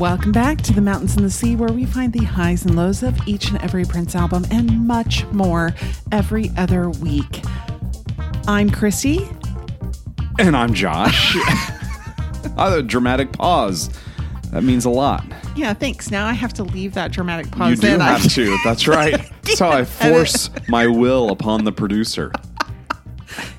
Welcome 0.00 0.32
back 0.32 0.62
to 0.62 0.72
the 0.72 0.80
Mountains 0.80 1.14
and 1.16 1.26
the 1.26 1.30
Sea, 1.30 1.56
where 1.56 1.70
we 1.70 1.84
find 1.84 2.10
the 2.10 2.24
highs 2.24 2.64
and 2.64 2.74
lows 2.74 3.02
of 3.02 3.14
each 3.28 3.50
and 3.50 3.62
every 3.62 3.84
Prince 3.84 4.14
album 4.14 4.46
and 4.50 4.86
much 4.86 5.26
more 5.26 5.74
every 6.10 6.50
other 6.56 6.88
week. 6.88 7.42
I'm 8.48 8.70
Christy. 8.70 9.28
And 10.38 10.56
I'm 10.56 10.72
Josh. 10.72 11.36
a 12.56 12.82
dramatic 12.82 13.30
pause. 13.32 13.90
That 14.52 14.64
means 14.64 14.86
a 14.86 14.90
lot. 14.90 15.22
Yeah, 15.54 15.74
thanks. 15.74 16.10
Now 16.10 16.26
I 16.26 16.32
have 16.32 16.54
to 16.54 16.64
leave 16.64 16.94
that 16.94 17.12
dramatic 17.12 17.50
pause 17.50 17.72
You 17.72 17.76
do 17.76 17.94
in. 17.96 18.00
Have 18.00 18.26
to. 18.32 18.56
That's 18.64 18.88
right. 18.88 19.20
That's 19.42 19.58
how 19.58 19.68
I 19.68 19.84
force 19.84 20.48
my 20.66 20.86
will 20.86 21.30
upon 21.30 21.64
the 21.64 21.72
producer. 21.72 22.32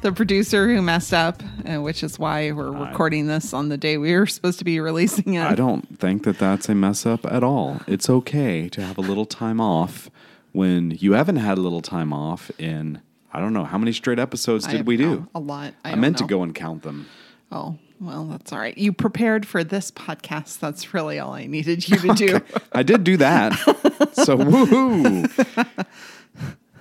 The 0.02 0.12
producer 0.12 0.68
who 0.68 0.82
messed 0.82 1.14
up, 1.14 1.42
uh, 1.66 1.82
which 1.82 2.04
is 2.04 2.18
why 2.18 2.52
we're 2.52 2.72
recording 2.72 3.28
this 3.28 3.54
on 3.54 3.70
the 3.70 3.78
day 3.78 3.98
we 3.98 4.14
were 4.14 4.26
supposed 4.26 4.60
to 4.60 4.66
be 4.66 4.80
releasing 4.80 5.36
it. 5.36 5.44
I 5.44 5.56
don't 5.56 6.00
think 6.00 6.24
that 6.24 6.40
that's 6.40 6.70
a 6.70 6.76
mess 6.76 7.06
up 7.06 7.26
at 7.26 7.44
all. 7.44 7.82
It's 7.88 8.10
okay 8.10 8.68
to 8.70 8.82
have 8.82 8.98
a 8.98 9.02
little 9.02 9.26
time 9.26 9.62
off 9.62 10.10
when 10.52 10.92
you 10.92 11.14
haven't 11.14 11.38
had 11.38 11.58
a 11.58 11.62
little 11.62 11.82
time 11.82 12.12
off 12.12 12.52
in, 12.60 13.02
I 13.32 13.40
don't 13.40 13.54
know, 13.54 13.64
how 13.64 13.78
many 13.78 13.94
straight 13.94 14.20
episodes 14.20 14.68
I 14.68 14.72
did 14.72 14.88
we 14.88 14.98
do? 14.98 15.28
a 15.34 15.40
lot. 15.40 15.74
I, 15.86 15.92
I, 15.92 15.96
meant 15.96 16.18
to 16.18 16.26
go 16.26 16.44
and 16.44 16.54
count 16.54 16.84
them. 16.84 17.08
Oh, 17.52 17.78
well, 18.00 18.26
that's 18.26 18.52
all 18.52 18.60
right. 18.60 18.78
You 18.78 18.94
prepared 18.94 19.46
for 19.46 19.64
this 19.64 19.92
podcast. 19.92 20.60
That's 20.60 20.94
really 20.94 21.20
all 21.20 21.34
I 21.34 21.46
needed 21.46 21.88
you 21.88 21.98
to 21.98 22.14
do. 22.14 22.42
I 22.72 22.84
did 22.84 23.04
do 23.04 23.18
that. 23.18 23.54
so 24.14 24.38
woohoo. 24.38 25.30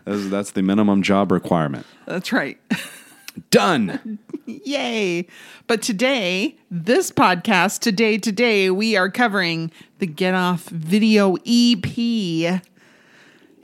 That's, 0.05 0.29
that's 0.29 0.51
the 0.53 0.63
minimum 0.63 1.03
job 1.03 1.31
requirement. 1.31 1.87
That's 2.07 2.33
right. 2.33 2.59
Done. 3.51 4.19
Yay. 4.47 5.27
But 5.67 5.83
today, 5.83 6.57
this 6.71 7.11
podcast, 7.11 7.81
today, 7.81 8.19
today, 8.19 8.71
we 8.71 8.97
are 8.97 9.11
covering 9.11 9.71
the 9.99 10.07
Gett 10.07 10.35
Off 10.35 10.65
video 10.69 11.37
EP. 11.47 12.63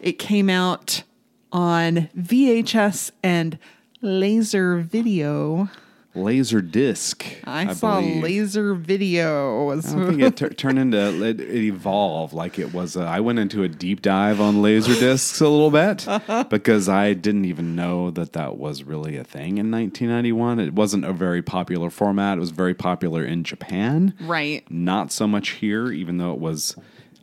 It 0.00 0.18
came 0.18 0.48
out 0.48 1.02
on 1.52 2.08
VHS 2.16 3.10
and 3.22 3.58
laser 4.00 4.78
video. 4.78 5.68
Laser 6.16 6.62
disc. 6.62 7.26
I, 7.44 7.74
saw 7.74 8.00
believe. 8.00 8.22
laser 8.22 8.74
video. 8.74 9.70
I 9.70 9.74
don't 9.74 9.82
think 9.82 10.22
it 10.22 10.36
tur 10.36 10.48
turned 10.48 10.78
into 10.78 10.98
it, 10.98 11.40
it 11.40 11.54
evolved 11.54 12.32
like 12.32 12.58
it 12.58 12.72
was. 12.72 12.96
A, 12.96 13.02
I 13.02 13.20
went 13.20 13.38
into 13.38 13.62
a 13.62 13.68
deep 13.68 14.00
dive 14.00 14.40
on 14.40 14.62
laser 14.62 14.94
discs 14.94 15.40
a 15.40 15.48
little 15.48 15.70
bit 15.70 16.06
because 16.50 16.88
I 16.88 17.12
didn't 17.12 17.44
even 17.44 17.76
know 17.76 18.10
that 18.12 18.32
that 18.32 18.56
was 18.56 18.82
really 18.82 19.16
a 19.16 19.24
thing 19.24 19.58
in 19.58 19.70
1991. 19.70 20.58
It 20.58 20.72
wasn't 20.72 21.04
a 21.04 21.12
very 21.12 21.42
popular 21.42 21.90
format. 21.90 22.38
It 22.38 22.40
was 22.40 22.50
very 22.50 22.74
popular 22.74 23.24
in 23.24 23.44
Japan, 23.44 24.14
right. 24.20 24.64
not 24.70 25.12
so 25.12 25.26
much 25.26 25.50
here, 25.50 25.92
even 25.92 26.16
though 26.16 26.32
it 26.32 26.40
was 26.40 26.76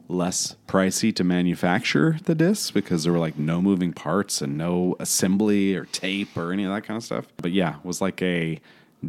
less 0.07 0.55
pricey 0.67 1.15
to 1.15 1.23
manufacture 1.23 2.17
the 2.25 2.35
discs 2.35 2.71
because 2.71 3.03
there 3.03 3.13
were 3.13 3.19
like 3.19 3.37
no 3.37 3.61
moving 3.61 3.93
parts 3.93 4.41
and 4.41 4.57
no 4.57 4.95
assembly 4.99 5.75
or 5.75 5.85
tape 5.85 6.35
or 6.37 6.51
any 6.51 6.63
of 6.63 6.71
that 6.71 6.83
kind 6.83 6.97
of 6.97 7.03
stuff. 7.03 7.25
But 7.37 7.51
yeah, 7.51 7.77
it 7.77 7.85
was 7.85 8.01
like 8.01 8.21
a 8.21 8.59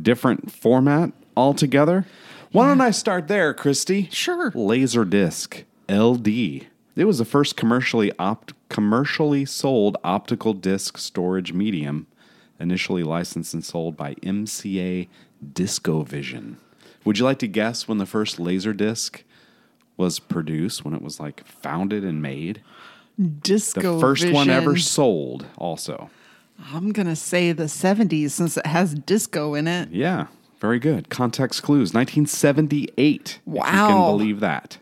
different 0.02 0.50
format 0.50 1.12
altogether. 1.36 2.06
Why 2.52 2.68
don't 2.68 2.80
I 2.80 2.92
start 2.92 3.26
there, 3.26 3.52
Christy? 3.52 4.08
Sure. 4.12 4.52
Laserdisc 4.52 5.64
LD. 5.88 6.68
It 6.96 7.04
was 7.04 7.18
the 7.18 7.24
first 7.24 7.56
commercially 7.56 8.12
opt- 8.18 8.52
commercially 8.68 9.44
sold 9.44 9.96
optical 10.04 10.54
disc 10.54 10.96
storage 10.96 11.52
medium, 11.52 12.06
initially 12.60 13.02
licensed 13.02 13.54
and 13.54 13.64
sold 13.64 13.96
by 13.96 14.14
MCA 14.14 15.08
Discovision. 15.44 16.56
Would 17.04 17.18
you 17.18 17.24
like 17.24 17.40
to 17.40 17.48
guess 17.48 17.88
when 17.88 17.98
the 17.98 18.06
first 18.06 18.38
Laserdisc 18.38 19.22
was 19.96 20.20
produced? 20.20 20.84
When 20.84 20.94
it 20.94 21.02
was 21.02 21.18
like 21.18 21.44
founded 21.44 22.04
and 22.04 22.22
made? 22.22 22.62
Disco 23.42 23.94
The 23.94 24.00
first 24.00 24.30
one 24.30 24.50
ever 24.50 24.76
sold, 24.76 25.46
also. 25.58 26.10
I'm 26.72 26.92
going 26.92 27.06
to 27.06 27.16
say 27.16 27.52
the 27.52 27.64
70s 27.64 28.30
since 28.30 28.56
it 28.56 28.66
has 28.66 28.94
disco 28.94 29.54
in 29.54 29.66
it. 29.68 29.90
Yeah, 29.90 30.26
very 30.60 30.78
good. 30.78 31.08
Context 31.08 31.62
clues, 31.62 31.92
1978. 31.94 32.94
If 32.94 33.40
you 33.46 33.52
Wow. 33.52 33.88
can 33.88 34.16
believe 34.18 34.40
that. 34.40 34.78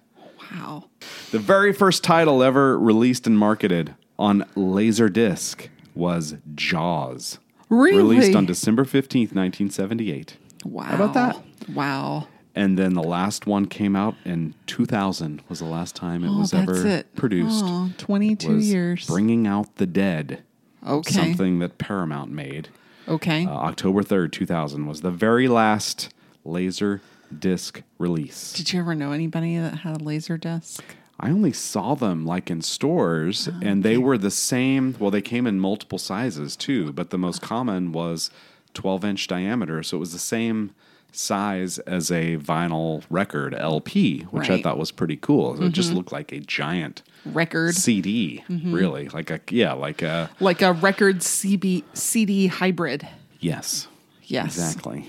Wow. 0.52 0.84
The 1.30 1.38
very 1.38 1.72
first 1.72 2.04
title 2.04 2.42
ever 2.42 2.78
released 2.78 3.26
and 3.26 3.38
marketed 3.38 3.94
on 4.18 4.42
Laserdisc 4.54 5.68
was 5.94 6.36
Jaws. 6.54 7.38
Really? 7.68 8.16
Released 8.16 8.36
on 8.36 8.44
December 8.46 8.84
15th, 8.84 9.34
1978. 9.34 10.36
Wow. 10.64 10.82
How 10.84 10.94
about 10.94 11.14
that? 11.14 11.42
Wow. 11.74 12.28
And 12.54 12.78
then 12.78 12.92
the 12.92 13.02
last 13.02 13.46
one 13.46 13.64
came 13.64 13.96
out 13.96 14.14
in 14.26 14.54
2000 14.66 15.40
was 15.48 15.60
the 15.60 15.64
last 15.64 15.96
time 15.96 16.22
it 16.22 16.28
Oh, 16.28 16.38
was 16.38 16.52
ever 16.52 16.86
it. 16.86 17.14
produced. 17.16 17.64
Oh, 17.66 17.90
22 17.96 18.56
was 18.56 18.70
years. 18.70 19.06
Bringing 19.06 19.46
Out 19.46 19.76
the 19.76 19.86
Dead. 19.86 20.42
Okay. 20.86 21.12
Something 21.12 21.58
that 21.60 21.78
Paramount 21.78 22.30
made. 22.30 22.68
Okay. 23.08 23.46
Uh, 23.46 23.50
October 23.50 24.02
3rd, 24.02 24.32
2000 24.32 24.86
was 24.86 25.00
the 25.00 25.10
very 25.10 25.48
last 25.48 26.12
laser 26.44 27.00
disc 27.36 27.82
release. 27.98 28.52
Did 28.52 28.72
you 28.72 28.80
ever 28.80 28.94
know 28.94 29.12
anybody 29.12 29.56
that 29.58 29.78
had 29.78 30.00
a 30.00 30.04
laser 30.04 30.36
disc? 30.36 30.82
I 31.20 31.30
only 31.30 31.52
saw 31.52 31.94
them 31.94 32.26
like 32.26 32.50
in 32.50 32.62
stores, 32.62 33.48
Oh, 33.48 33.58
and 33.62 33.82
they 33.84 33.96
were 33.96 34.18
the 34.18 34.30
same. 34.30 34.96
Well, 34.98 35.10
they 35.10 35.22
came 35.22 35.46
in 35.46 35.60
multiple 35.60 35.98
sizes 35.98 36.56
too, 36.56 36.92
but 36.92 37.10
the 37.10 37.18
most 37.18 37.40
common 37.42 37.92
was 37.92 38.30
12 38.74 39.04
inch 39.04 39.26
diameter. 39.28 39.82
So 39.82 39.98
it 39.98 40.00
was 40.00 40.12
the 40.12 40.18
same 40.18 40.72
size 41.12 41.78
as 41.80 42.10
a 42.10 42.38
vinyl 42.38 43.04
record 43.10 43.54
LP, 43.54 44.22
which 44.30 44.48
I 44.48 44.54
Right. 44.54 44.56
Mm-hmm. 44.58 44.62
thought 44.62 44.78
was 44.78 44.90
pretty 44.90 45.16
cool. 45.16 45.56
So 45.56 45.64
It 45.64 45.72
just 45.72 45.92
looked 45.92 46.10
like 46.12 46.32
a 46.32 46.40
giant 46.40 47.02
Record. 47.24 47.74
CD, 47.74 48.42
Mm-hmm. 48.48 48.72
really. 48.72 49.08
Like 49.08 49.30
a, 49.30 49.40
yeah, 49.50 49.72
like 49.74 50.02
a, 50.02 50.30
like 50.40 50.62
a 50.62 50.72
record 50.72 51.18
CB, 51.20 51.84
CD 51.94 52.46
hybrid. 52.48 53.06
yes, 53.40 53.88
Yes. 54.24 54.56
exactly. 54.56 55.08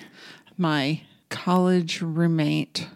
My 0.58 1.02
college 1.30 2.02
roommate, 2.02 2.88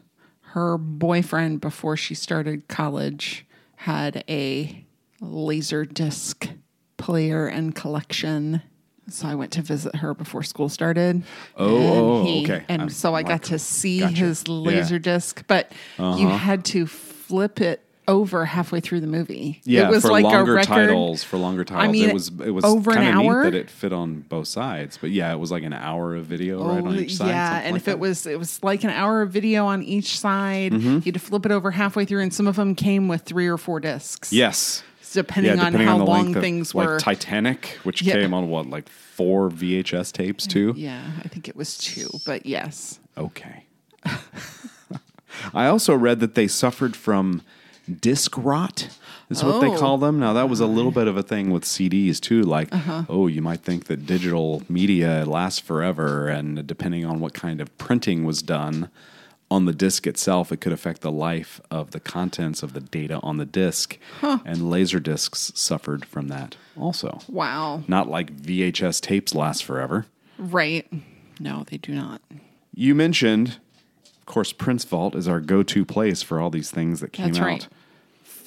her 0.54 0.78
boyfriend 0.78 1.62
before 1.62 1.98
she 1.98 2.14
started 2.14 2.68
college, 2.68 3.46
had 3.78 4.24
a 4.30 4.86
laser 5.22 5.86
disc 5.86 6.50
player 6.98 7.48
and 7.48 7.74
collection. 7.76 8.62
So 9.10 9.28
I 9.28 9.36
went 9.36 9.52
to 9.54 9.62
visit 9.62 9.96
her 9.98 10.14
before 10.14 10.44
school 10.44 10.68
started. 10.70 11.24
Oh, 11.56 12.20
And 12.20 12.28
he- 12.28 12.44
okay. 12.44 12.66
And 12.68 12.82
I'm 12.84 12.90
so 12.90 13.10
I 13.12 13.20
like- 13.22 13.28
got 13.28 13.44
to 13.44 13.58
see 13.60 14.00
gotcha. 14.02 14.16
his 14.16 14.48
laser 14.48 14.96
Yeah. 14.96 15.00
disc, 15.00 15.44
but 15.48 15.72
you 15.98 16.28
had 16.28 16.66
to 16.66 16.86
flip 16.86 17.62
it 17.62 17.84
over 18.08 18.46
halfway 18.46 18.80
through 18.80 19.02
the 19.02 19.08
movie. 19.08 19.60
Yeah, 19.66 19.88
it 19.88 19.92
was 19.92 20.04
for 20.04 20.12
like 20.12 20.24
longer 20.24 20.54
a 20.54 20.56
record. 20.56 20.68
titles, 20.68 21.24
for 21.24 21.38
longer 21.38 21.64
titles, 21.66 21.88
I 21.88 21.92
mean, 21.92 22.10
it 22.10 22.14
was 22.14 22.30
it 22.30 22.52
was 22.52 22.64
over 22.64 22.92
an 22.92 22.98
kind 22.98 23.10
of 23.10 23.16
hour? 23.16 23.44
neat 23.44 23.52
that 23.52 23.58
it 23.58 23.70
fit 23.70 23.92
on 23.94 24.22
both 24.22 24.48
sides. 24.48 24.98
But 25.00 25.10
yeah, 25.12 25.32
it 25.34 25.38
was 25.38 25.52
like 25.52 25.64
an 25.64 25.74
hour 25.74 26.16
of 26.16 26.26
video 26.26 26.64
right 26.66 26.84
on 26.86 26.96
each 26.98 27.16
side. 27.16 27.26
Oh, 27.26 27.30
yeah, 27.30 27.58
and 27.60 27.74
like 27.74 27.80
if 27.82 27.86
that. 27.86 27.92
it 27.92 28.00
was 28.00 28.26
it 28.26 28.40
was 28.40 28.64
like 28.64 28.84
an 28.84 28.90
hour 28.92 29.22
of 29.22 29.32
video 29.32 29.66
on 29.66 29.84
each 29.84 30.18
side, 30.20 30.72
Mm-hmm. 30.72 30.88
you 30.96 31.02
had 31.02 31.14
to 31.16 31.20
flip 31.20 31.46
it 31.46 31.52
over 31.52 31.72
halfway 31.72 32.06
through, 32.06 32.22
and 32.22 32.34
some 32.34 32.48
of 32.48 32.56
them 32.56 32.76
came 32.76 33.08
with 33.08 33.24
three 33.24 33.48
or 33.48 33.58
four 33.58 33.80
discs. 33.80 34.32
yes, 34.32 34.84
depending, 35.14 35.58
yeah, 35.58 35.66
on 35.66 35.74
how 35.74 35.98
the 35.98 36.04
long 36.06 36.36
of- 36.36 36.42
things 36.42 36.74
like 36.76 36.88
were. 36.88 37.00
Titanic, 37.00 37.78
which 37.84 38.02
Yeah. 38.02 38.14
came 38.14 38.34
on 38.34 38.48
what 38.50 38.70
like 38.70 38.88
four 38.90 39.50
VHS 39.50 40.12
tapes 40.14 40.46
too. 40.48 40.74
yeah, 40.78 41.02
I 41.24 41.28
think 41.28 41.48
it 41.50 41.56
was 41.56 41.78
two, 41.78 42.08
but 42.26 42.46
yes. 42.46 43.00
Okay. 43.18 43.66
I 45.54 45.68
also 45.68 45.94
read 45.96 46.20
that 46.22 46.36
they 46.36 46.48
suffered 46.48 46.96
from 46.96 47.42
disc 48.02 48.34
rot. 48.38 48.90
Is 49.30 49.44
what 49.44 49.60
they 49.60 49.68
Oh. 49.68 49.78
call 49.78 49.98
them. 49.98 50.20
Now 50.20 50.32
that 50.34 50.50
was 50.50 50.60
a 50.62 50.66
little 50.68 50.92
bit 50.92 51.08
of 51.08 51.18
a 51.18 51.24
thing 51.24 51.50
with 51.52 51.64
CDs 51.66 52.20
too. 52.22 52.44
Like, 52.44 52.74
Uh-huh. 52.74 53.04
oh, 53.10 53.28
you 53.28 53.42
might 53.42 53.62
think 53.62 53.86
that 53.86 54.06
digital 54.06 54.64
media 54.70 55.26
lasts 55.26 55.60
forever, 55.60 56.28
and 56.30 56.66
depending 56.66 57.04
on 57.06 57.20
what 57.20 57.34
kind 57.34 57.60
of 57.60 57.78
printing 57.78 58.24
was 58.24 58.42
done 58.42 58.90
on 59.52 59.66
the 59.66 59.74
disc 59.74 60.06
itself, 60.08 60.52
it 60.52 60.62
could 60.62 60.72
affect 60.74 61.02
the 61.02 61.12
life 61.12 61.60
of 61.72 61.92
the 61.92 62.00
contents 62.00 62.64
of 62.64 62.74
the 62.74 62.80
data 62.82 63.20
on 63.22 63.38
the 63.38 63.46
disc. 63.46 63.98
And 64.22 64.70
laser 64.70 65.00
discs 65.00 65.52
suffered 65.56 66.06
from 66.06 66.28
that 66.30 66.56
also. 66.78 67.20
Wow. 67.30 67.84
Not 67.88 68.10
like 68.10 68.32
VHS 68.34 69.00
tapes 69.02 69.34
last 69.36 69.64
forever. 69.64 70.06
Right. 70.38 70.86
No, 71.40 71.64
they 71.70 71.78
do 71.78 71.94
not. 71.94 72.22
You 72.74 72.94
mentioned, 72.96 73.58
of 74.20 74.26
course, 74.26 74.52
Prince 74.54 74.84
Vault 74.86 75.16
is 75.16 75.28
our 75.28 75.40
go-to 75.42 75.84
place 75.86 76.22
for 76.22 76.40
all 76.40 76.50
these 76.50 76.70
things 76.72 77.00
that 77.02 77.12
came 77.14 77.28
That's 77.28 77.40
out 77.40 77.46
right. 77.46 77.68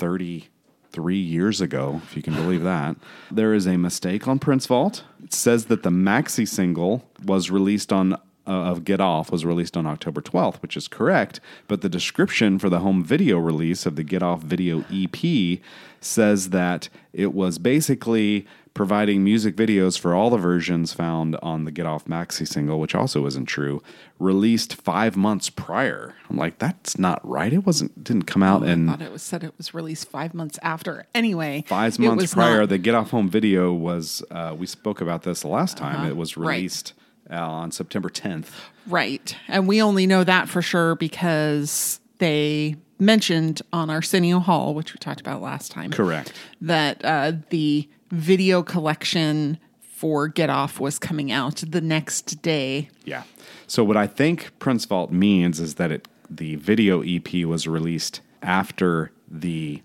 33 0.00 1.16
years 1.16 1.60
ago, 1.60 2.00
if 2.02 2.16
you 2.16 2.22
can 2.22 2.34
believe 2.34 2.62
that. 2.62 2.96
There 3.30 3.52
is 3.52 3.66
a 3.66 3.76
mistake 3.76 4.26
on 4.26 4.38
Prince 4.38 4.66
Vault. 4.66 5.04
It 5.22 5.34
says 5.34 5.66
that 5.66 5.82
the 5.82 5.90
maxi 5.90 6.48
single 6.48 7.04
was 7.22 7.50
released 7.50 7.92
on 7.92 8.16
uh, 8.46 8.50
of 8.50 8.84
Gett 8.84 9.00
Off 9.00 9.30
was 9.30 9.44
released 9.44 9.76
on 9.76 9.86
October 9.86 10.20
12th, 10.20 10.62
which 10.62 10.76
is 10.76 10.88
correct. 10.88 11.38
But 11.68 11.82
the 11.82 11.88
description 11.88 12.58
for 12.58 12.68
the 12.70 12.80
home 12.80 13.04
video 13.04 13.38
release 13.38 13.84
of 13.84 13.94
the 13.94 14.02
Gett 14.02 14.22
Off 14.22 14.40
video 14.40 14.84
EP 14.90 15.60
says 16.00 16.48
that 16.48 16.88
it 17.12 17.34
was 17.34 17.58
basically 17.58 18.46
providing 18.74 19.24
music 19.24 19.56
videos 19.56 19.98
for 19.98 20.14
all 20.14 20.30
the 20.30 20.36
versions 20.38 20.92
found 20.92 21.36
on 21.42 21.64
the 21.64 21.70
Gett 21.70 21.86
Off 21.86 22.04
maxi 22.04 22.46
single, 22.46 22.78
which 22.80 22.94
also 22.94 23.26
isn't 23.26 23.46
true, 23.46 23.82
released 24.18 24.74
five 24.76 25.16
months 25.16 25.50
prior. 25.50 26.14
I'm 26.28 26.36
like, 26.36 26.58
that's 26.58 26.98
not 26.98 27.20
right. 27.28 27.52
It 27.52 27.66
wasn't 27.66 28.02
didn't 28.04 28.24
come 28.24 28.42
out 28.42 28.62
I 28.62 28.68
in 28.72 28.86
thought 28.86 29.02
it 29.02 29.12
was 29.12 29.22
said 29.22 29.42
it 29.44 29.54
was 29.58 29.74
released 29.74 30.08
five 30.08 30.34
months 30.34 30.58
after. 30.62 31.06
Anyway, 31.14 31.64
five 31.66 31.98
months 31.98 32.32
prior. 32.34 32.60
not- 32.60 32.68
the 32.68 32.78
Gett 32.78 32.94
Off 32.94 33.10
Home 33.10 33.28
video 33.28 33.72
was. 33.72 34.22
Uh, 34.30 34.54
we 34.58 34.66
spoke 34.66 35.00
about 35.00 35.22
this 35.24 35.40
the 35.42 35.48
last 35.48 35.76
time. 35.76 35.96
Uh-huh. 35.96 36.08
It 36.08 36.16
was 36.16 36.36
Right. 36.36 36.56
released 36.56 36.92
uh, 37.30 37.36
on 37.36 37.70
September 37.72 38.08
10th. 38.08 38.50
right, 38.86 39.36
and 39.48 39.68
we 39.68 39.80
only 39.82 40.06
know 40.06 40.24
that 40.24 40.48
for 40.48 40.62
sure 40.62 40.94
because 40.96 42.00
they 42.18 42.76
mentioned 42.98 43.62
on 43.72 43.88
Arsenio 43.88 44.38
Hall, 44.40 44.74
which 44.74 44.92
we 44.92 44.98
talked 44.98 45.20
about 45.20 45.40
last 45.40 45.70
time. 45.72 45.90
Correct. 45.90 46.32
that 46.60 47.04
uh, 47.04 47.32
the 47.50 47.88
video 48.10 48.62
collection 48.62 49.58
for 49.80 50.28
Gett 50.28 50.50
Off 50.50 50.80
was 50.80 50.98
coming 50.98 51.30
out 51.30 51.62
the 51.66 51.80
next 51.80 52.42
day. 52.42 52.88
Yeah. 53.04 53.24
So 53.66 53.84
what 53.84 53.96
I 53.96 54.06
think 54.06 54.50
Prince 54.58 54.84
Vault 54.84 55.12
means 55.12 55.60
is 55.60 55.74
that 55.74 55.90
it 55.92 56.08
the 56.28 56.54
video 56.56 57.02
EP 57.02 57.44
was 57.44 57.66
released 57.66 58.20
after 58.42 59.10
the 59.28 59.82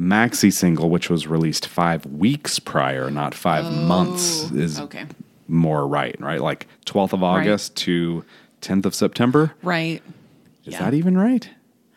maxi 0.00 0.52
single, 0.52 0.90
which 0.90 1.10
was 1.10 1.26
released 1.26 1.66
five 1.66 2.04
weeks 2.06 2.58
prior, 2.58 3.10
not 3.10 3.34
five 3.34 3.64
oh, 3.66 3.70
months, 3.70 4.50
is 4.52 4.80
Oh, 4.80 4.84
okay. 4.84 5.06
more 5.48 5.86
right, 5.86 6.18
right? 6.20 6.40
Like 6.40 6.66
12th 6.86 7.12
of 7.12 7.22
August 7.22 7.76
to 7.76 8.24
10th 8.62 8.86
of 8.86 8.94
September. 8.94 9.52
Right. 9.62 10.02
Is 10.64 10.72
Yeah. 10.74 10.80
that 10.84 10.94
even 10.94 11.16
right? 11.16 11.48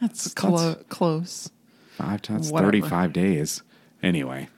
That's 0.01 0.33
clo- 0.33 0.75
close. 0.89 1.49
Five 1.97 2.21
times 2.21 2.51
Whatever. 2.51 2.71
35 2.73 3.13
days. 3.13 3.63
Anyway, 4.03 4.49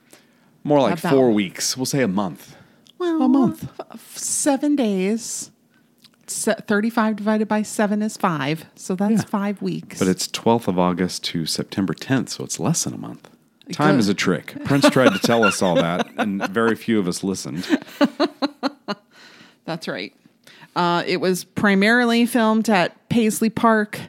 more 0.68 0.81
like 0.81 1.00
About- 1.00 1.14
four 1.14 1.31
weeks. 1.31 1.75
We'll 1.78 1.86
say 1.86 2.02
a 2.02 2.08
month. 2.08 2.56
Well, 2.98 3.22
A 3.22 3.28
month. 3.30 3.69
f- 3.92 4.18
seven 4.18 4.75
days. 4.75 5.52
Se- 6.28 6.56
35 6.68 7.16
divided 7.16 7.48
by 7.48 7.62
seven 7.62 8.02
is 8.02 8.18
five. 8.18 8.66
So 8.75 8.96
that's 8.96 9.12
Yeah. 9.14 9.22
five 9.22 9.62
weeks. 9.62 10.00
But 10.00 10.08
it's 10.10 10.28
12th 10.28 10.68
of 10.68 10.78
August 10.78 11.24
to 11.25 11.46
September 11.46 11.94
10th, 11.94 12.30
so 12.30 12.44
it's 12.44 12.60
less 12.60 12.84
than 12.84 12.94
a 12.94 12.98
month. 12.98 13.30
Time 13.72 13.94
Good. 13.96 14.00
is 14.00 14.10
a 14.10 14.14
trick. 14.14 14.56
Prince 14.66 14.90
tried 14.90 15.14
to 15.14 15.19
tell 15.19 15.44
us 15.44 15.62
all 15.62 15.75
that, 15.75 16.08
and 16.18 16.46
very 16.50 16.75
few 16.75 17.00
of 17.00 17.08
us 17.08 17.24
listened. 17.24 17.66
That's 19.66 19.88
right. 19.88 20.14
Uh, 20.75 21.04
it 21.06 21.18
was 21.18 21.44
primarily 21.44 22.25
filmed 22.25 22.69
at 22.69 23.10
Paisley 23.10 23.50
Park, 23.50 24.00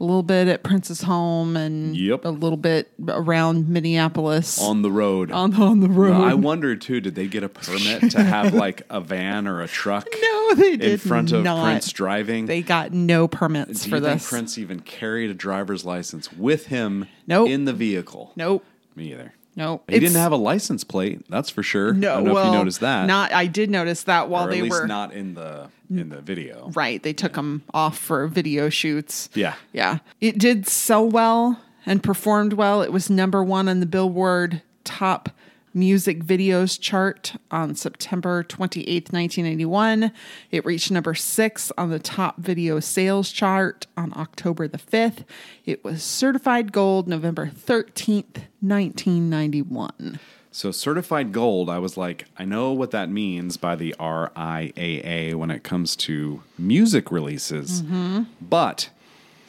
a 0.00 0.04
little 0.04 0.22
bit 0.22 0.46
at 0.48 0.62
Prince's 0.62 1.02
home, 1.02 1.56
and 1.56 1.96
Yep. 1.96 2.24
a 2.24 2.28
little 2.28 2.56
bit 2.56 2.90
around 3.08 3.68
Minneapolis 3.68 4.60
On 4.62 4.82
the 4.82 4.90
road. 4.92 5.32
on, 5.32 5.54
on 5.60 5.80
the 5.80 5.88
road. 5.88 6.22
I 6.22 6.34
wonder 6.34 6.76
too, 6.76 7.00
did 7.00 7.14
they 7.16 7.26
get 7.26 7.42
a 7.42 7.48
permit 7.48 8.10
to 8.12 8.22
have 8.22 8.54
like 8.64 8.82
a 8.90 9.00
van 9.00 9.46
or 9.48 9.60
a 9.60 9.66
truck 9.68 10.06
no, 10.22 10.54
they 10.54 10.76
did 10.76 10.92
in 10.92 10.98
front 10.98 11.32
of 11.32 11.42
not. 11.42 11.64
Prince 11.64 11.90
driving? 11.92 12.46
They 12.46 12.62
got 12.62 12.92
no 12.92 13.26
permits 13.28 13.84
Do 13.84 13.90
for 13.90 14.00
this. 14.00 14.28
Prince 14.28 14.56
even 14.58 14.80
carried 14.80 15.30
a 15.30 15.34
driver's 15.34 15.84
license 15.84 16.32
with 16.32 16.66
him 16.66 17.06
Nope. 17.26 17.48
in 17.48 17.64
the 17.64 17.72
vehicle? 17.72 18.32
nope. 18.36 18.64
Me 18.94 19.12
either. 19.12 19.32
Nope. 19.58 19.90
He 19.90 19.98
didn't 19.98 20.14
have 20.14 20.30
a 20.30 20.36
license 20.36 20.84
plate, 20.84 21.28
that's 21.28 21.50
for 21.50 21.64
sure. 21.64 21.92
No, 21.92 22.12
I 22.12 22.14
don't 22.14 22.24
know 22.24 22.34
well, 22.34 22.46
if 22.46 22.52
you 22.52 22.58
noticed 22.58 22.78
that. 22.78 23.06
Not. 23.08 23.32
I 23.32 23.46
did 23.46 23.70
notice 23.70 24.04
that 24.04 24.28
while 24.28 24.44
or 24.44 24.48
at 24.48 24.52
they 24.52 24.62
least 24.62 24.80
were 24.80 24.86
not 24.86 25.12
in 25.12 25.34
the 25.34 25.68
in 25.90 26.10
the 26.10 26.20
video. 26.20 26.70
right. 26.74 27.02
They 27.02 27.12
took 27.12 27.32
them 27.32 27.64
off 27.74 27.98
for 27.98 28.28
video 28.28 28.68
shoots. 28.68 29.28
Yeah. 29.34 29.56
Yeah. 29.72 29.98
It 30.20 30.38
did 30.38 30.68
sell 30.68 31.08
well 31.08 31.60
and 31.84 32.04
performed 32.04 32.52
well. 32.52 32.82
It 32.82 32.92
was 32.92 33.10
number 33.10 33.42
one 33.42 33.68
on 33.68 33.80
the 33.80 33.86
Billboard 33.86 34.62
Top 34.84 35.30
Music 35.78 36.24
Videos 36.24 36.78
chart 36.80 37.34
on 37.50 37.74
September 37.74 38.42
28th, 38.42 39.12
1981. 39.12 40.10
It 40.50 40.64
reached 40.64 40.90
number 40.90 41.14
six 41.14 41.70
on 41.78 41.90
the 41.90 41.98
Top 41.98 42.38
Video 42.38 42.80
Sales 42.80 43.30
chart 43.30 43.86
on 43.96 44.12
October 44.16 44.66
the 44.66 44.78
5th. 44.78 45.24
It 45.64 45.84
was 45.84 46.02
certified 46.02 46.72
gold 46.72 47.06
November 47.06 47.46
13th, 47.46 48.46
1991. 48.60 50.18
So 50.50 50.72
certified 50.72 51.32
gold, 51.32 51.70
I 51.70 51.78
was 51.78 51.96
like, 51.96 52.24
I 52.36 52.44
know 52.44 52.72
what 52.72 52.90
that 52.90 53.08
means 53.08 53.56
by 53.56 53.76
the 53.76 53.94
RIAA 54.00 55.34
when 55.36 55.52
it 55.52 55.62
comes 55.62 55.94
to 55.96 56.42
music 56.58 57.12
releases. 57.12 57.82
Mm-hmm. 57.82 58.22
But 58.40 58.90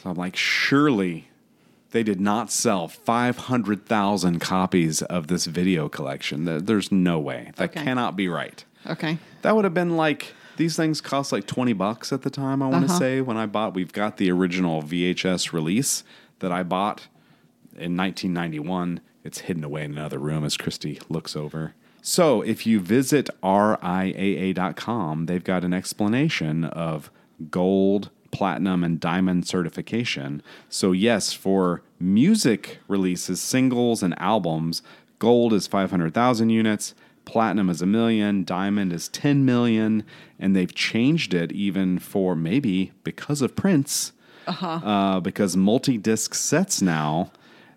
so 0.03 0.11
I'm 0.11 0.15
like, 0.15 0.35
surely 0.35 1.28
they 1.91 2.03
did 2.03 2.19
not 2.21 2.51
sell 2.51 2.87
500,000 2.87 4.39
copies 4.39 5.01
of 5.03 5.27
this 5.27 5.45
video 5.45 5.89
collection. 5.89 6.45
There's 6.65 6.91
no 6.91 7.19
way. 7.19 7.51
That 7.55 7.71
Okay. 7.71 7.83
cannot 7.83 8.15
be 8.15 8.27
right. 8.27 8.63
Okay. 8.87 9.17
That 9.41 9.55
would 9.55 9.65
have 9.65 9.73
been 9.73 9.97
like 9.97 10.33
these 10.57 10.75
things 10.75 10.99
cost 11.01 11.31
like 11.31 11.47
20 11.47 11.73
bucks 11.73 12.11
at 12.11 12.21
the 12.23 12.29
time, 12.29 12.61
I 12.61 12.67
want 12.67 12.85
to 12.85 12.91
Uh-huh. 12.91 12.99
say, 12.99 13.21
when 13.21 13.37
I 13.37 13.45
bought. 13.45 13.73
We've 13.73 13.93
got 13.93 14.17
the 14.17 14.29
original 14.29 14.81
VHS 14.81 15.53
release 15.53 16.03
that 16.39 16.51
I 16.51 16.63
bought 16.63 17.07
in 17.77 17.95
1991. 17.95 18.99
It's 19.23 19.39
hidden 19.39 19.63
away 19.63 19.83
in 19.85 19.91
another 19.93 20.17
room 20.19 20.43
as 20.43 20.57
Christy 20.57 20.99
looks 21.09 21.35
over. 21.35 21.73
So, 22.01 22.41
if 22.41 22.65
you 22.67 22.79
visit 22.79 23.29
RIAA.com, 23.43 25.25
they've 25.25 25.43
got 25.43 25.63
an 25.63 25.73
explanation 25.73 26.63
of 26.65 27.09
gold, 27.51 28.09
platinum, 28.31 28.83
and 28.83 28.99
diamond 28.99 29.47
certification. 29.47 30.41
So, 30.69 30.91
yes, 30.91 31.33
for 31.33 31.81
music 31.99 32.79
releases, 32.87 33.41
singles, 33.41 34.03
and 34.03 34.19
albums, 34.19 34.81
gold 35.19 35.53
is 35.53 35.67
500,000 35.67 36.49
units, 36.49 36.93
platinum 37.25 37.69
is 37.69 37.81
a 37.81 37.85
million, 37.85 38.43
diamond 38.43 38.91
is 38.93 39.07
10 39.09 39.45
million, 39.45 40.03
and 40.39 40.55
they've 40.55 40.73
changed 40.73 41.33
it 41.33 41.51
even 41.51 41.99
for 41.99 42.35
maybe 42.35 42.91
because 43.03 43.41
of 43.41 43.55
Prince, 43.55 44.13
uh, 44.47 45.19
because 45.19 45.55
multi 45.57 45.97
disc 45.97 46.33
sets 46.33 46.81
now, 46.81 47.31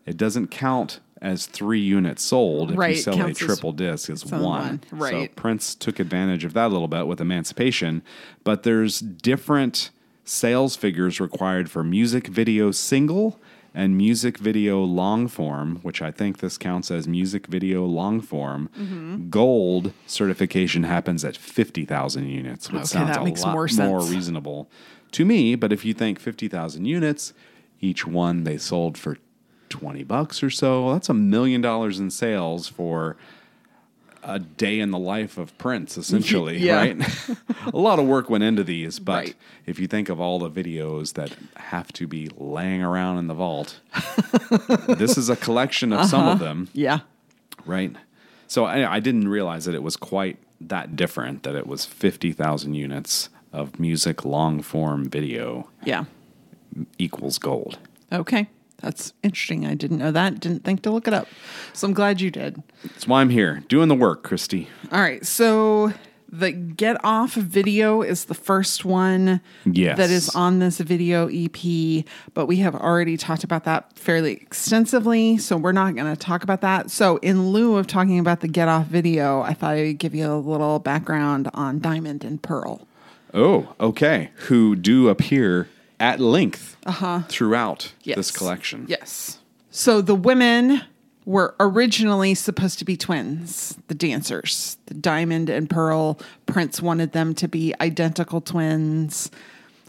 it 0.06 0.16
doesn't 0.16 0.48
count 0.50 1.00
as 1.20 1.46
three 1.46 1.80
units 1.80 2.22
sold 2.22 2.72
if 2.72 2.76
Right, 2.78 2.96
you 2.96 3.02
sell 3.02 3.14
a 3.14 3.16
counts 3.18 3.40
as- 3.40 3.46
triple 3.46 3.72
disc 3.72 4.10
as 4.10 4.24
one. 4.26 4.40
one, 4.42 4.80
right. 4.90 5.28
So 5.30 5.34
Prince 5.36 5.74
took 5.76 6.00
advantage 6.00 6.44
of 6.44 6.52
that 6.54 6.66
a 6.66 6.72
little 6.72 6.88
bit 6.88 7.06
with 7.06 7.20
Emancipation, 7.20 8.02
but 8.42 8.62
there's 8.64 8.98
different 9.00 9.90
sales 10.32 10.76
figures 10.76 11.20
required 11.20 11.70
for 11.70 11.84
music 11.84 12.26
video 12.26 12.70
single 12.70 13.38
and 13.74 13.96
music 13.96 14.38
video 14.38 14.82
long 14.82 15.28
form, 15.28 15.76
which 15.82 16.00
I 16.02 16.10
think 16.10 16.38
this 16.38 16.58
counts 16.58 16.90
as 16.90 17.06
music 17.06 17.46
video 17.46 17.84
long 17.84 18.20
form. 18.20 18.70
Mm-hmm. 18.78 19.28
Gold 19.28 19.92
certification 20.06 20.84
happens 20.84 21.24
at 21.24 21.36
50,000 21.36 22.28
units, 22.28 22.70
which 22.70 22.80
Okay, 22.80 22.86
sounds 22.86 23.16
that 23.16 23.24
makes 23.24 23.44
more 23.44 23.68
more 23.76 24.00
reasonable 24.00 24.70
to 25.12 25.24
me. 25.24 25.54
But 25.54 25.72
if 25.72 25.84
you 25.84 25.94
think 25.94 26.18
50,000 26.18 26.84
units, 26.84 27.34
each 27.80 28.06
one 28.06 28.44
they 28.44 28.56
sold 28.58 28.96
for 28.98 29.18
20 29.68 30.02
bucks 30.04 30.42
or 30.42 30.50
so, 30.50 30.92
that's 30.92 31.08
a 31.08 31.14
million 31.14 31.60
dollars 31.60 31.98
in 31.98 32.10
sales 32.10 32.68
for 32.68 33.16
a 34.24 34.38
day 34.38 34.78
in 34.80 34.90
the 34.90 34.98
life 34.98 35.36
of 35.38 35.56
Prince, 35.58 35.96
essentially, 36.02 36.58
Yeah. 36.58 36.76
right? 36.76 37.26
a 37.72 37.78
lot 37.78 37.98
of 37.98 38.06
work 38.06 38.30
went 38.30 38.44
into 38.44 38.62
these, 38.64 38.98
but 38.98 39.12
Right. 39.24 39.34
if 39.66 39.78
you 39.78 39.86
think 39.86 40.08
of 40.08 40.20
all 40.20 40.38
the 40.38 40.50
videos 40.50 41.14
that 41.14 41.36
have 41.56 41.92
to 41.94 42.06
be 42.06 42.28
laying 42.36 42.82
around 42.82 43.18
in 43.18 43.26
the 43.26 43.34
vault, 43.34 43.80
this 44.88 45.16
is 45.18 45.28
a 45.28 45.36
collection 45.36 45.92
of 45.92 46.06
some 46.06 46.22
of 46.22 46.36
uh-huh. 46.36 46.44
them, 46.44 46.68
Yeah. 46.72 47.00
right? 47.66 47.94
So 48.46 48.64
I, 48.64 48.96
I 48.96 49.00
didn't 49.00 49.28
realize 49.28 49.64
that 49.64 49.74
it 49.74 49.82
was 49.82 49.96
quite 49.96 50.36
that 50.60 50.94
different, 50.94 51.42
that 51.42 51.54
it 51.54 51.66
was 51.66 51.84
50,000 51.84 52.74
units 52.74 53.28
of 53.52 53.80
music 53.80 54.24
long 54.24 54.62
form 54.62 55.08
video 55.08 55.68
Yeah. 55.84 56.04
equals 56.98 57.38
gold. 57.38 57.78
Okay. 58.12 58.48
That's 58.82 59.12
interesting. 59.22 59.64
I 59.66 59.74
didn't 59.74 59.98
know 59.98 60.10
that. 60.12 60.40
Didn't 60.40 60.64
think 60.64 60.82
to 60.82 60.90
look 60.90 61.06
it 61.08 61.14
up. 61.14 61.28
So 61.72 61.86
I'm 61.86 61.94
glad 61.94 62.20
you 62.20 62.30
did. 62.30 62.62
That's 62.84 63.06
why 63.06 63.20
I'm 63.20 63.30
here, 63.30 63.62
doing 63.68 63.88
the 63.88 63.94
work, 63.94 64.22
Christy. 64.22 64.68
All 64.90 65.00
right. 65.00 65.24
So 65.24 65.92
the 66.28 66.50
Gett 66.50 66.96
Off 67.04 67.34
video 67.34 68.00
is 68.02 68.24
the 68.24 68.34
first 68.34 68.84
one 68.84 69.40
Yes. 69.66 69.98
that 69.98 70.10
is 70.10 70.30
on 70.34 70.58
this 70.60 70.78
video 70.80 71.28
EP, 71.30 72.04
but 72.34 72.46
we 72.46 72.56
have 72.56 72.74
already 72.74 73.16
talked 73.16 73.44
about 73.44 73.64
that 73.64 73.96
fairly 73.98 74.32
extensively. 74.32 75.36
So 75.38 75.56
we're 75.58 75.72
not 75.72 75.94
going 75.94 76.12
to 76.12 76.16
talk 76.16 76.42
about 76.42 76.62
that. 76.62 76.90
So, 76.90 77.18
in 77.18 77.48
lieu 77.50 77.76
of 77.76 77.86
talking 77.86 78.18
about 78.18 78.40
the 78.40 78.48
Gett 78.48 78.66
Off 78.68 78.86
video, 78.86 79.42
I 79.42 79.52
thought 79.54 79.74
I'd 79.74 79.98
give 79.98 80.14
you 80.14 80.26
a 80.32 80.36
little 80.36 80.78
background 80.78 81.50
on 81.54 81.78
Diamond 81.80 82.24
and 82.24 82.42
Pearl. 82.42 82.86
Oh, 83.34 83.74
okay. 83.78 84.30
Who 84.48 84.74
do 84.74 85.08
appear 85.08 85.68
at 86.02 86.18
length 86.20 86.76
uh-huh. 86.84 87.22
throughout 87.28 87.92
Yes. 88.02 88.16
this 88.16 88.30
collection. 88.32 88.84
Yes. 88.88 89.38
So 89.70 90.02
the 90.02 90.16
women 90.16 90.82
were 91.24 91.54
originally 91.60 92.34
supposed 92.34 92.80
to 92.80 92.84
be 92.84 92.96
twins, 92.96 93.78
the 93.86 93.94
dancers, 93.94 94.76
the 94.86 94.94
Diamond 94.94 95.48
and 95.48 95.70
Pearl. 95.70 96.18
Prince 96.46 96.82
wanted 96.82 97.12
them 97.12 97.34
to 97.36 97.46
be 97.46 97.72
identical 97.80 98.40
twins. 98.40 99.30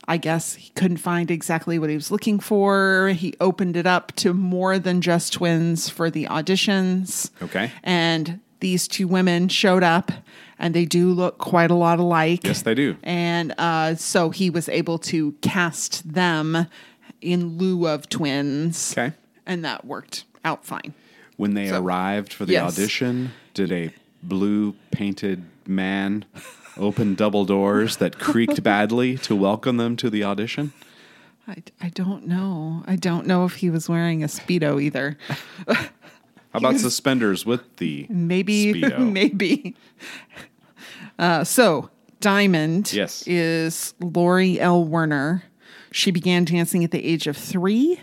I 0.08 0.18
guess 0.18 0.54
he 0.54 0.70
couldn't 0.76 0.98
find 0.98 1.32
exactly 1.32 1.80
what 1.80 1.90
he 1.90 1.96
was 1.96 2.12
looking 2.12 2.40
for. 2.40 3.10
He 3.16 3.34
opened 3.42 3.76
it 3.76 3.88
up 3.88 4.12
to 4.18 4.34
more 4.34 4.78
than 4.78 5.02
just 5.02 5.34
twins 5.34 5.90
for 5.90 6.12
the 6.12 6.26
auditions. 6.26 7.32
Okay. 7.42 7.72
And 7.84 8.40
these 8.60 8.88
two 8.88 9.08
women 9.08 9.48
showed 9.48 9.82
up 9.84 10.12
and 10.60 10.74
they 10.74 10.86
do 10.86 11.10
look 11.12 11.38
quite 11.38 11.72
a 11.72 11.76
lot 11.76 12.00
alike. 12.00 12.44
Yes, 12.44 12.62
they 12.62 12.76
do. 12.76 12.96
And 13.04 13.54
uh, 13.58 13.96
so 13.96 14.30
he 14.30 14.50
was 14.50 14.70
able 14.70 14.98
to 15.00 15.34
cast 15.42 16.14
them 16.14 16.68
in 17.22 17.58
lieu 17.58 17.88
of 17.88 18.10
twins. 18.10 18.94
Okay. 18.98 19.14
And 19.46 19.64
that 19.66 19.86
worked 19.86 20.26
out 20.46 20.66
fine. 20.66 20.94
When 21.38 21.54
they 21.54 21.70
So- 21.70 21.82
arrived 21.82 22.34
for 22.34 22.46
the 22.46 22.54
Yes. 22.54 22.78
audition, 22.78 23.32
did 23.54 23.72
a 23.72 23.92
blue 24.22 24.76
painted 24.92 25.44
man 25.68 26.26
open 26.78 27.16
double 27.16 27.46
doors 27.46 27.98
that 27.98 28.20
creaked 28.20 28.62
badly 28.72 29.18
to 29.18 29.36
welcome 29.36 29.78
them 29.78 29.96
to 29.98 30.10
the 30.10 30.24
audition? 30.24 30.74
I, 31.48 31.58
I 31.82 31.90
don't 31.90 32.26
know. 32.26 32.84
I 32.88 32.96
don't 32.96 33.28
know 33.28 33.44
if 33.46 33.56
he 33.56 33.70
was 33.70 33.90
wearing 33.90 34.24
a 34.24 34.28
Speedo 34.28 34.82
either. 34.82 35.18
How 36.54 36.60
about 36.60 36.80
suspenders 36.80 37.46
with 37.46 37.78
the 37.78 38.06
Maybe, 38.10 38.74
Speedo? 38.74 39.12
maybe. 39.12 39.76
Uh, 41.18 41.44
so, 41.44 41.90
Diamond 42.20 42.94
Yes. 42.94 43.24
is 43.28 43.94
Lori 44.00 44.60
L. 44.60 44.86
Werner. 44.86 45.44
She 45.92 46.12
began 46.12 46.46
dancing 46.46 46.84
at 46.84 46.92
the 46.92 47.04
age 47.04 47.28
of 47.28 47.36
three. 47.36 48.00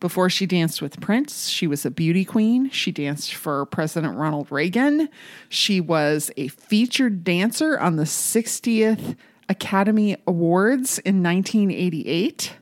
Before 0.00 0.30
she 0.30 0.46
danced 0.46 0.80
with 0.80 0.98
Prince, 1.00 1.48
she 1.48 1.66
was 1.66 1.84
a 1.84 1.90
beauty 1.90 2.24
queen. 2.24 2.70
She 2.70 2.90
danced 2.90 3.34
for 3.34 3.66
President 3.66 4.16
Ronald 4.16 4.50
Reagan. 4.50 5.10
She 5.50 5.78
was 5.78 6.30
a 6.38 6.48
featured 6.48 7.22
dancer 7.22 7.78
on 7.78 7.96
the 7.96 8.04
60th 8.04 9.14
Academy 9.50 10.16
Awards 10.26 10.98
in 11.00 11.22
1988. 11.22 12.52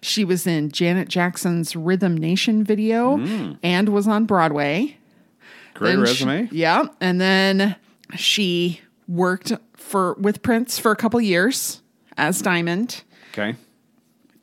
She 0.00 0.24
was 0.24 0.46
in 0.46 0.70
Janet 0.70 1.08
Jackson's 1.08 1.74
Rhythm 1.74 2.16
Nation 2.16 2.64
video 2.64 3.16
mm. 3.16 3.58
and 3.62 3.88
was 3.88 4.06
on 4.06 4.24
Broadway. 4.24 4.96
Great 5.74 5.96
Then 5.96 6.06
she- 6.06 6.24
resume. 6.24 6.48
yeah, 6.52 6.84
and 7.00 7.20
then 7.20 7.76
she 8.16 8.80
worked 9.06 9.52
for 9.76 10.14
with 10.14 10.42
Prince 10.42 10.78
for 10.78 10.90
a 10.92 10.96
couple 10.96 11.20
years 11.20 11.82
as 12.16 12.42
Diamond. 12.42 13.02
okay. 13.32 13.56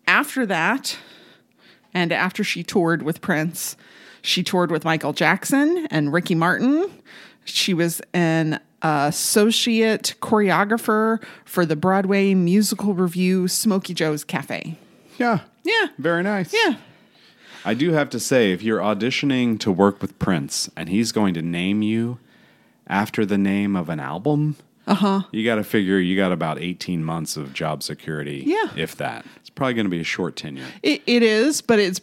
After 0.07 0.45
that, 0.45 0.97
and 1.93 2.11
after 2.11 2.43
she 2.43 2.61
toured 2.63 3.01
with 3.01 3.21
Prince, 3.21 3.75
she 4.21 4.43
toured 4.43 4.69
with 4.71 4.83
Michael 4.85 5.13
Jackson 5.13 5.87
and 5.89 6.13
Ricky 6.13 6.35
Martin. 6.35 6.89
She 7.43 7.73
was 7.73 8.01
an 8.13 8.59
associate 8.81 10.15
choreographer 10.21 11.23
for 11.43 11.65
the 11.65 11.75
Broadway 11.75 12.33
musical 12.33 12.93
review 12.93 13.47
Smokey 13.47 13.93
Joe's 13.93 14.23
Cafe. 14.23 14.77
Yeah. 15.17 15.39
Yeah. 15.63 15.87
Very 15.97 16.23
nice. 16.23 16.53
Yeah. 16.53 16.75
I 17.63 17.73
do 17.73 17.91
have 17.93 18.09
to 18.11 18.19
say, 18.19 18.51
if 18.51 18.61
you're 18.61 18.79
auditioning 18.79 19.59
to 19.61 19.71
work 19.71 20.01
with 20.01 20.17
Prince 20.19 20.69
and 20.75 20.87
he's 20.87 21.11
going 21.11 21.33
to 21.33 21.41
name 21.41 21.81
you 21.81 22.19
after 22.87 23.25
the 23.25 23.39
name 23.39 23.75
of 23.75 23.89
an 23.89 23.99
album, 23.99 24.55
uh-huh. 24.85 25.23
you 25.31 25.43
got 25.43 25.55
to 25.55 25.63
figure 25.63 25.97
you 25.97 26.15
got 26.15 26.31
about 26.31 26.59
18 26.59 27.03
months 27.03 27.37
of 27.37 27.53
job 27.53 27.81
security, 27.81 28.43
Yeah. 28.45 28.69
if 28.75 28.95
that. 28.97 29.25
It's 29.37 29.49
probably 29.49 29.73
going 29.73 29.87
to 29.87 29.89
be 29.91 29.99
a 29.99 30.03
short 30.03 30.35
tenure. 30.35 30.67
It, 30.83 31.01
it 31.07 31.23
is, 31.23 31.61
but 31.61 31.79
it's 31.79 31.99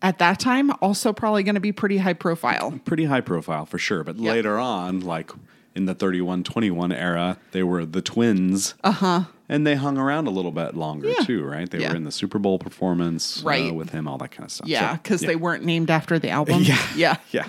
at 0.00 0.18
that 0.18 0.38
time 0.38 0.70
also 0.80 1.12
probably 1.12 1.42
going 1.42 1.56
to 1.56 1.60
be 1.60 1.72
pretty 1.72 1.98
high 1.98 2.12
profile. 2.12 2.78
Pretty 2.84 3.06
high 3.06 3.20
profile 3.20 3.66
for 3.66 3.78
sure, 3.78 4.04
but 4.04 4.16
later 4.18 4.58
on, 4.58 5.00
like 5.00 5.32
in 5.74 5.86
the 5.86 5.94
31-21 5.94 6.94
era, 6.94 7.38
they 7.50 7.64
were 7.64 7.84
the 7.84 8.02
twins. 8.02 8.74
Uh-huh. 8.84 9.24
And 9.52 9.66
they 9.66 9.74
hung 9.74 9.98
around 9.98 10.26
a 10.26 10.30
little 10.30 10.50
bit 10.50 10.74
longer 10.76 11.08
Yeah. 11.10 11.24
too, 11.24 11.44
right? 11.44 11.68
They 11.70 11.80
Yeah. 11.80 11.90
were 11.90 11.96
in 11.96 12.04
the 12.04 12.10
Super 12.10 12.38
Bowl 12.38 12.58
performance 12.58 13.42
uh, 13.44 13.48
Right. 13.48 13.74
with 13.74 13.90
him, 13.90 14.08
all 14.08 14.16
that 14.18 14.30
kind 14.30 14.46
of 14.46 14.50
stuff. 14.50 14.66
Yeah, 14.66 14.92
So, 14.92 14.96
because 15.02 15.22
yeah. 15.22 15.28
they 15.28 15.36
weren't 15.36 15.62
named 15.64 15.90
after 15.90 16.18
the 16.18 16.30
album. 16.30 16.62
Yeah. 16.64 16.78
Yeah. 16.96 17.16
Yeah. 17.32 17.48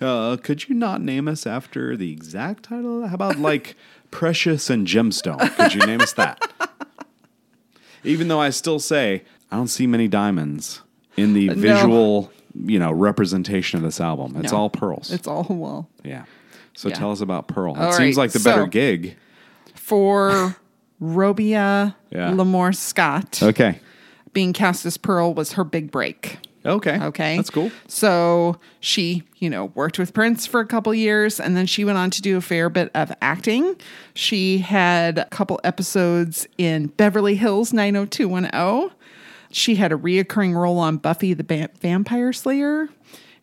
Uh, 0.00 0.36
could 0.38 0.68
you 0.68 0.74
not 0.74 1.00
name 1.02 1.28
us 1.28 1.46
after 1.46 1.96
the 1.96 2.10
exact 2.12 2.64
title? 2.64 3.06
How 3.06 3.14
about 3.14 3.38
like 3.38 3.76
Precious 4.10 4.68
and 4.70 4.86
Gemstone? 4.86 5.54
Could 5.56 5.74
you 5.74 5.86
name 5.86 6.00
us 6.00 6.12
that? 6.14 6.40
Even 8.02 8.28
though 8.28 8.40
I 8.40 8.50
still 8.50 8.78
say 8.80 9.22
I 9.52 9.56
don't 9.56 9.68
see 9.68 9.86
many 9.86 10.08
diamonds 10.08 10.80
in 11.16 11.34
the 11.34 11.48
visual, 11.50 12.32
you 12.64 12.78
know, 12.78 12.90
representation 12.92 13.76
of 13.76 13.82
this 13.84 14.00
album. 14.00 14.36
It's 14.42 14.52
No. 14.52 14.58
all 14.58 14.70
pearls. 14.70 15.12
It's 15.12 15.28
all 15.28 15.46
well. 15.48 15.88
yeah. 16.04 16.24
So 16.72 16.88
tell 16.88 17.10
us 17.12 17.20
about 17.20 17.46
Pearl. 17.46 17.74
All 17.74 17.90
it 17.90 17.94
seems 17.94 18.16
like 18.16 18.32
the 18.32 18.40
better 18.40 18.62
so- 18.62 18.66
gig. 18.68 19.16
For 19.74 20.56
Robia 21.00 21.94
Yeah. 22.10 22.30
LaMorte 22.32 22.76
Scott, 22.76 23.40
Okay. 23.42 23.78
being 24.32 24.52
cast 24.52 24.84
as 24.86 24.96
Pearl 24.96 25.34
was 25.34 25.52
her 25.54 25.64
big 25.64 25.90
break. 25.90 26.38
Okay. 26.66 26.98
Okay. 27.00 27.36
That's 27.36 27.48
cool. 27.48 27.70
So 27.88 28.58
she, 28.80 29.22
you 29.38 29.48
know, 29.48 29.66
worked 29.74 29.98
with 29.98 30.12
Prince 30.12 30.46
for 30.46 30.60
a 30.60 30.66
couple 30.66 30.92
years 30.92 31.40
and 31.40 31.56
then 31.56 31.64
she 31.64 31.86
went 31.86 31.96
on 31.96 32.10
to 32.10 32.20
do 32.20 32.36
a 32.36 32.42
fair 32.42 32.68
bit 32.68 32.90
of 32.94 33.10
acting. 33.22 33.76
She 34.12 34.58
had 34.58 35.16
a 35.18 35.24
couple 35.30 35.58
episodes 35.64 36.46
in 36.58 36.88
Beverly 36.88 37.36
Hills 37.36 37.72
90210. 37.72 38.90
She 39.52 39.76
had 39.76 39.90
a 39.90 39.96
reoccurring 39.96 40.54
role 40.54 40.78
on 40.78 40.98
Buffy 40.98 41.32
the 41.32 41.68
Vampire 41.80 42.32
Slayer 42.32 42.88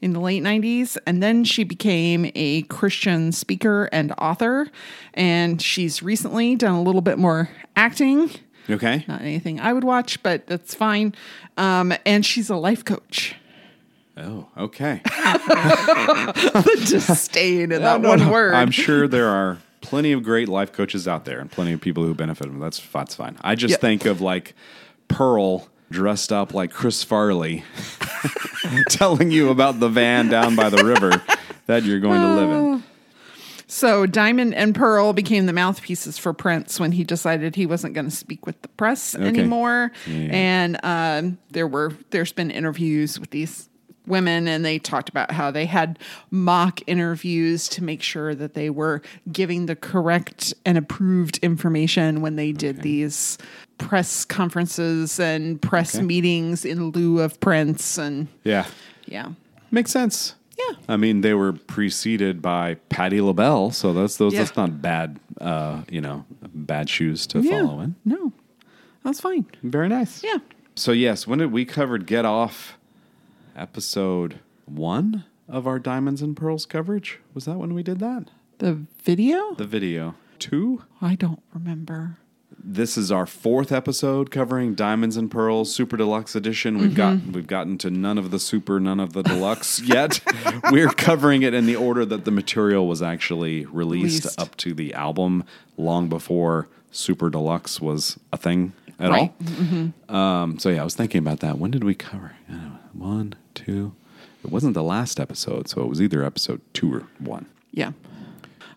in 0.01 0.13
the 0.13 0.19
late 0.19 0.43
90s. 0.43 0.97
And 1.05 1.21
then 1.23 1.43
she 1.43 1.63
became 1.63 2.31
a 2.35 2.61
Christian 2.63 3.31
speaker 3.31 3.85
and 3.91 4.13
author. 4.17 4.67
And 5.13 5.61
she's 5.61 6.01
recently 6.03 6.55
done 6.55 6.73
a 6.73 6.81
little 6.81 7.01
bit 7.01 7.17
more 7.17 7.49
acting. 7.75 8.29
Okay. 8.69 9.05
Not 9.07 9.21
anything 9.21 9.59
I 9.59 9.73
would 9.73 9.83
watch, 9.83 10.21
but 10.23 10.45
that's 10.47 10.75
fine. 10.75 11.15
Um, 11.57 11.93
and 12.05 12.25
she's 12.25 12.49
a 12.49 12.55
life 12.55 12.83
coach. 12.85 13.35
Oh, 14.17 14.47
okay. 14.57 15.01
the 15.05 16.85
disdain 16.89 17.71
in 17.71 17.81
that 17.81 18.01
No, 18.01 18.09
one 18.09 18.19
no. 18.19 18.31
word. 18.31 18.53
I'm 18.55 18.71
sure 18.71 19.07
there 19.07 19.27
are 19.29 19.59
plenty 19.81 20.11
of 20.11 20.23
great 20.23 20.49
life 20.49 20.73
coaches 20.73 21.07
out 21.07 21.25
there 21.25 21.39
and 21.39 21.51
plenty 21.51 21.71
of 21.73 21.81
people 21.81 22.03
who 22.03 22.13
benefit 22.13 22.47
from 22.47 22.57
it. 22.57 22.59
That's 22.59 22.79
that's 22.79 23.15
fine. 23.15 23.37
I 23.41 23.55
just 23.55 23.73
Yeah. 23.73 23.77
think 23.77 24.05
of 24.05 24.19
like 24.21 24.53
Pearl 25.07 25.67
dressed 25.91 26.31
up 26.33 26.53
like 26.53 26.71
Chris 26.71 27.03
Farley 27.03 27.63
telling 28.89 29.31
you 29.31 29.49
about 29.49 29.79
the 29.79 29.89
van 29.89 30.29
down 30.29 30.55
by 30.55 30.69
the 30.69 30.83
river 30.83 31.21
that 31.67 31.83
you're 31.83 31.99
going 31.99 32.21
to 32.21 32.27
live 32.35 32.49
in. 32.49 32.83
so 33.67 34.05
Diamond 34.05 34.53
and 34.55 34.73
Pearl 34.75 35.13
became 35.13 35.45
the 35.45 35.53
mouthpieces 35.53 36.17
for 36.17 36.33
Prince 36.33 36.79
when 36.79 36.91
he 36.91 37.03
decided 37.03 37.55
he 37.55 37.65
wasn't 37.65 37.93
going 37.93 38.05
to 38.09 38.15
speak 38.15 38.45
with 38.45 38.61
the 38.61 38.67
press 38.69 39.15
anymore. 39.15 39.91
And 40.31 40.79
um, 40.83 41.37
there 41.51 41.67
were 41.67 41.93
there's 42.11 42.31
been 42.33 42.51
interviews 42.51 43.19
with 43.19 43.31
these 43.31 43.69
women 44.05 44.47
and 44.47 44.63
they 44.63 44.79
talked 44.79 45.09
about 45.09 45.31
how 45.31 45.51
they 45.51 45.65
had 45.65 45.99
mock 46.31 46.79
interviews 46.87 47.67
to 47.67 47.83
make 47.83 48.01
sure 48.01 48.33
that 48.33 48.53
they 48.53 48.69
were 48.69 49.01
giving 49.33 49.65
the 49.65 49.75
correct 49.75 50.53
and 50.65 50.77
approved 50.77 51.37
information 51.39 52.21
when 52.21 52.37
they 52.37 52.53
did 52.53 52.81
these 52.83 53.37
press 53.77 54.25
conferences 54.25 55.19
and 55.19 55.61
press 55.61 55.95
Okay. 55.95 56.03
meetings 56.05 56.65
in 56.65 56.91
lieu 56.91 57.19
of 57.21 57.39
Prince 57.39 57.97
and 57.97 58.27
Yeah. 58.43 58.65
yeah. 59.05 59.29
Makes 59.71 59.91
sense. 59.91 60.35
Yeah. 60.57 60.75
I 60.89 60.97
mean, 60.97 61.21
they 61.21 61.33
were 61.35 61.53
preceded 61.53 62.41
by 62.41 62.75
Patti 62.89 63.21
LaBelle, 63.21 63.69
so 63.71 63.93
that's 63.93 64.17
those 64.17 64.33
Yeah. 64.33 64.39
that's 64.39 64.57
not 64.57 64.81
bad 64.81 65.19
uh, 65.39 65.83
you 65.89 66.01
know, 66.01 66.25
bad 66.55 66.89
shoes 66.89 67.27
to 67.27 67.39
Yeah. 67.41 67.61
follow 67.61 67.79
in. 67.81 67.93
No. 68.03 68.33
That's 69.03 69.21
fine. 69.21 69.45
Very 69.61 69.87
nice. 69.87 70.23
Yeah. 70.23 70.39
So 70.75 70.91
yes, 70.91 71.27
when 71.27 71.37
did 71.39 71.51
we 71.51 71.63
covered 71.63 72.07
Gett 72.07 72.25
Off 72.25 72.77
episode 73.55 74.39
one 74.65 75.23
of 75.47 75.67
our 75.67 75.79
Diamonds 75.79 76.21
and 76.21 76.35
Pearls 76.35 76.65
coverage? 76.65 77.19
Was 77.33 77.45
that 77.45 77.57
when 77.57 77.73
we 77.75 77.83
did 77.83 77.99
that? 77.99 78.31
The 78.57 78.79
video? 79.03 79.53
The 79.55 79.65
video. 79.67 80.15
Two? 80.39 80.81
I 81.01 81.15
don't 81.15 81.41
remember. 81.53 82.17
This 82.69 82.97
is 82.97 83.13
our 83.13 83.25
fourth 83.25 83.71
episode 83.71 84.29
covering 84.29 84.75
Diamonds 84.75 85.15
and 85.15 85.31
Pearls 85.31 85.73
Super 85.73 85.95
Deluxe 85.95 86.35
Edition. 86.35 86.77
We've 86.79 86.89
mm-hmm. 86.91 87.25
got 87.27 87.33
we've 87.33 87.47
gotten 87.47 87.77
to 87.77 87.89
none 87.89 88.17
of 88.17 88.29
the 88.29 88.39
super, 88.39 88.77
none 88.77 88.99
of 88.99 89.13
the 89.13 89.23
deluxe 89.23 89.79
yet. 89.83 90.19
We're 90.69 90.89
covering 90.89 91.43
it 91.43 91.53
in 91.53 91.65
the 91.65 91.77
order 91.77 92.03
that 92.03 92.25
the 92.25 92.31
material 92.31 92.85
was 92.85 93.01
actually 93.01 93.63
released, 93.67 94.25
Released. 94.25 94.41
up 94.41 94.57
to 94.57 94.73
the 94.73 94.93
album 94.95 95.45
long 95.77 96.09
before 96.09 96.67
Super 96.91 97.29
Deluxe 97.29 97.79
was 97.79 98.19
a 98.33 98.37
thing 98.37 98.73
at 98.99 99.11
Right. 99.11 99.21
all. 99.21 99.47
Mm-hmm. 99.47 100.13
Um, 100.13 100.59
so 100.59 100.67
yeah, 100.67 100.81
I 100.81 100.83
was 100.83 100.93
thinking 100.93 101.19
about 101.19 101.39
that. 101.39 101.57
When 101.57 101.71
did 101.71 101.85
we 101.85 101.95
cover? 101.95 102.33
I 102.49 102.51
don't 102.51 102.63
know, 102.63 102.69
uh, 102.73 102.79
One, 102.91 103.35
two. 103.55 103.93
It 104.43 104.51
wasn't 104.51 104.73
the 104.73 104.83
last 104.83 105.21
episode, 105.21 105.69
so 105.69 105.83
it 105.83 105.87
was 105.87 106.01
either 106.01 106.21
episode 106.21 106.59
two 106.73 106.93
or 106.93 107.07
one. 107.19 107.45
Yeah. 107.71 107.93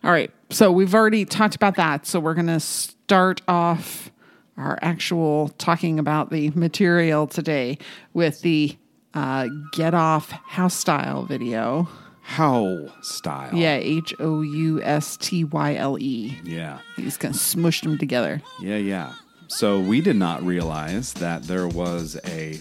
All 0.01 0.11
right. 0.11 0.31
So 0.51 0.71
we've 0.71 0.93
already 0.93 1.25
talked 1.25 1.55
about 1.55 1.75
that. 1.75 2.05
So 2.05 2.19
we're 2.19 2.33
going 2.33 2.47
to 2.47 2.59
start 2.59 3.41
off 3.47 4.11
our 4.57 4.77
actual 4.81 5.49
talking 5.57 5.97
about 5.97 6.29
the 6.29 6.49
material 6.51 7.25
today 7.27 7.77
with 8.13 8.41
the 8.41 8.77
uh, 9.13 9.47
Gett 9.73 9.93
Off 9.93 10.29
House 10.31 10.75
Style 10.75 11.23
video. 11.23 11.87
How 12.21 12.87
style? 13.01 13.55
Yeah. 13.55 13.75
H 13.75 14.13
O 14.19 14.41
U 14.41 14.81
S 14.83 15.17
T 15.17 15.43
Y 15.45 15.75
L 15.75 15.97
E. 15.99 16.37
yeah, 16.43 16.79
He's 16.95 17.17
kind 17.17 17.33
of 17.33 17.39
smushed 17.41 17.83
them 17.83 17.97
together. 17.97 18.41
yeah, 18.61 18.77
yeah. 18.77 19.13
So 19.47 19.79
we 19.79 19.99
did 20.01 20.15
not 20.15 20.43
realize 20.43 21.13
that 21.13 21.43
there 21.43 21.67
was 21.67 22.17
a 22.25 22.59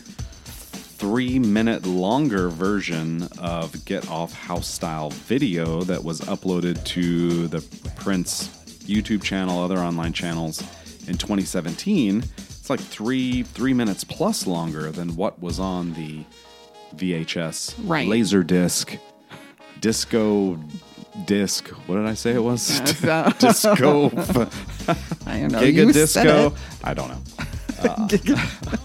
three 1.00 1.38
minute 1.38 1.86
longer 1.86 2.50
version 2.50 3.26
of 3.38 3.84
Gett 3.86 4.08
Off 4.10 4.34
House 4.34 4.68
Style 4.68 5.08
video 5.10 5.80
that 5.84 6.04
was 6.04 6.20
uploaded 6.22 6.84
to 6.84 7.48
the 7.48 7.62
Prince 7.96 8.48
YouTube 8.84 9.22
channel, 9.22 9.58
other 9.62 9.78
online 9.78 10.12
channels 10.12 10.60
in 11.08 11.16
2017. 11.16 12.18
It's 12.18 12.68
like 12.68 12.80
three 12.80 13.42
three 13.44 13.72
minutes 13.72 14.04
plus 14.04 14.46
longer 14.46 14.90
than 14.90 15.16
what 15.16 15.40
was 15.40 15.58
on 15.58 15.94
the 15.94 16.22
VHS 16.96 17.76
Right. 17.84 18.06
laser 18.06 18.42
disc 18.42 18.98
disco 19.80 20.58
disc. 21.24 21.68
What 21.86 21.94
did 21.96 22.04
I 22.06 22.14
say 22.14 22.32
it 22.34 22.42
was? 22.42 22.78
disco 23.38 24.06
I 25.26 25.40
don't 25.40 25.52
know. 25.52 25.60
giga 25.62 25.72
you 25.86 25.92
disco. 25.92 26.54
I 26.84 26.92
don't 26.94 27.08
know. 27.08 27.22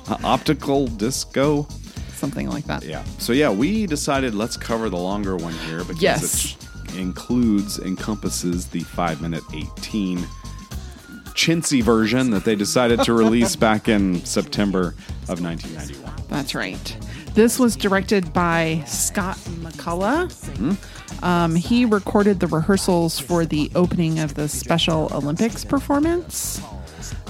Uh, 0.07 0.17
optical 0.23 0.87
disco. 0.87 1.67
Something 2.25 2.49
like 2.49 2.65
that. 2.65 2.83
Yeah. 2.83 3.03
So 3.19 3.33
yeah, 3.33 3.51
we 3.51 3.85
decided 3.85 4.33
let's 4.33 4.57
cover 4.57 4.89
the 4.89 4.97
longer 4.97 5.37
one 5.37 5.53
here 5.53 5.83
because 5.83 6.01
Yes. 6.01 6.57
it 6.89 6.95
includes 6.95 7.77
encompasses 7.77 8.65
the 8.65 8.79
five 8.79 9.21
minute 9.21 9.43
eighteen 9.53 10.25
chintzy 11.35 11.83
version 11.83 12.31
that 12.31 12.43
they 12.43 12.55
decided 12.55 12.99
to 13.03 13.13
release 13.13 13.55
back 13.55 13.87
in 13.87 14.25
September 14.25 14.95
of 15.29 15.39
1991. 15.39 16.11
That's 16.29 16.55
right. 16.55 16.97
This 17.35 17.59
was 17.59 17.75
directed 17.75 18.33
by 18.33 18.81
Scott 18.87 19.37
McCullough. 19.61 20.33
Um, 21.21 21.53
he 21.55 21.85
recorded 21.85 22.39
the 22.39 22.47
rehearsals 22.47 23.19
for 23.19 23.45
the 23.45 23.69
opening 23.75 24.17
of 24.19 24.33
the 24.33 24.47
Special 24.47 25.09
Olympics 25.13 25.63
performance. 25.63 26.59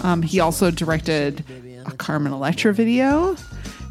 Um, 0.04 0.22
he 0.22 0.40
also 0.40 0.72
directed 0.72 1.44
a 1.86 1.92
Carmen 1.92 2.32
Electra 2.32 2.74
video, 2.74 3.36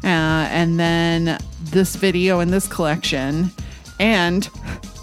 uh, 0.05 0.47
and 0.51 0.79
then 0.79 1.37
this 1.63 1.95
video 1.95 2.39
in 2.39 2.51
this 2.51 2.67
collection, 2.67 3.49
and 3.99 4.49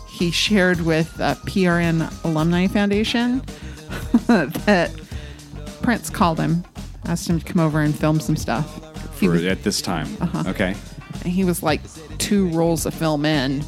he 0.08 0.30
shared 0.30 0.80
with 0.82 1.20
uh, 1.20 1.34
PRN 1.46 2.24
Alumni 2.24 2.66
Foundation 2.68 3.40
that 4.28 4.90
Prince 5.82 6.08
called 6.10 6.38
him, 6.38 6.64
asked 7.06 7.28
him 7.28 7.40
to 7.40 7.44
come 7.44 7.60
over 7.60 7.80
and 7.80 7.98
film 7.98 8.20
some 8.20 8.36
stuff. 8.36 8.78
For, 9.16 9.30
was- 9.30 9.44
at 9.44 9.62
this 9.64 9.82
time. 9.82 10.06
Uh-huh. 10.20 10.44
Okay. 10.50 10.74
he 11.24 11.44
was 11.44 11.62
like 11.62 11.80
two 12.18 12.48
rolls 12.50 12.86
of 12.86 12.94
film 12.94 13.24
in 13.24 13.64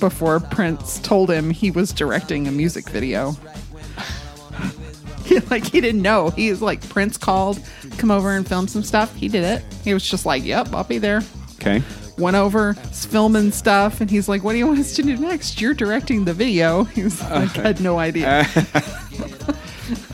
before 0.00 0.38
Prince 0.40 0.98
told 1.00 1.30
him 1.30 1.50
he 1.50 1.70
was 1.70 1.92
directing 1.92 2.46
a 2.46 2.52
music 2.52 2.88
video. 2.90 3.34
like 5.50 5.64
he 5.64 5.80
didn't 5.80 6.02
know. 6.02 6.30
He 6.30 6.50
was 6.50 6.62
like 6.62 6.86
Prince 6.88 7.16
called, 7.16 7.60
come 7.98 8.10
over 8.10 8.32
and 8.32 8.46
film 8.46 8.68
some 8.68 8.82
stuff. 8.82 9.14
He 9.14 9.28
did 9.28 9.44
it. 9.44 9.64
He 9.82 9.94
was 9.94 10.08
just 10.08 10.26
like, 10.26 10.44
"Yep, 10.44 10.72
I'll 10.72 10.84
be 10.84 10.98
there." 10.98 11.22
Okay. 11.56 11.82
Went 12.18 12.36
over, 12.36 12.74
filming 12.74 13.52
stuff, 13.52 14.00
and 14.00 14.10
he's 14.10 14.28
like, 14.28 14.42
"What 14.42 14.52
do 14.52 14.58
you 14.58 14.66
want 14.66 14.78
us 14.78 14.94
to 14.96 15.02
do 15.02 15.16
next? 15.16 15.60
You're 15.60 15.74
directing 15.74 16.24
the 16.24 16.34
video." 16.34 16.84
He 16.96 17.02
was 17.04 17.20
like, 17.22 17.58
"I 17.58 17.62
had 17.62 17.80
no 17.80 17.98
idea." 17.98 18.46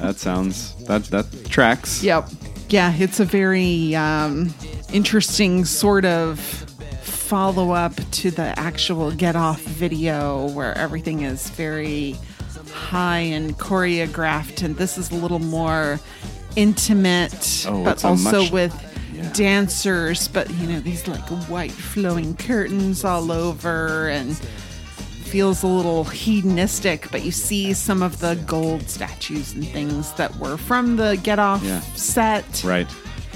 That 0.01 0.19
sounds 0.19 0.75
that 0.85 1.05
that 1.05 1.47
tracks. 1.49 2.03
Yep. 2.03 2.29
Yeah, 2.69 2.95
it's 2.95 3.21
a 3.21 3.25
very 3.25 3.95
um, 3.95 4.53
interesting 4.93 5.65
sort 5.65 6.05
of 6.05 6.39
follow 7.01 7.73
up 7.73 7.95
to 8.11 8.31
the 8.31 8.59
actual 8.59 9.11
Gett 9.13 9.37
Off 9.37 9.63
video 9.63 10.51
where 10.51 10.77
everything 10.77 11.23
is 11.23 11.49
very 11.51 12.17
high 12.73 13.21
and 13.21 13.57
choreographed, 13.59 14.63
and 14.63 14.77
this 14.77 14.99
is 14.99 15.11
a 15.11 15.15
little 15.15 15.39
more 15.39 16.01
intimate, 16.57 17.65
Oh, 17.69 17.85
but 17.85 18.05
also 18.05 18.43
much- 18.43 18.53
with 18.53 18.75
yeah. 19.15 19.31
dancers, 19.33 20.29
but 20.29 20.51
you 20.59 20.67
know, 20.69 20.81
these 20.81 21.07
like 21.09 21.27
white 21.49 21.73
flowing 21.73 22.35
curtains 22.37 23.05
all 23.05 23.31
over 23.33 24.09
and 24.09 24.37
feels 24.37 25.63
a 25.63 25.67
little 25.67 26.05
hedonistic, 26.05 27.11
but 27.11 27.25
you 27.25 27.31
see 27.31 27.73
some 27.73 28.03
of 28.03 28.21
the 28.21 28.35
gold 28.47 28.89
statues 28.89 29.55
and 29.55 29.67
things 29.67 30.13
that 30.13 30.35
were 30.37 30.59
from 30.59 30.97
the 30.97 31.17
Gett 31.23 31.39
Off 31.39 31.63
Yeah. 31.65 31.81
set. 31.95 32.63
Right. 32.65 32.87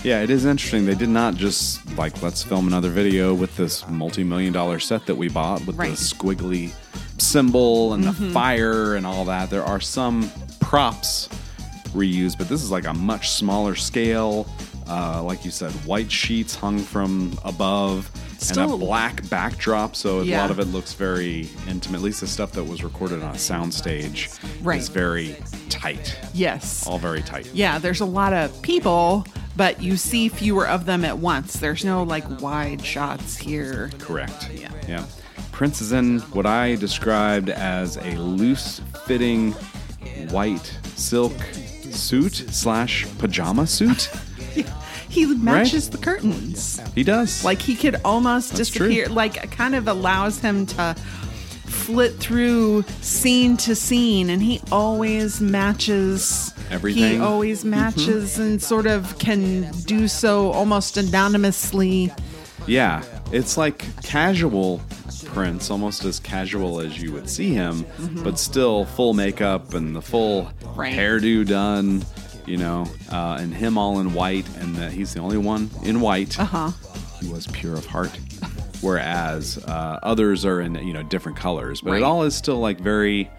Yeah, 0.05 0.21
it 0.23 0.29
is 0.29 0.45
interesting. 0.45 0.85
They 0.85 0.95
did 0.95 1.09
not 1.09 1.37
just 1.37 1.81
like 1.97 2.21
let's 2.23 2.43
film 2.43 2.67
another 2.67 2.91
video 2.91 3.33
with 3.33 3.57
this 3.57 3.83
multi-million 3.89 4.53
dollar 4.53 4.79
set 4.79 5.07
that 5.07 5.15
we 5.17 5.29
bought 5.31 5.67
with 5.67 5.77
Right. 5.77 5.91
the 5.91 5.97
squiggly 5.97 6.73
symbol 7.19 7.93
and 7.95 8.05
the 8.05 8.13
fire 8.33 8.95
and 8.95 9.07
all 9.07 9.25
that. 9.27 9.51
There 9.51 9.65
are 9.65 9.81
some 9.81 10.31
props 10.61 11.29
reused, 11.95 12.39
but 12.39 12.49
this 12.49 12.63
is 12.63 12.71
like 12.71 12.87
a 12.87 12.95
much 12.95 13.31
smaller 13.31 13.75
scale. 13.75 14.47
Uh, 14.89 15.21
like 15.23 15.45
you 15.45 15.51
said, 15.51 15.73
white 15.85 16.11
sheets 16.13 16.55
hung 16.55 16.79
from 16.79 17.37
above 17.45 18.09
and 18.51 18.59
a 18.59 18.77
black 18.77 19.29
backdrop, 19.29 19.97
so 19.97 20.21
a 20.21 20.25
lot 20.37 20.51
of 20.53 20.61
it 20.61 20.67
looks 20.67 20.93
very 20.93 21.49
intimate. 21.67 21.97
At 21.99 22.05
least 22.05 22.21
the 22.21 22.27
stuff 22.29 22.53
that 22.53 22.63
was 22.63 22.85
recorded 22.85 23.23
on 23.23 23.31
a 23.31 23.39
soundstage 23.39 24.39
Right. 24.63 24.79
is 24.79 24.89
very 24.89 25.35
tight, 25.71 26.17
Yes. 26.35 26.87
all 26.87 26.99
very 26.99 27.23
tight. 27.23 27.51
Yeah, 27.53 27.79
there's 27.79 28.01
a 28.01 28.05
lot 28.05 28.33
of 28.33 28.63
people, 28.63 29.27
but 29.57 29.83
you 29.83 29.97
see 29.97 30.29
fewer 30.29 30.69
of 30.69 30.85
them 30.85 31.05
at 31.05 31.19
once. 31.19 31.55
There's 31.55 31.85
no 31.85 32.05
like 32.05 32.41
wide 32.41 32.85
shots 32.85 33.37
here. 33.37 33.91
Correct. 33.99 34.51
Yeah. 34.55 34.69
Yeah. 34.87 35.05
Prince 35.57 35.81
is 35.81 35.92
in 35.92 36.19
what 36.35 36.45
I 36.45 36.75
described 36.75 37.49
as 37.49 37.97
a 37.97 38.14
loose 38.19 38.83
fitting 39.07 39.53
white 40.29 40.66
silk 40.97 41.33
suit 41.90 42.35
slash 42.35 43.07
pajama 43.19 43.66
suit. 43.66 44.11
He 45.09 45.25
matches 45.25 45.88
the 45.88 45.97
curtains. 45.97 46.79
He 46.95 47.03
does. 47.03 47.42
Like 47.42 47.62
he 47.62 47.75
could 47.75 47.97
almost 48.05 48.53
That's 48.53 48.69
true. 48.69 48.88
disappear. 48.88 49.09
Like 49.09 49.42
it 49.42 49.51
kind 49.51 49.75
of 49.75 49.88
allows 49.88 50.40
him 50.40 50.66
to 50.66 50.95
flit 51.64 52.16
through 52.16 52.83
scene 53.01 53.57
to 53.59 53.75
scene, 53.75 54.29
and 54.29 54.42
he 54.42 54.61
always 54.71 55.40
matches 55.40 56.53
Everything. 56.71 57.12
He 57.14 57.19
always 57.19 57.61
mm-hmm. 57.61 57.71
matches 57.71 58.38
and 58.38 58.62
sort 58.62 58.87
of 58.87 59.19
can 59.19 59.71
do 59.87 60.07
so 60.07 60.51
almost 60.53 60.99
anonymously. 60.99 62.12
yeah. 62.66 63.03
It's 63.33 63.57
like 63.57 63.87
casual 64.03 64.83
Prince, 65.25 65.71
almost 65.71 66.05
as 66.05 66.21
casual 66.21 66.81
as 66.81 67.01
you 67.01 67.13
would 67.13 67.29
see 67.29 67.53
him, 67.53 67.85
but 68.23 68.39
still 68.39 68.85
full 68.85 69.15
makeup 69.15 69.75
and 69.75 69.95
the 69.97 70.03
full 70.03 70.45
Mm-hmm. 70.45 70.81
Right. 70.81 70.95
hairdo 70.95 71.47
done, 71.47 72.05
you 72.45 72.59
know, 72.59 72.87
uh, 73.11 73.39
and 73.41 73.53
him 73.55 73.79
all 73.79 73.99
in 74.01 74.13
white, 74.13 74.47
and 74.59 74.77
that 74.77 74.93
he's 74.93 75.15
the 75.15 75.21
only 75.21 75.39
one 75.39 75.71
in 75.85 76.01
white. 76.01 76.39
Uh 76.39 76.45
huh. 76.45 76.71
he 77.21 77.29
was 77.29 77.47
pure 77.49 77.77
of 77.77 77.87
heart 77.87 78.11
whereas 78.83 79.57
uh, 79.65 79.99
others 80.03 80.45
are 80.45 80.61
in 80.61 80.75
you 80.75 80.93
know 80.93 81.03
different 81.05 81.37
colors 81.39 81.81
but 81.81 81.93
Right. 81.93 81.97
it 82.03 82.05
all 82.05 82.25
is 82.25 82.35
still 82.37 82.59
like 82.61 82.79
very 82.79 83.31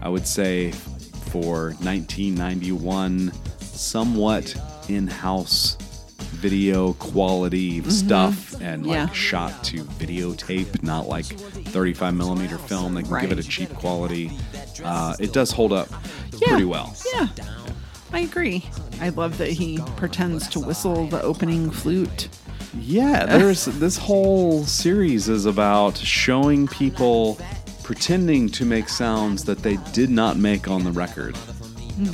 i 0.00 0.08
would 0.08 0.26
say 0.26 0.72
for 0.72 1.74
1991 1.82 3.30
somewhat 3.60 4.56
in-house 4.88 5.76
video 6.40 6.92
quality 6.94 7.82
stuff 7.90 8.54
and 8.60 8.86
like 8.86 8.98
Mm-hmm. 8.98 9.08
Yeah. 9.08 9.12
shot 9.12 9.64
to 9.64 9.84
videotape 9.84 10.82
not 10.82 11.06
like 11.08 11.26
35 11.26 12.14
millimeter 12.14 12.58
film 12.58 12.94
they 12.94 13.02
can 13.02 13.20
give 13.20 13.32
it 13.32 13.38
a 13.38 13.42
cheap 13.48 13.72
quality 13.74 14.30
uh, 14.84 15.14
it 15.18 15.32
does 15.32 15.50
hold 15.50 15.72
up 15.72 15.88
Yeah. 16.32 16.48
pretty 16.48 16.64
well 16.64 16.94
Yeah. 17.14 17.28
I 18.10 18.20
agree. 18.20 18.64
I 19.02 19.10
love 19.10 19.36
that 19.36 19.50
he 19.50 19.78
pretends 19.96 20.48
to 20.48 20.60
whistle 20.60 21.06
the 21.08 21.20
opening 21.20 21.70
flute. 21.70 22.30
Yeah, 22.80 23.26
there's 23.26 23.66
this 23.66 23.98
whole 23.98 24.64
series 24.64 25.28
is 25.28 25.44
about 25.44 25.98
showing 25.98 26.66
people 26.68 27.38
pretending 27.82 28.48
to 28.50 28.64
make 28.64 28.88
sounds 28.88 29.44
that 29.44 29.58
they 29.58 29.76
did 29.92 30.08
not 30.08 30.38
make 30.38 30.68
on 30.68 30.84
the 30.84 30.90
record. 30.92 31.36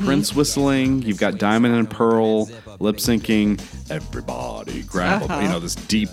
Prince 0.05 0.35
whistling, 0.35 1.03
you've 1.03 1.19
got 1.19 1.39
Diamond 1.39 1.75
and 1.75 1.89
Pearl 1.91 2.47
lip 2.81 2.97
syncing, 2.97 3.61
everybody 3.91 4.83
grab 4.83 5.23
Uh-huh. 5.23 5.41
you 5.41 5.49
know 5.49 5.61
this 5.61 5.75
deep 5.75 6.11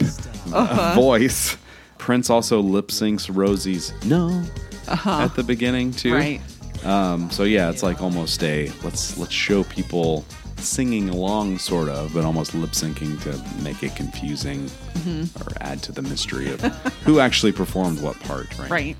uh, 0.53 0.93
voice. 0.95 1.57
Prince 1.97 2.29
also 2.29 2.59
lip 2.61 2.87
syncs 2.87 3.29
Rosie's 3.33 3.93
no 4.05 4.43
at 4.87 5.35
the 5.35 5.43
beginning 5.43 5.91
too. 5.91 6.09
Uh-huh. 6.15 6.19
Right. 6.19 6.41
Um, 6.85 7.29
so 7.29 7.43
yeah, 7.43 7.69
it's 7.69 7.83
like 7.83 8.01
almost 8.01 8.43
a 8.43 8.71
let's 8.83 9.17
let's 9.17 9.31
show 9.33 9.63
people 9.65 10.25
singing 10.57 11.09
along, 11.09 11.57
sort 11.57 11.89
of, 11.89 12.13
but 12.13 12.23
almost 12.23 12.53
lip 12.55 12.71
syncing 12.71 13.19
to 13.23 13.63
make 13.63 13.83
it 13.83 13.95
confusing 13.95 14.69
Mm-hmm. 15.01 15.41
or 15.41 15.53
add 15.61 15.81
to 15.83 15.91
the 15.91 16.01
mystery 16.03 16.51
of 16.51 16.61
who 17.05 17.19
actually 17.19 17.51
performed 17.51 17.99
what 18.01 18.19
part. 18.19 18.55
Right. 18.59 18.69
Right. 18.69 18.97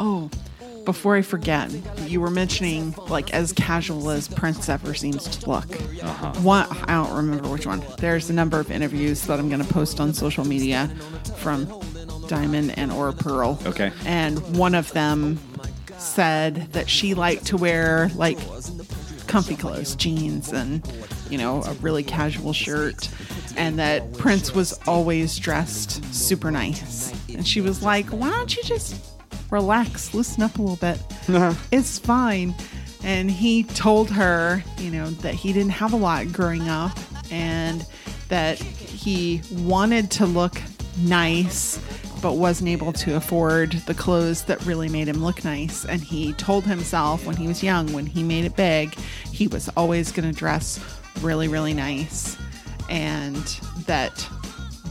Oh, 0.00 0.28
before 0.86 1.16
I 1.16 1.22
forget, 1.22 1.70
you 2.08 2.20
were 2.20 2.30
mentioning 2.30 2.94
like 3.08 3.34
as 3.34 3.52
casual 3.52 4.08
as 4.08 4.28
Prince 4.28 4.68
ever 4.70 4.94
seems 4.94 5.24
to 5.24 5.50
look. 5.50 5.68
Uh-huh. 6.02 6.32
One, 6.40 6.66
I 6.70 6.94
don't 6.94 7.14
remember 7.14 7.48
which 7.48 7.66
one. 7.66 7.84
There's 7.98 8.30
a 8.30 8.32
number 8.32 8.58
of 8.58 8.70
interviews 8.70 9.22
that 9.26 9.38
I'm 9.38 9.50
going 9.50 9.62
to 9.62 9.72
post 9.72 10.00
on 10.00 10.14
social 10.14 10.46
media 10.46 10.88
from 11.36 11.66
Diamond 12.28 12.78
and 12.78 12.90
or 12.90 13.12
Pearl. 13.12 13.58
Okay. 13.66 13.92
And 14.06 14.38
one 14.56 14.74
of 14.74 14.90
them 14.92 15.38
said 15.98 16.72
that 16.72 16.88
she 16.88 17.14
liked 17.14 17.46
to 17.46 17.56
wear 17.56 18.08
like 18.14 18.38
comfy 19.26 19.56
clothes, 19.56 19.94
jeans, 19.96 20.52
and 20.52 20.86
you 21.28 21.36
know 21.36 21.62
a 21.64 21.72
really 21.74 22.04
casual 22.04 22.52
shirt, 22.52 23.10
and 23.56 23.78
that 23.78 24.12
Prince 24.14 24.54
was 24.54 24.78
always 24.86 25.36
dressed 25.36 26.02
super 26.14 26.50
nice. 26.50 27.12
And 27.28 27.46
she 27.46 27.60
was 27.60 27.82
like, 27.82 28.06
"Why 28.06 28.30
don't 28.30 28.56
you 28.56 28.62
just 28.62 29.15
relax, 29.50 30.14
loosen 30.14 30.42
up 30.42 30.58
a 30.58 30.62
little 30.62 30.76
bit? 30.76 30.98
Uh-huh. 31.28 31.54
it's 31.70 31.98
fine." 31.98 32.54
And 33.04 33.30
he 33.30 33.62
told 33.62 34.10
her, 34.10 34.64
you 34.78 34.90
know, 34.90 35.10
that 35.10 35.34
he 35.34 35.52
didn't 35.52 35.70
have 35.70 35.92
a 35.92 35.96
lot 35.96 36.32
growing 36.32 36.68
up, 36.68 36.98
and 37.30 37.86
that 38.28 38.58
he 38.58 39.42
wanted 39.52 40.10
to 40.12 40.26
look 40.26 40.60
nice 40.98 41.78
but 42.22 42.34
wasn't 42.34 42.68
able 42.68 42.92
to 42.92 43.14
afford 43.16 43.72
the 43.72 43.94
clothes 43.94 44.44
that 44.44 44.64
really 44.64 44.88
made 44.88 45.06
him 45.08 45.22
look 45.22 45.44
nice. 45.44 45.84
And 45.84 46.00
he 46.00 46.32
told 46.32 46.64
himself 46.64 47.26
when 47.26 47.36
he 47.36 47.46
was 47.46 47.62
young, 47.62 47.92
when 47.92 48.06
he 48.06 48.22
made 48.22 48.44
it 48.44 48.56
big, 48.56 48.94
he 49.32 49.48
was 49.48 49.68
always 49.76 50.12
going 50.12 50.30
to 50.30 50.36
dress 50.36 50.80
really, 51.20 51.48
really 51.48 51.74
nice. 51.74 52.36
And 52.88 53.36
that 53.86 54.28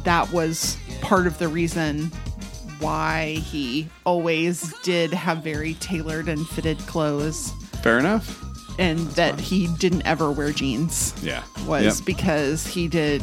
that 0.03 0.31
was 0.31 0.77
part 1.01 1.25
of 1.25 1.37
the 1.39 1.47
reason 1.47 2.11
why 2.79 3.33
he 3.35 3.87
always 4.05 4.73
did 4.83 5.13
have 5.13 5.43
very 5.43 5.73
tailored 5.75 6.27
and 6.29 6.47
fitted 6.49 6.77
clothes 6.79 7.51
Fair 7.81 7.99
enough. 7.99 8.43
and 8.79 8.99
that 9.11 9.39
he 9.39 9.67
didn't 9.77 10.01
ever 10.05 10.31
wear 10.31 10.51
jeans 10.51 11.13
Yeah. 11.21 11.43
was 11.65 11.83
Yep. 11.99 12.05
because 12.05 12.65
he 12.67 12.87
did 12.87 13.21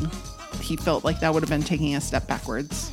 he 0.61 0.77
felt 0.77 1.05
like 1.05 1.19
that 1.21 1.33
would 1.35 1.43
have 1.43 1.51
been 1.51 1.63
taking 1.63 1.95
a 1.97 2.01
step 2.01 2.27
backwards 2.27 2.91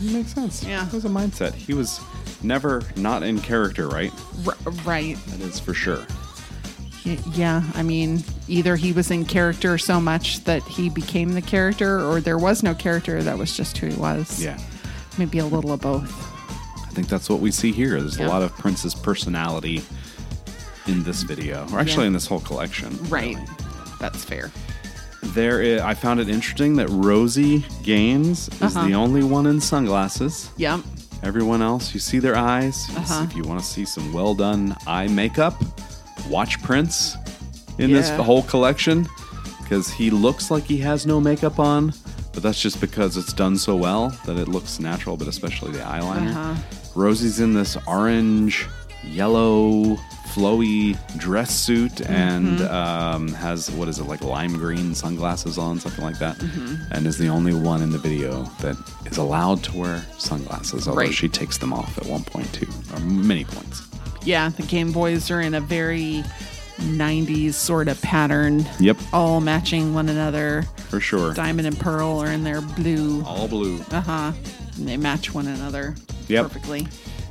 Makes 0.00 0.32
sense. 0.32 0.64
Yeah. 0.64 0.86
It 0.86 0.94
was 0.94 1.04
a 1.04 1.10
mindset. 1.10 1.52
He 1.52 1.74
was 1.74 2.00
never 2.42 2.80
not 2.96 3.22
in 3.22 3.38
character, 3.38 3.86
right? 3.86 4.10
R- 4.46 4.56
right 4.86 5.18
That 5.26 5.40
is 5.42 5.58
for 5.60 5.74
sure. 5.74 6.06
Yeah 7.04 7.62
i 7.74 7.82
mean 7.82 8.22
either 8.48 8.76
he 8.76 8.92
was 8.92 9.10
in 9.10 9.24
character 9.24 9.78
so 9.78 10.00
much 10.00 10.44
that 10.44 10.62
he 10.62 10.90
became 10.90 11.32
the 11.32 11.40
character 11.42 11.98
or 12.00 12.20
there 12.20 12.36
was 12.38 12.62
no 12.62 12.74
character 12.74 13.22
that 13.22 13.36
was 13.38 13.56
just 13.56 13.76
who 13.78 13.86
he 13.88 13.96
was 13.96 14.42
Yeah. 14.42 14.58
Maybe 15.18 15.38
a 15.38 15.46
little 15.46 15.72
of 15.72 15.80
both 15.80 16.10
I 16.86 16.92
think 16.92 17.08
that's 17.08 17.30
what 17.30 17.38
we 17.38 17.52
see 17.52 17.70
here. 17.70 18.00
There's 18.00 18.18
Yeah. 18.18 18.26
a 18.26 18.28
lot 18.28 18.42
of 18.42 18.52
Prince's 18.58 18.96
personality 18.96 19.82
in 20.88 21.04
this 21.04 21.22
video, 21.22 21.64
or 21.72 21.78
actually 21.78 22.02
Yeah. 22.04 22.08
in 22.08 22.12
this 22.14 22.26
whole 22.26 22.40
collection. 22.40 22.98
right 23.08 23.36
really. 23.36 23.46
that's 24.00 24.24
fair 24.24 24.50
There, 25.22 25.80
i 25.82 25.90
I 25.90 25.94
found 25.94 26.18
it 26.20 26.28
interesting 26.28 26.76
that 26.76 26.88
Rosie 26.90 27.64
Gaines 27.84 28.48
is 28.48 28.62
Uh-huh. 28.76 28.86
the 28.88 28.94
only 28.94 29.22
one 29.22 29.46
in 29.46 29.60
sunglasses. 29.60 30.50
yep 30.56 30.80
Everyone 31.22 31.60
else, 31.60 31.92
you 31.92 32.00
see 32.00 32.18
their 32.18 32.34
eyes. 32.34 32.88
Uh-huh. 32.96 33.26
If 33.28 33.36
you 33.36 33.42
want 33.44 33.60
to 33.60 33.66
see 33.66 33.84
some 33.84 34.10
well 34.10 34.34
done 34.34 34.74
eye 34.86 35.06
makeup, 35.06 35.54
watch 36.30 36.62
Prince 36.62 37.14
in 37.76 37.92
this 37.92 38.08
whole 38.08 38.42
collection 38.44 39.06
because 39.62 39.90
he 39.90 40.08
looks 40.10 40.50
like 40.50 40.64
he 40.64 40.78
has 40.78 41.04
no 41.06 41.20
makeup 41.20 41.58
on, 41.58 41.92
but 42.32 42.42
that's 42.42 42.60
just 42.60 42.80
because 42.80 43.16
it's 43.16 43.32
done 43.32 43.56
so 43.56 43.74
well 43.76 44.08
that 44.26 44.36
it 44.36 44.48
looks 44.48 44.78
natural, 44.80 45.16
but 45.16 45.28
especially 45.28 45.72
the 45.72 45.78
eyeliner. 45.80 46.30
Uh-huh. 46.34 46.54
Rosie's 46.94 47.40
in 47.40 47.54
this 47.54 47.76
orange, 47.86 48.66
yellow, 49.04 49.96
flowy 50.32 50.96
dress 51.18 51.50
suit 51.54 52.00
and 52.02 52.60
Mm-hmm. 52.60 52.72
um, 52.74 53.28
has 53.28 53.70
what 53.72 53.88
is 53.88 53.98
it 53.98 54.04
like 54.04 54.22
lime 54.22 54.52
green 54.56 54.94
sunglasses 54.94 55.58
on, 55.58 55.80
something 55.80 56.04
like 56.04 56.18
that, 56.20 56.36
Mm-hmm. 56.38 56.92
and 56.92 57.06
is 57.06 57.18
the 57.18 57.28
only 57.28 57.52
one 57.54 57.82
in 57.82 57.90
the 57.90 57.98
video 57.98 58.44
that 58.60 58.76
is 59.06 59.16
allowed 59.18 59.62
to 59.64 59.76
wear 59.76 60.04
sunglasses. 60.18 60.86
Although 60.86 61.00
Right. 61.00 61.12
she 61.14 61.28
takes 61.28 61.58
them 61.58 61.72
off 61.72 61.98
at 61.98 62.06
one 62.06 62.22
point 62.24 62.52
too, 62.52 62.68
or 62.94 63.00
many 63.00 63.44
points. 63.44 63.82
yeah 64.24 64.50
the 64.50 64.62
Game 64.62 64.92
Boyz 64.92 65.34
are 65.34 65.40
in 65.40 65.54
a 65.54 65.60
very 65.60 66.22
90s 66.80 67.54
sort 67.54 67.88
of 67.88 68.00
pattern 68.02 68.64
Yep, 68.78 68.96
all 69.12 69.40
matching 69.40 69.94
one 69.94 70.08
another 70.08 70.62
for 70.88 71.00
sure. 71.00 71.32
diamond 71.34 71.66
and 71.66 71.78
pearl 71.78 72.18
are 72.22 72.30
in 72.32 72.44
their 72.44 72.60
blue 72.60 73.22
All 73.24 73.48
blue. 73.48 73.80
uh-huh 73.90 74.32
and 74.76 74.88
they 74.88 74.96
match 74.96 75.32
one 75.34 75.46
another 75.46 75.94
Yep. 76.28 76.44
perfectly 76.44 76.86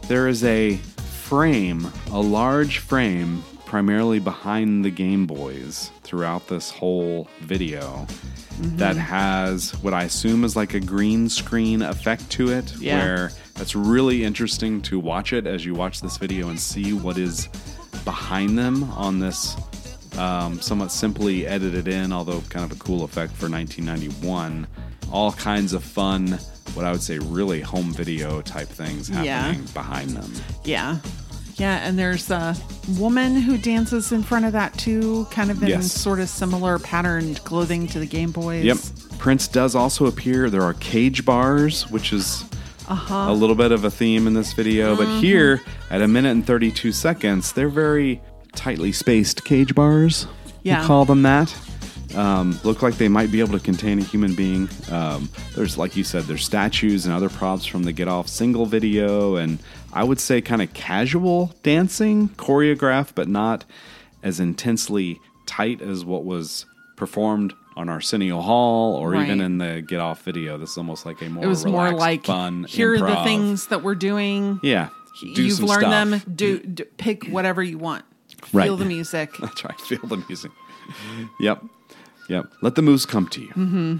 There 0.07 0.27
is 0.27 0.43
a 0.43 0.75
frame, 0.77 1.91
a 2.12 2.19
large 2.19 2.79
frame, 2.79 3.43
primarily 3.65 4.17
behind 4.19 4.83
the 4.83 4.89
Game 4.89 5.27
Boyz 5.27 5.89
throughout 6.01 6.47
this 6.47 6.71
whole 6.71 7.27
video 7.41 8.07
that 8.75 8.97
has 8.97 9.71
what 9.83 9.93
I 9.93 10.03
assume 10.03 10.43
is 10.43 10.55
like 10.55 10.73
a 10.73 10.79
green 10.79 11.29
screen 11.29 11.81
effect 11.83 12.29
to 12.31 12.49
it, 12.51 12.73
Yeah. 12.79 12.97
where 12.97 13.31
that's 13.53 13.75
really 13.75 14.23
interesting 14.23 14.81
to 14.83 14.99
watch 14.99 15.31
it 15.31 15.45
as 15.47 15.63
you 15.65 15.75
watch 15.75 16.01
this 16.01 16.17
video 16.17 16.49
and 16.49 16.59
see 16.59 16.91
what 16.93 17.17
is 17.19 17.47
behind 18.05 18.57
them 18.57 18.83
on 18.91 19.19
this 19.19 19.55
um, 20.17 20.59
somewhat 20.59 20.91
simply 20.91 21.45
edited 21.47 21.88
in, 21.88 22.12
although 22.12 22.41
kind 22.49 22.69
of 22.69 22.77
a 22.77 22.83
cool 22.83 23.03
effect 23.03 23.31
for 23.33 23.49
1991. 23.49 24.67
All 25.12 25.31
kinds 25.33 25.73
of 25.73 25.83
fun, 25.83 26.27
what 26.73 26.85
I 26.85 26.91
would 26.91 27.01
say 27.01 27.19
really 27.19 27.62
home 27.62 27.91
video 27.93 28.41
type 28.41 28.67
things 28.67 29.09
Yeah. 29.09 29.23
happening 29.23 29.65
behind 29.73 30.09
them. 30.12 30.31
Yeah. 30.63 30.97
Yeah, 31.55 31.77
and 31.85 31.97
there's 31.99 32.29
a 32.31 32.55
woman 32.97 33.35
who 33.35 33.57
dances 33.57 34.12
in 34.13 34.23
front 34.23 34.45
of 34.45 34.53
that 34.53 34.77
too, 34.77 35.27
kind 35.31 35.51
of 35.51 35.62
in 35.62 35.69
Yes. 35.69 35.91
sort 35.91 36.19
of 36.19 36.29
similar 36.29 36.79
patterned 36.79 37.43
clothing 37.43 37.85
to 37.88 37.99
the 37.99 38.05
Game 38.05 38.31
Boyz. 38.31 38.63
Yep. 38.63 38.77
Prince 39.19 39.47
does 39.49 39.75
also 39.75 40.05
appear. 40.05 40.49
There 40.49 40.63
are 40.63 40.73
cage 40.75 41.25
bars, 41.25 41.89
which 41.91 42.13
is 42.13 42.43
a 42.89 43.34
little 43.34 43.56
bit 43.56 43.71
of 43.71 43.84
a 43.84 43.91
theme 43.91 44.28
in 44.28 44.34
this 44.34 44.54
video. 44.54 44.95
But 44.95 45.19
here, 45.19 45.62
at 45.89 46.02
a 46.02 46.08
minute 46.08 46.32
and 46.32 46.45
32 46.45 46.91
seconds, 46.91 47.54
they're 47.54 47.69
very 47.69 48.21
tightly 48.54 48.91
spaced 48.91 49.45
cage 49.45 49.75
bars. 49.75 50.28
Yeah. 50.63 50.82
We 50.82 50.88
call 50.88 51.06
them 51.06 51.21
that. 51.23 51.56
Um, 52.15 52.60
look 52.63 52.82
like 52.82 52.95
they 52.95 53.08
might 53.08 53.32
be 53.32 53.39
able 53.39 53.58
to 53.58 53.63
contain 53.63 53.99
a 53.99 54.04
human 54.04 54.34
being. 54.34 54.67
Um, 54.91 55.30
there's, 55.56 55.78
like 55.78 55.95
you 55.95 56.04
said, 56.04 56.23
there's 56.23 56.43
statues 56.43 57.06
and 57.06 57.13
other 57.13 57.30
props 57.30 57.65
from 57.65 57.84
the 57.84 57.93
Gett 57.93 58.08
Off 58.08 58.28
single 58.28 58.65
video, 58.65 59.36
and 59.36 59.60
I 59.93 60.04
would 60.04 60.19
say 60.19 60.41
kind 60.41 60.62
of 60.62 60.73
casual 60.73 61.54
dancing, 61.62 62.30
choreographed, 62.30 63.12
but 63.13 63.28
not 63.28 63.65
as 64.23 64.39
intensely 64.39 65.19
tight 65.45 65.82
as 65.82 66.04
what 66.04 66.25
was 66.25 66.65
performed 66.95 67.54
on 67.80 67.88
Arsenio 67.88 68.42
Hall 68.42 68.96
or 68.96 69.15
even 69.15 69.39
in 69.39 69.58
the 69.58 69.82
Gett 69.82 70.02
Off 70.02 70.24
video. 70.24 70.58
This 70.58 70.72
is 70.72 70.78
almost 70.78 71.06
like 71.06 71.22
a 71.22 71.30
more 71.30 71.46
It 71.46 71.48
was 71.48 71.65
more 71.65 71.92
like 71.92 72.26
fun. 72.26 72.65
here 72.65 72.94
are 72.94 73.00
the 73.00 73.24
things 73.24 73.68
that 73.68 73.84
we're 73.84 73.96
doing. 73.96 74.60
Yeah, 74.62 74.89
do 75.22 75.42
You've 75.42 75.62
learned 75.62 75.82
stuff. 75.84 76.10
them. 76.26 76.36
Do, 76.36 76.60
do 76.60 76.84
pick 76.84 77.28
whatever 77.28 77.63
you 77.63 77.78
want. 77.78 78.04
Right. 78.52 78.65
Feel 78.65 78.76
the 78.76 78.86
music. 78.86 79.32
That's 79.39 79.63
right. 79.63 79.80
Feel 79.80 80.06
the 80.06 80.18
music. 80.28 80.52
Yep. 81.39 81.63
Yep. 82.28 82.52
Let 82.62 82.76
the 82.76 82.82
moves 82.82 83.06
come 83.06 83.28
to 83.30 83.42
you. 83.42 83.50
Mm-hmm. 83.50 83.98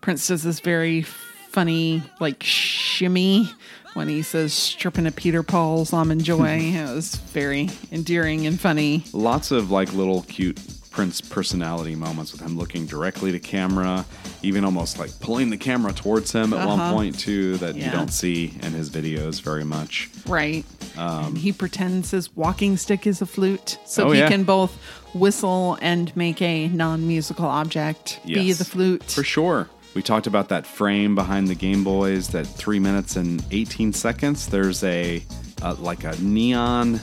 Prince 0.00 0.28
does 0.28 0.44
this 0.44 0.60
very 0.60 1.02
funny, 1.02 2.02
like 2.20 2.42
shimmy 2.44 3.50
when 3.94 4.08
he 4.08 4.22
says 4.22 4.52
stripping 4.52 5.06
a 5.06 5.10
Peter 5.10 5.42
Paul's 5.42 5.92
almond 5.92 6.22
joy. 6.22 6.58
it 6.60 6.94
was 6.94 7.16
very 7.16 7.70
endearing 7.90 8.46
and 8.46 8.60
funny. 8.60 9.02
Lots 9.12 9.50
of 9.50 9.72
like 9.72 9.92
little 9.92 10.22
cute 10.22 10.60
Prince 10.96 11.20
personality 11.20 11.94
moments 11.94 12.32
with 12.32 12.40
him 12.40 12.56
looking 12.56 12.86
directly 12.86 13.30
to 13.30 13.38
camera, 13.38 14.06
even 14.42 14.64
almost 14.64 14.98
like 14.98 15.10
pulling 15.20 15.50
the 15.50 15.56
camera 15.58 15.92
towards 15.92 16.32
him 16.32 16.54
at 16.54 16.66
one 16.66 16.80
Uh-huh. 16.80 16.94
point 16.94 17.18
too 17.18 17.58
that 17.58 17.74
you 17.74 17.90
don't 17.90 18.10
see 18.10 18.54
in 18.62 18.72
his 18.72 18.88
videos 18.88 19.42
very 19.42 19.62
much. 19.62 20.08
Right. 20.26 20.64
Um, 20.96 21.36
he 21.36 21.52
pretends 21.52 22.12
his 22.12 22.34
walking 22.34 22.78
stick 22.78 23.06
is 23.06 23.20
a 23.20 23.26
flute, 23.26 23.76
so 23.84 24.08
Oh, 24.08 24.12
he 24.12 24.20
yeah. 24.20 24.28
can 24.30 24.44
both 24.44 24.72
whistle 25.12 25.76
and 25.82 26.16
make 26.16 26.40
a 26.40 26.68
non-musical 26.68 27.44
object 27.44 28.18
be 28.24 28.52
the 28.54 28.64
flute. 28.64 29.02
For 29.04 29.22
sure. 29.22 29.68
We 29.92 30.00
talked 30.00 30.26
about 30.26 30.48
that 30.48 30.66
frame 30.66 31.14
behind 31.14 31.48
the 31.48 31.54
Game 31.54 31.84
Boyz, 31.84 32.30
that 32.30 32.46
three 32.46 32.78
minutes 32.78 33.16
and 33.16 33.44
18 33.50 33.92
seconds. 33.92 34.46
There's 34.46 34.82
a, 34.82 35.22
uh 35.60 35.74
like 35.78 36.04
a 36.04 36.16
neon 36.22 37.02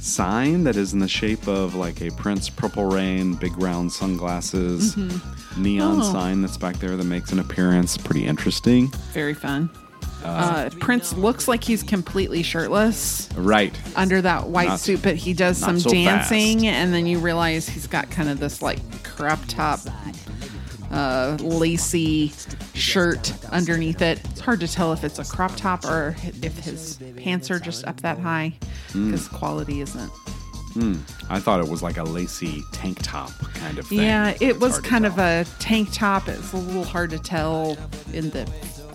sign 0.00 0.64
that 0.64 0.76
is 0.76 0.92
in 0.92 0.98
the 0.98 1.08
shape 1.08 1.46
of 1.48 1.74
like 1.74 2.00
a 2.00 2.10
Prince 2.10 2.48
Purple 2.48 2.86
Rain, 2.86 3.34
big 3.34 3.56
round 3.60 3.92
sunglasses, 3.92 4.96
neon 5.56 6.00
Oh. 6.00 6.12
sign 6.12 6.42
that's 6.42 6.56
back 6.56 6.78
there 6.78 6.96
that 6.96 7.04
makes 7.04 7.32
an 7.32 7.38
appearance. 7.38 7.96
Pretty 7.96 8.26
interesting. 8.26 8.92
Very 9.12 9.34
fun. 9.34 9.70
Uh, 10.24 10.68
Prince 10.80 11.12
looks 11.12 11.46
like 11.46 11.62
he's 11.62 11.82
completely 11.84 12.42
shirtless 12.42 13.28
Right. 13.36 13.72
under 13.94 14.20
that 14.20 14.48
white 14.48 14.68
Not- 14.68 14.80
suit, 14.80 15.00
but 15.00 15.14
he 15.16 15.32
does 15.32 15.56
some 15.58 15.78
so 15.78 15.90
dancing, 15.90 16.60
fast. 16.60 16.66
and 16.74 16.92
then 16.92 17.06
you 17.06 17.18
realize 17.20 17.68
he's 17.68 17.86
got 17.86 18.10
kind 18.10 18.28
of 18.28 18.40
this 18.40 18.60
like 18.60 18.80
crop 19.04 19.38
top, 19.46 19.78
uh, 20.90 21.36
lacy 21.40 22.32
shirt 22.74 23.32
underneath 23.50 24.00
it. 24.02 24.20
It's 24.30 24.40
hard 24.40 24.60
to 24.60 24.68
tell 24.68 24.92
if 24.92 25.04
it's 25.04 25.18
a 25.18 25.24
crop 25.24 25.54
top 25.56 25.84
or 25.84 26.16
if 26.42 26.58
his 26.58 26.98
pants 27.16 27.50
are 27.50 27.58
just 27.60 27.86
up 27.86 28.00
that 28.02 28.18
high 28.18 28.54
Hmm. 28.92 29.10
because 29.10 29.28
quality 29.28 29.80
isn't. 29.80 30.10
I 31.28 31.40
thought 31.40 31.58
it 31.58 31.68
was 31.68 31.82
like 31.82 31.96
a 31.96 32.04
lacy 32.04 32.62
tank 32.72 32.98
top 33.02 33.32
kind 33.54 33.78
of 33.80 33.88
thing. 33.88 33.98
Yeah, 33.98 34.30
it 34.40 34.42
It's 34.42 34.58
was 34.60 34.78
kind 34.78 35.04
of 35.04 35.18
a 35.18 35.44
tank 35.58 35.88
top. 35.92 36.28
It's 36.28 36.52
a 36.52 36.56
little 36.56 36.84
hard 36.84 37.10
to 37.10 37.18
tell 37.18 37.76
in 38.12 38.30
the 38.30 38.48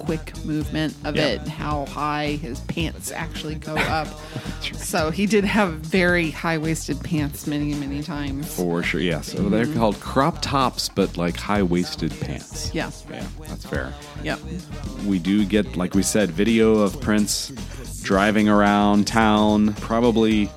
quick 0.05 0.33
movement 0.45 0.93
of 1.05 1.15
Yeah. 1.15 1.27
it, 1.27 1.47
how 1.47 1.85
high 1.85 2.31
his 2.41 2.59
pants 2.61 3.11
actually 3.11 3.55
go 3.55 3.75
up. 3.99 4.07
so 4.73 5.11
he 5.11 5.25
did 5.25 5.43
have 5.45 5.73
very 5.73 6.31
high 6.31 6.57
waisted 6.57 7.01
pants 7.03 7.47
many, 7.47 7.73
many 7.73 8.03
times. 8.03 8.53
For 8.55 8.83
sure, 8.83 8.99
yeah. 9.01 9.21
So 9.21 9.49
they're 9.49 9.65
mm-hmm. 9.65 9.77
called 9.79 9.99
crop 9.99 10.41
tops, 10.41 10.89
but 10.89 11.17
like 11.17 11.37
high 11.37 11.63
waisted 11.63 12.11
pants. 12.19 12.73
Yeah. 12.73 12.91
Yeah, 13.09 13.25
that's 13.47 13.65
fair. 13.65 13.93
Yep. 14.23 14.39
We 15.05 15.19
do 15.19 15.45
get, 15.45 15.75
like 15.75 15.93
we 15.95 16.03
said, 16.03 16.31
video 16.31 16.79
of 16.79 16.99
Prince 17.01 17.49
driving 18.03 18.49
around 18.49 19.07
town, 19.07 19.73
probably 19.75 20.49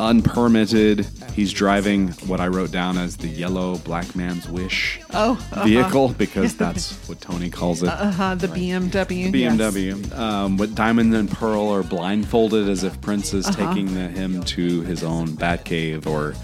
unpermitted. 0.00 1.06
He's 1.34 1.52
driving 1.52 2.08
what 2.26 2.40
I 2.40 2.48
wrote 2.48 2.70
down 2.72 2.98
as 2.98 3.16
the 3.16 3.28
yellow 3.28 3.78
black 3.78 4.14
man's 4.14 4.48
wish 4.48 5.00
Oh, 5.14 5.32
uh-huh. 5.52 5.64
vehicle 5.64 6.08
because 6.18 6.54
that's 6.56 6.92
what 7.08 7.20
Tony 7.20 7.48
calls 7.48 7.82
it. 7.82 7.88
Uh-huh, 7.88 8.34
the 8.34 8.48
BMW. 8.48 9.32
yes. 9.34 9.52
BMW. 9.56 10.18
Um, 10.18 10.56
with 10.58 10.74
Diamond 10.74 11.14
and 11.14 11.30
Pearl 11.30 11.68
are 11.68 11.82
blindfolded 11.82 12.68
as 12.68 12.84
if 12.84 13.00
Prince 13.00 13.32
is 13.32 13.46
Uh-huh. 13.46 13.66
taking 13.72 13.94
the, 13.94 14.08
him 14.08 14.42
to 14.44 14.82
his 14.82 15.02
own 15.02 15.28
Batcave 15.28 16.06
or 16.06 16.34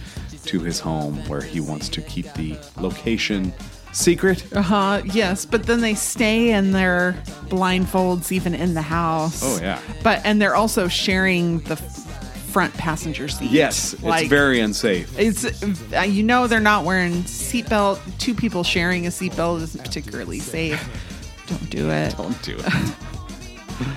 to 0.47 0.61
his 0.61 0.81
home 0.81 1.17
where 1.29 1.43
he 1.43 1.61
wants 1.61 1.91
to 1.91 2.01
keep 2.01 2.33
the 2.35 2.57
location 2.79 3.53
secret. 3.93 4.45
Uh-huh, 4.55 5.03
yes, 5.05 5.45
but 5.45 5.65
then 5.65 5.81
they 5.83 5.95
stay 5.95 6.51
in 6.53 6.73
their 6.73 7.13
blindfolds 7.49 8.33
even 8.33 8.55
in 8.55 8.73
the 8.75 8.81
house. 8.83 9.43
Oh, 9.45 9.59
yeah. 9.61 9.81
But 10.03 10.23
and 10.25 10.41
they're 10.41 10.55
also 10.57 10.89
sharing 10.89 11.59
the 11.61 11.77
front 12.59 12.75
passenger 12.75 13.29
seat. 13.29 13.53
Yes, 13.53 13.95
it's 14.03 14.29
very 14.29 14.59
unsafe. 14.59 15.17
It's 15.17 15.63
uh, 15.95 16.01
you 16.01 16.25
know 16.25 16.49
they're 16.49 16.59
not 16.59 16.85
wearing 16.85 17.23
seatbelt. 17.23 18.01
Two 18.19 18.35
people 18.35 18.65
sharing 18.65 19.07
a 19.07 19.11
seatbelt 19.11 19.63
isn't 19.63 19.85
particularly 19.85 20.41
safe. 20.41 20.83
Don't 21.47 21.71
do 21.71 21.89
it. 21.89 22.17
Don't 22.17 22.43
do 22.43 22.57
it. 22.59 22.95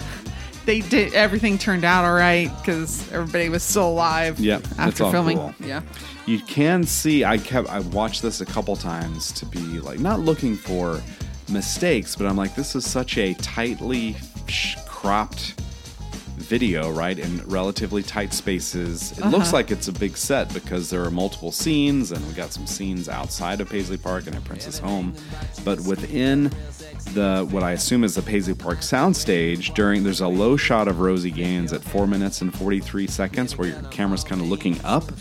They 0.63 0.81
did 0.81 1.15
everything 1.15 1.57
turned 1.57 1.83
out 1.83 2.05
all 2.05 2.13
right 2.13 2.51
because 2.57 3.11
everybody 3.11 3.49
was 3.49 3.63
still 3.63 3.89
alive. 3.89 4.39
Yep, 4.39 4.59
it's 4.59 4.79
after 4.79 5.09
filming. 5.11 5.37
cool. 5.37 5.55
Yeah. 5.59 5.81
you 6.27 6.39
can 6.39 6.83
see 6.83 7.25
I 7.25 7.39
kept 7.39 7.67
I 7.67 7.79
watched 7.79 8.21
this 8.21 8.41
a 8.41 8.45
couple 8.45 8.75
times 8.75 9.31
to 9.31 9.47
be 9.47 9.59
like 9.79 9.99
not 9.99 10.19
looking 10.19 10.55
for 10.55 11.01
mistakes, 11.49 12.15
but 12.15 12.27
I'm 12.27 12.37
like 12.37 12.53
this 12.53 12.75
is 12.75 12.87
such 12.87 13.17
a 13.17 13.33
tightly 13.33 14.15
sh- 14.47 14.75
cropped 14.85 15.59
video, 16.41 16.91
right? 16.91 17.17
In 17.17 17.41
relatively 17.47 18.03
tight 18.03 18.33
spaces. 18.33 19.11
It 19.13 19.25
looks 19.25 19.47
uh-huh. 19.47 19.57
like 19.57 19.71
it's 19.71 19.87
a 19.87 19.93
big 19.93 20.17
set 20.17 20.53
because 20.53 20.89
there 20.89 21.03
are 21.03 21.11
multiple 21.11 21.51
scenes 21.51 22.11
and 22.11 22.25
we 22.27 22.33
got 22.33 22.51
some 22.51 22.67
scenes 22.67 23.09
outside 23.09 23.61
of 23.61 23.69
Paisley 23.69 23.97
Park 23.97 24.27
and 24.27 24.35
at 24.35 24.43
Prince's 24.43 24.79
home, 24.79 25.13
but 25.63 25.79
within 25.81 26.51
the 27.13 27.47
what 27.49 27.63
I 27.63 27.71
assume 27.71 28.03
is 28.03 28.15
the 28.15 28.21
Paisley 28.21 28.53
Park 28.53 28.79
soundstage 28.79 29.73
during 29.73 30.03
there's 30.03 30.21
a 30.21 30.27
low 30.27 30.55
shot 30.57 30.87
of 30.87 30.99
Rosie 30.99 31.31
Gaines 31.31 31.73
at 31.73 31.83
4 31.83 32.07
minutes 32.07 32.41
and 32.41 32.53
43 32.53 33.07
seconds 33.07 33.57
where 33.57 33.69
your 33.69 33.81
camera's 33.83 34.23
kind 34.23 34.41
of 34.41 34.47
looking 34.47 34.79
up 34.83 35.11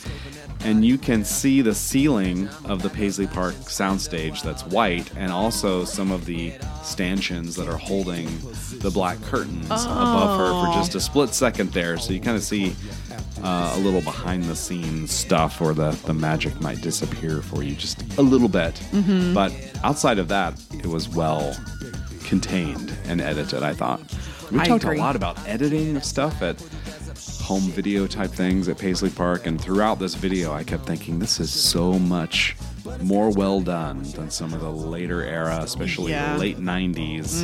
and 0.62 0.84
you 0.84 0.98
can 0.98 1.24
see 1.24 1.62
the 1.62 1.74
ceiling 1.74 2.48
of 2.64 2.82
the 2.82 2.90
Paisley 2.90 3.26
Park 3.26 3.54
soundstage 3.54 4.42
that's 4.42 4.64
white, 4.66 5.10
and 5.16 5.32
also 5.32 5.84
some 5.84 6.10
of 6.10 6.26
the 6.26 6.52
stanchions 6.82 7.56
that 7.56 7.68
are 7.68 7.76
holding 7.76 8.26
the 8.78 8.90
black 8.90 9.20
curtains 9.22 9.66
above 9.70 10.38
her 10.38 10.66
for 10.66 10.74
just 10.78 10.94
a 10.94 11.00
split 11.00 11.30
second 11.30 11.72
there. 11.72 11.96
So 11.98 12.12
you 12.12 12.20
kind 12.20 12.36
of 12.36 12.42
see 12.42 12.74
uh, 13.42 13.74
a 13.76 13.80
little 13.80 14.02
behind 14.02 14.44
the 14.44 14.56
scenes 14.56 15.10
stuff, 15.10 15.60
or 15.60 15.72
the, 15.72 15.90
the 16.06 16.14
magic 16.14 16.60
might 16.60 16.80
disappear 16.82 17.40
for 17.42 17.62
you 17.62 17.74
just 17.74 18.02
a 18.18 18.22
little 18.22 18.48
bit. 18.48 18.80
But 19.34 19.52
outside 19.82 20.18
of 20.18 20.28
that, 20.28 20.60
it 20.72 20.86
was 20.86 21.08
well 21.08 21.56
contained 22.24 22.94
and 23.06 23.20
edited, 23.20 23.62
I 23.62 23.72
thought. 23.74 24.00
We 24.52 24.60
I 24.60 24.64
talked 24.66 24.84
agree. 24.84 24.98
a 24.98 25.00
lot 25.00 25.16
about 25.16 25.38
editing 25.48 25.96
of 25.96 26.04
stuff 26.04 26.42
at 26.42 26.56
home 27.50 27.62
video 27.72 28.06
type 28.06 28.30
things 28.30 28.68
at 28.68 28.78
Paisley 28.78 29.10
Park. 29.10 29.44
And 29.46 29.60
throughout 29.60 29.98
this 29.98 30.14
video, 30.14 30.52
I 30.52 30.62
kept 30.62 30.86
thinking, 30.86 31.18
this 31.18 31.40
is 31.40 31.50
so 31.52 31.98
much 31.98 32.54
more 33.02 33.30
well 33.32 33.60
done 33.60 34.04
than 34.12 34.30
some 34.30 34.54
of 34.54 34.60
the 34.60 34.70
later 34.70 35.24
era, 35.24 35.58
especially 35.60 36.12
Yeah. 36.12 36.34
the 36.34 36.38
late 36.38 36.58
90s 36.60 37.42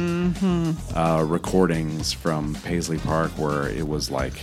uh, 0.95 1.25
recordings 1.25 2.13
from 2.13 2.55
Paisley 2.63 2.99
Park, 2.99 3.33
where 3.33 3.69
it 3.69 3.89
was 3.89 4.09
like, 4.09 4.35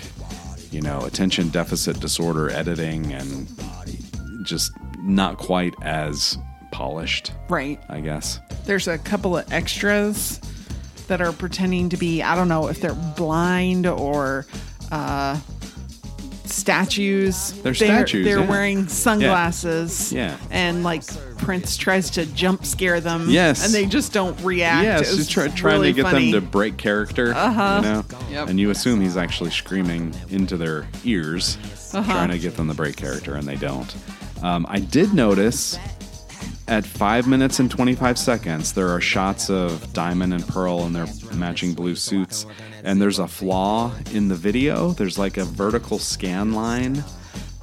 you 0.69 0.81
know, 0.81 1.05
attention 1.05 1.47
deficit 1.47 1.97
disorder 2.01 2.49
editing 2.49 3.13
and 3.13 3.47
just 4.45 4.69
not 4.99 5.37
quite 5.37 5.73
as 5.81 6.37
polished, 6.73 7.31
Right. 7.47 7.79
I 7.87 8.01
guess. 8.01 8.41
There's 8.65 8.89
a 8.89 8.97
couple 8.97 9.37
of 9.37 9.49
extras 9.53 10.41
that 11.07 11.21
are 11.21 11.31
pretending 11.31 11.87
to 11.87 11.95
be 11.95 12.21
I 12.21 12.35
don't 12.35 12.49
know 12.49 12.67
if 12.67 12.81
they're 12.81 12.93
blind 13.15 13.87
or 13.87 14.45
uh, 14.91 15.39
statues. 16.53 17.51
They're 17.63 17.73
statues, 17.73 18.25
They're 18.25 18.39
yeah. 18.39 18.49
wearing 18.49 18.87
sunglasses. 18.87 20.11
Yeah. 20.13 20.37
And 20.51 20.83
like 20.83 21.03
Prince 21.37 21.75
tries 21.77 22.09
to 22.11 22.25
jump 22.27 22.65
scare 22.65 22.99
them. 23.01 23.29
Yes. 23.29 23.65
And 23.65 23.73
they 23.73 23.85
just 23.85 24.13
don't 24.13 24.39
react. 24.41 24.83
Yes, 24.83 25.01
It's 25.09 25.17
he's 25.17 25.27
try, 25.29 25.47
trying 25.49 25.73
really 25.75 25.93
to 25.93 25.95
get 26.03 26.11
funny. 26.11 26.31
them 26.31 26.41
to 26.41 26.47
break 26.47 26.77
character. 26.77 27.33
Uh-huh. 27.33 27.81
You 27.83 27.89
know? 27.91 28.05
Yep. 28.31 28.49
And 28.49 28.59
you 28.59 28.69
assume 28.69 29.01
he's 29.01 29.17
actually 29.17 29.51
screaming 29.51 30.13
into 30.29 30.57
their 30.57 30.87
ears, 31.03 31.57
Uh-huh. 31.93 32.11
trying 32.11 32.29
to 32.29 32.39
get 32.39 32.55
them 32.55 32.67
to 32.69 32.73
break 32.73 32.95
character, 32.95 33.35
and 33.35 33.47
they 33.47 33.55
don't. 33.55 33.93
Um, 34.41 34.65
I 34.69 34.79
did 34.79 35.13
notice 35.13 35.77
at 36.67 36.85
five 36.85 37.27
minutes 37.27 37.59
and 37.59 37.69
25 37.69 38.17
seconds, 38.17 38.73
there 38.73 38.89
are 38.89 39.01
shots 39.01 39.49
of 39.49 39.91
Diamond 39.93 40.33
and 40.33 40.47
Pearl 40.47 40.85
in 40.85 40.93
their 40.93 41.07
matching 41.33 41.73
blue 41.73 41.95
suits, 41.95 42.45
and 42.83 43.01
there's 43.01 43.19
a 43.19 43.27
flaw 43.27 43.91
in 44.13 44.27
the 44.27 44.35
video. 44.35 44.91
There's 44.91 45.17
like 45.17 45.37
a 45.37 45.45
vertical 45.45 45.99
scan 45.99 46.53
line 46.53 47.03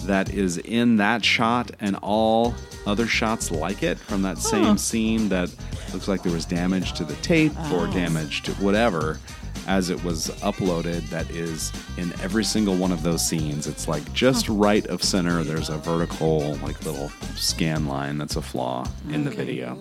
that 0.02 0.32
is 0.32 0.58
in 0.58 0.96
that 0.96 1.24
shot 1.24 1.70
and 1.80 1.96
all 2.02 2.54
other 2.86 3.06
shots 3.06 3.50
like 3.50 3.82
it 3.82 3.98
from 3.98 4.22
that 4.22 4.38
same 4.38 4.78
scene 4.78 5.28
that 5.28 5.54
looks 5.92 6.08
like 6.08 6.22
there 6.22 6.32
was 6.32 6.46
damage 6.46 6.94
to 6.94 7.04
the 7.04 7.16
tape 7.16 7.52
or 7.72 7.86
oh. 7.86 7.92
damage 7.92 8.42
to 8.42 8.52
whatever 8.52 9.18
as 9.66 9.90
it 9.90 10.03
was 10.05 10.29
uploaded 10.42 11.09
that 11.11 11.31
is 11.31 11.73
in 11.96 12.12
every 12.20 12.44
single 12.44 12.77
one 12.77 12.92
of 12.92 13.03
those 13.03 13.27
scenes. 13.27 13.66
It's 13.66 13.88
like 13.88 14.12
just 14.12 14.49
right 14.49 14.87
of 14.87 15.03
center 15.03 15.42
there's 15.44 15.68
a 15.68 15.79
vertical 15.79 16.55
like 16.57 16.85
little 16.85 17.09
scan 17.37 17.87
line 17.87 18.18
that's 18.18 18.37
a 18.37 18.42
flaw 18.42 18.87
in 19.11 19.25
the 19.25 19.31
video. 19.31 19.79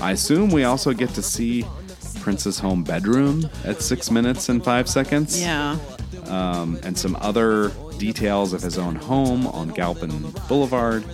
I 0.00 0.12
assume 0.12 0.50
we 0.50 0.64
also 0.64 0.92
get 0.92 1.10
to 1.10 1.22
see 1.22 1.64
prince's 2.20 2.58
home 2.58 2.84
bedroom 2.84 3.48
at 3.64 3.80
six 3.80 4.10
minutes 4.10 4.48
and 4.48 4.62
five 4.62 4.88
seconds? 4.88 5.40
Yeah. 5.40 5.78
Um, 6.28 6.78
and 6.82 6.96
some 6.98 7.16
other 7.20 7.70
details 7.98 8.52
of 8.52 8.62
his 8.62 8.78
own 8.78 8.94
home 8.94 9.46
on 9.48 9.68
Galpin 9.70 10.30
Boulevard. 10.48 11.04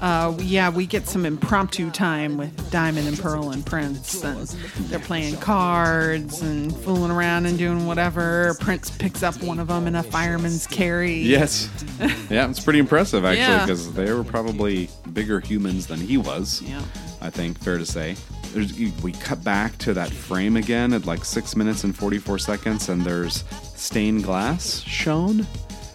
Uh, 0.00 0.36
yeah, 0.40 0.68
we 0.68 0.84
get 0.84 1.06
some 1.06 1.24
impromptu 1.24 1.88
time 1.90 2.36
with 2.36 2.70
Diamond 2.72 3.06
and 3.06 3.18
Pearl 3.18 3.50
and 3.50 3.64
Prince, 3.64 4.22
and 4.24 4.48
they're 4.88 4.98
playing 4.98 5.36
cards 5.36 6.42
and 6.42 6.76
fooling 6.78 7.10
around 7.12 7.46
and 7.46 7.56
doing 7.56 7.86
whatever. 7.86 8.56
Prince 8.60 8.90
picks 8.90 9.22
up 9.22 9.40
one 9.42 9.60
of 9.60 9.68
them 9.68 9.86
in 9.86 9.94
a 9.94 10.02
fireman's 10.02 10.66
carry. 10.66 11.14
Yes. 11.14 11.68
yeah, 12.30 12.48
it's 12.50 12.58
pretty 12.60 12.80
impressive 12.80 13.24
actually 13.24 13.42
Yeah. 13.42 13.64
because 13.64 13.92
they 13.92 14.12
were 14.12 14.24
probably 14.24 14.88
bigger 15.12 15.38
humans 15.38 15.86
than 15.86 16.00
he 16.00 16.16
was. 16.16 16.60
Yeah. 16.62 16.82
I 17.20 17.30
think, 17.30 17.58
fair 17.60 17.78
to 17.78 17.86
say. 17.86 18.16
There's, 18.52 18.78
we 19.02 19.12
cut 19.12 19.42
back 19.42 19.78
to 19.78 19.94
that 19.94 20.10
frame 20.10 20.56
again 20.56 20.92
at 20.92 21.06
like 21.06 21.24
six 21.24 21.56
minutes 21.56 21.84
and 21.84 21.96
44 21.96 22.38
seconds, 22.38 22.88
and 22.88 23.02
there's 23.02 23.44
stained 23.74 24.24
glass 24.24 24.80
shown. 24.80 25.40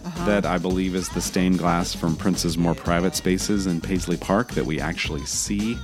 Uh-huh. 0.04 0.24
That 0.26 0.46
I 0.46 0.56
believe 0.58 0.94
is 0.94 1.08
the 1.10 1.20
stained 1.20 1.58
glass 1.58 1.94
from 1.94 2.16
Prince's 2.16 2.56
more 2.56 2.74
private 2.74 3.14
spaces 3.14 3.66
in 3.66 3.80
Paisley 3.80 4.16
Park 4.16 4.52
that 4.52 4.64
we 4.64 4.80
actually 4.80 5.26
see 5.26 5.76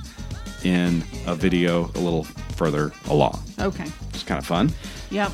in 0.63 1.03
a 1.27 1.35
video 1.35 1.91
a 1.93 1.99
little 1.99 2.23
further 2.23 2.91
along. 3.09 3.39
Okay. 3.59 3.85
It's 4.09 4.23
kind 4.23 4.39
of 4.39 4.45
fun. 4.45 4.71
Yep. 5.11 5.31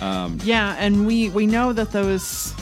Um, 0.00 0.38
Yeah, 0.42 0.74
and 0.78 1.06
we 1.06 1.28
we 1.28 1.46
know 1.46 1.72
that 1.74 1.92
those 1.92 2.54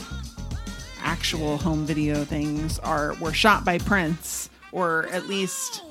actual 1.02 1.56
home 1.56 1.86
video 1.86 2.24
things 2.24 2.78
are 2.80 3.14
were 3.20 3.32
shot 3.32 3.64
by 3.64 3.78
Prince, 3.78 4.50
or 4.72 5.06
at 5.12 5.28
least 5.28 5.82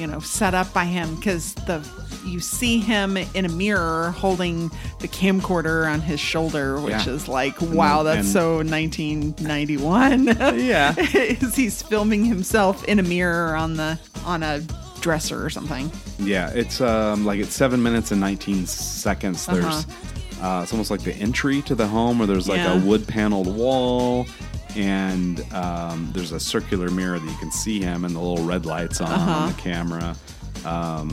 you 0.00 0.06
know 0.06 0.20
set 0.20 0.54
up 0.54 0.72
by 0.72 0.84
him 0.86 1.14
because 1.16 1.54
the 1.66 1.86
you 2.24 2.40
see 2.40 2.78
him 2.80 3.16
in 3.16 3.44
a 3.46 3.48
mirror 3.48 4.10
holding 4.10 4.68
the 4.98 5.08
camcorder 5.08 5.90
on 5.90 6.00
his 6.00 6.20
shoulder, 6.20 6.80
which 6.80 6.92
Yeah. 7.06 7.08
is 7.14 7.28
like 7.28 7.60
wow, 7.60 8.02
that's 8.02 8.18
and- 8.18 8.26
so 8.28 8.62
1991. 8.62 10.26
Yeah. 10.58 10.94
Is 11.14 11.54
he's 11.56 11.82
filming 11.82 12.24
himself 12.24 12.84
in 12.84 12.98
a 12.98 13.02
mirror 13.02 13.54
on 13.56 13.74
the 13.76 13.98
on 14.24 14.42
a 14.42 14.60
dresser 15.00 15.44
or 15.44 15.50
something? 15.50 15.90
Yeah, 16.18 16.50
it's 16.50 16.80
um, 16.80 17.24
like 17.24 17.40
it's 17.40 17.54
seven 17.54 17.82
minutes 17.82 18.10
and 18.12 18.20
19 18.20 18.66
seconds. 18.66 19.46
There's, 19.46 19.86
uh 20.42 20.60
it's 20.62 20.72
almost 20.72 20.90
like 20.90 21.02
the 21.02 21.14
entry 21.14 21.62
to 21.62 21.74
the 21.74 21.86
home 21.86 22.18
where 22.18 22.26
there's 22.26 22.48
like 22.48 22.60
Uh-huh. 22.60 22.74
Yeah. 22.74 22.82
a 22.82 22.86
wood 22.86 23.06
paneled 23.06 23.54
wall 23.54 24.26
and 24.76 25.40
um, 25.52 26.10
there's 26.12 26.32
a 26.32 26.40
circular 26.40 26.88
mirror 26.90 27.18
that 27.18 27.28
you 27.30 27.36
can 27.38 27.50
see 27.52 27.80
him 27.80 28.04
and 28.04 28.14
the 28.14 28.20
little 28.20 28.44
red 28.44 28.66
lights 28.66 29.00
on 29.00 29.10
Uh-huh. 29.10 29.46
the 29.48 29.54
camera. 29.60 30.16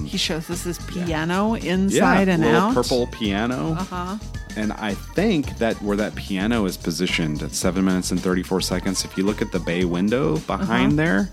he 0.06 0.18
shows 0.18 0.50
us 0.50 0.64
his 0.64 0.80
piano 0.80 1.54
inside 1.56 2.28
and 2.30 2.44
out 2.44 2.48
a 2.48 2.52
little 2.52 2.68
out. 2.70 2.74
purple 2.74 3.08
piano. 3.08 3.74
Uh-huh. 3.74 4.18
And 4.56 4.74
I 4.74 4.94
think 4.94 5.58
that 5.60 5.80
where 5.84 5.96
that 5.98 6.16
piano 6.16 6.66
is 6.66 6.78
positioned 6.78 7.44
at 7.44 7.52
seven 7.54 7.86
minutes 7.86 8.12
and 8.12 8.20
34 8.20 8.62
seconds, 8.62 9.06
if 9.06 9.16
you 9.18 9.24
look 9.24 9.42
at 9.42 9.52
the 9.52 9.60
bay 9.60 9.86
window 9.86 10.38
behind 10.40 10.94
Uh-huh. 10.94 10.96
there, 10.96 11.30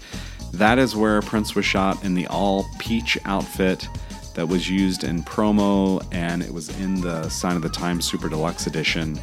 that 0.53 0.79
is 0.79 0.95
where 0.95 1.21
Prince 1.23 1.55
was 1.55 1.65
shot 1.65 2.05
in 2.05 2.15
the 2.15 2.27
all 2.29 2.67
peach 2.79 3.19
outfit 3.25 3.89
that 4.35 4.47
was 4.49 4.69
used 4.69 5.05
in 5.05 5.23
promo, 5.23 6.05
and 6.13 6.43
it 6.43 6.53
was 6.53 6.69
in 6.81 7.01
the 7.01 7.29
Sign 7.29 7.57
of 7.57 7.63
the 7.63 7.69
Times 7.69 8.05
Super 8.05 8.29
Deluxe 8.29 8.67
Edition, 8.67 9.19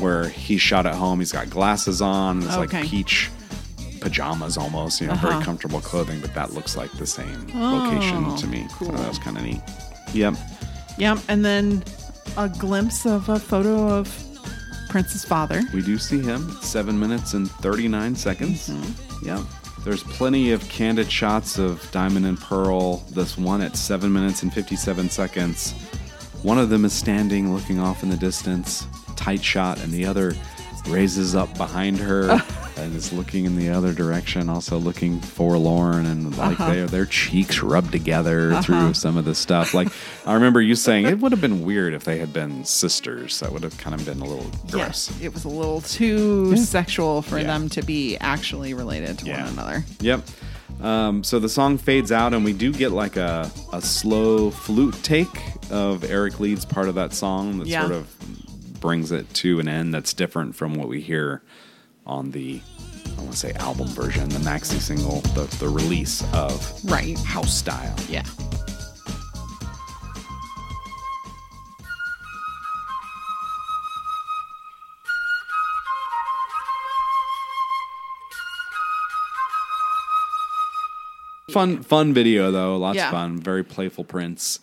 where 0.00 0.28
he 0.28 0.56
shot 0.58 0.86
at 0.86 0.94
home. 0.94 1.18
He's 1.20 1.32
got 1.32 1.48
glasses 1.50 2.00
on, 2.00 2.42
it's 2.42 2.56
Okay. 2.56 2.80
like 2.80 2.88
peach 2.88 3.30
pajamas 4.00 4.56
almost, 4.56 5.00
you 5.00 5.06
know, 5.06 5.12
Uh-huh. 5.12 5.28
very 5.30 5.44
comfortable 5.44 5.80
clothing, 5.80 6.20
but 6.20 6.34
that 6.34 6.54
looks 6.54 6.76
like 6.76 6.90
the 6.98 7.06
same 7.06 7.46
Oh, 7.54 7.58
location 7.84 8.34
to 8.36 8.46
me. 8.46 8.66
So 8.78 8.86
that 8.86 9.08
was 9.08 9.18
kind 9.18 9.36
of 9.36 9.42
neat. 9.44 9.60
Yep. 10.14 10.34
Yep, 10.98 11.18
and 11.28 11.44
then 11.44 11.84
a 12.36 12.48
glimpse 12.48 13.04
of 13.06 13.28
a 13.28 13.38
photo 13.38 13.88
of 13.98 14.08
Prince's 14.88 15.24
father. 15.24 15.62
We 15.72 15.82
do 15.82 15.98
see 15.98 16.20
him 16.20 16.50
at 16.56 16.64
seven 16.64 16.98
minutes 16.98 17.34
and 17.34 17.50
39 17.50 18.16
seconds. 18.16 18.68
Mm-hmm. 18.70 19.26
Yeah. 19.26 19.42
There's 19.84 20.02
plenty 20.02 20.50
of 20.52 20.66
candid 20.68 21.10
shots 21.10 21.58
of 21.58 21.88
Diamond 21.90 22.26
and 22.26 22.38
Pearl. 22.40 22.98
This 23.10 23.38
one 23.38 23.62
at 23.62 23.76
seven 23.76 24.12
minutes 24.12 24.42
and 24.42 24.52
57 24.52 25.08
seconds. 25.10 25.72
One 26.42 26.58
of 26.58 26.70
them 26.70 26.84
is 26.84 26.92
standing 26.92 27.54
looking 27.54 27.78
off 27.78 28.02
in 28.02 28.08
the 28.10 28.16
distance, 28.16 28.86
tight 29.16 29.42
shot, 29.44 29.78
and 29.80 29.92
the 29.92 30.04
other 30.06 30.34
raises 30.88 31.34
up 31.34 31.54
behind 31.58 31.98
her 31.98 32.30
and 32.78 32.96
is 32.96 33.12
looking 33.12 33.44
in 33.44 33.54
the 33.56 33.68
other 33.68 33.92
direction, 33.92 34.48
also 34.48 34.78
looking 34.78 35.20
forlorn 35.20 36.06
and 36.06 36.36
like 36.38 36.58
Uh-huh. 36.58 36.72
their 36.72 36.86
their 36.86 37.04
cheeks 37.06 37.60
rubbed 37.62 37.92
together 37.92 38.60
through 38.62 38.94
some 38.94 39.18
of 39.18 39.26
the 39.26 39.34
stuff. 39.34 39.74
Like 39.74 39.88
I 40.26 40.32
remember 40.32 40.62
you 40.62 40.74
saying 40.74 41.04
it 41.06 41.18
would 41.20 41.32
have 41.32 41.40
been 41.42 41.64
weird 41.66 41.92
if 41.92 42.04
they 42.04 42.18
had 42.18 42.32
been 42.32 42.64
sisters. 42.64 43.40
That 43.40 43.52
would 43.52 43.62
have 43.62 43.76
kind 43.76 43.94
of 43.94 44.06
been 44.06 44.20
a 44.20 44.24
little 44.24 44.50
gross. 44.70 45.10
Yes, 45.10 45.12
it 45.20 45.34
was 45.34 45.44
a 45.44 45.48
little 45.50 45.82
too 45.82 46.56
sexual 46.56 47.20
for 47.20 47.38
Yeah. 47.38 47.44
them 47.44 47.68
to 47.70 47.82
be 47.82 48.16
actually 48.18 48.72
related 48.72 49.18
to 49.18 49.26
Yeah. 49.26 49.44
one 49.44 49.52
another. 49.52 49.84
Yep. 50.00 50.22
Um, 50.80 51.22
so 51.22 51.38
the 51.38 51.48
song 51.50 51.76
fades 51.76 52.10
out, 52.10 52.32
and 52.32 52.42
we 52.42 52.54
do 52.54 52.72
get 52.72 52.90
like 52.90 53.16
a, 53.18 53.50
a 53.74 53.82
slow 53.82 54.50
flute 54.50 54.96
take 55.02 55.28
of 55.70 56.04
Eric 56.04 56.40
Leeds 56.40 56.64
part 56.64 56.88
of 56.88 56.94
that 56.94 57.12
song 57.12 57.58
that 57.58 57.66
Yeah. 57.68 57.80
sort 57.82 57.92
of 57.92 58.06
brings 58.80 59.12
it 59.12 59.32
to 59.34 59.60
an 59.60 59.68
end 59.68 59.92
that's 59.94 60.12
different 60.14 60.54
from 60.54 60.74
what 60.74 60.88
we 60.88 61.00
hear 61.00 61.42
on 62.06 62.30
the, 62.32 62.60
I 63.16 63.20
want 63.20 63.32
to 63.32 63.36
say 63.36 63.52
album 63.54 63.88
version, 63.88 64.28
the 64.30 64.38
maxi 64.38 64.80
single, 64.80 65.20
the, 65.34 65.44
the 65.58 65.68
release 65.68 66.22
of 66.34 66.80
Right. 66.84 67.18
House 67.20 67.54
Style. 67.54 67.94
Yeah. 68.08 68.24
Fun, 81.50 81.82
fun 81.82 82.14
video 82.14 82.50
though. 82.52 82.76
Lots 82.76 82.96
Yeah. 82.96 83.06
of 83.06 83.12
fun. 83.12 83.38
Very 83.38 83.64
playful 83.64 84.04
Prince. 84.04 84.60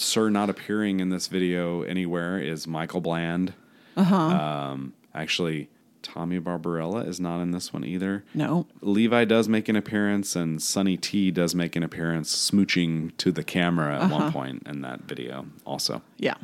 Sir 0.00 0.28
not 0.30 0.50
appearing 0.50 1.00
in 1.00 1.08
this 1.10 1.26
video 1.26 1.82
anywhere 1.82 2.38
is 2.38 2.66
Michael 2.66 3.00
Bland. 3.00 3.54
Uh-huh. 3.96 4.14
Um, 4.16 4.92
actually, 5.14 5.68
Tommy 6.02 6.38
Barbarella 6.38 7.00
is 7.04 7.18
not 7.18 7.40
in 7.40 7.50
this 7.50 7.72
one 7.72 7.84
either. 7.84 8.24
No. 8.34 8.66
Levi 8.80 9.24
does 9.24 9.48
make 9.48 9.68
an 9.68 9.76
appearance, 9.76 10.36
and 10.36 10.62
Sonny 10.62 10.96
T 10.96 11.30
does 11.30 11.54
make 11.54 11.74
an 11.76 11.82
appearance, 11.82 12.34
smooching 12.50 13.16
to 13.16 13.32
the 13.32 13.42
camera 13.42 14.02
at 14.04 14.10
one 14.10 14.32
point 14.32 14.62
in 14.66 14.82
that 14.82 15.02
video. 15.02 15.46
Also, 15.64 16.02
Yeah. 16.18 16.34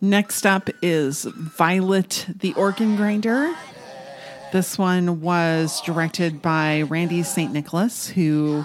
Next 0.00 0.46
up 0.46 0.70
is 0.80 1.24
Violet 1.24 2.26
the 2.28 2.54
Organ 2.54 2.94
Grinder. 2.94 3.52
This 4.52 4.78
one 4.78 5.20
was 5.20 5.80
directed 5.82 6.40
by 6.40 6.84
Randee 6.86 7.24
St. 7.24 7.52
Nicholas, 7.52 8.08
who 8.08 8.64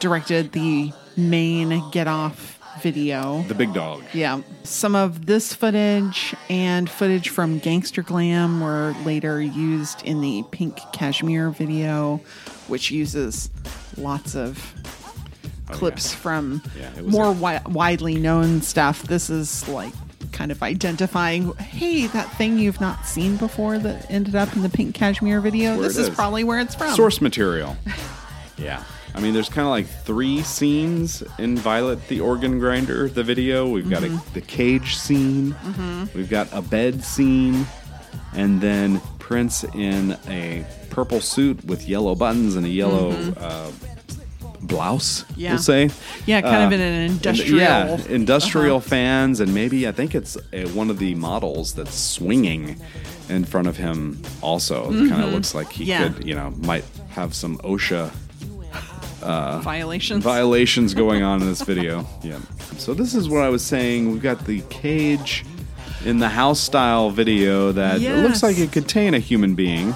directed 0.00 0.52
the 0.52 0.92
main 1.16 1.88
Gett 1.92 2.08
Off 2.08 2.58
video. 2.82 3.42
the 3.48 3.54
big 3.54 3.72
dog. 3.72 4.02
Yeah. 4.12 4.42
Some 4.64 4.94
of 4.94 5.26
this 5.26 5.54
footage 5.54 6.34
and 6.50 6.90
footage 6.90 7.28
from 7.30 7.58
Gangster 7.58 8.02
Glam 8.02 8.60
were 8.60 8.94
later 9.04 9.40
used 9.40 10.02
in 10.02 10.20
the 10.20 10.44
Pink 10.50 10.78
Cashmere 10.92 11.50
video, 11.50 12.20
which 12.68 12.90
uses 12.90 13.50
lots 13.96 14.34
of 14.34 14.74
oh, 15.70 15.72
clips 15.74 16.12
from 16.12 16.62
Oh, 16.64 16.70
Yeah, 16.78 16.90
it 16.98 17.04
was 17.04 17.12
more 17.12 17.26
a- 17.30 17.34
wi- 17.34 17.62
widely 17.66 18.16
known 18.16 18.60
stuff. 18.62 19.02
This 19.04 19.30
is 19.30 19.66
like 19.68 19.92
kind 20.32 20.50
of 20.50 20.62
identifying, 20.62 21.52
hey, 21.56 22.06
that 22.08 22.30
thing 22.36 22.58
you've 22.58 22.80
not 22.80 23.06
seen 23.06 23.36
before 23.36 23.78
that 23.78 24.10
ended 24.10 24.34
up 24.34 24.54
in 24.56 24.62
the 24.62 24.68
Pink 24.68 24.94
Cashmere 24.94 25.40
video. 25.40 25.80
This 25.80 25.96
is 25.96 26.08
is. 26.08 26.14
probably 26.14 26.42
where 26.44 26.58
it's 26.60 26.74
from. 26.74 26.94
Source 26.94 27.20
material. 27.20 27.76
yeah. 28.56 28.82
I 29.14 29.20
mean, 29.20 29.34
there's 29.34 29.48
kind 29.50 29.66
of 29.66 29.70
like 29.70 29.86
three 29.86 30.42
scenes 30.42 31.22
in 31.38 31.56
Violet 31.58 32.08
the 32.08 32.20
Organ 32.20 32.58
Grinder, 32.58 33.08
the 33.08 33.22
video. 33.22 33.68
We've 33.68 33.88
got 33.88 34.02
Mm-hmm. 34.02 34.28
a, 34.30 34.34
the 34.34 34.40
cage 34.40 34.96
scene, 34.96 35.54
we've 36.14 36.30
got 36.30 36.48
a 36.52 36.62
bed 36.62 37.04
scene, 37.04 37.66
and 38.34 38.60
then 38.60 39.00
Prince 39.18 39.64
in 39.64 40.16
a 40.28 40.64
purple 40.90 41.20
suit 41.20 41.64
with 41.64 41.88
yellow 41.88 42.14
buttons 42.14 42.56
and 42.56 42.64
a 42.66 42.68
yellow 42.70 43.10
uh, 43.36 43.70
blouse, 44.62 45.22
Mm-hmm. 45.24 45.40
Yeah. 45.40 45.50
we'll 45.52 45.58
say. 45.62 45.90
Yeah, 46.26 46.40
kind 46.40 46.64
of 46.64 46.72
in 46.72 46.80
an 46.80 46.92
And, 46.92 47.12
industrial. 47.12 47.58
yeah, 47.58 47.96
industrial 48.08 48.76
Uh-huh. 48.78 48.88
fans, 48.88 49.40
and 49.40 49.52
maybe 49.54 49.86
I 49.88 49.92
think 49.92 50.14
it's 50.14 50.36
uh, 50.36 50.68
one 50.74 50.88
of 50.90 50.98
the 50.98 51.14
models 51.16 51.74
that's 51.74 51.94
swinging 51.94 52.80
in 53.28 53.44
front 53.44 53.68
of 53.68 53.76
him. 53.76 54.22
Also, 54.40 54.86
kind 54.90 55.22
of 55.22 55.32
looks 55.32 55.54
like 55.54 55.70
he 55.70 55.84
Mm-hmm. 55.84 55.90
Yeah. 55.90 56.08
could, 56.12 56.26
you 56.26 56.34
know, 56.34 56.52
might 56.58 56.84
have 57.10 57.34
some 57.34 57.58
OSHA 57.58 58.10
violations. 59.22 60.24
violations 60.24 60.94
going 60.94 61.22
on 61.22 61.40
in 61.40 61.46
this 61.48 61.62
video. 61.72 62.06
Yeah. 62.22 62.38
So 62.78 62.94
this 62.94 63.14
is 63.14 63.28
what 63.28 63.42
I 63.42 63.48
was 63.48 63.64
saying. 63.64 64.10
We've 64.12 64.22
got 64.22 64.44
the 64.46 64.60
cage 64.70 65.44
in 66.04 66.18
the 66.18 66.28
house 66.28 66.60
style 66.60 67.10
video 67.10 67.72
that 67.72 68.00
it 68.02 68.22
looks 68.22 68.42
like 68.42 68.58
it 68.58 68.72
contain 68.72 69.14
a 69.14 69.18
human 69.18 69.54
being. 69.54 69.94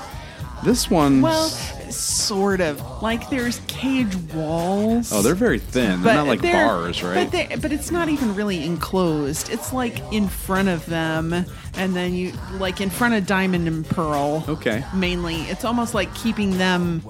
This 0.65 0.89
one, 0.91 1.21
Well, 1.21 1.49
sort 1.91 2.61
of. 2.61 2.81
Like 3.03 3.29
there's 3.29 3.61
cage 3.67 4.17
walls. 4.35 5.13
oh, 5.13 5.21
they're 5.23 5.35
very 5.35 5.59
thin. 5.59 6.03
They're 6.03 6.15
not 6.15 6.27
like 6.27 6.41
bars, 6.43 7.03
right? 7.03 7.31
But, 7.31 7.33
they, 7.33 7.57
but 7.57 7.73
it's 7.73 7.91
not 7.91 8.09
even 8.09 8.35
really 8.35 8.65
enclosed. 8.65 9.51
It's 9.51 9.73
like 9.73 10.01
in 10.13 10.29
front 10.29 10.69
of 10.69 10.87
them, 10.87 11.33
and 11.75 11.95
then 11.95 12.15
you 12.15 12.33
like 12.55 12.81
in 12.81 12.89
front 12.91 13.15
of 13.15 13.27
Diamond 13.27 13.69
and 13.69 13.87
Pearl. 13.87 14.45
Okay. 14.49 14.83
Mainly, 14.95 15.43
it's 15.43 15.65
almost 15.65 15.93
like 15.95 16.13
keeping 16.15 16.57
them 16.59 17.03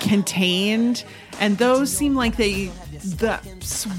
contained, 0.00 1.04
and 1.40 1.58
those 1.58 1.90
seem 1.96 2.14
like 2.14 2.36
they 2.36 2.66
the 3.00 3.40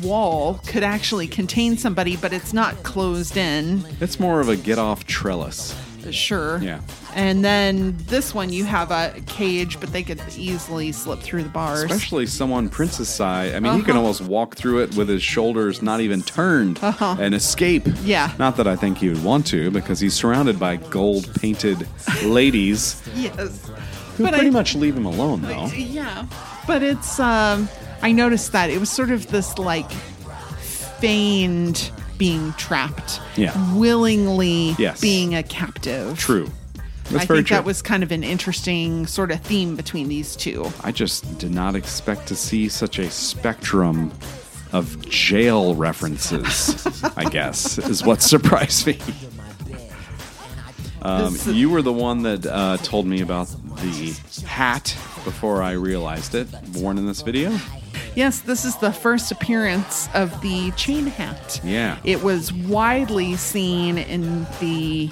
wall 0.03 0.59
could 0.67 0.83
actually 0.83 1.27
contain 1.27 1.77
somebody, 1.77 2.17
but 2.17 2.33
it's 2.33 2.53
not 2.53 2.83
closed 2.83 3.37
in. 3.37 3.83
it's 4.01 4.19
more 4.19 4.41
of 4.41 4.49
a 4.49 4.55
get 4.57 4.77
off 4.77 5.05
trellis. 5.05 5.75
Sure. 6.11 6.57
Yeah. 6.59 6.79
And 7.13 7.43
then 7.43 7.95
this 8.07 8.33
one, 8.33 8.51
you 8.51 8.63
have 8.65 8.89
a 8.89 9.13
cage, 9.27 9.79
but 9.79 9.91
they 9.91 10.01
could 10.01 10.19
easily 10.37 10.91
slip 10.91 11.19
through 11.19 11.43
the 11.43 11.49
bars. 11.49 11.83
Especially 11.83 12.25
someone 12.25 12.67
Prince's 12.69 13.09
side. 13.09 13.53
I 13.53 13.59
mean, 13.59 13.73
he 13.75 13.81
can 13.81 13.91
Uh-huh. 13.91 13.99
almost 13.99 14.21
walk 14.21 14.55
through 14.55 14.79
it 14.83 14.95
with 14.95 15.07
his 15.09 15.21
shoulders 15.21 15.81
not 15.81 15.99
even 16.01 16.21
turned 16.21 16.79
and 16.81 17.35
escape. 17.35 17.85
Yeah. 18.03 18.31
Not 18.39 18.57
that 18.57 18.65
I 18.67 18.75
think 18.75 18.97
he 18.99 19.09
would 19.09 19.23
want 19.23 19.45
to, 19.47 19.69
because 19.71 19.99
he's 19.99 20.13
surrounded 20.13 20.57
by 20.57 20.77
gold 20.77 21.29
painted 21.35 21.85
ladies 22.23 23.01
yes. 23.15 23.69
Who 24.19 24.25
But 24.25 24.33
pretty 24.33 24.47
I- 24.49 24.51
much 24.51 24.75
leave 24.75 24.95
him 24.97 25.05
alone, 25.05 25.41
though. 25.41 25.67
Yeah. 25.67 26.25
But 26.67 26.83
it's 26.83 27.19
um 27.19 27.67
I 28.01 28.11
noticed 28.11 28.51
that 28.51 28.69
it 28.69 28.79
was 28.79 28.89
sort 28.89 29.11
of 29.11 29.27
this 29.27 29.57
like 29.57 29.89
feigned 30.99 31.91
being 32.17 32.51
trapped. 32.53 33.21
Yeah. 33.37 33.53
Willingly 33.75 34.75
Yes. 34.77 34.99
being 34.99 35.35
a 35.35 35.41
captive. 35.43 36.17
True. 36.19 36.49
That's 37.05 37.23
I 37.23 37.25
very 37.25 37.39
think 37.39 37.47
true. 37.47 37.57
that 37.57 37.65
was 37.65 37.81
kind 37.81 38.03
of 38.03 38.11
an 38.11 38.23
interesting 38.23 39.07
sort 39.07 39.31
of 39.31 39.39
theme 39.41 39.75
between 39.75 40.09
these 40.09 40.35
two. 40.35 40.71
I 40.83 40.91
just 40.91 41.37
did 41.39 41.51
not 41.55 41.75
expect 41.75 42.27
to 42.27 42.35
see 42.35 42.67
such 42.69 42.99
a 42.99 43.09
spectrum 43.09 44.11
of 44.73 45.09
jail 45.09 45.73
references, 45.75 46.85
I 47.17 47.23
guess, 47.23 47.79
is 47.79 48.03
what 48.03 48.21
surprised 48.33 48.85
me. 48.85 48.99
Um, 51.01 51.35
you 51.45 51.69
were 51.69 51.81
the 51.81 51.93
one 51.93 52.23
that 52.23 52.45
uh, 52.45 52.77
told 52.77 53.05
me 53.05 53.21
about 53.21 53.47
the 53.77 54.19
hat 54.45 54.95
before 55.23 55.61
I 55.61 55.71
realized 55.71 56.35
it, 56.35 56.47
worn 56.75 56.97
in 56.97 57.05
this 57.05 57.21
video. 57.21 57.57
Yes, 58.15 58.41
this 58.41 58.65
is 58.65 58.75
the 58.77 58.91
first 58.91 59.31
appearance 59.31 60.09
of 60.13 60.41
the 60.41 60.71
chain 60.71 61.07
hat. 61.07 61.61
Yeah. 61.63 61.97
It 62.03 62.21
was 62.23 62.51
widely 62.51 63.35
seen 63.35 63.97
in 63.97 64.45
the 64.59 65.09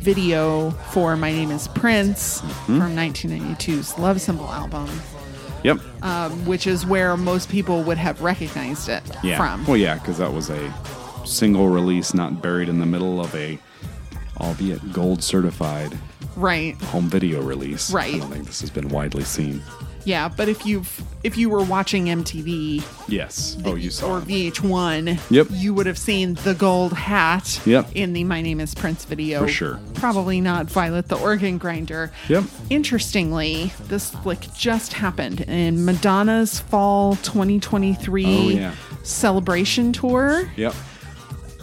video 0.00 0.70
for 0.70 1.16
My 1.16 1.30
Name 1.32 1.50
is 1.50 1.68
Prince 1.68 2.40
Mm-hmm. 2.40 2.78
from 2.78 2.96
1992's 2.96 3.98
Love 3.98 4.20
Symbol 4.20 4.48
album. 4.48 4.88
Yep. 5.64 5.78
um, 6.02 6.46
which 6.46 6.68
is 6.68 6.86
where 6.86 7.16
most 7.16 7.48
people 7.48 7.82
would 7.82 7.98
have 7.98 8.22
recognized 8.22 8.88
it 8.88 9.02
yeah. 9.24 9.36
from. 9.36 9.66
Well, 9.66 9.76
yeah, 9.76 9.94
because 9.94 10.18
that 10.18 10.32
was 10.32 10.50
a 10.50 10.72
single 11.26 11.68
release, 11.68 12.14
not 12.14 12.40
buried 12.40 12.68
in 12.68 12.78
the 12.78 12.86
middle 12.86 13.20
of 13.20 13.34
a, 13.34 13.58
albeit 14.40 14.92
gold 14.92 15.22
certified 15.22 15.96
Right. 16.36 16.80
home 16.82 17.08
video 17.08 17.42
release. 17.42 17.90
Right. 17.90 18.14
I 18.14 18.18
don't 18.18 18.30
think 18.30 18.46
this 18.46 18.60
has 18.60 18.70
been 18.70 18.88
widely 18.88 19.24
seen. 19.24 19.62
Yeah, 20.04 20.28
but 20.28 20.48
if 20.48 20.64
you've 20.64 21.02
if 21.24 21.36
you 21.36 21.50
were 21.50 21.62
watching 21.64 22.06
MTV 22.08 22.82
Yes. 23.08 23.58
Oh, 23.64 23.74
you 23.74 23.90
saw 23.90 24.14
or. 24.14 24.20
VH1, 24.20 25.18
Yep. 25.30 25.48
you 25.50 25.74
would 25.74 25.84
have 25.86 25.98
seen 25.98 26.34
the 26.44 26.54
gold 26.54 26.92
hat 26.94 27.60
Yep. 27.66 27.90
in 27.94 28.12
the 28.14 28.22
My 28.24 28.40
Name 28.40 28.60
is 28.60 28.74
Prince 28.74 29.04
video. 29.04 29.40
For 29.42 29.48
sure. 29.48 29.80
Probably 29.94 30.40
not 30.40 30.70
Violet 30.70 31.08
the 31.08 31.16
organ 31.16 31.58
grinder. 31.58 32.10
Yep. 32.28 32.44
Interestingly, 32.70 33.72
this 33.88 34.10
flick 34.10 34.46
just 34.56 34.92
happened 34.94 35.40
in 35.42 35.84
Madonna's 35.84 36.60
fall 36.60 37.16
2023 37.16 38.24
Oh, 38.24 38.48
yeah. 38.48 38.72
celebration 39.02 39.92
tour. 39.92 40.48
Yep. 40.56 40.74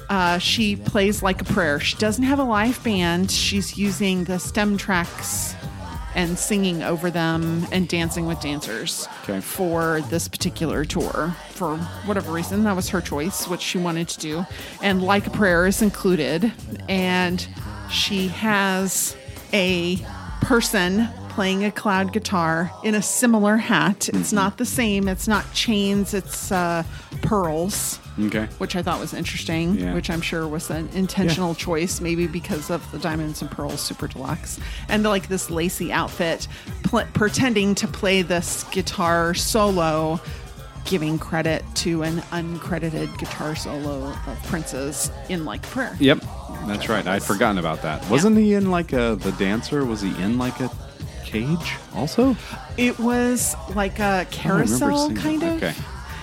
Uh, 0.09 0.37
she 0.37 0.75
plays 0.75 1.23
like 1.23 1.41
a 1.41 1.45
prayer. 1.45 1.79
She 1.79 1.97
doesn't 1.97 2.23
have 2.23 2.39
a 2.39 2.43
live 2.43 2.83
band. 2.83 3.31
She's 3.31 3.77
using 3.77 4.23
the 4.25 4.37
stem 4.39 4.77
tracks 4.77 5.55
and 6.13 6.39
singing 6.39 6.81
over 6.81 7.11
them 7.11 7.67
and 7.73 7.89
dancing 7.89 8.25
with 8.25 8.39
dancers 8.39 9.07
Okay. 9.23 9.41
for 9.41 9.99
this 10.09 10.27
particular 10.29 10.85
tour. 10.85 11.35
For 11.49 11.75
whatever 12.05 12.31
reason, 12.31 12.63
that 12.63 12.75
was 12.75 12.87
her 12.89 13.01
choice, 13.01 13.47
what 13.49 13.61
she 13.61 13.77
wanted 13.77 14.07
to 14.09 14.19
do. 14.19 14.45
And 14.81 15.01
Like 15.03 15.27
a 15.27 15.29
Prayer 15.31 15.65
is 15.67 15.81
included. 15.81 16.53
And 16.87 17.45
she 17.91 18.29
has 18.29 19.15
a 19.51 19.97
person 20.41 21.09
playing 21.35 21.65
a 21.65 21.71
cloud 21.71 22.13
guitar 22.13 22.71
in 22.85 22.95
a 22.95 23.01
similar 23.01 23.57
hat. 23.57 24.07
It's 24.13 24.31
not 24.31 24.57
the 24.57 24.63
same, 24.65 25.09
it's 25.09 25.27
not 25.27 25.43
chains, 25.53 26.13
it's 26.13 26.49
uh, 26.49 26.83
pearls 27.23 27.99
Okay. 28.17 28.47
which 28.59 28.77
I 28.77 28.81
thought 28.81 29.01
was 29.01 29.13
interesting, 29.13 29.75
Yeah. 29.75 29.93
which 29.93 30.09
I'm 30.09 30.21
sure 30.21 30.47
was 30.47 30.69
an 30.69 30.87
intentional 30.93 31.53
choice, 31.53 31.99
maybe 31.99 32.25
because 32.27 32.69
of 32.71 32.89
the 32.93 32.97
Diamonds 32.99 33.41
and 33.41 33.51
Pearls 33.51 33.81
Super 33.81 34.07
Deluxe, 34.07 34.61
and 34.87 35.03
like 35.03 35.27
this 35.27 35.49
lacy 35.51 35.91
outfit, 35.91 36.47
pl- 36.83 37.03
pretending 37.13 37.75
to 37.75 37.87
play 37.89 38.21
this 38.21 38.63
guitar 38.71 39.33
solo, 39.33 40.21
giving 40.85 41.19
credit 41.19 41.65
to 41.75 42.03
an 42.03 42.19
uncredited 42.31 43.17
guitar 43.17 43.53
solo 43.57 44.05
of 44.25 44.43
Prince's 44.47 45.11
in 45.27 45.43
Like 45.43 45.63
Prayer. 45.63 45.97
Yep. 45.99 46.23
That's 46.67 46.87
right. 46.87 47.05
I'd 47.05 47.23
forgotten 47.23 47.57
about 47.57 47.81
that. 47.81 48.09
Wasn't 48.09 48.37
he 48.37 48.53
in 48.53 48.71
like 48.71 48.93
a 48.93 49.17
the 49.19 49.33
dancer? 49.33 49.83
Was 49.83 49.99
he 49.99 50.09
in 50.23 50.37
like 50.37 50.57
a 50.61 50.69
cage 51.39 51.75
also? 51.95 52.35
It 52.77 52.97
was 52.99 53.55
like 53.75 53.99
a 53.99 54.27
carousel, 54.31 55.13
kind 55.13 55.41
that. 55.41 55.51
of. 55.55 55.63
Okay. 55.63 55.73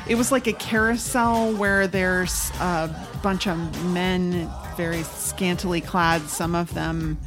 It 0.08 0.16
was 0.16 0.32
like 0.32 0.46
a 0.46 0.52
carousel 0.52 1.52
where 1.54 1.86
there's 1.86 2.50
a 2.60 2.90
bunch 3.22 3.46
of 3.46 3.84
men, 3.92 4.50
very 4.76 5.02
scantily 5.04 5.80
clad, 5.80 6.22
some 6.22 6.54
of 6.54 6.72
them 6.74 7.18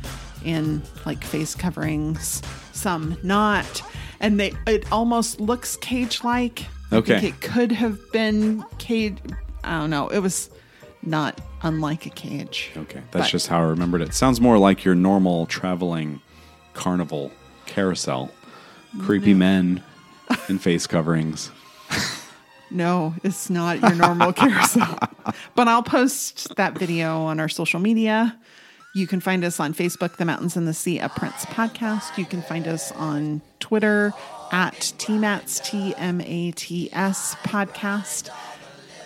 in 0.44 0.82
like 1.06 1.24
face 1.24 1.56
coverings, 1.56 2.42
some 2.74 3.18
not. 3.24 3.82
And 4.20 4.40
they 4.40 4.54
it 4.68 4.92
almost 4.92 5.40
looks 5.40 5.78
cage 5.78 6.24
like. 6.24 6.66
Okay. 6.92 7.28
It 7.28 7.42
could 7.42 7.72
have 7.72 8.00
been 8.12 8.64
cage. 8.78 9.18
I 9.64 9.80
don't 9.80 9.90
know. 9.90 10.10
It 10.10 10.20
was 10.20 10.50
not 11.02 11.40
unlike 11.64 12.06
a 12.06 12.10
cage. 12.10 12.72
Okay. 12.76 13.02
That's 13.12 13.28
But- 13.28 13.32
just 13.32 13.48
how 13.48 13.60
I 13.60 13.64
remembered 13.64 14.02
it. 14.02 14.14
Sounds 14.14 14.40
more 14.42 14.58
like 14.58 14.84
your 14.84 14.96
normal 14.96 15.46
traveling 15.46 16.22
carnival 16.74 17.32
carousel. 17.76 18.32
Creepy 19.02 19.34
men 19.34 19.84
in 20.48 20.58
face 20.58 20.88
coverings. 20.88 21.52
No, 22.72 23.14
it's 23.24 23.50
not 23.50 23.82
your 23.82 23.94
normal 23.96 24.32
carousel. 24.42 24.98
But 25.56 25.68
I'll 25.68 25.84
post 25.84 26.56
that 26.56 26.78
video 26.78 27.24
on 27.24 27.42
our 27.42 27.50
social 27.50 27.82
media. 27.82 28.40
You 28.96 29.08
can 29.08 29.20
find 29.20 29.44
us 29.44 29.60
on 29.60 29.74
Facebook, 29.74 30.16
The 30.16 30.24
Mountains 30.24 30.56
and 30.56 30.66
the 30.66 30.74
Sea, 30.74 31.00
a 31.00 31.10
Prince 31.10 31.46
podcast. 31.48 32.18
You 32.18 32.24
can 32.24 32.42
find 32.42 32.66
us 32.66 32.94
on 32.94 33.42
Twitter 33.60 34.14
at 34.54 34.74
TMATS, 34.98 35.62
T 35.66 35.94
M 35.98 36.22
A 36.22 36.52
T 36.52 36.90
S 36.94 37.36
podcast. 37.44 38.30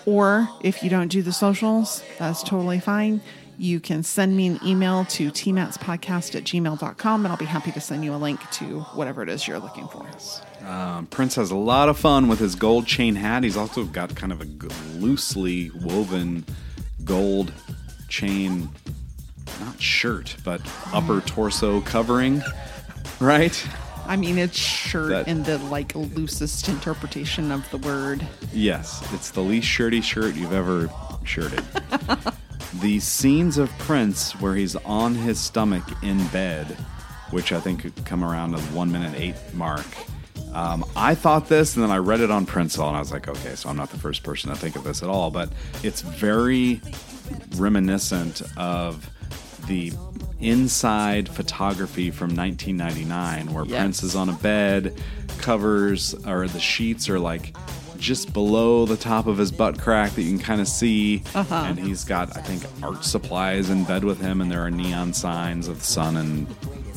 Or 0.06 0.48
if 0.62 0.84
you 0.84 0.92
don't 0.92 1.08
do 1.08 1.24
the 1.24 1.34
socials, 1.34 2.04
that's 2.20 2.44
totally 2.44 2.80
fine. 2.80 3.22
You 3.62 3.82
can 3.82 4.04
send 4.04 4.38
me 4.38 4.48
an 4.48 4.60
email 4.66 5.04
to 5.06 5.30
tmatspodcast 5.32 6.34
at 6.34 6.46
gmail.com 6.46 7.26
and 7.26 7.32
I'll 7.32 7.38
be 7.38 7.44
happy 7.44 7.74
to 7.74 7.82
send 7.82 8.06
you 8.06 8.16
a 8.16 8.16
link 8.16 8.40
to 8.52 8.80
whatever 8.96 9.22
it 9.22 9.28
is 9.28 9.46
you're 9.50 9.60
looking 9.60 9.86
for. 9.90 10.08
Um, 10.66 11.08
Prince 11.08 11.36
has 11.36 11.52
a 11.52 11.58
lot 11.58 11.90
of 11.90 12.00
fun 12.00 12.30
with 12.30 12.40
his 12.40 12.56
gold 12.56 12.88
chain 12.88 13.16
hat. 13.16 13.44
He's 13.44 13.58
also 13.58 13.84
got 13.84 14.16
kind 14.16 14.32
of 14.32 14.40
a 14.40 14.46
loosely 14.98 15.72
woven 15.82 16.46
gold 17.04 17.52
chain, 18.08 18.70
not 19.60 19.82
shirt, 19.82 20.38
but 20.46 20.62
upper 20.94 21.20
torso 21.20 21.82
covering, 21.82 22.42
right? 23.20 23.68
I 24.08 24.16
mean, 24.16 24.38
it's 24.38 24.58
shirt 24.58 25.10
That- 25.10 25.28
in 25.28 25.44
the 25.44 25.58
like 25.58 25.94
loosest 25.96 26.70
interpretation 26.70 27.52
of 27.52 27.70
the 27.72 27.78
word. 27.80 28.26
Yes, 28.54 29.04
it's 29.14 29.32
the 29.32 29.42
least 29.42 29.68
shirty 29.68 30.00
shirt 30.00 30.36
you've 30.36 30.54
ever 30.54 30.90
shirted. 31.26 31.62
the 32.76 33.00
scenes 33.00 33.58
of 33.58 33.70
Prince 33.80 34.34
where 34.40 34.56
he's 34.56 34.76
on 34.78 35.16
his 35.16 35.40
stomach 35.40 35.84
in 36.04 36.26
bed, 36.28 36.68
which 37.32 37.52
I 37.52 37.60
think 37.60 37.82
could 37.82 38.06
come 38.06 38.24
around 38.24 38.52
to 38.52 38.58
the 38.58 38.76
one 38.76 38.92
minute 38.92 39.14
eight 39.16 39.36
mark. 39.54 39.86
Um, 40.54 40.84
I 40.96 41.14
thought 41.16 41.48
this, 41.48 41.76
and 41.76 41.84
then 41.84 41.92
I 41.92 41.98
read 41.98 42.22
it 42.22 42.32
on 42.32 42.46
Prince, 42.46 42.76
and 42.78 42.84
I 42.86 43.00
was 43.00 43.12
like, 43.12 43.28
okay, 43.28 43.54
so 43.56 43.70
I'm 43.70 43.78
not 43.78 43.92
the 43.92 44.00
first 44.00 44.24
person 44.24 44.50
to 44.50 44.56
think 44.56 44.76
of 44.76 44.84
this 44.84 45.04
at 45.04 45.10
all, 45.10 45.30
but 45.30 45.50
it's 45.84 46.02
very 46.02 46.82
reminiscent 47.56 48.42
of 48.58 49.10
the 49.68 49.94
inside 50.40 51.30
photography 51.30 52.10
from 52.10 52.36
1999 52.36 53.54
where 53.54 53.66
Yes. 53.66 53.80
Prince 53.80 54.04
is 54.04 54.16
on 54.16 54.30
a 54.30 54.34
bed, 54.34 55.00
covers 55.38 56.14
or 56.26 56.48
the 56.48 56.60
sheets 56.60 57.10
are 57.10 57.20
like 57.20 57.56
just 58.00 58.34
below 58.34 58.86
the 58.86 58.98
top 58.98 59.28
of 59.28 59.38
his 59.38 59.52
butt 59.52 59.80
crack 59.80 60.12
that 60.14 60.22
you 60.22 60.30
can 60.36 60.40
kind 60.44 60.62
of 60.62 60.68
see. 60.68 61.22
Uh-huh. 61.36 61.56
And 61.68 61.78
he's 61.80 62.04
got, 62.04 62.36
I 62.38 62.42
think, 62.42 62.64
art 62.84 63.04
supplies 63.04 63.70
in 63.70 63.84
bed 63.84 64.04
with 64.04 64.20
him, 64.22 64.42
and 64.42 64.52
there 64.52 64.62
are 64.66 64.72
neon 64.72 65.14
signs 65.14 65.68
of 65.68 65.80
the 65.80 65.86
sun 65.86 66.18
and 66.18 66.48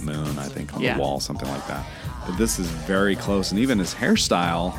moon, 0.03 0.39
I 0.39 0.47
think, 0.49 0.75
on 0.75 0.81
Yeah. 0.81 0.95
the 0.95 1.01
wall, 1.01 1.21
something 1.21 1.49
like 1.49 1.67
that. 1.69 1.85
But 2.27 2.39
this 2.39 2.59
is 2.59 2.67
very 2.69 3.17
close, 3.17 3.51
and 3.51 3.59
even 3.61 3.79
his 3.79 3.95
hairstyle 3.95 4.75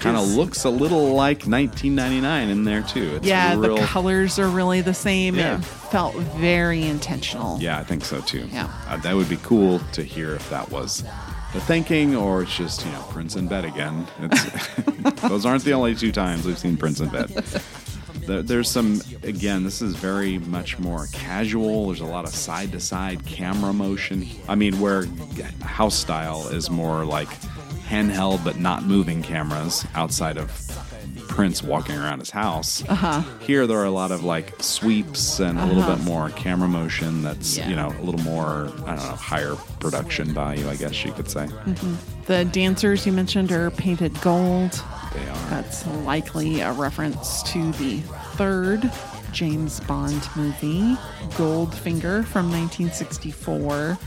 kind 0.00 0.16
of 0.18 0.26
looks 0.28 0.64
a 0.64 0.70
little 0.70 1.14
like 1.14 1.46
1999 1.46 2.48
in 2.50 2.64
there 2.64 2.82
too. 2.82 3.14
It's 3.16 3.26
yeah, 3.26 3.54
real, 3.56 3.76
the 3.76 3.82
colors 3.86 4.38
are 4.38 4.48
really 4.48 4.80
the 4.82 4.92
same. 4.92 5.34
Yeah. 5.34 5.58
It 5.58 5.64
felt 5.64 6.14
very 6.14 6.82
intentional. 6.82 7.58
Yeah, 7.60 7.78
I 7.78 7.84
think 7.84 8.04
so 8.04 8.20
too. 8.20 8.46
Yeah. 8.52 8.68
Uh, 8.88 8.98
that 8.98 9.14
would 9.14 9.28
be 9.30 9.38
cool 9.38 9.78
to 9.92 10.02
hear 10.02 10.34
if 10.34 10.50
that 10.50 10.70
was 10.70 11.04
the 11.54 11.60
thinking 11.60 12.16
or 12.16 12.42
it's 12.42 12.56
just, 12.56 12.84
you 12.84 12.90
know, 12.90 13.00
Prince 13.10 13.36
in 13.36 13.46
bed 13.46 13.64
again. 13.64 14.06
It's, 14.20 15.20
those 15.22 15.46
aren't 15.46 15.62
the 15.62 15.72
only 15.72 15.94
two 15.94 16.10
times 16.10 16.44
we've 16.44 16.58
seen 16.58 16.76
Prince 16.76 16.98
in 16.98 17.08
bed. 17.08 17.28
There, 18.26 18.42
there's 18.42 18.68
some, 18.68 19.00
again, 19.22 19.62
this 19.62 19.80
is 19.80 19.94
very 19.94 20.38
much 20.38 20.80
more 20.80 21.06
casual. 21.12 21.86
There's 21.86 22.00
a 22.00 22.06
lot 22.06 22.24
of 22.24 22.34
side 22.34 22.72
to 22.72 22.80
side 22.80 23.24
camera 23.24 23.72
motion. 23.72 24.26
I 24.48 24.56
mean, 24.56 24.80
where 24.80 25.06
house 25.62 25.94
style 25.94 26.48
is 26.48 26.70
more 26.70 27.04
like 27.04 27.28
handheld 27.86 28.42
but 28.42 28.58
not 28.58 28.82
moving 28.82 29.22
cameras 29.22 29.86
outside 29.94 30.38
of 30.38 30.50
Prince 31.34 31.64
walking 31.64 31.96
around 31.96 32.20
his 32.20 32.30
house. 32.30 32.84
Uh-huh. 32.88 33.22
Here, 33.40 33.66
there 33.66 33.78
are 33.78 33.84
a 33.86 33.90
lot 33.90 34.12
of 34.12 34.22
like 34.22 34.54
sweeps 34.62 35.40
and 35.40 35.58
a 35.58 35.66
little 35.66 35.82
bit 35.82 36.04
more 36.04 36.30
camera 36.30 36.68
motion 36.68 37.22
that's, 37.22 37.56
Yeah. 37.58 37.68
you 37.68 37.74
know, 37.74 37.92
a 37.98 38.02
little 38.02 38.20
more, 38.20 38.66
I 38.86 38.94
don't 38.94 39.04
know, 39.04 39.16
higher 39.16 39.56
production 39.80 40.32
value, 40.32 40.68
I 40.68 40.76
guess 40.76 41.04
you 41.04 41.10
could 41.12 41.28
say. 41.28 41.48
The 42.26 42.44
dancers 42.44 43.04
you 43.04 43.10
mentioned 43.12 43.50
are 43.50 43.70
painted 43.72 44.18
gold. 44.20 44.80
They 45.12 45.28
are. 45.28 45.50
That's 45.50 45.84
likely 46.04 46.60
a 46.60 46.70
reference 46.72 47.42
to 47.52 47.72
the 47.72 47.98
third 48.36 48.88
James 49.32 49.80
Bond 49.80 50.28
movie, 50.36 50.94
Goldfinger 51.36 52.24
from 52.24 52.48
1964, 52.52 53.98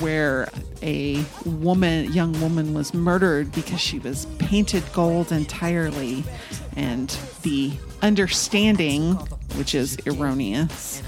where 0.00 0.48
a 0.82 1.24
woman, 1.44 2.12
young 2.12 2.38
woman, 2.40 2.74
was 2.74 2.92
murdered 2.94 3.52
because 3.52 3.80
she 3.80 3.98
was 3.98 4.26
painted 4.38 4.82
gold 4.92 5.30
entirely, 5.30 6.24
and 6.76 7.16
the 7.42 7.72
understanding, 8.02 9.14
which 9.56 9.74
is 9.74 9.96
erroneous, 10.06 11.02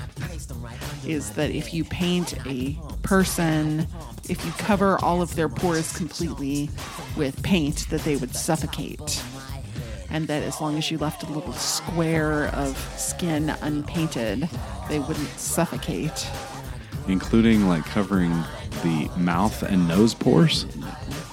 is 1.07 1.31
that 1.31 1.51
if 1.51 1.75
you 1.75 1.85
paint 1.85 2.35
a 2.47 2.77
person, 3.03 3.87
if 4.29 4.45
you 4.45 4.53
cover 4.53 5.03
all 5.03 5.23
of 5.23 5.35
their 5.35 5.49
pores 5.49 5.93
completely 5.97 6.71
with 7.17 7.43
paint, 7.43 7.89
that 7.91 8.03
they 8.03 8.17
would 8.17 8.35
suffocate. 8.35 9.23
And 10.11 10.29
that 10.29 10.43
as 10.43 10.61
long 10.61 10.77
as 10.77 10.91
you 10.91 10.99
left 10.99 11.23
a 11.23 11.27
little 11.27 11.55
square 11.55 12.49
of 12.49 12.77
skin 12.99 13.49
unpainted, 13.63 14.49
they 14.91 14.99
wouldn't 14.99 15.39
suffocate. 15.39 16.29
Including 17.09 17.69
like 17.69 17.85
covering 17.85 18.31
the 18.83 19.11
mouth 19.17 19.63
and 19.63 19.87
nose 19.89 20.15
pores. 20.15 20.67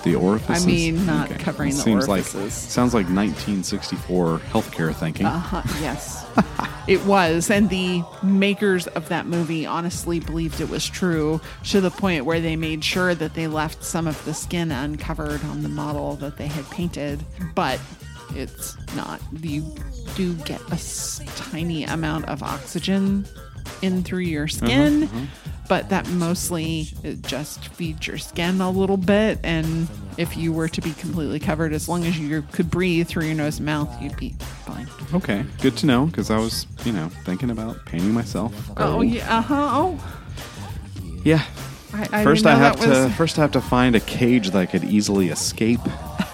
The 0.03 0.15
orifices. 0.15 0.63
I 0.63 0.67
mean, 0.67 1.05
not 1.05 1.29
covering 1.39 1.69
It 1.71 1.73
the 1.73 1.81
seems 1.81 2.07
orifices. 2.07 2.35
Like, 2.35 2.51
sounds 2.51 2.93
like 2.93 3.05
1964 3.07 4.39
healthcare 4.51 4.95
thinking. 4.95 5.25
Uh-huh, 5.25 5.61
yes. 5.81 6.25
it 6.87 7.03
was. 7.05 7.49
And 7.51 7.69
the 7.69 8.01
makers 8.23 8.87
of 8.87 9.09
that 9.09 9.25
movie 9.25 9.65
honestly 9.65 10.21
believed 10.21 10.61
it 10.61 10.69
was 10.69 10.87
true 10.87 11.41
to 11.65 11.81
the 11.81 11.91
point 11.91 12.23
where 12.23 12.39
they 12.39 12.55
made 12.55 12.81
sure 12.83 13.13
that 13.13 13.33
they 13.33 13.47
left 13.47 13.83
some 13.83 14.07
of 14.07 14.23
the 14.23 14.33
skin 14.33 14.71
uncovered 14.71 15.43
on 15.45 15.63
the 15.63 15.69
model 15.69 16.15
that 16.15 16.37
they 16.37 16.47
had 16.47 16.69
painted. 16.69 17.25
But 17.53 17.81
it's 18.35 18.77
not. 18.95 19.19
You 19.41 19.65
do 20.15 20.33
get 20.33 20.61
a 20.69 20.75
s- 20.75 21.19
tiny 21.35 21.83
amount 21.83 22.25
of 22.29 22.41
oxygen 22.41 23.25
in 23.81 24.01
through 24.03 24.19
your 24.19 24.47
skin. 24.47 25.09
But 25.69 25.89
that 25.89 26.09
mostly 26.09 26.87
just 27.21 27.67
feeds 27.69 28.07
your 28.07 28.17
skin 28.17 28.59
a 28.59 28.69
little 28.71 28.97
bit, 28.97 29.39
and 29.43 29.87
if 30.17 30.35
you 30.35 30.51
were 30.51 30.67
to 30.67 30.81
be 30.81 30.91
completely 30.93 31.39
covered, 31.39 31.73
as 31.73 31.87
long 31.87 32.03
as 32.05 32.17
you 32.19 32.41
could 32.51 32.69
breathe 32.71 33.07
through 33.07 33.25
your 33.25 33.35
nose 33.35 33.57
and 33.57 33.67
mouth, 33.67 34.01
you'd 34.01 34.17
be 34.17 34.35
fine. 34.65 34.87
Okay, 35.13 35.45
good 35.61 35.77
to 35.77 35.85
know 35.85 36.07
because 36.07 36.31
I 36.31 36.37
was, 36.39 36.65
you 36.85 36.91
know, 36.91 37.09
thinking 37.23 37.51
about 37.51 37.85
painting 37.85 38.13
myself. 38.15 38.51
Oh 38.77 38.93
gold. 38.93 39.05
yeah, 39.09 39.37
uh 39.37 39.41
huh. 39.41 39.69
Oh, 39.71 39.99
yeah. 41.23 41.43
I, 41.93 42.07
I 42.11 42.23
First, 42.23 42.47
I 42.47 42.55
have 42.55 42.79
to 42.81 42.89
was- 42.89 43.13
first 43.13 43.37
I 43.37 43.41
have 43.43 43.51
to 43.51 43.61
find 43.61 43.95
a 43.95 43.99
cage 43.99 44.49
that 44.49 44.59
I 44.59 44.65
could 44.65 44.83
easily 44.83 45.29
escape, 45.29 45.79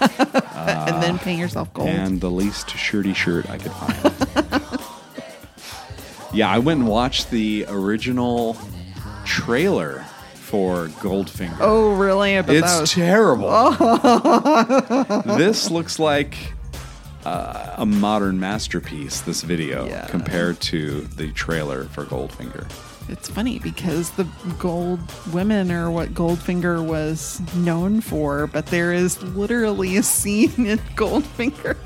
and 0.00 1.02
then 1.02 1.18
paint 1.18 1.38
yourself 1.38 1.72
gold. 1.74 1.88
and 1.90 2.22
the 2.22 2.30
least 2.30 2.70
shirty 2.70 3.12
shirt 3.12 3.50
I 3.50 3.58
could 3.58 3.72
find. 3.72 4.80
yeah, 6.32 6.48
I 6.50 6.58
went 6.58 6.80
and 6.80 6.88
watched 6.88 7.30
the 7.30 7.66
original 7.68 8.56
trailer 9.36 10.04
for 10.34 10.86
Goldfinger. 11.00 11.56
oh, 11.60 11.94
really? 11.94 12.40
That 12.40 12.48
It's 12.54 12.80
was 12.80 12.92
terrible. 12.92 13.70
this 15.36 15.70
looks 15.70 15.98
like 15.98 16.36
uh, 17.24 17.74
a 17.76 17.84
modern 17.84 18.40
masterpiece. 18.40 19.20
This 19.20 19.42
video 19.42 19.86
Yeah. 19.86 20.06
compared 20.06 20.60
to 20.72 21.02
the 21.02 21.32
trailer 21.32 21.84
for 21.84 22.04
Goldfinger. 22.04 22.66
It's 23.08 23.28
funny 23.28 23.58
because 23.60 24.10
the 24.12 24.26
gold 24.58 25.00
women 25.32 25.70
are 25.70 25.90
what 25.90 26.14
Goldfinger 26.14 26.84
was 26.84 27.40
known 27.54 28.00
for, 28.00 28.46
but 28.48 28.66
there 28.66 28.92
is 28.92 29.22
literally 29.22 29.96
a 29.98 30.02
scene 30.02 30.66
in 30.66 30.78
Goldfinger 30.96 31.76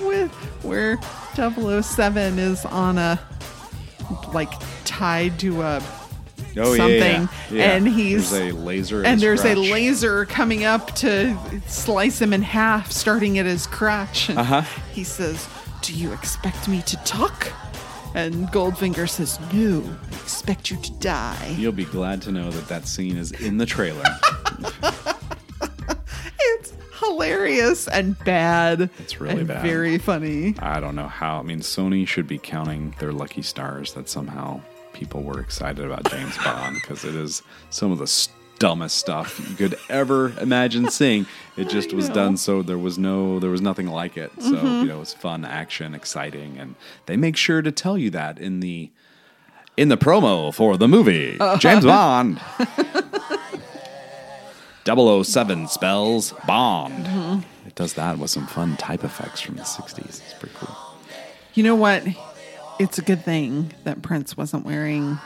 with 0.06 0.30
where 0.62 0.98
007 1.34 2.38
is 2.38 2.64
on 2.66 2.96
a 2.98 3.18
like 4.32 4.52
tied 4.98 5.38
to 5.40 5.62
a 5.62 5.82
Oh 6.56 6.76
something, 6.76 7.28
and 7.50 7.88
he's 7.88 8.30
there's 8.30 8.54
a 8.54 8.56
laser, 8.56 9.02
and 9.04 9.20
there's 9.20 9.44
a 9.44 9.54
laser 9.56 10.24
coming 10.26 10.64
up 10.64 10.94
to 10.96 11.36
slice 11.66 12.20
him 12.22 12.32
in 12.32 12.42
half, 12.42 12.92
starting 12.92 13.38
at 13.38 13.46
his 13.46 13.66
crotch. 13.66 14.28
And 14.28 14.38
Uh-huh. 14.38 14.62
he 14.92 15.02
says, 15.02 15.48
"Do 15.82 15.92
you 15.92 16.12
expect 16.12 16.68
me 16.68 16.80
to 16.82 16.96
talk?" 16.98 17.52
And 18.14 18.46
Goldfinger 18.52 19.08
says, 19.08 19.40
"No, 19.52 19.82
I 19.82 20.14
expect 20.14 20.70
you 20.70 20.76
to 20.76 20.92
die." 21.00 21.56
You'll 21.58 21.72
be 21.72 21.86
glad 21.86 22.22
to 22.22 22.30
know 22.30 22.50
that 22.52 22.68
that 22.68 22.86
scene 22.86 23.16
is 23.16 23.32
in 23.32 23.58
the 23.58 23.66
trailer. 23.66 24.04
It's 26.46 26.72
hilarious 27.00 27.88
and 27.88 28.18
bad. 28.24 28.90
It's 28.98 29.20
really 29.20 29.40
and 29.40 29.48
bad. 29.48 29.62
Very 29.62 29.98
funny. 29.98 30.54
I 30.58 30.78
don't 30.80 30.94
know 30.94 31.08
how. 31.08 31.38
I 31.38 31.42
mean, 31.42 31.60
Sony 31.60 32.06
should 32.06 32.26
be 32.26 32.38
counting 32.38 32.94
their 33.00 33.12
lucky 33.12 33.42
stars 33.42 33.92
that 33.94 34.08
somehow 34.08 34.60
people 34.94 35.22
were 35.22 35.40
excited 35.40 35.84
about 35.84 36.10
James 36.10 36.36
Bond 36.38 36.76
because 36.80 37.04
it 37.04 37.14
is 37.14 37.42
some 37.70 37.92
of 37.92 37.98
the 37.98 38.28
dumbest 38.58 38.96
stuff 38.96 39.38
you 39.50 39.56
could 39.56 39.76
ever 39.90 40.32
imagine 40.40 40.88
seeing. 40.90 41.26
It 41.56 41.68
just 41.68 41.92
was 41.92 42.08
done 42.08 42.36
so 42.36 42.62
there 42.62 42.78
was 42.78 42.98
no, 42.98 43.38
there 43.38 43.50
was 43.50 43.60
nothing 43.60 43.86
like 43.86 44.16
it. 44.16 44.32
So 44.40 44.52
Mm-hmm. 44.54 44.66
you 44.66 44.84
know, 44.86 44.96
it 44.96 45.00
was 45.00 45.14
fun, 45.14 45.44
action, 45.44 45.94
exciting, 45.94 46.56
and 46.58 46.74
they 47.06 47.16
make 47.16 47.36
sure 47.36 47.62
to 47.62 47.70
tell 47.70 47.96
you 47.96 48.10
that 48.10 48.38
in 48.40 48.58
the 48.60 48.90
in 49.76 49.88
the 49.88 49.96
promo 49.96 50.52
for 50.54 50.76
the 50.76 50.88
movie 50.88 51.36
Uh-huh. 51.38 51.58
James 51.64 51.84
Bond. 51.84 52.40
007 54.84 55.68
spells 55.68 56.34
Bond. 56.46 57.06
Mm-hmm. 57.06 57.68
It 57.68 57.74
does 57.74 57.94
that 57.94 58.18
with 58.18 58.30
some 58.30 58.46
fun 58.46 58.76
type 58.76 59.04
effects 59.04 59.40
from 59.40 59.56
the 59.56 59.62
60s. 59.62 59.98
It's 60.20 60.34
pretty 60.38 60.54
cool. 60.58 60.74
You 61.54 61.62
know 61.62 61.74
what? 61.76 62.02
It's 62.78 62.98
a 62.98 63.02
good 63.02 63.24
thing 63.24 63.72
that 63.84 64.02
Prince 64.02 64.36
wasn't 64.36 64.64
wearing 64.66 65.18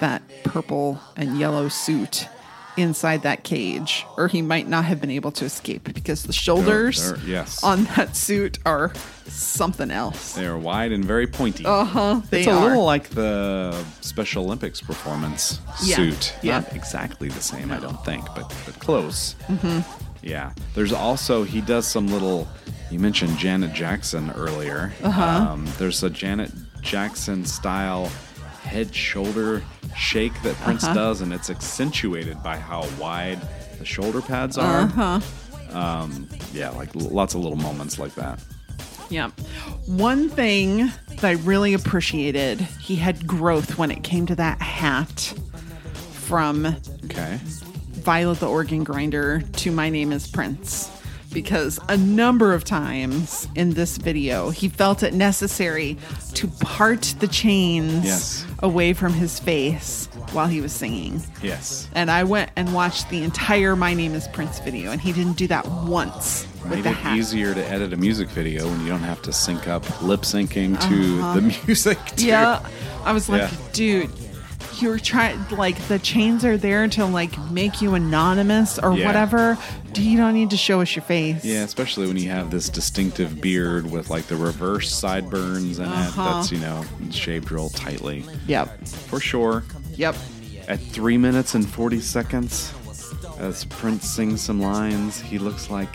that 0.00 0.22
purple 0.44 1.00
and 1.16 1.38
yellow 1.38 1.68
suit 1.68 2.26
inside 2.76 3.22
that 3.22 3.44
cage, 3.44 4.06
or 4.16 4.28
he 4.28 4.40
might 4.40 4.66
not 4.66 4.84
have 4.86 4.98
been 5.00 5.10
able 5.10 5.30
to 5.30 5.44
escape 5.44 5.92
because 5.92 6.22
the 6.22 6.32
shoulders 6.32 7.04
they're- 7.12 7.18
yes. 7.26 7.62
on 7.62 7.84
that 7.96 8.16
suit 8.16 8.58
are 8.64 8.92
something 9.26 9.90
else. 9.90 10.32
They 10.32 10.46
are 10.46 10.56
wide 10.56 10.90
and 10.92 11.04
very 11.04 11.26
pointy. 11.26 11.66
Uh 11.66 11.84
huh. 11.84 12.20
It's 12.30 12.46
a 12.46 12.50
are. 12.52 12.68
little 12.68 12.84
like 12.84 13.10
the 13.10 13.84
Special 14.00 14.44
Olympics 14.44 14.80
performance 14.80 15.60
Yeah. 15.82 15.96
suit. 15.96 16.34
Yeah. 16.42 16.60
Not 16.60 16.74
exactly 16.74 17.28
the 17.28 17.42
same, 17.42 17.70
I 17.70 17.78
don't 17.78 18.02
think, 18.04 18.24
but, 18.34 18.52
but 18.64 18.78
close. 18.78 19.34
Mm-hmm. 19.48 19.80
Yeah. 20.22 20.52
There's 20.74 20.92
also, 20.92 21.42
he 21.44 21.60
does 21.60 21.86
some 21.86 22.06
little, 22.08 22.48
you 22.90 22.98
mentioned 22.98 23.36
Janet 23.38 23.72
Jackson 23.72 24.30
earlier. 24.32 24.92
Uh-huh. 25.02 25.22
Um, 25.22 25.66
there's 25.78 26.02
a 26.02 26.10
Janet 26.10 26.50
Jackson 26.80 27.44
style 27.44 28.06
head 28.62 28.94
shoulder 28.94 29.62
shake 29.96 30.40
that 30.42 30.54
Prince 30.56 30.84
Uh-huh. 30.84 30.94
does, 30.94 31.20
and 31.20 31.32
it's 31.32 31.50
accentuated 31.50 32.42
by 32.42 32.56
how 32.58 32.86
wide 33.00 33.40
the 33.78 33.84
shoulder 33.84 34.22
pads 34.22 34.56
are. 34.58 34.82
Uh-huh. 34.82 35.20
Um, 35.72 36.28
yeah, 36.52 36.70
like 36.70 36.90
lots 36.94 37.34
of 37.34 37.40
little 37.42 37.56
moments 37.58 37.98
like 37.98 38.14
that. 38.14 38.38
Yeah. 39.10 39.30
One 39.86 40.28
thing 40.30 40.90
that 41.16 41.24
I 41.24 41.32
really 41.32 41.74
appreciated, 41.74 42.60
he 42.60 42.96
had 42.96 43.26
growth 43.26 43.76
when 43.78 43.90
it 43.90 44.02
came 44.04 44.24
to 44.26 44.34
that 44.36 44.60
hat 44.62 45.34
from 46.12 46.76
Okay. 47.06 47.38
Violet 48.02 48.40
the 48.40 48.48
Organ 48.48 48.84
Grinder 48.84 49.42
to 49.58 49.70
My 49.70 49.88
Name 49.88 50.12
is 50.12 50.26
Prince. 50.26 50.90
Because 51.32 51.80
a 51.88 51.96
number 51.96 52.52
of 52.52 52.62
times 52.62 53.48
in 53.54 53.70
this 53.70 53.96
video, 53.96 54.50
he 54.50 54.68
felt 54.68 55.02
it 55.02 55.14
necessary 55.14 55.96
to 56.34 56.46
part 56.46 57.14
the 57.20 57.26
chains 57.28 58.04
Yes. 58.04 58.44
away 58.58 58.92
from 58.92 59.14
his 59.14 59.38
face 59.38 60.10
while 60.32 60.46
he 60.46 60.60
was 60.60 60.72
singing. 60.72 61.22
Yes. 61.42 61.88
And 61.94 62.10
I 62.10 62.24
went 62.24 62.50
and 62.56 62.74
watched 62.74 63.08
the 63.08 63.22
entire 63.22 63.74
My 63.76 63.94
Name 63.94 64.14
is 64.14 64.28
Prince 64.28 64.58
video, 64.60 64.90
and 64.90 65.00
he 65.00 65.10
didn't 65.12 65.38
do 65.38 65.46
that 65.46 65.66
once 65.66 66.46
Made 66.66 66.84
it 66.84 66.94
hat. 66.94 67.16
easier 67.16 67.54
to 67.54 67.66
edit 67.70 67.94
a 67.94 67.96
music 67.96 68.28
video 68.28 68.68
when 68.68 68.82
you 68.82 68.88
don't 68.88 69.00
have 69.00 69.22
to 69.22 69.32
sync 69.32 69.68
up 69.68 70.02
lip 70.02 70.22
syncing 70.22 70.78
to 70.88 71.16
the 71.40 71.56
music. 71.66 71.96
Too. 72.16 72.30
Uh-huh. 72.30 72.60
Yeah. 72.66 72.68
I 73.06 73.12
was 73.14 73.30
like, 73.30 73.40
Yeah. 73.50 73.56
dude, 73.72 74.10
you're 74.82 74.98
trying, 74.98 75.38
like, 75.50 75.78
the 75.88 75.98
chains 75.98 76.44
are 76.44 76.56
there 76.58 76.86
to, 76.88 77.06
like, 77.06 77.38
make 77.50 77.80
you 77.80 77.94
anonymous 77.94 78.78
or 78.78 78.92
Yeah. 78.92 79.06
whatever. 79.06 79.56
Do 79.92 80.02
you 80.02 80.16
don't 80.18 80.34
need 80.34 80.50
to 80.50 80.56
show 80.56 80.80
us 80.80 80.94
your 80.96 81.04
face? 81.04 81.44
Yeah, 81.44 81.62
especially 81.62 82.06
when 82.08 82.16
you 82.16 82.28
have 82.30 82.50
this 82.50 82.68
distinctive 82.68 83.40
beard 83.40 83.90
with 83.90 84.10
like 84.10 84.26
the 84.26 84.36
reverse 84.36 84.92
sideburns 84.92 85.78
and 85.78 85.88
Uh-huh. 85.88 86.22
it 86.22 86.34
that's, 86.34 86.50
you 86.52 86.58
know, 86.58 86.84
shaved 87.10 87.52
real 87.52 87.68
tightly. 87.70 88.24
Yep. 88.48 88.86
For 88.86 89.20
sure. 89.20 89.64
Yep. 89.96 90.16
At 90.68 90.80
three 90.80 91.18
minutes 91.18 91.54
and 91.54 91.68
40 91.68 92.00
seconds, 92.00 92.72
as 93.38 93.64
Prince 93.64 94.08
sings 94.08 94.40
some 94.40 94.60
lines, 94.60 95.20
he 95.20 95.38
looks 95.38 95.68
like 95.70 95.94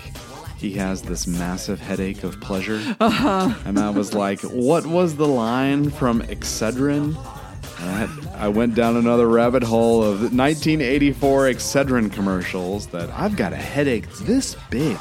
he 0.58 0.74
has 0.74 1.02
this 1.04 1.26
massive 1.28 1.80
headache 1.80 2.24
of 2.24 2.40
pleasure. 2.42 2.82
Uh-huh. 3.00 3.52
And 3.66 3.80
I 3.80 3.90
was 3.92 4.14
like, 4.14 4.42
what 4.42 4.86
was 4.86 5.16
the 5.16 5.28
line 5.28 5.90
from 5.92 6.22
Excedrin? 6.24 7.16
I 7.80 8.48
went 8.48 8.76
down 8.76 8.98
another 8.98 9.28
rabbit 9.28 9.64
hole 9.64 10.02
of 10.04 10.22
1984 10.34 11.44
Excedrin 11.46 12.12
commercials 12.12 12.88
that 12.88 13.10
I've 13.12 13.36
got 13.36 13.54
a 13.54 13.58
headache 13.58 14.10
this 14.22 14.56
big. 14.70 14.98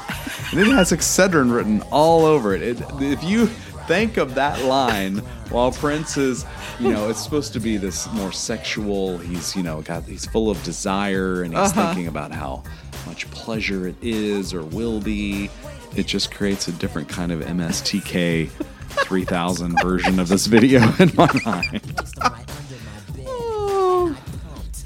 And 0.51 0.59
it 0.59 0.67
has 0.67 0.91
Excedrin 0.91 1.53
written 1.53 1.81
all 1.91 2.25
over 2.25 2.53
it. 2.53 2.61
it. 2.61 2.81
If 2.99 3.23
you 3.23 3.47
think 3.87 4.17
of 4.17 4.35
that 4.35 4.63
line 4.65 5.17
while 5.49 5.71
Prince 5.71 6.17
is, 6.17 6.45
you 6.79 6.89
know, 6.91 7.09
it's 7.09 7.23
supposed 7.23 7.53
to 7.53 7.59
be 7.59 7.77
this 7.77 8.11
more 8.13 8.31
sexual, 8.31 9.17
he's, 9.17 9.55
you 9.55 9.63
know, 9.63 9.81
got 9.81 10.03
he's 10.03 10.25
full 10.25 10.49
of 10.49 10.61
desire 10.63 11.41
and 11.43 11.53
he's 11.53 11.71
Uh-huh. 11.71 11.85
thinking 11.87 12.07
about 12.07 12.31
how 12.31 12.63
much 13.05 13.29
pleasure 13.31 13.87
it 13.87 13.95
is 14.01 14.53
or 14.53 14.63
will 14.63 14.99
be. 14.99 15.49
It 15.95 16.05
just 16.05 16.31
creates 16.31 16.67
a 16.67 16.71
different 16.73 17.07
kind 17.09 17.31
of 17.31 17.39
MSTK 17.41 18.49
3000 18.89 19.79
version 19.81 20.19
of 20.19 20.27
this 20.27 20.45
video 20.47 20.81
in 20.99 21.11
my 21.15 21.29
mind. 21.45 21.81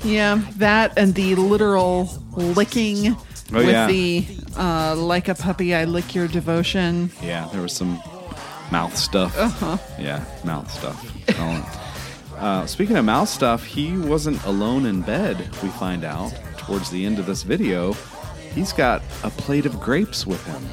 Yeah, 0.03 0.41
that 0.57 0.97
and 0.97 1.13
the 1.15 1.35
literal 1.35 2.09
licking 2.35 3.15
Oh, 3.53 3.57
with 3.57 3.69
yeah. 3.69 3.87
the 3.87 4.25
uh, 4.57 4.95
like 4.95 5.27
a 5.27 5.35
puppy, 5.35 5.75
I 5.75 5.83
lick 5.85 6.15
your 6.15 6.27
devotion. 6.29 7.11
Yeah, 7.21 7.49
there 7.51 7.61
was 7.61 7.73
some 7.73 8.01
mouth 8.71 8.95
stuff. 8.95 9.37
Uh-huh. 9.37 9.77
Yeah, 9.99 10.23
mouth 10.45 10.71
stuff. 10.71 11.05
Uh, 12.37 12.65
speaking 12.65 12.95
of 12.97 13.05
mouth 13.05 13.29
stuff, 13.29 13.65
he 13.65 13.95
wasn't 13.97 14.41
alone 14.45 14.85
in 14.85 15.01
bed, 15.01 15.37
we 15.61 15.69
find 15.69 16.03
out. 16.03 16.33
towards 16.57 16.89
the 16.91 17.05
end 17.05 17.19
of 17.19 17.25
this 17.25 17.43
video, 17.43 17.93
he's 18.55 18.71
got 18.71 19.01
a 19.23 19.29
plate 19.31 19.65
of 19.65 19.79
grapes 19.81 20.25
with 20.25 20.43
him. 20.45 20.63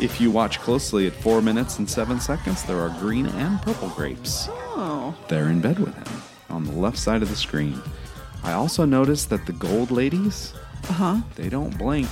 If 0.00 0.20
you 0.20 0.30
watch 0.30 0.58
closely 0.60 1.06
at 1.06 1.12
four 1.12 1.40
minutes 1.42 1.78
and 1.78 1.88
seven 1.88 2.18
seconds, 2.20 2.64
there 2.64 2.80
are 2.80 2.88
green 2.98 3.26
and 3.26 3.60
purple 3.62 3.88
grapes. 3.90 4.48
Oh. 4.50 5.14
They're 5.28 5.48
in 5.48 5.60
bed 5.60 5.78
with 5.78 5.94
him 5.94 6.22
on 6.48 6.64
the 6.64 6.72
left 6.72 6.98
side 6.98 7.22
of 7.22 7.28
the 7.28 7.36
screen. 7.36 7.80
I 8.42 8.52
also 8.52 8.84
noticed 8.84 9.30
that 9.30 9.46
the 9.46 9.52
gold 9.52 9.90
ladies, 9.90 10.52
Uh 10.88 10.92
huh. 10.92 11.16
they 11.36 11.48
don't 11.48 11.76
blink. 11.76 12.08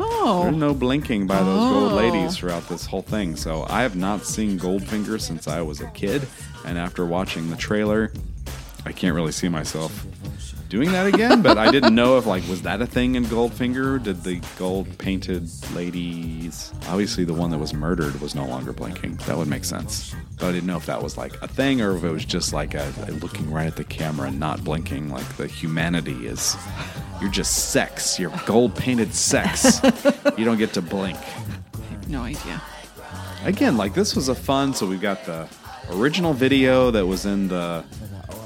Oh. 0.00 0.44
There's 0.44 0.56
no 0.56 0.74
blinking 0.74 1.26
by 1.26 1.38
those 1.42 1.70
gold 1.72 1.92
Oh. 1.92 1.96
ladies 1.96 2.36
throughout 2.36 2.68
this 2.68 2.86
whole 2.86 3.02
thing. 3.02 3.36
So 3.36 3.66
I 3.68 3.82
have 3.82 3.96
not 3.96 4.24
seen 4.24 4.58
Goldfinger 4.58 5.20
since 5.20 5.48
I 5.48 5.60
was 5.60 5.80
a 5.80 5.86
kid. 5.88 6.26
And 6.64 6.78
after 6.78 7.04
watching 7.04 7.50
the 7.50 7.56
trailer, 7.56 8.12
I 8.86 8.92
can't 8.92 9.14
really 9.14 9.32
see 9.32 9.48
myself 9.48 10.06
doing 10.68 10.92
that 10.92 11.06
again. 11.06 11.42
but 11.42 11.58
I 11.58 11.70
didn't 11.70 11.94
know 11.94 12.18
if 12.18 12.26
like 12.26 12.46
was 12.48 12.62
that 12.62 12.80
a 12.80 12.86
thing 12.86 13.14
in 13.14 13.24
Goldfinger? 13.24 14.02
Did 14.02 14.22
the 14.24 14.40
gold 14.58 14.98
painted 14.98 15.48
ladies 15.74 16.72
obviously 16.88 17.24
the 17.24 17.34
one 17.34 17.50
that 17.50 17.58
was 17.58 17.74
murdered 17.74 18.20
was 18.20 18.34
no 18.34 18.46
longer 18.46 18.72
blinking. 18.72 19.16
That 19.26 19.36
would 19.36 19.48
make 19.48 19.64
sense. 19.64 20.14
But 20.38 20.46
I 20.46 20.52
didn't 20.52 20.66
know 20.66 20.76
if 20.76 20.86
that 20.86 21.02
was 21.02 21.16
like 21.16 21.40
a 21.42 21.48
thing 21.48 21.80
or 21.80 21.96
if 21.96 22.04
it 22.04 22.10
was 22.10 22.24
just 22.24 22.52
like 22.52 22.74
a, 22.74 22.92
a 23.06 23.12
looking 23.12 23.50
right 23.50 23.66
at 23.66 23.76
the 23.76 23.84
camera 23.84 24.28
and 24.28 24.40
not 24.40 24.64
blinking 24.64 25.10
like 25.10 25.26
the 25.36 25.46
humanity 25.46 26.26
is 26.26 26.56
you're 27.20 27.30
just 27.30 27.70
sex. 27.70 28.18
You're 28.18 28.32
gold 28.46 28.74
painted 28.74 29.14
sex. 29.14 29.80
you 30.36 30.44
don't 30.44 30.58
get 30.58 30.72
to 30.74 30.82
blink. 30.82 31.18
No 32.08 32.22
idea. 32.22 32.62
Again, 33.44 33.76
like 33.76 33.94
this 33.94 34.16
was 34.16 34.28
a 34.28 34.34
fun. 34.34 34.74
So 34.74 34.86
we've 34.86 35.00
got 35.00 35.24
the 35.24 35.48
original 35.90 36.32
video 36.32 36.90
that 36.90 37.06
was 37.06 37.26
in 37.26 37.48
the 37.48 37.84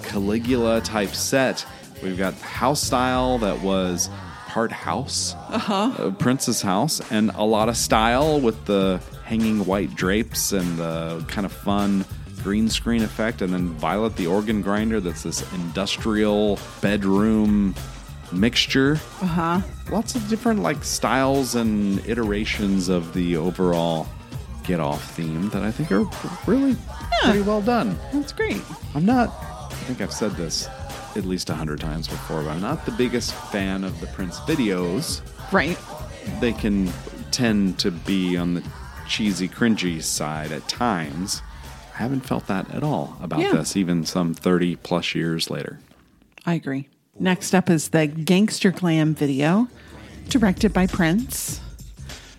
Caligula 0.05 0.81
type 0.81 1.11
set. 1.11 1.65
We've 2.03 2.19
got 2.19 2.35
house 2.35 2.83
style 2.83 3.39
that 3.39 3.61
was 3.61 4.11
part 4.49 4.73
house, 4.73 5.35
uh-huh. 5.49 6.11
Prince's 6.19 6.61
house, 6.63 7.01
and 7.11 7.31
a 7.35 7.45
lot 7.45 7.69
of 7.69 7.77
style 7.77 8.41
with 8.41 8.65
the 8.67 9.01
hanging 9.25 9.65
white 9.65 9.95
drapes 9.95 10.53
and 10.53 10.77
the 10.79 11.25
kind 11.29 11.47
of 11.47 11.53
fun 11.53 12.05
green 12.43 12.69
screen 12.69 13.03
effect, 13.03 13.41
and 13.41 13.53
then 13.55 13.69
Violet 13.71 14.17
the 14.17 14.27
organ 14.27 14.61
grinder. 14.63 15.01
That's 15.01 15.23
this 15.23 15.43
industrial 15.55 16.59
bedroom 16.81 17.75
mixture 18.33 18.99
Uh 19.21 19.27
huh. 19.27 19.61
lots 19.91 20.15
of 20.15 20.27
different 20.29 20.61
like 20.63 20.83
styles 20.85 21.55
and 21.55 21.99
iterations 22.07 22.89
of 22.89 23.13
the 23.13 23.37
overall 23.37 24.07
get 24.65 24.81
off 24.81 25.13
theme 25.15 25.51
that 25.51 25.63
I 25.63 25.71
think 25.71 25.93
are 25.93 26.05
really 26.47 26.75
pretty 27.23 27.43
well 27.43 27.61
done. 27.61 27.99
That's 28.13 28.33
great. 28.33 28.61
I'm 28.95 29.05
not 29.05 29.29
I 29.71 29.75
think 29.85 30.01
I've 30.01 30.13
said 30.13 30.33
this 30.33 30.67
at 31.17 31.25
least 31.25 31.51
a 31.51 31.55
hundred 31.55 31.81
times 31.81 32.09
before, 32.09 32.43
but 32.43 32.51
I'm 32.51 32.61
not 32.61 32.85
the 32.87 32.93
biggest 32.93 33.35
fan 33.35 33.85
of 33.85 34.01
the 34.01 34.07
Prince 34.09 34.39
videos. 34.41 35.21
Right. 35.53 35.79
They 36.41 36.53
can 36.53 36.91
tend 37.31 37.79
to 37.81 37.91
be 37.91 38.37
on 38.37 38.55
the 38.55 38.63
cheesy, 39.09 39.49
cringy 39.49 40.03
side 40.03 40.53
at 40.53 40.69
times. 40.69 41.43
I 41.95 41.99
haven't 41.99 42.23
felt 42.23 42.47
that 42.47 42.71
at 42.75 42.83
all 42.83 43.17
about 43.21 43.41
Yeah. 43.41 43.53
this, 43.53 43.77
even 43.77 44.05
some 44.07 44.33
30 44.35 44.77
plus 44.77 45.15
years 45.15 45.51
later. 45.51 45.79
I 46.47 46.55
agree. 46.55 46.89
Next 47.19 47.55
up 47.55 47.69
is 47.69 47.89
the 47.91 48.07
Gangster 48.07 48.71
Glam 48.71 49.15
video, 49.15 49.69
directed 50.29 50.73
by 50.73 50.87
Prince. 50.87 51.61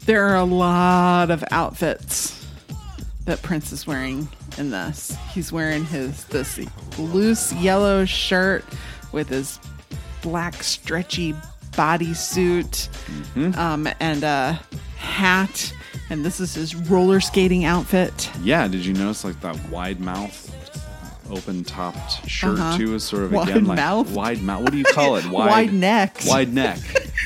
There 0.06 0.26
are 0.28 0.36
a 0.36 0.44
lot 0.44 1.30
of 1.32 1.44
outfits 1.52 2.43
that 3.26 3.42
Prince 3.42 3.72
is 3.72 3.88
wearing 3.88 4.28
in 4.58 4.70
this. 4.70 5.16
He's 5.32 5.52
wearing 5.52 5.86
his 5.86 6.26
this 6.26 6.60
loose 6.98 7.54
yellow 7.54 8.06
shirt 8.06 8.66
with 9.12 9.30
his 9.30 9.60
black 10.22 10.62
stretchy 10.64 11.34
bodysuit 11.72 12.90
um, 13.58 13.88
and 14.00 14.24
a 14.24 14.60
hat. 14.98 15.74
And 16.10 16.24
this 16.26 16.40
is 16.40 16.54
his 16.54 16.76
roller 16.76 17.20
skating 17.22 17.66
outfit. 17.66 18.30
Yeah, 18.42 18.68
did 18.68 18.86
you 18.86 18.94
notice 18.94 19.24
like 19.24 19.40
that 19.42 19.58
wide 19.70 20.00
mouth, 20.00 20.52
open 21.32 21.64
topped 21.64 22.28
shirt 22.30 22.60
Uh-huh. 22.60 22.78
too? 22.78 22.96
Is 22.96 23.04
sort 23.04 23.24
of 23.24 23.32
Wide 23.32 23.50
again 23.50 23.66
like 23.66 23.78
mouth? 23.78 24.12
wide 24.12 24.42
mouth. 24.42 24.64
What 24.64 24.72
do 24.74 24.78
you 24.78 24.84
call 24.86 25.16
it? 25.16 25.26
Wide, 25.26 25.50
Wide 25.50 25.74
neck. 25.74 26.20
Wide 26.26 26.54
neck. 26.54 26.80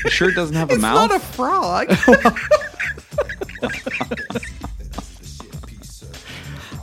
The 0.04 0.10
shirt 0.10 0.34
doesn't 0.36 0.54
have 0.56 0.70
a 0.70 0.74
It's 0.74 0.82
mouth. 0.82 1.10
not 1.10 1.16
a 1.16 1.20
frog. 1.20 1.88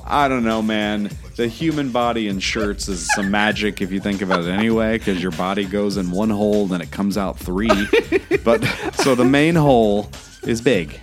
I 0.07 0.27
don't 0.27 0.43
know, 0.43 0.61
man. 0.61 1.09
The 1.35 1.47
human 1.47 1.91
body 1.91 2.27
in 2.27 2.39
shirts 2.39 2.87
is 2.87 3.11
some 3.15 3.31
magic 3.31 3.81
if 3.81 3.91
you 3.91 3.99
think 3.99 4.21
about 4.21 4.43
it 4.43 4.49
anyway, 4.49 4.97
because 4.97 5.21
your 5.21 5.31
body 5.31 5.65
goes 5.65 5.97
in 5.97 6.11
one 6.11 6.29
hole, 6.29 6.67
then 6.67 6.79
it 6.81 6.91
comes 6.91 7.17
out 7.17 7.37
three. 7.39 7.69
but 8.43 8.63
so 8.95 9.15
the 9.15 9.25
main 9.25 9.55
hole 9.55 10.09
is 10.43 10.61
big. 10.61 10.99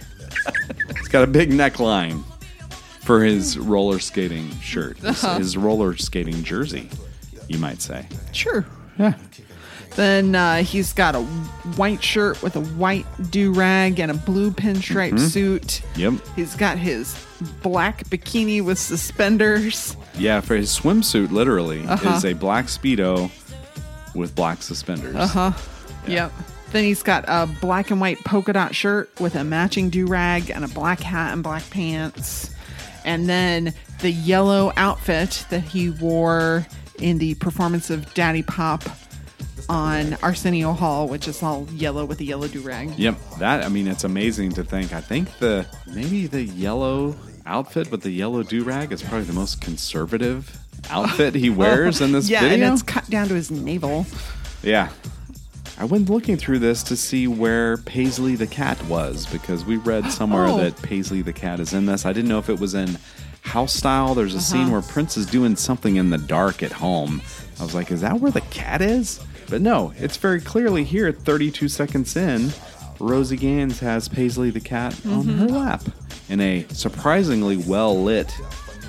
It's 0.91 1.09
got 1.09 1.25
a 1.25 1.27
big 1.27 1.51
neckline 1.51 2.23
for 3.01 3.23
his 3.25 3.59
roller 3.59 3.99
skating 3.99 4.49
shirt, 4.61 4.97
his, 4.99 5.25
Uh-huh. 5.25 5.39
his 5.39 5.57
roller 5.57 5.97
skating 5.97 6.45
jersey, 6.45 6.89
you 7.49 7.59
might 7.59 7.83
say. 7.83 8.07
sure. 8.33 8.65
Yeah. 8.99 9.15
Then 9.97 10.35
uh, 10.35 10.63
he's 10.63 10.93
got 10.95 11.15
a 11.15 11.21
white 11.77 12.03
shirt 12.03 12.43
with 12.43 12.57
a 12.57 12.61
white 12.63 13.05
do 13.31 13.53
rag 13.53 14.01
and 14.01 14.11
a 14.11 14.15
blue 14.15 14.51
pinstripe 14.51 15.13
Mm-hmm. 15.13 15.27
suit. 15.27 15.83
Yep. 15.97 16.15
He's 16.35 16.55
got 16.57 16.79
his 16.79 17.15
black 17.63 18.05
bikini 18.05 18.63
with 18.65 18.79
suspenders. 18.79 19.97
Yeah, 20.17 20.41
for 20.41 20.57
his 20.57 20.71
swimsuit, 20.71 21.31
literally, 21.31 21.87
Uh-huh. 21.87 22.11
is 22.17 22.25
a 22.25 22.33
black 22.33 22.67
Speedo 22.67 23.31
with 24.15 24.35
black 24.35 24.63
suspenders. 24.63 25.15
Uh 25.15 25.27
huh. 25.27 25.53
Yep. 26.07 26.33
Then 26.73 26.85
he's 26.85 27.03
got 27.03 27.25
a 27.29 27.47
black 27.61 27.91
and 27.91 28.01
white 28.01 28.19
polka 28.25 28.55
dot 28.55 28.75
shirt 28.75 29.11
with 29.21 29.35
a 29.35 29.45
matching 29.45 29.91
do 29.91 30.07
rag 30.07 30.51
and 30.51 30.65
a 30.65 30.69
black 30.69 31.01
hat 31.01 31.35
and 31.35 31.43
black 31.43 31.69
pants. 31.69 32.51
And 33.05 33.29
then 33.29 33.75
the 34.01 34.11
yellow 34.11 34.73
outfit 34.79 35.45
that 35.51 35.61
he 35.65 35.91
wore 35.91 36.67
in 36.99 37.19
the 37.19 37.35
performance 37.35 37.91
of 37.91 38.13
Daddy 38.15 38.43
Pop 38.43 38.85
on 39.69 40.15
Arsenio 40.23 40.73
Hall, 40.73 41.09
which 41.09 41.29
is 41.29 41.43
all 41.43 41.67
yellow 41.73 42.05
with 42.05 42.21
a 42.21 42.25
yellow 42.25 42.49
do 42.49 42.61
rag. 42.61 42.91
Yep. 42.99 43.17
That, 43.39 43.65
I 43.65 43.69
mean, 43.69 43.87
it's 43.89 44.05
amazing 44.05 44.53
to 44.53 44.65
think. 44.65 44.93
I 44.93 45.01
think 45.01 45.39
the, 45.39 45.67
maybe 45.87 46.27
the 46.27 46.43
yellow 46.43 47.15
outfit 47.47 47.91
with 47.91 48.03
the 48.03 48.11
yellow 48.11 48.43
do 48.43 48.63
rag 48.65 48.93
is 48.93 49.03
probably 49.03 49.25
the 49.25 49.33
most 49.33 49.61
conservative 49.61 50.59
outfit 50.91 51.35
he 51.35 51.51
wears 51.63 52.01
in 52.01 52.13
this 52.13 52.29
yeah, 52.29 52.41
video. 52.41 52.67
and 52.67 52.75
it's 52.75 52.83
cut 52.83 53.09
down 53.11 53.29
to 53.29 53.35
his 53.35 53.51
navel. 53.51 54.07
Yeah. 54.63 54.91
I 55.79 55.85
went 55.85 56.09
looking 56.11 56.37
through 56.37 56.59
this 56.61 56.83
to 56.85 56.97
see 56.97 57.27
where 57.27 57.79
Paisley 57.79 58.37
the 58.37 58.47
cat 58.47 58.81
was 58.85 59.27
because 59.27 59.65
we 59.65 59.77
read 59.79 60.11
somewhere 60.13 60.47
Oh. 60.47 60.59
that 60.59 60.81
Paisley 60.83 61.23
the 61.23 61.33
cat 61.33 61.61
is 61.61 61.73
in 61.73 61.87
this. 61.87 62.05
I 62.07 62.13
didn't 62.13 62.29
know 62.29 62.39
if 62.39 62.49
it 62.51 62.61
was 62.61 62.75
in 62.75 62.99
house 63.41 63.73
style. 63.75 64.15
There's 64.15 64.35
a 64.35 64.41
scene 64.41 64.63
Uh-huh. 64.65 64.73
where 64.73 64.83
Prince 64.83 65.17
is 65.17 65.27
doing 65.27 65.57
something 65.57 65.97
in 65.97 66.11
the 66.11 66.19
dark 66.19 66.63
at 66.63 66.73
home. 66.73 67.23
I 67.59 67.65
was 67.65 67.75
like, 67.75 67.91
is 67.91 68.03
that 68.03 68.21
where 68.21 68.31
the 68.31 68.41
cat 68.43 68.81
is? 68.83 69.19
But 69.53 69.61
no, 69.61 69.93
it's 69.99 70.17
very 70.17 70.41
clearly 70.41 70.83
here 70.83 71.13
32 71.13 71.69
seconds 71.69 72.17
in. 72.17 72.53
Rosie 72.99 73.37
Gaines 73.37 73.81
has 73.81 74.09
Paisley 74.09 74.49
the 74.49 74.61
cat 74.61 74.95
on 75.05 75.25
Mm-hmm. 75.25 75.39
her 75.41 75.47
lap 75.49 75.83
in 76.31 76.41
a 76.41 76.65
surprisingly 76.71 77.59
well 77.59 78.03
lit 78.03 78.33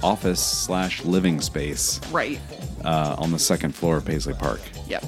office 0.01 0.39
slash 0.41 1.03
living 1.03 1.41
space 1.41 1.99
Right. 2.13 2.39
uh, 2.85 3.17
on 3.19 3.31
the 3.33 3.39
second 3.39 3.75
floor 3.75 3.97
of 3.97 4.05
Paisley 4.05 4.35
Park. 4.35 4.61
Yep. 4.87 5.03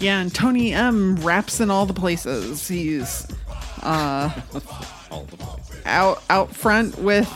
Yeah, 0.00 0.20
and 0.20 0.34
Tony 0.34 0.74
M 0.74 1.16
raps 1.16 1.60
in 1.60 1.70
all 1.70 1.86
the 1.86 1.94
places. 1.94 2.68
He's 2.68 3.26
All 3.82 4.28
the 4.50 5.36
places. 5.38 5.80
out 5.86 6.22
out 6.28 6.54
front 6.54 6.98
with 6.98 7.26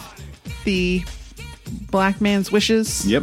the 0.66 1.02
black 1.90 2.20
man's 2.20 2.52
wishes. 2.52 3.06
Yep. 3.06 3.22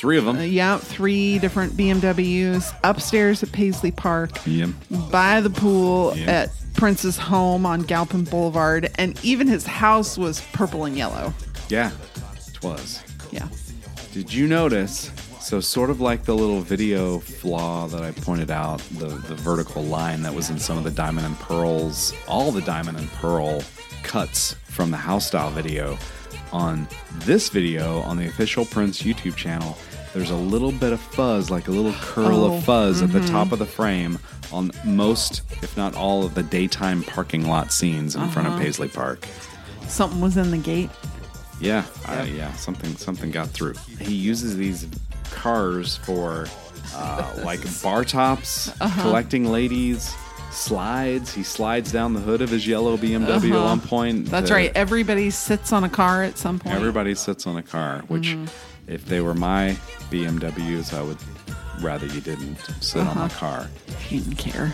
Three 0.00 0.16
of 0.16 0.24
them. 0.24 0.38
Uh, 0.38 0.42
yeah, 0.44 0.78
three 0.78 1.38
different 1.38 1.76
BMWs 1.76 2.72
upstairs 2.82 3.42
at 3.42 3.52
Paisley 3.52 3.90
Park, 3.90 4.30
Yep. 4.46 4.70
by 5.10 5.42
the 5.42 5.50
pool 5.50 6.14
Yeah. 6.16 6.30
at 6.30 6.50
Prince's 6.72 7.18
home 7.18 7.66
on 7.66 7.82
Galpin 7.82 8.24
Boulevard, 8.24 8.90
and 8.94 9.20
even 9.22 9.46
his 9.46 9.66
house 9.66 10.16
was 10.16 10.40
purple 10.54 10.86
and 10.86 10.96
yellow. 10.96 11.34
Yeah, 11.68 11.90
it 12.48 12.62
was. 12.64 13.00
Yeah. 13.30 13.48
Did 14.14 14.32
you 14.32 14.46
notice? 14.48 15.10
So, 15.38 15.60
sort 15.60 15.90
of 15.90 16.00
like 16.00 16.24
the 16.24 16.34
little 16.34 16.62
video 16.62 17.18
flaw 17.18 17.86
that 17.88 18.02
I 18.02 18.12
pointed 18.12 18.50
out, 18.50 18.78
the, 18.92 19.08
the 19.08 19.34
vertical 19.34 19.82
line 19.82 20.22
that 20.22 20.32
was 20.34 20.48
in 20.48 20.58
some 20.58 20.78
of 20.78 20.84
the 20.84 20.90
Diamond 20.90 21.26
and 21.26 21.38
Pearls, 21.40 22.14
all 22.26 22.52
the 22.52 22.62
Diamond 22.62 22.96
and 22.96 23.10
Pearl 23.12 23.62
cuts 24.02 24.54
from 24.64 24.90
the 24.90 24.96
house 24.96 25.26
style 25.26 25.50
video. 25.50 25.98
On 26.52 26.88
this 27.26 27.48
video, 27.50 28.00
on 28.00 28.16
the 28.16 28.26
official 28.26 28.64
Prince 28.64 29.02
YouTube 29.02 29.36
channel, 29.36 29.78
there's 30.14 30.30
a 30.30 30.36
little 30.36 30.72
bit 30.72 30.92
of 30.92 31.00
fuzz, 31.00 31.50
like 31.50 31.68
a 31.68 31.70
little 31.70 31.92
curl 32.00 32.44
Oh, 32.44 32.56
of 32.56 32.64
fuzz 32.64 33.00
at 33.02 33.12
the 33.12 33.20
top 33.28 33.52
of 33.52 33.58
the 33.58 33.66
frame 33.66 34.18
on 34.52 34.72
most, 34.84 35.42
if 35.62 35.76
not 35.76 35.94
all, 35.94 36.24
of 36.24 36.34
the 36.34 36.42
daytime 36.42 37.02
parking 37.04 37.46
lot 37.46 37.72
scenes 37.72 38.16
in 38.16 38.28
front 38.30 38.48
of 38.48 38.58
Paisley 38.58 38.88
Park. 38.88 39.26
Something 39.86 40.20
was 40.20 40.36
in 40.36 40.50
the 40.50 40.58
gate. 40.58 40.90
Yeah, 41.60 41.84
uh, 42.06 42.26
yeah, 42.28 42.52
something 42.54 42.96
something 42.96 43.30
got 43.30 43.48
through. 43.50 43.74
He 44.00 44.14
uses 44.14 44.56
these 44.56 44.86
cars 45.30 45.96
for 45.98 46.46
uh, 46.94 47.40
like 47.44 47.60
bar 47.82 48.04
tops, 48.04 48.68
Uh-huh. 48.80 49.02
collecting 49.02 49.44
ladies, 49.52 50.14
slides. 50.50 51.32
He 51.34 51.42
slides 51.42 51.92
down 51.92 52.14
the 52.14 52.20
hood 52.20 52.40
of 52.42 52.48
his 52.50 52.66
yellow 52.66 52.96
BMW 52.96 53.52
at 53.54 53.64
one 53.64 53.80
point. 53.80 54.26
Uh-huh. 54.26 54.30
That's 54.40 54.48
to- 54.48 54.54
right. 54.54 54.72
Everybody 54.74 55.30
sits 55.30 55.72
on 55.72 55.84
a 55.84 55.88
car 55.90 56.22
at 56.22 56.38
some 56.38 56.58
point. 56.58 56.74
Everybody 56.74 57.14
sits 57.14 57.46
on 57.46 57.56
a 57.56 57.62
car, 57.62 58.02
which 58.08 58.28
Mm-hmm. 58.28 58.46
If 58.90 59.04
they 59.06 59.20
were 59.20 59.34
my 59.34 59.76
BMWs, 60.10 60.92
I 60.92 61.02
would 61.02 61.16
rather 61.80 62.06
you 62.06 62.20
didn't 62.20 62.56
sit 62.80 63.00
on 63.00 63.06
my 63.16 63.24
Uh-huh. 63.24 63.38
car. 63.38 63.68
He 64.08 64.18
didn't 64.18 64.36
care. 64.36 64.72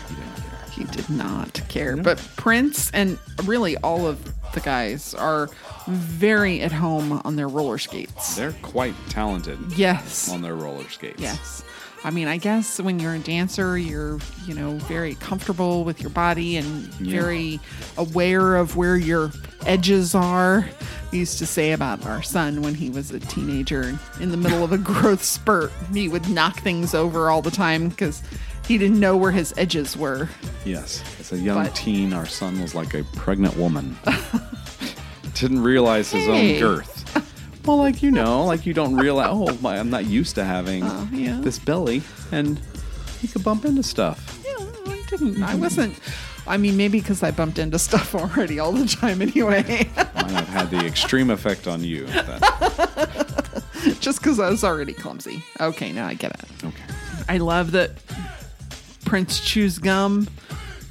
He 0.77 0.83
did 0.85 1.09
not 1.09 1.59
care. 1.69 1.93
Mm-hmm. 1.93 2.03
But 2.03 2.17
Prince 2.35 2.91
and 2.91 3.17
really 3.45 3.77
all 3.77 4.05
of 4.05 4.23
the 4.53 4.59
guys 4.59 5.13
are 5.15 5.49
very 5.87 6.61
at 6.61 6.71
home 6.71 7.21
on 7.25 7.35
their 7.35 7.47
roller 7.47 7.77
skates. 7.77 8.35
They're 8.35 8.53
quite 8.61 8.93
talented 9.09 9.57
Yes. 9.75 10.29
on 10.31 10.41
their 10.41 10.55
roller 10.55 10.87
skates. 10.89 11.19
Yes. 11.21 11.63
I 12.03 12.11
mean, 12.11 12.27
I 12.27 12.37
guess 12.37 12.79
when 12.79 12.99
you're 12.99 13.15
a 13.15 13.19
dancer, 13.19 13.77
you're, 13.77 14.19
you 14.45 14.53
know, 14.53 14.73
very 14.85 15.15
comfortable 15.15 15.83
with 15.83 15.99
your 15.99 16.11
body 16.11 16.55
and 16.57 16.87
Yeah. 16.99 17.11
very 17.21 17.59
aware 17.97 18.55
of 18.55 18.75
where 18.75 18.95
your 18.95 19.31
edges 19.65 20.13
are. 20.13 20.69
We 21.11 21.19
used 21.19 21.39
to 21.39 21.45
say 21.47 21.71
about 21.71 22.05
our 22.05 22.21
son 22.21 22.61
when 22.61 22.75
he 22.75 22.89
was 22.91 23.11
a 23.11 23.19
teenager 23.19 23.97
in 24.19 24.29
the 24.31 24.37
middle 24.37 24.63
of 24.63 24.71
a 24.71 24.77
growth 24.91 25.23
spurt, 25.23 25.71
he 25.91 26.07
would 26.07 26.29
knock 26.29 26.59
things 26.61 26.93
over 26.93 27.29
all 27.29 27.41
the 27.41 27.51
time 27.51 27.89
because 27.89 28.21
he 28.67 28.77
didn't 28.77 28.99
know 28.99 29.15
where 29.17 29.31
his 29.31 29.53
edges 29.57 29.95
were. 29.97 30.29
Yes. 30.65 31.03
As 31.19 31.31
a 31.31 31.37
young 31.37 31.63
But- 31.63 31.75
teen, 31.75 32.13
our 32.13 32.25
son 32.25 32.61
was 32.61 32.75
like 32.75 32.93
a 32.93 33.03
pregnant 33.15 33.55
woman. 33.57 33.97
Didn't 35.33 35.61
realize 35.61 36.11
his 36.11 36.25
Hey. 36.25 36.55
own 36.55 36.59
girth. 36.59 36.93
Well, 37.65 37.77
like 37.77 38.01
you 38.01 38.11
know, 38.11 38.45
like 38.45 38.65
you 38.65 38.73
don't 38.73 38.95
realize. 38.95 39.27
Oh, 39.29 39.55
my, 39.61 39.77
I'm 39.77 39.89
not 39.89 40.05
used 40.05 40.35
to 40.35 40.43
having 40.45 40.83
Oh, 40.85 41.07
yeah. 41.11 41.39
this 41.41 41.59
belly, 41.59 42.01
and 42.31 42.59
he 43.19 43.27
could 43.27 43.43
bump 43.43 43.65
into 43.65 43.83
stuff. 43.83 44.41
Yeah, 44.45 44.65
I 44.91 45.03
didn't. 45.09 45.43
I 45.43 45.53
wasn't. 45.55 45.99
I 46.47 46.55
mean, 46.55 46.77
maybe 46.77 47.01
because 47.01 47.23
I 47.23 47.31
bumped 47.31 47.59
into 47.59 47.77
stuff 47.77 48.15
already 48.21 48.57
all 48.59 48.71
the 48.71 48.87
time 48.87 49.21
anyway. 49.21 49.89
Might 49.97 50.31
have 50.31 50.47
had 50.47 50.71
the 50.71 50.85
extreme 50.85 51.29
effect 51.29 51.67
on 51.67 51.83
you. 51.83 52.05
That- 52.05 53.63
Just 53.99 54.19
because 54.21 54.39
I 54.39 54.49
was 54.49 54.63
already 54.63 54.93
clumsy. 54.93 55.43
Okay, 55.59 55.91
now 55.91 56.07
I 56.07 56.13
get 56.13 56.31
it. 56.31 56.65
okay. 56.65 56.83
I 57.29 57.37
love 57.37 57.71
that 57.71 57.91
Prince 59.07 59.39
chews 59.39 59.79
gum 59.79 60.27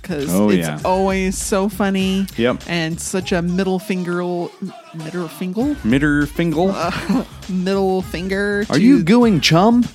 because 0.02 0.32
Oh, 0.34 0.48
it's 0.50 0.66
yeah. 0.66 0.80
always 0.84 1.36
so 1.36 1.68
funny. 1.68 2.26
Yep. 2.36 2.62
And 2.66 3.00
such 3.00 3.32
a 3.32 3.42
middle 3.42 3.78
finger, 3.78 4.18
middle 4.94 5.28
finger, 5.28 5.76
Mitter 5.84 6.26
Fingal. 6.26 6.74
middle 7.48 8.02
finger. 8.02 8.64
Are 8.70 8.78
you 8.78 9.02
going, 9.04 9.40
chum? 9.40 9.84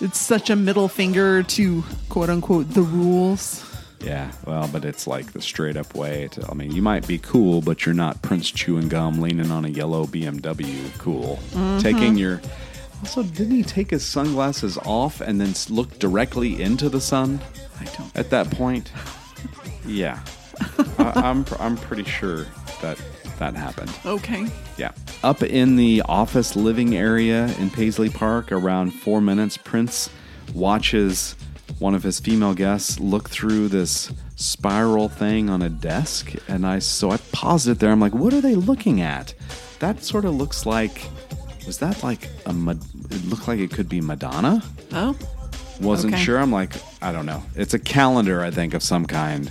It's 0.00 0.18
such 0.18 0.50
a 0.50 0.56
middle 0.56 0.88
finger 0.88 1.44
to 1.44 1.84
quote 2.08 2.28
unquote 2.28 2.68
the 2.70 2.82
rules. 2.82 3.64
Yeah, 4.04 4.32
well, 4.44 4.66
but 4.72 4.84
it's 4.84 5.06
like 5.06 5.32
the 5.32 5.40
straight 5.40 5.76
up 5.76 5.94
way 5.94 6.26
to. 6.32 6.50
I 6.50 6.54
mean, 6.54 6.72
you 6.72 6.82
might 6.82 7.06
be 7.06 7.18
cool, 7.18 7.60
but 7.60 7.86
you're 7.86 7.94
not 7.94 8.20
Prince 8.20 8.50
chewing 8.50 8.88
gum, 8.88 9.20
leaning 9.20 9.52
on 9.52 9.64
a 9.64 9.68
yellow 9.68 10.06
BMW. 10.06 10.90
Cool. 10.98 11.38
Mm-hmm. 11.52 11.78
Taking 11.78 12.16
your. 12.18 12.40
Also, 13.02 13.22
didn't 13.22 13.54
he 13.56 13.62
take 13.62 13.90
his 13.90 14.04
sunglasses 14.04 14.78
off 14.78 15.20
and 15.20 15.40
then 15.40 15.52
look 15.68 15.98
directly 15.98 16.62
into 16.62 16.88
the 16.88 17.00
sun 17.00 17.40
I 17.80 17.84
don't. 17.96 18.16
at 18.16 18.30
that 18.30 18.50
point? 18.50 18.90
Yeah, 19.84 20.20
I, 20.98 21.12
I'm. 21.16 21.44
I'm 21.58 21.76
pretty 21.76 22.04
sure 22.04 22.46
that 22.82 22.96
that 23.40 23.56
happened. 23.56 23.90
Okay. 24.06 24.46
Yeah. 24.78 24.92
Up 25.24 25.42
in 25.42 25.74
the 25.74 26.02
office 26.02 26.54
living 26.54 26.96
area 26.96 27.46
in 27.58 27.68
Paisley 27.68 28.08
Park, 28.08 28.52
around 28.52 28.92
four 28.92 29.20
minutes, 29.20 29.56
Prince 29.56 30.08
watches 30.54 31.34
one 31.80 31.96
of 31.96 32.04
his 32.04 32.20
female 32.20 32.54
guests 32.54 33.00
look 33.00 33.28
through 33.28 33.68
this 33.68 34.12
spiral 34.36 35.08
thing 35.08 35.50
on 35.50 35.62
a 35.62 35.68
desk. 35.68 36.32
And 36.46 36.64
I, 36.64 36.78
so 36.78 37.10
I 37.10 37.16
paused 37.32 37.66
it 37.66 37.80
there. 37.80 37.90
I'm 37.90 38.00
like, 38.00 38.14
what 38.14 38.32
are 38.32 38.40
they 38.40 38.54
looking 38.54 39.00
at? 39.00 39.34
That 39.80 40.04
sort 40.04 40.24
of 40.24 40.34
looks 40.34 40.64
like, 40.64 41.08
was 41.66 41.78
that 41.78 42.02
like 42.02 42.28
a, 42.46 42.50
it 42.50 43.24
looked 43.26 43.48
like 43.48 43.58
it 43.60 43.70
could 43.70 43.88
be 43.88 44.00
Madonna? 44.00 44.62
Oh. 44.92 45.16
Wasn't 45.80 46.14
Okay. 46.14 46.22
sure. 46.22 46.38
I'm 46.38 46.52
like, 46.52 46.72
I 47.00 47.12
don't 47.12 47.26
know. 47.26 47.42
It's 47.56 47.74
a 47.74 47.78
calendar, 47.78 48.42
I 48.42 48.50
think, 48.50 48.74
of 48.74 48.82
some 48.82 49.06
kind. 49.06 49.50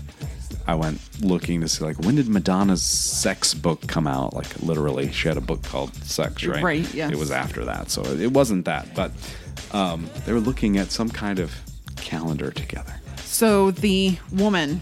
I 0.67 0.75
went 0.75 0.99
looking 1.21 1.59
to 1.61 1.67
see, 1.67 1.83
like, 1.83 1.97
when 1.99 2.15
did 2.15 2.29
Madonna's 2.29 2.83
sex 2.83 3.53
book 3.53 3.85
come 3.87 4.05
out? 4.07 4.33
Like, 4.33 4.61
literally, 4.61 5.11
she 5.11 5.27
had 5.27 5.35
a 5.35 5.41
book 5.41 5.63
called 5.63 5.93
Sex, 5.95 6.45
right? 6.45 6.63
Right, 6.63 6.93
yes. 6.93 7.11
It 7.11 7.17
was 7.17 7.31
after 7.31 7.65
that, 7.65 7.89
so 7.89 8.03
it 8.03 8.31
wasn't 8.31 8.65
that. 8.65 8.93
But 8.95 9.11
um, 9.71 10.07
they 10.25 10.31
were 10.33 10.39
looking 10.39 10.77
at 10.77 10.91
some 10.91 11.09
kind 11.09 11.39
of 11.39 11.53
calendar 11.97 12.51
together. 12.51 12.93
So 13.17 13.71
the 13.71 14.17
woman 14.31 14.81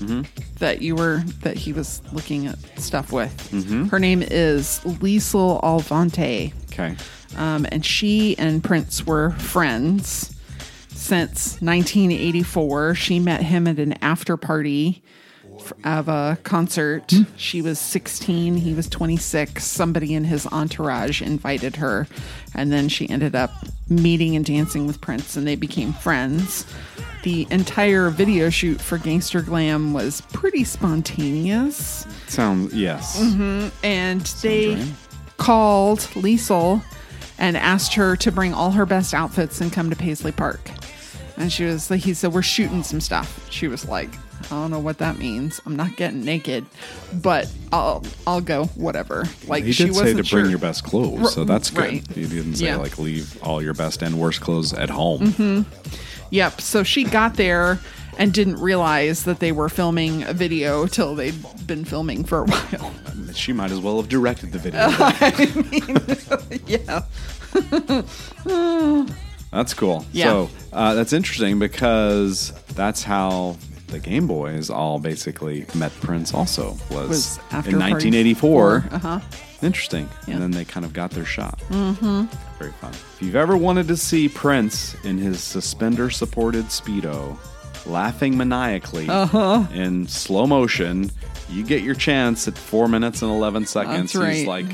Mm-hmm. 0.00 0.22
that 0.60 0.80
you 0.82 0.94
were 0.96 1.22
that 1.42 1.56
he 1.58 1.72
was 1.72 2.00
looking 2.12 2.46
at 2.46 2.58
stuff 2.78 3.12
with, 3.12 3.50
Mm-hmm. 3.52 3.84
her 3.88 3.98
name 3.98 4.22
is 4.22 4.80
Liesl 4.84 5.62
Alvante. 5.62 6.52
Okay. 6.72 6.96
Um, 7.36 7.66
and 7.70 7.84
she 7.84 8.36
and 8.38 8.64
Prince 8.64 9.04
were 9.06 9.30
friends 9.32 10.34
since 10.88 11.60
1984. 11.60 12.94
She 12.94 13.18
met 13.20 13.42
him 13.42 13.66
at 13.66 13.78
an 13.78 13.92
after 14.02 14.36
party 14.36 15.02
of 15.84 16.08
a 16.08 16.38
concert. 16.42 17.12
She 17.36 17.60
was 17.62 17.78
16, 17.78 18.56
he 18.56 18.72
was 18.74 18.88
26. 18.88 19.62
Somebody 19.64 20.14
in 20.14 20.24
his 20.24 20.46
entourage 20.46 21.20
invited 21.22 21.76
her, 21.76 22.06
and 22.54 22.72
then 22.72 22.88
she 22.88 23.08
ended 23.08 23.34
up 23.34 23.50
meeting 23.88 24.34
and 24.36 24.44
dancing 24.44 24.86
with 24.86 25.00
Prince, 25.00 25.36
and 25.36 25.46
they 25.46 25.56
became 25.56 25.92
friends. 25.92 26.64
The 27.22 27.46
entire 27.50 28.08
video 28.10 28.48
shoot 28.48 28.80
for 28.80 28.96
Gangster 28.96 29.42
Glam 29.42 29.92
was 29.92 30.22
pretty 30.32 30.64
spontaneous 30.64 32.06
Sounds, 32.28 32.72
yes. 32.74 33.20
and 33.82 34.20
they 34.42 34.74
right. 34.74 34.92
called 35.36 35.98
Liesel 36.14 36.82
and 37.38 37.56
asked 37.58 37.92
her 37.94 38.16
to 38.16 38.32
bring 38.32 38.54
all 38.54 38.70
her 38.70 38.86
best 38.86 39.12
outfits 39.12 39.60
and 39.60 39.70
come 39.72 39.90
to 39.90 39.96
Paisley 39.96 40.32
Park. 40.32 40.70
And 41.36 41.52
she 41.52 41.64
was 41.64 41.90
like, 41.90 42.00
he 42.00 42.14
said, 42.14 42.32
We're 42.32 42.42
shooting 42.42 42.82
some 42.82 43.00
stuff. 43.00 43.46
She 43.50 43.68
was 43.68 43.86
like, 43.86 44.10
I 44.46 44.48
don't 44.50 44.70
know 44.70 44.78
what 44.78 44.98
that 44.98 45.18
means. 45.18 45.60
I'm 45.66 45.76
not 45.76 45.96
getting 45.96 46.24
naked, 46.24 46.64
but 47.22 47.50
I'll 47.72 48.02
I'll 48.26 48.40
go, 48.40 48.64
whatever. 48.76 49.24
Like 49.46 49.64
He 49.64 49.72
she 49.72 49.84
did 49.86 49.94
say 49.94 50.14
to 50.14 50.24
sure. 50.24 50.40
bring 50.40 50.50
your 50.50 50.58
best 50.58 50.84
clothes, 50.84 51.34
so 51.34 51.44
that's 51.44 51.68
good. 51.70 51.78
right. 51.78 52.10
He 52.12 52.26
didn't 52.26 52.56
say, 52.56 52.66
Yeah. 52.66 52.76
like, 52.76 52.98
leave 52.98 53.42
all 53.42 53.62
your 53.62 53.74
best 53.74 54.00
and 54.02 54.18
worst 54.18 54.40
clothes 54.40 54.72
at 54.72 54.88
home. 54.90 55.20
Mm-hmm. 55.32 56.09
Yep. 56.30 56.60
So 56.60 56.82
she 56.82 57.04
got 57.04 57.34
there 57.34 57.78
and 58.18 58.32
didn't 58.32 58.56
realize 58.60 59.24
that 59.24 59.38
they 59.40 59.52
were 59.52 59.68
filming 59.68 60.22
a 60.24 60.32
video 60.32 60.86
till 60.86 61.14
they'd 61.14 61.34
been 61.66 61.84
filming 61.84 62.24
for 62.24 62.40
a 62.42 62.44
while. 62.50 62.92
She 63.34 63.52
might 63.52 63.70
as 63.70 63.78
well 63.80 63.96
have 64.00 64.08
directed 64.08 64.52
the 64.52 64.58
video. 64.58 64.80
I 64.88 66.52
mean, 66.58 66.60
yeah. 66.66 67.02
That's 69.52 69.74
cool. 69.74 70.04
Yeah. 70.12 70.24
So 70.24 70.50
uh, 70.72 70.94
that's 70.94 71.12
interesting 71.12 71.58
because 71.58 72.52
that's 72.74 73.02
how 73.02 73.56
the 73.88 73.98
Game 73.98 74.28
Boyz 74.28 74.70
all 74.72 74.98
basically 74.98 75.66
met 75.74 75.92
Prince. 76.00 76.32
Also 76.34 76.76
was, 76.90 77.08
Was 77.08 77.38
after 77.50 77.70
in 77.70 77.78
1984. 77.78 78.84
uh-huh. 78.92 79.20
Interesting. 79.62 80.08
Yeah. 80.26 80.34
And 80.34 80.42
then 80.42 80.50
they 80.52 80.64
kind 80.64 80.86
of 80.86 80.92
got 80.92 81.10
their 81.10 81.24
shot. 81.24 81.58
Mm-hmm. 81.68 82.26
Very 82.60 82.72
fun. 82.72 82.90
If 82.92 83.18
you've 83.22 83.36
ever 83.36 83.56
wanted 83.56 83.88
to 83.88 83.96
see 83.96 84.28
Prince 84.28 84.94
in 85.02 85.16
his 85.16 85.42
suspender-supported 85.42 86.66
speedo, 86.66 87.38
laughing 87.86 88.36
maniacally 88.36 89.08
Uh-huh. 89.08 89.64
in 89.72 90.06
slow 90.06 90.46
motion, 90.46 91.10
you 91.48 91.64
get 91.64 91.82
your 91.82 91.94
chance 91.94 92.46
at 92.46 92.56
four 92.58 92.86
minutes 92.86 93.22
and 93.22 93.30
11 93.30 93.64
seconds. 93.66 94.12
That's 94.12 94.36
He's 94.36 94.46
like 94.46 94.66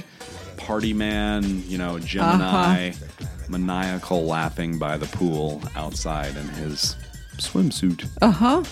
party 0.57 0.93
man, 0.93 1.63
you 1.69 1.79
know, 1.79 2.01
Gemini, 2.01 2.89
Uh-huh. 2.91 3.27
maniacal 3.49 4.27
laughing 4.27 4.79
by 4.81 4.97
the 4.97 5.07
pool 5.07 5.63
outside 5.77 6.37
in 6.37 6.49
his 6.49 6.97
swimsuit, 7.39 8.05
Uh 8.21 8.33
huh. 8.33 8.65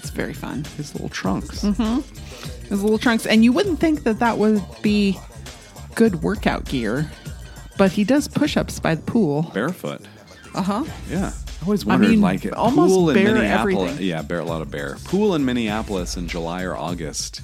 It's 0.00 0.10
very 0.10 0.34
fun. 0.34 0.64
his 0.76 0.92
little 0.92 1.08
trunks. 1.08 1.62
Mm-hmm. 1.62 2.00
His 2.68 2.82
little 2.82 2.98
trunks, 2.98 3.26
and 3.26 3.44
you 3.44 3.52
wouldn't 3.52 3.78
think 3.78 4.02
that 4.02 4.18
that 4.18 4.38
would 4.38 4.60
be 4.82 5.16
good 5.94 6.22
workout 6.22 6.64
gear, 6.64 7.08
but 7.76 7.92
he 7.92 8.04
does 8.04 8.28
push-ups 8.28 8.80
by 8.80 8.94
the 8.94 9.02
pool. 9.02 9.50
Barefoot. 9.54 10.00
Uh 10.54 10.62
huh. 10.62 10.84
Yeah. 11.08 11.32
I 11.60 11.64
always 11.64 11.84
wondered, 11.84 12.10
mean, 12.10 12.20
like, 12.20 12.46
almost 12.56 12.94
pool 12.94 13.10
in 13.10 13.16
bare 13.16 13.34
Minneapolis. 13.34 13.76
everything. 13.90 14.06
Yeah, 14.06 14.22
bear 14.22 14.40
a 14.40 14.44
lot 14.44 14.62
of 14.62 14.70
bear. 14.70 14.96
Pool 15.04 15.34
in 15.34 15.44
Minneapolis 15.44 16.16
in 16.16 16.28
July 16.28 16.62
or 16.62 16.76
August. 16.76 17.42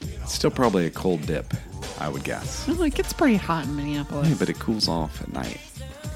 It's 0.00 0.32
still 0.34 0.50
probably 0.50 0.86
a 0.86 0.90
cold 0.90 1.26
dip, 1.26 1.52
I 1.98 2.08
would 2.08 2.24
guess. 2.24 2.66
No, 2.68 2.82
it 2.82 2.94
gets 2.94 3.12
pretty 3.12 3.36
hot 3.36 3.64
in 3.66 3.76
Minneapolis. 3.76 4.28
Yeah, 4.28 4.36
but 4.38 4.48
it 4.48 4.58
cools 4.58 4.88
off 4.88 5.20
at 5.20 5.32
night. 5.32 5.60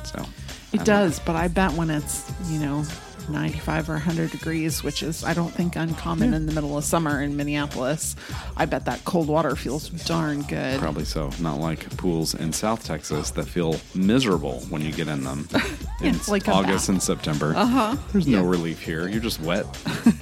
So 0.04 0.24
it 0.72 0.84
does, 0.84 1.18
but 1.20 1.36
I 1.36 1.48
bet 1.48 1.72
when 1.72 1.90
it's 1.90 2.30
you 2.48 2.60
know 2.60 2.84
95 3.28 3.88
or 3.90 3.92
100 3.94 4.30
degrees, 4.30 4.82
which 4.82 5.02
is, 5.02 5.24
I 5.24 5.34
don't 5.34 5.50
think, 5.52 5.76
uncommon 5.76 6.34
in 6.34 6.46
the 6.46 6.52
middle 6.52 6.76
of 6.78 6.84
summer 6.84 7.20
in 7.22 7.36
Minneapolis. 7.36 8.16
I 8.56 8.66
bet 8.66 8.84
that 8.86 9.04
cold 9.04 9.28
water 9.28 9.56
feels 9.56 9.88
darn 9.88 10.42
good. 10.42 10.78
Probably 10.80 11.04
so. 11.04 11.30
Not 11.40 11.58
like 11.60 11.96
pools 11.96 12.34
in 12.34 12.52
South 12.52 12.84
Texas 12.84 13.30
that 13.32 13.44
feel 13.46 13.76
miserable 13.94 14.60
when 14.68 14.82
you 14.82 14.92
get 14.92 15.08
in 15.08 15.24
them 15.24 15.48
in 16.02 16.14
it's 16.14 16.28
like 16.28 16.48
August 16.48 16.88
and 16.88 17.02
September. 17.02 17.52
Uh 17.56 17.66
huh. 17.66 17.96
There's 18.12 18.26
no 18.26 18.44
relief 18.44 18.80
here. 18.80 19.08
You're 19.08 19.20
just 19.22 19.40
wet. 19.40 19.66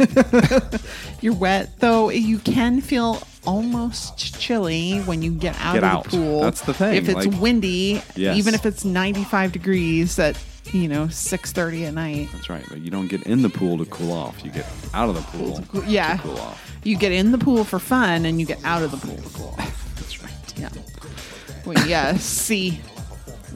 You're 1.21 1.35
wet, 1.35 1.79
though 1.79 2.11
you 2.11 2.39
can 2.39 2.81
feel 2.81 3.23
almost 3.47 4.39
chilly 4.41 4.99
when 5.01 5.23
you 5.23 5.33
get 5.33 5.57
out 5.61 5.75
Get 5.75 5.85
of 5.85 5.91
out. 5.91 6.05
the 6.05 6.11
pool. 6.11 6.41
That's 6.41 6.61
the 6.63 6.75
thing, 6.75 6.95
If 6.97 7.09
it's 7.09 7.27
like- 7.27 7.41
windy, 7.41 8.03
Yes. 8.15 8.37
even 8.37 8.55
if 8.55 8.65
it's 8.67 8.85
95 8.85 9.53
degrees 9.53 10.19
at, 10.19 10.37
you 10.71 10.89
know, 10.89 11.07
6.30 11.07 11.89
at 11.89 11.95
night, 11.95 12.29
That's 12.33 12.49
right. 12.49 12.65
But 12.69 12.81
you 12.81 12.91
don't 12.91 13.09
get 13.09 13.23
in 13.25 13.43
the 13.43 13.49
pool 13.51 13.79
to 13.79 13.85
cool 13.87 14.13
off. 14.13 14.45
You 14.45 14.51
get 14.51 14.67
out 14.95 15.09
of 15.09 15.15
the 15.17 15.23
pool 15.23 15.57
to 15.57 15.63
cool- 15.67 15.85
yeah. 15.85 16.19
cool 16.19 16.39
off. 16.39 16.81
you 16.85 16.97
get 16.97 17.13
in 17.13 17.33
the 17.33 17.39
pool 17.39 17.65
for 17.65 17.79
fun 17.79 18.25
and 18.25 18.41
you 18.41 18.47
get 18.47 18.63
out 18.65 18.83
of 18.83 18.91
the 18.91 18.97
pool 18.97 19.17
to 19.17 19.29
cool 19.31 19.55
off. 19.59 19.95
That's 19.97 20.23
right. 20.23 20.33
Yeah. 20.57 20.69
We 21.65 21.77
yeah, 21.87 22.17
see 22.17 22.81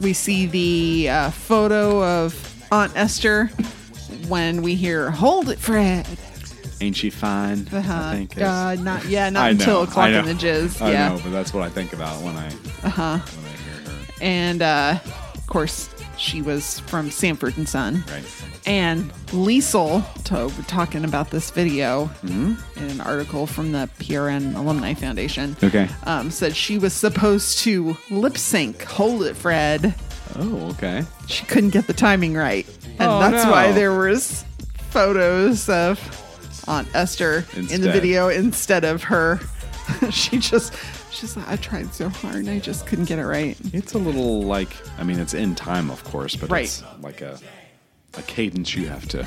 we 0.01 0.13
see 0.13 0.45
the 0.45 1.09
uh, 1.09 1.31
photo 1.31 2.03
of 2.03 2.63
Aunt 2.71 2.93
Esther 2.95 3.47
when 4.27 4.61
we 4.61 4.75
hear 4.75 5.11
"Hold 5.11 5.49
it, 5.49 5.59
Fred." 5.59 6.07
Ain't 6.79 6.95
she 6.95 7.09
fine? 7.09 7.67
Uh-huh. 7.71 7.93
I 7.93 8.15
think. 8.15 8.41
Uh, 8.41 8.75
not 8.75 9.05
yeah, 9.05 9.29
not 9.29 9.51
until 9.51 9.85
Clockin' 9.85 10.25
the 10.25 10.33
Jizz. 10.33 10.81
I 10.81 10.91
yeah, 10.91 11.09
know, 11.09 11.19
but 11.21 11.31
that's 11.31 11.53
what 11.53 11.63
I 11.63 11.69
think 11.69 11.93
about 11.93 12.21
when 12.23 12.35
I 12.35 12.47
uh-huh. 12.47 13.17
when 13.19 13.45
I 13.45 13.57
hear 13.57 13.93
her. 13.93 14.05
and 14.21 14.61
uh, 14.61 14.99
of 15.35 15.47
course 15.47 15.89
she 16.17 16.41
was 16.41 16.79
from 16.81 17.09
Sanford 17.11 17.57
and 17.57 17.67
Son. 17.67 18.03
Right. 18.11 18.25
And 18.65 19.11
Liesel, 19.27 20.03
to, 20.25 20.63
talking 20.63 21.05
about 21.05 21.29
this 21.31 21.51
video 21.51 22.05
Mm-hmm. 22.23 22.79
in 22.83 22.89
an 22.91 23.01
article 23.01 23.47
from 23.47 23.71
the 23.71 23.89
PRN 23.99 24.55
Alumni 24.55 24.93
Foundation, 24.93 25.55
Okay. 25.63 25.87
um, 26.03 26.31
said 26.31 26.55
she 26.55 26.77
was 26.77 26.93
supposed 26.93 27.59
to 27.59 27.95
lip 28.09 28.37
sync 28.37 28.83
"Hold 28.83 29.23
It, 29.23 29.35
Fred." 29.35 29.93
Oh, 30.35 30.69
okay. 30.71 31.05
she 31.27 31.45
couldn't 31.45 31.69
get 31.69 31.87
the 31.87 31.93
timing 31.93 32.33
right, 32.35 32.67
and 32.99 33.09
Oh, 33.09 33.19
that's 33.19 33.45
no. 33.45 33.51
why 33.51 33.71
there 33.71 33.97
was 33.97 34.43
photos 34.89 35.69
of 35.69 35.99
Aunt 36.67 36.87
Esther 36.93 37.45
in 37.55 37.81
the 37.81 37.91
video 37.91 38.27
instead 38.29 38.83
of 38.83 39.03
her. 39.03 39.39
she 40.11 40.37
just, 40.39 40.73
she's 41.17 41.35
like, 41.37 41.47
I 41.47 41.55
tried 41.57 41.93
so 41.93 42.09
hard, 42.09 42.47
I 42.47 42.59
just 42.59 42.85
couldn't 42.87 43.05
get 43.05 43.19
it 43.19 43.25
right. 43.25 43.57
It's 43.73 43.93
a 43.93 43.97
little 43.97 44.43
like 44.43 44.69
I 44.97 45.03
mean, 45.03 45.19
it's 45.19 45.33
in 45.33 45.55
time, 45.55 45.89
of 45.89 46.03
course, 46.03 46.35
but 46.35 46.49
Right. 46.49 46.65
it's 46.65 46.83
like 47.01 47.21
a 47.21 47.39
a 48.17 48.21
cadence 48.23 48.75
you 48.75 48.87
have 48.87 49.07
to. 49.09 49.23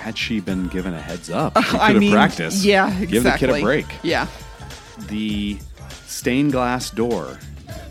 Had 0.00 0.16
she 0.16 0.40
been 0.40 0.68
given 0.68 0.94
a 0.94 1.00
heads 1.00 1.30
up, 1.30 1.56
uh, 1.56 1.62
she 1.62 1.70
could 1.72 1.80
I 1.80 1.92
have 1.92 1.96
mean, 2.00 2.12
practiced. 2.12 2.64
yeah, 2.64 2.86
exactly. 2.88 3.06
Give 3.06 3.22
the 3.24 3.32
kid 3.32 3.50
a 3.50 3.60
break. 3.60 3.86
Yeah, 4.02 4.26
The 5.08 5.58
stained 6.06 6.52
glass 6.52 6.90
door 6.90 7.38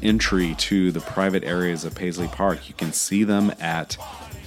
entry 0.01 0.55
to 0.57 0.91
the 0.91 1.01
private 1.01 1.43
areas 1.43 1.83
of 1.85 1.93
Paisley 1.93 2.27
Park, 2.29 2.67
you 2.67 2.73
can 2.73 2.93
see 2.93 3.23
them 3.23 3.51
at 3.59 3.97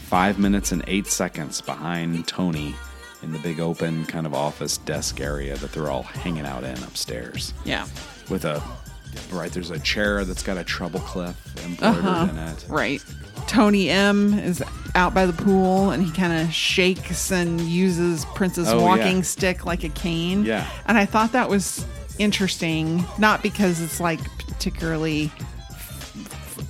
five 0.06 0.38
minutes 0.38 0.72
and 0.72 0.82
eight 0.86 1.06
seconds 1.06 1.60
behind 1.60 2.26
Tony 2.26 2.74
in 3.22 3.32
the 3.32 3.38
big 3.38 3.60
open 3.60 4.04
kind 4.06 4.26
of 4.26 4.34
office 4.34 4.78
desk 4.78 5.20
area 5.20 5.56
that 5.56 5.72
they're 5.72 5.90
all 5.90 6.02
hanging 6.02 6.44
out 6.46 6.64
in 6.64 6.76
upstairs. 6.84 7.54
yeah, 7.64 7.86
With 8.28 8.44
a 8.44 8.62
right, 9.30 9.52
there's 9.52 9.70
a 9.70 9.78
chair 9.80 10.24
that's 10.24 10.42
got 10.42 10.56
a 10.56 10.64
treble 10.64 11.00
clef 11.00 11.36
embroidered 11.64 12.04
Uh-huh. 12.04 12.28
in 12.30 12.38
it. 12.38 12.66
right. 12.68 13.02
Tony 13.46 13.90
M 13.90 14.34
is 14.38 14.62
out 14.94 15.12
by 15.14 15.26
the 15.26 15.32
pool 15.32 15.90
and 15.90 16.02
he 16.02 16.10
kind 16.12 16.32
of 16.46 16.52
shakes 16.54 17.30
and 17.30 17.60
uses 17.60 18.24
Prince's 18.34 18.68
Oh, 18.68 18.80
walking 18.80 19.16
yeah. 19.18 19.22
stick 19.22 19.66
like 19.66 19.84
a 19.84 19.88
cane. 19.90 20.44
Yeah. 20.44 20.68
And 20.86 20.96
I 20.96 21.04
thought 21.06 21.32
that 21.32 21.48
was 21.48 21.84
interesting, 22.18 23.04
not 23.18 23.42
because 23.42 23.80
it's 23.80 24.00
like 24.00 24.20
particularly 24.48 25.30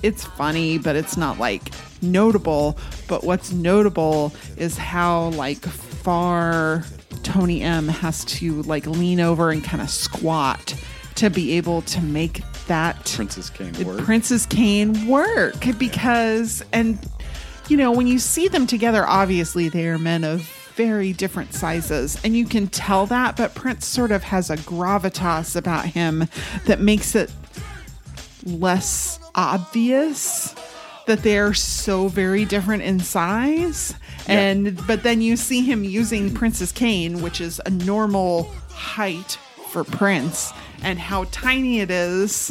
it's 0.01 0.23
funny, 0.25 0.77
but 0.77 0.95
it's 0.95 1.15
not 1.15 1.39
like 1.39 1.71
notable. 2.01 2.77
But 3.07 3.23
what's 3.23 3.51
notable 3.51 4.33
is 4.57 4.77
how 4.77 5.29
like 5.29 5.63
far 6.03 6.83
Tony 7.23 7.61
M 7.61 7.87
has 7.87 8.25
to 8.25 8.61
like 8.63 8.85
lean 8.85 9.21
over 9.21 9.51
and 9.51 9.63
kind 9.63 9.81
of 9.81 9.89
squat 9.89 10.75
to 11.15 11.29
be 11.29 11.53
able 11.53 11.81
to 11.83 12.01
make 12.01 12.41
that 12.67 13.05
Prince's 13.15 13.49
Cane 13.49 13.71
the 13.71 13.85
word. 13.85 13.99
Prince's 14.03 14.45
Cane 14.45 15.07
work 15.07 15.55
because 15.79 16.63
and 16.73 16.99
you 17.69 17.77
know 17.77 17.91
when 17.91 18.07
you 18.07 18.19
see 18.19 18.49
them 18.49 18.67
together 18.67 19.05
obviously 19.07 19.69
they 19.69 19.87
are 19.87 19.97
men 19.97 20.25
of 20.25 20.41
very 20.75 21.13
different 21.13 21.53
sizes 21.53 22.19
and 22.25 22.35
you 22.35 22.45
can 22.45 22.67
tell 22.67 23.05
that 23.05 23.37
but 23.37 23.55
Prince 23.55 23.85
sort 23.85 24.11
of 24.11 24.23
has 24.23 24.49
a 24.49 24.57
gravitas 24.57 25.55
about 25.55 25.85
him 25.85 26.27
that 26.65 26.81
makes 26.81 27.15
it 27.15 27.31
less 28.43 29.19
obvious 29.35 30.53
that 31.07 31.23
they're 31.23 31.53
so 31.53 32.09
very 32.09 32.43
different 32.43 32.83
in 32.83 32.99
size 32.99 33.93
and 34.27 34.79
but 34.87 35.03
then 35.03 35.21
you 35.21 35.35
see 35.35 35.61
him 35.61 35.83
using 35.83 36.33
Prince's 36.33 36.71
Cane 36.71 37.21
which 37.21 37.41
is 37.41 37.61
a 37.65 37.69
normal 37.69 38.43
height 38.69 39.37
for 39.69 39.83
Prince 39.83 40.51
and 40.83 40.99
how 40.99 41.25
tiny 41.31 41.79
it 41.79 41.89
is 41.89 42.49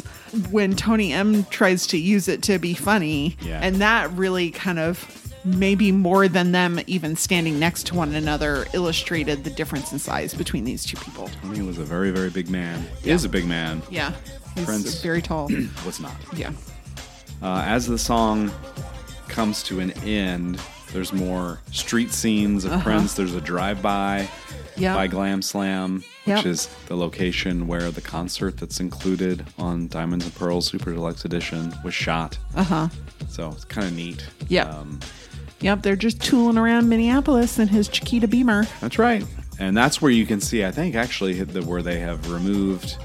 when 0.51 0.75
Tony 0.75 1.13
M 1.13 1.43
tries 1.45 1.87
to 1.87 1.97
use 1.97 2.27
it 2.27 2.41
to 2.43 2.59
be 2.59 2.73
funny 2.73 3.37
Yeah. 3.41 3.59
and 3.61 3.77
that 3.77 4.11
really 4.13 4.51
kind 4.51 4.79
of 4.79 5.19
maybe 5.45 5.91
more 5.91 6.27
than 6.29 6.53
them 6.53 6.79
even 6.87 7.15
standing 7.17 7.59
next 7.59 7.85
to 7.87 7.95
one 7.95 8.13
another 8.15 8.65
illustrated 8.73 9.43
the 9.43 9.49
difference 9.49 9.91
in 9.91 9.99
size 9.99 10.33
between 10.33 10.63
these 10.63 10.85
two 10.85 10.95
people 10.97 11.29
Tony 11.41 11.61
was 11.61 11.77
a 11.77 11.83
very, 11.83 12.11
very 12.11 12.29
big 12.29 12.49
man. 12.49 12.85
Is 13.03 13.25
a 13.25 13.29
big 13.29 13.45
man. 13.45 13.81
yeah 13.89 14.13
he's 14.55 14.65
Prince. 14.65 15.01
very 15.01 15.21
tall 15.21 15.49
Was 15.85 15.99
not. 15.99 16.15
yeah 16.35 16.51
Uh, 17.41 17.61
as 17.67 17.87
the 17.87 17.97
song 17.97 18.51
comes 19.27 19.63
to 19.63 19.79
an 19.81 19.91
end, 20.03 20.59
there's 20.93 21.11
more 21.11 21.59
street 21.71 22.11
scenes 22.13 22.63
of 22.65 22.71
Uh-huh. 22.71 22.83
Prince. 22.83 23.13
There's 23.15 23.33
a 23.35 23.41
drive-by 23.41 24.29
Yep. 24.77 24.95
by 24.95 25.07
Glam 25.07 25.41
Slam, 25.41 26.03
Yep. 26.25 26.37
which 26.37 26.45
is 26.45 26.69
the 26.87 26.95
location 26.95 27.67
where 27.67 27.91
the 27.91 28.01
concert 28.01 28.57
that's 28.57 28.79
included 28.79 29.45
on 29.59 29.87
Diamonds 29.87 30.25
and 30.25 30.33
Pearls 30.35 30.67
Super 30.67 30.93
Deluxe 30.93 31.25
Edition 31.25 31.73
was 31.83 31.93
shot. 31.93 32.37
uh-huh 32.55 32.87
So 33.29 33.49
it's 33.49 33.65
kind 33.65 33.87
of 33.87 33.93
neat. 33.95 34.25
Yeah. 34.47 34.63
Um, 34.69 34.99
Yep, 35.61 35.81
they're 35.81 35.95
just 35.95 36.21
tooling 36.21 36.57
around 36.57 36.89
Minneapolis 36.89 37.57
in 37.57 37.69
his 37.69 37.87
Chiquita 37.87 38.27
Beamer. 38.27 38.67
that's 38.81 38.99
right. 38.99 39.25
And 39.59 39.77
that's 39.77 40.01
where 40.01 40.11
you 40.11 40.25
can 40.25 40.41
see, 40.41 40.65
I 40.65 40.71
think, 40.71 40.93
actually, 40.95 41.41
the, 41.43 41.61
where 41.63 41.81
they 41.81 41.99
have 41.99 42.29
removed, 42.31 42.97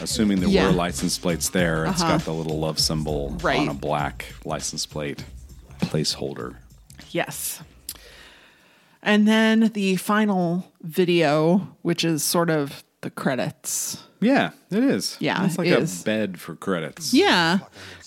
assuming 0.00 0.38
there 0.40 0.48
Yeah. 0.48 0.66
were 0.66 0.72
license 0.72 1.18
plates 1.18 1.48
there, 1.48 1.86
it's 1.86 2.00
Uh-huh. 2.02 2.12
got 2.18 2.24
the 2.24 2.32
little 2.34 2.58
love 2.60 2.78
symbol 2.78 3.36
Right. 3.42 3.58
on 3.58 3.68
a 3.68 3.74
black 3.74 4.26
license 4.44 4.86
plate 4.86 5.24
placeholder. 5.80 6.54
Yes. 7.10 7.62
And 9.02 9.26
then 9.28 9.70
the 9.74 9.96
final 9.96 10.72
video, 10.82 11.76
which 11.82 12.04
is 12.04 12.22
sort 12.22 12.50
of 12.50 12.82
the 13.00 13.10
credits. 13.10 14.02
Yeah, 14.20 14.50
it 14.70 14.82
is. 14.82 15.16
Yeah, 15.20 15.44
it's 15.44 15.56
like 15.56 15.68
it 15.68 15.78
a 15.78 15.78
is. 15.78 16.02
bed 16.02 16.40
for 16.40 16.56
credits. 16.56 17.14
Yeah. 17.14 17.58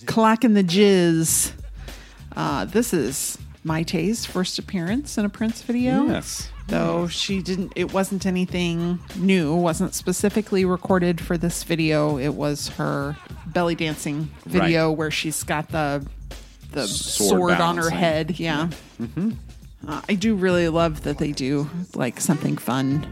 Clockin' 0.06 0.54
the 0.54 0.64
Jizz. 0.64 1.54
Uh, 2.36 2.66
this 2.66 2.94
is 2.94 3.38
Mayte's 3.64 4.26
first 4.26 4.60
appearance 4.60 5.18
in 5.18 5.26
a 5.26 5.30
Prince 5.30 5.62
video. 5.62 6.06
Yes. 6.08 6.50
Though 6.68 7.08
she 7.08 7.42
didn't, 7.42 7.74
it 7.76 7.94
wasn't 7.94 8.26
anything 8.26 9.00
new, 9.18 9.54
wasn't 9.56 9.94
specifically 9.94 10.64
recorded 10.64 11.20
for 11.20 11.38
this 11.38 11.64
video. 11.64 12.18
It 12.18 12.34
was 12.34 12.70
her 12.70 13.18
belly 13.48 13.76
dancing 13.76 14.30
video 14.46 14.92
where 14.92 15.12
she's 15.12 15.44
got 15.44 15.70
the 15.70 16.06
the 16.72 16.88
Sword 16.88 17.30
sword, 17.40 17.62
on 17.62 17.78
her 17.78 17.90
head. 17.90 18.40
Yeah. 18.40 18.70
Uh, 19.88 20.02
I 20.08 20.14
do 20.16 20.36
really 20.36 20.70
love 20.70 21.04
that 21.04 21.18
they 21.18 21.32
do 21.32 21.70
like 21.96 22.20
something 22.20 22.58
fun 22.58 23.06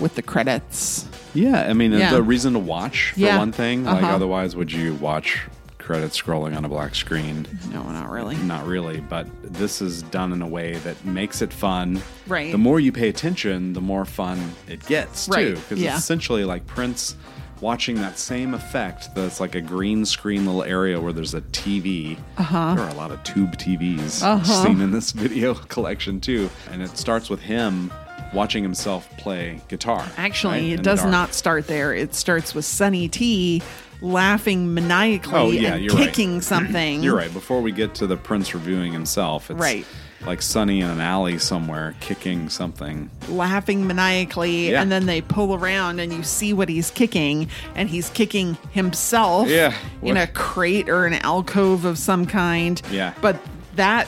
with 0.00 0.14
the 0.14 0.22
credits. 0.22 1.06
Yeah, 1.34 1.62
I 1.68 1.72
mean, 1.72 1.92
Yeah. 1.92 2.12
the 2.12 2.22
reason 2.22 2.52
to 2.54 2.58
watch 2.58 3.10
for 3.14 3.20
Yeah. 3.20 3.38
one 3.38 3.52
thing. 3.52 3.84
Like, 3.84 4.02
Uh-huh. 4.02 4.14
otherwise, 4.14 4.54
would 4.56 4.70
you 4.72 4.94
watch 4.94 5.40
credits 5.78 6.20
scrolling 6.20 6.56
on 6.56 6.64
a 6.64 6.68
black 6.68 6.94
screen? 6.94 7.46
No, 7.72 7.82
not 7.90 8.08
really. 8.08 8.36
Not 8.36 8.66
really, 8.66 9.00
but 9.00 9.26
this 9.42 9.82
is 9.82 10.02
done 10.04 10.32
in 10.32 10.40
a 10.42 10.46
way 10.46 10.74
that 10.84 11.04
makes 11.04 11.42
it 11.42 11.52
fun. 11.52 12.00
Right. 12.28 12.52
The 12.52 12.58
more 12.58 12.78
you 12.78 12.92
pay 12.92 13.08
attention, 13.08 13.72
the 13.72 13.80
more 13.80 14.04
fun 14.04 14.52
it 14.68 14.86
gets 14.86 15.26
too. 15.26 15.32
Right, 15.32 15.54
Because 15.56 15.80
yeah. 15.80 15.94
it's 15.94 16.04
essentially 16.04 16.44
like 16.44 16.66
Prince 16.68 17.16
watching 17.62 17.94
that 17.96 18.18
same 18.18 18.52
effect. 18.52 19.14
That's 19.14 19.40
like 19.40 19.54
a 19.54 19.60
green 19.62 20.04
screen 20.04 20.44
little 20.44 20.64
area 20.64 21.00
where 21.00 21.12
there's 21.14 21.32
a 21.32 21.40
TV. 21.40 22.18
Uh-huh. 22.36 22.74
There 22.74 22.84
are 22.84 22.90
a 22.90 22.94
lot 22.94 23.10
of 23.12 23.22
tube 23.24 23.56
TVs 23.56 24.22
Uh-huh. 24.22 24.64
seen 24.64 24.80
in 24.82 24.90
this 24.90 25.12
video 25.24 25.54
collection 25.54 26.20
too, 26.20 26.50
and 26.70 26.82
it 26.82 26.98
starts 26.98 27.30
with 27.30 27.40
him 27.40 27.90
watching 28.34 28.62
himself 28.62 29.08
play 29.16 29.60
guitar. 29.68 30.04
Actually, 30.16 30.70
right, 30.70 30.80
it 30.80 30.82
does 30.82 31.04
not 31.04 31.32
start 31.34 31.66
there. 31.66 31.94
It 31.94 32.14
starts 32.14 32.54
with 32.54 32.64
Sonny 32.64 33.08
T 33.08 33.62
laughing 34.00 34.74
maniacally 34.74 35.32
Oh, 35.38 35.50
yeah, 35.50 35.74
and 35.74 35.84
you're 35.84 35.94
right. 35.94 36.08
kicking 36.08 36.40
something. 36.52 37.02
You're 37.02 37.16
right. 37.16 37.32
Before 37.32 37.60
we 37.60 37.70
get 37.72 37.94
to 37.96 38.06
the 38.08 38.16
Prince 38.16 38.52
reviewing 38.54 38.92
himself, 38.92 39.50
it's, 39.50 39.60
Right. 39.60 39.86
Like 40.26 40.40
Sonny 40.42 40.80
in 40.80 40.88
an 40.88 41.00
alley 41.00 41.38
somewhere 41.38 41.94
kicking 42.00 42.48
something. 42.48 43.10
laughing 43.28 43.86
maniacally 43.86 44.70
Yeah. 44.70 44.82
and 44.82 44.90
then 44.90 45.06
they 45.06 45.20
pull 45.20 45.54
around 45.54 45.98
and 46.00 46.12
you 46.12 46.22
see 46.22 46.52
what 46.52 46.68
he's 46.68 46.90
kicking 46.90 47.48
and 47.74 47.88
he's 47.88 48.08
kicking 48.10 48.56
himself 48.70 49.48
Yeah. 49.48 49.74
in 50.02 50.16
a 50.16 50.26
crate 50.26 50.88
or 50.88 51.06
an 51.06 51.14
alcove 51.14 51.84
of 51.84 51.98
some 51.98 52.26
kind 52.26 52.80
Yeah. 52.90 53.14
but 53.20 53.36
that 53.76 54.06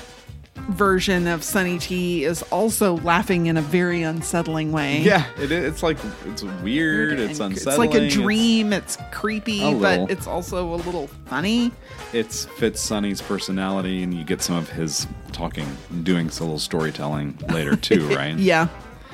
version 0.69 1.27
of 1.27 1.43
Sonny 1.45 1.79
T 1.79 2.25
is 2.25 2.43
also 2.45 2.97
laughing 2.99 3.47
in 3.47 3.57
a 3.57 3.63
very 3.63 4.03
unsettling 4.03 4.73
way 4.73 5.01
Yeah, 5.03 5.25
it, 5.39 5.51
it's 5.53 5.83
like 5.83 5.99
it's 6.27 6.43
weird. 6.63 7.19
It's 7.19 7.39
unsettling. 7.41 7.91
It's 7.91 7.95
like 7.97 8.03
a 8.03 8.09
dream. 8.09 8.73
It's, 8.73 8.97
creepy, 9.13 9.75
but 9.75 10.11
it's 10.11 10.27
also 10.27 10.75
a 10.75 10.77
little 10.77 11.09
funny. 11.27 11.71
It's, 12.13 12.45
it 12.47 12.51
fits 12.53 12.81
Sonny's 12.81 13.21
personality, 13.21 14.03
and 14.03 14.15
you 14.15 14.25
get 14.25 14.41
some 14.43 14.57
of 14.57 14.69
his 14.71 15.07
talking, 15.35 15.67
doing 16.03 16.29
a 16.29 16.31
little 16.31 16.59
storytelling 16.59 17.39
later 17.51 17.77
too, 17.77 18.09
right? 18.17 18.37
Yeah. 18.39 18.69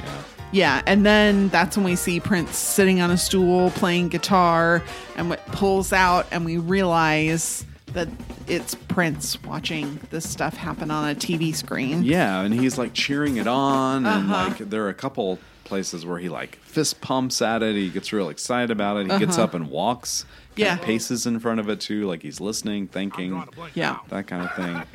Yeah. 0.04 0.22
Yeah, 0.52 0.82
and 0.86 1.06
then 1.06 1.48
that's 1.48 1.76
when 1.76 1.84
we 1.84 1.94
see 1.96 2.18
Prince 2.20 2.56
sitting 2.56 3.00
on 3.00 3.10
a 3.12 3.16
stool 3.16 3.70
playing 3.70 4.08
guitar, 4.08 4.82
and 5.16 5.28
what 5.30 5.44
pulls 5.46 5.92
out, 5.92 6.26
and 6.32 6.44
we 6.44 6.56
realize 6.58 7.64
that 7.92 8.08
it's 8.48 8.74
Prince 8.74 9.40
watching 9.44 10.00
this 10.10 10.28
stuff 10.28 10.56
happen 10.56 10.90
on 10.90 11.08
a 11.10 11.14
TV 11.14 11.54
screen. 11.54 12.02
Yeah, 12.02 12.40
and 12.40 12.52
he's 12.52 12.78
like 12.78 12.94
cheering 12.94 13.36
it 13.36 13.46
on, 13.46 14.04
and 14.06 14.30
Uh-huh. 14.30 14.48
like 14.48 14.58
there 14.70 14.84
are 14.84 14.88
a 14.88 14.94
couple 14.94 15.38
places 15.70 16.04
where 16.04 16.18
he 16.18 16.28
like 16.28 16.56
fist 16.56 17.00
pumps 17.00 17.40
at 17.40 17.62
it. 17.62 17.74
He 17.76 17.88
gets 17.88 18.12
real 18.12 18.28
excited 18.28 18.70
about 18.72 18.98
it. 18.98 19.10
He 19.10 19.18
gets 19.18 19.38
up 19.38 19.54
and 19.54 19.70
walks, 19.70 20.24
kinda 20.56 20.72
Uh-huh. 20.72 20.80
Yeah. 20.80 20.84
paces 20.84 21.26
in 21.26 21.38
front 21.40 21.60
of 21.60 21.68
it 21.70 21.80
too, 21.80 22.06
like 22.06 22.20
he's 22.22 22.40
listening, 22.40 22.88
thinking, 22.88 23.42
Yeah. 23.74 23.98
that 24.08 24.26
kind 24.26 24.44
of 24.44 24.54
thing. 24.54 24.82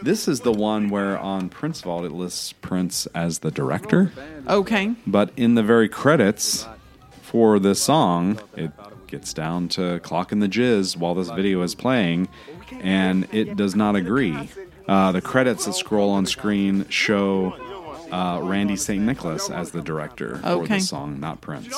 This 0.00 0.28
is 0.28 0.40
the 0.40 0.52
one 0.52 0.90
where 0.90 1.18
on 1.18 1.48
Prince 1.48 1.80
Vault 1.80 2.04
it 2.04 2.12
lists 2.12 2.52
Prince 2.52 3.06
as 3.16 3.40
the 3.40 3.50
director, 3.50 4.12
Okay. 4.46 4.94
but 5.08 5.32
in 5.36 5.56
the 5.56 5.62
very 5.64 5.88
credits 5.88 6.68
for 7.22 7.58
this 7.58 7.80
song, 7.82 8.38
it 8.54 8.70
gets 9.08 9.32
down 9.34 9.66
to 9.70 9.98
Clockin' 10.00 10.38
the 10.38 10.46
Jizz 10.48 10.96
while 10.96 11.14
this 11.16 11.30
video 11.30 11.62
is 11.62 11.74
playing, 11.74 12.28
and 12.80 13.26
it 13.32 13.56
does 13.56 13.74
not 13.74 13.96
agree. 13.96 14.48
Uh, 14.86 15.10
the 15.12 15.20
credits 15.20 15.64
that 15.66 15.74
scroll 15.74 16.10
on 16.10 16.26
screen 16.26 16.86
show 16.88 17.54
uh, 18.10 18.38
Randee 18.40 18.78
St. 18.78 19.02
Nicholas 19.02 19.50
as 19.50 19.70
the 19.70 19.80
director 19.82 20.36
for 20.38 20.66
the 20.66 20.78
song, 20.80 21.20
not 21.20 21.40
Prince. 21.40 21.68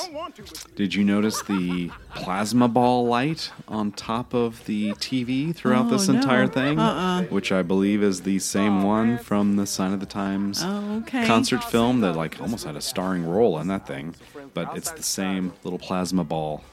Did 0.75 0.93
you 0.95 1.03
notice 1.03 1.41
the 1.43 1.91
plasma 2.15 2.67
ball 2.67 3.05
light 3.05 3.51
on 3.67 3.91
top 3.91 4.33
of 4.33 4.65
the 4.65 4.91
TV 4.93 5.55
throughout 5.55 5.85
Oh, 5.85 5.89
this 5.89 6.07
no. 6.07 6.15
entire 6.15 6.47
thing? 6.47 6.79
Uh-uh. 6.79 7.23
Which 7.23 7.51
I 7.51 7.61
believe 7.61 8.03
is 8.03 8.21
the 8.21 8.39
same 8.39 8.83
one 8.83 9.17
from 9.17 9.55
the 9.55 9.65
Sign 9.65 9.93
of 9.93 9.99
the 9.99 10.05
Times 10.05 10.61
Oh, 10.63 10.97
okay. 11.03 11.25
concert 11.25 11.63
film 11.63 12.01
that 12.01 12.13
like 12.15 12.39
almost 12.41 12.65
had 12.65 12.75
a 12.75 12.81
starring 12.81 13.25
role 13.25 13.59
in 13.59 13.67
that 13.67 13.87
thing. 13.87 14.15
But 14.53 14.75
it's 14.75 14.91
the 14.91 15.03
same 15.03 15.53
little 15.63 15.79
plasma 15.79 16.25
ball. 16.25 16.63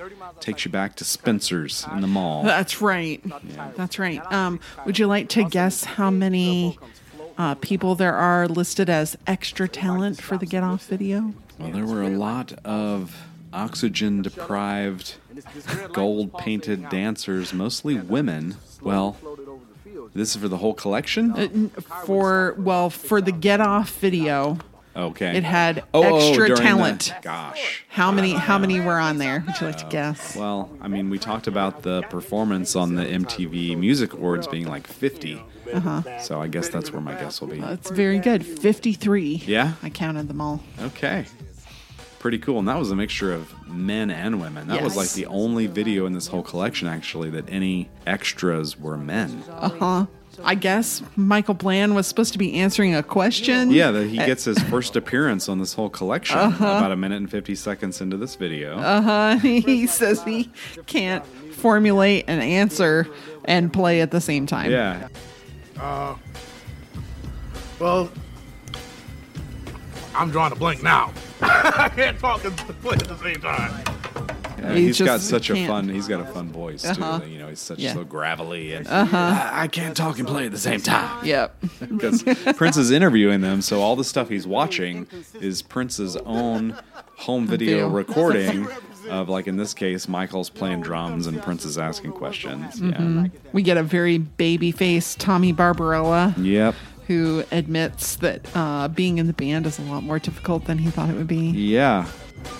Takes 0.40 0.64
you 0.64 0.70
back 0.70 0.96
to 0.96 1.04
Spencer's 1.04 1.86
in 1.92 2.00
the 2.00 2.08
mall. 2.08 2.42
That's 2.42 2.80
right. 2.82 3.22
That's 3.76 3.98
right. 4.00 4.20
Um, 4.32 4.58
would 4.84 4.98
you 4.98 5.06
like 5.06 5.28
to 5.30 5.44
guess 5.44 5.84
how 5.84 6.10
many 6.10 6.76
uh, 7.38 7.54
people 7.54 7.94
there 7.94 8.14
are 8.14 8.46
listed 8.48 8.90
as 8.90 9.16
extra 9.26 9.68
talent 9.68 10.20
for 10.20 10.36
the 10.36 10.44
Gett 10.46 10.62
Off 10.62 10.86
video? 10.86 11.32
Well, 11.58 11.70
there 11.70 11.86
were 11.86 12.02
a 12.02 12.10
lot 12.10 12.52
of 12.64 13.16
oxygen 13.52 14.22
deprived, 14.22 15.14
gold 15.92 16.36
painted 16.38 16.88
dancers, 16.90 17.52
mostly 17.54 17.94
women. 17.96 18.56
Well, 18.82 19.16
this 20.14 20.34
is 20.34 20.42
for 20.42 20.48
the 20.48 20.58
whole 20.58 20.74
collection? 20.74 21.32
Uh, 21.32 21.80
For 22.04 22.54
well, 22.58 22.90
for 22.90 23.20
the 23.20 23.32
Gett 23.32 23.60
Off 23.60 23.98
video, 23.98 24.58
Okay. 24.96 25.36
it 25.36 25.44
had 25.44 25.84
Oh, 25.94 26.02
oh, 26.04 26.16
extra 26.28 26.48
the- 26.48 26.56
talent. 26.56 27.14
gosh. 27.22 27.84
How 27.88 28.10
many? 28.10 28.32
How 28.32 28.58
many 28.58 28.80
were 28.80 28.98
on 28.98 29.18
there? 29.18 29.44
Would 29.46 29.60
you 29.60 29.66
like 29.68 29.78
to 29.78 29.86
guess? 29.88 30.34
Well, 30.36 30.70
I 30.80 30.88
mean, 30.88 31.08
we 31.10 31.18
talked 31.18 31.46
about 31.46 31.82
the 31.82 32.02
performance 32.02 32.74
on 32.76 32.94
the 32.96 33.04
MTV 33.04 33.76
Music 33.76 34.12
Awards 34.12 34.46
being 34.48 34.66
like 34.66 34.86
50. 34.86 35.40
Uh-huh. 35.74 36.18
So 36.20 36.40
I 36.40 36.48
guess 36.48 36.68
that's 36.68 36.92
where 36.92 37.00
my 37.00 37.14
guess 37.14 37.40
will 37.40 37.48
be. 37.48 37.60
That's 37.60 37.90
very 37.90 38.18
good. 38.18 38.44
Fifty-three. 38.44 39.42
Yeah? 39.46 39.74
I 39.82 39.90
counted 39.90 40.28
them 40.28 40.40
all. 40.40 40.60
Okay. 40.80 41.24
Pretty 42.18 42.38
cool. 42.38 42.58
And 42.58 42.66
that 42.68 42.78
was 42.78 42.90
a 42.90 42.96
mixture 42.96 43.32
of 43.32 43.52
men 43.68 44.10
and 44.10 44.40
women. 44.40 44.66
That 44.68 44.82
was 44.82 44.96
Yes. 44.96 44.96
like 44.96 45.10
the 45.12 45.26
only 45.26 45.66
video 45.68 46.04
in 46.06 46.14
this 46.14 46.26
whole 46.26 46.42
collection, 46.42 46.88
actually, 46.88 47.30
that 47.30 47.48
any 47.48 47.88
extras 48.06 48.76
were 48.78 48.96
men. 48.98 49.42
Uh 49.50 49.68
huh. 49.68 50.06
I 50.44 50.54
guess 50.54 51.02
Michael 51.16 51.54
Bland 51.54 51.96
was 51.96 52.06
supposed 52.06 52.32
to 52.32 52.38
be 52.38 52.54
answering 52.54 52.94
a 52.94 53.02
question. 53.02 53.70
Yeah, 53.72 53.90
that 53.90 54.06
he 54.08 54.16
gets 54.18 54.44
his 54.44 54.58
first 54.70 54.94
appearance 54.94 55.48
on 55.48 55.58
this 55.58 55.74
whole 55.74 55.88
collection 55.88 56.38
about 56.38 56.92
a 56.92 56.96
minute 56.96 57.16
and 57.16 57.30
50 57.30 57.54
seconds 57.56 58.00
into 58.00 58.16
this 58.16 58.34
video. 58.36 58.78
Uh 58.78 59.00
huh. 59.00 59.36
He 59.42 59.86
says 59.86 60.22
he 60.24 60.50
can't 60.86 61.24
formulate 61.54 62.24
an 62.28 62.40
answer 62.40 63.08
and 63.46 63.72
play 63.72 64.00
at 64.00 64.10
the 64.12 64.20
same 64.20 64.46
time. 64.46 64.70
yeah. 64.70 65.08
Well, 65.78 66.18
I'm 70.14 70.30
drawing 70.30 70.52
a 70.52 70.56
blank 70.56 70.82
now. 70.82 71.12
I 71.40 71.90
can't 71.94 72.18
talk 72.18 72.44
and 72.44 72.56
play 72.56 72.94
at 72.96 73.04
the 73.04 73.16
same 73.18 73.40
time. 73.40 73.84
Yeah, 74.58 74.74
He 74.74 74.86
he's 74.86 75.00
got 75.00 75.20
such 75.20 75.50
a 75.50 75.54
can't. 75.54 75.68
fun. 75.68 75.88
He's 75.88 76.08
got 76.08 76.20
a 76.20 76.24
fun 76.24 76.50
voice 76.50 76.84
Uh-huh. 76.84 77.20
too. 77.20 77.28
You 77.28 77.38
know, 77.38 77.48
he's 77.48 77.60
such 77.60 77.78
Yeah. 77.78 77.94
so 77.94 78.02
gravelly 78.02 78.72
and 78.72 78.88
I, 78.88 79.62
I 79.62 79.68
can't 79.68 79.96
talk 79.96 80.18
and 80.18 80.26
play 80.26 80.46
at 80.46 80.52
the 80.52 80.58
same 80.58 80.80
time. 80.80 81.24
Yep. 81.24 81.64
because 81.80 82.24
Prince 82.56 82.76
is 82.76 82.90
interviewing 82.90 83.40
them, 83.40 83.62
so 83.62 83.80
all 83.80 83.94
the 83.94 84.02
stuff 84.04 84.28
he's 84.28 84.48
watching 84.48 85.06
is 85.40 85.62
Prince's 85.62 86.16
own 86.16 86.76
home 87.16 87.46
video 87.46 87.68
Video. 87.76 87.88
recording 87.88 88.66
of, 89.06 89.28
like 89.28 89.46
in 89.46 89.56
this 89.56 89.74
case, 89.74 90.08
Michael's 90.08 90.50
playing 90.50 90.80
drums 90.82 91.26
and 91.26 91.40
Prince 91.42 91.64
is 91.64 91.78
asking 91.78 92.12
questions. 92.12 92.80
yeah 92.80 93.26
We 93.52 93.62
get 93.62 93.76
a 93.76 93.82
very 93.82 94.18
baby 94.18 94.70
faced 94.72 95.20
Tommy 95.20 95.52
Barbarella 95.52 96.34
Yep. 96.38 96.74
who 97.06 97.44
admits 97.52 98.16
that 98.16 98.40
uh, 98.54 98.88
being 98.88 99.18
in 99.18 99.26
the 99.26 99.32
band 99.32 99.66
is 99.66 99.78
a 99.78 99.82
lot 99.82 100.02
more 100.02 100.18
difficult 100.18 100.64
than 100.66 100.78
he 100.78 100.90
thought 100.90 101.08
it 101.10 101.16
would 101.16 101.26
be. 101.28 101.46
Yeah. 101.50 102.06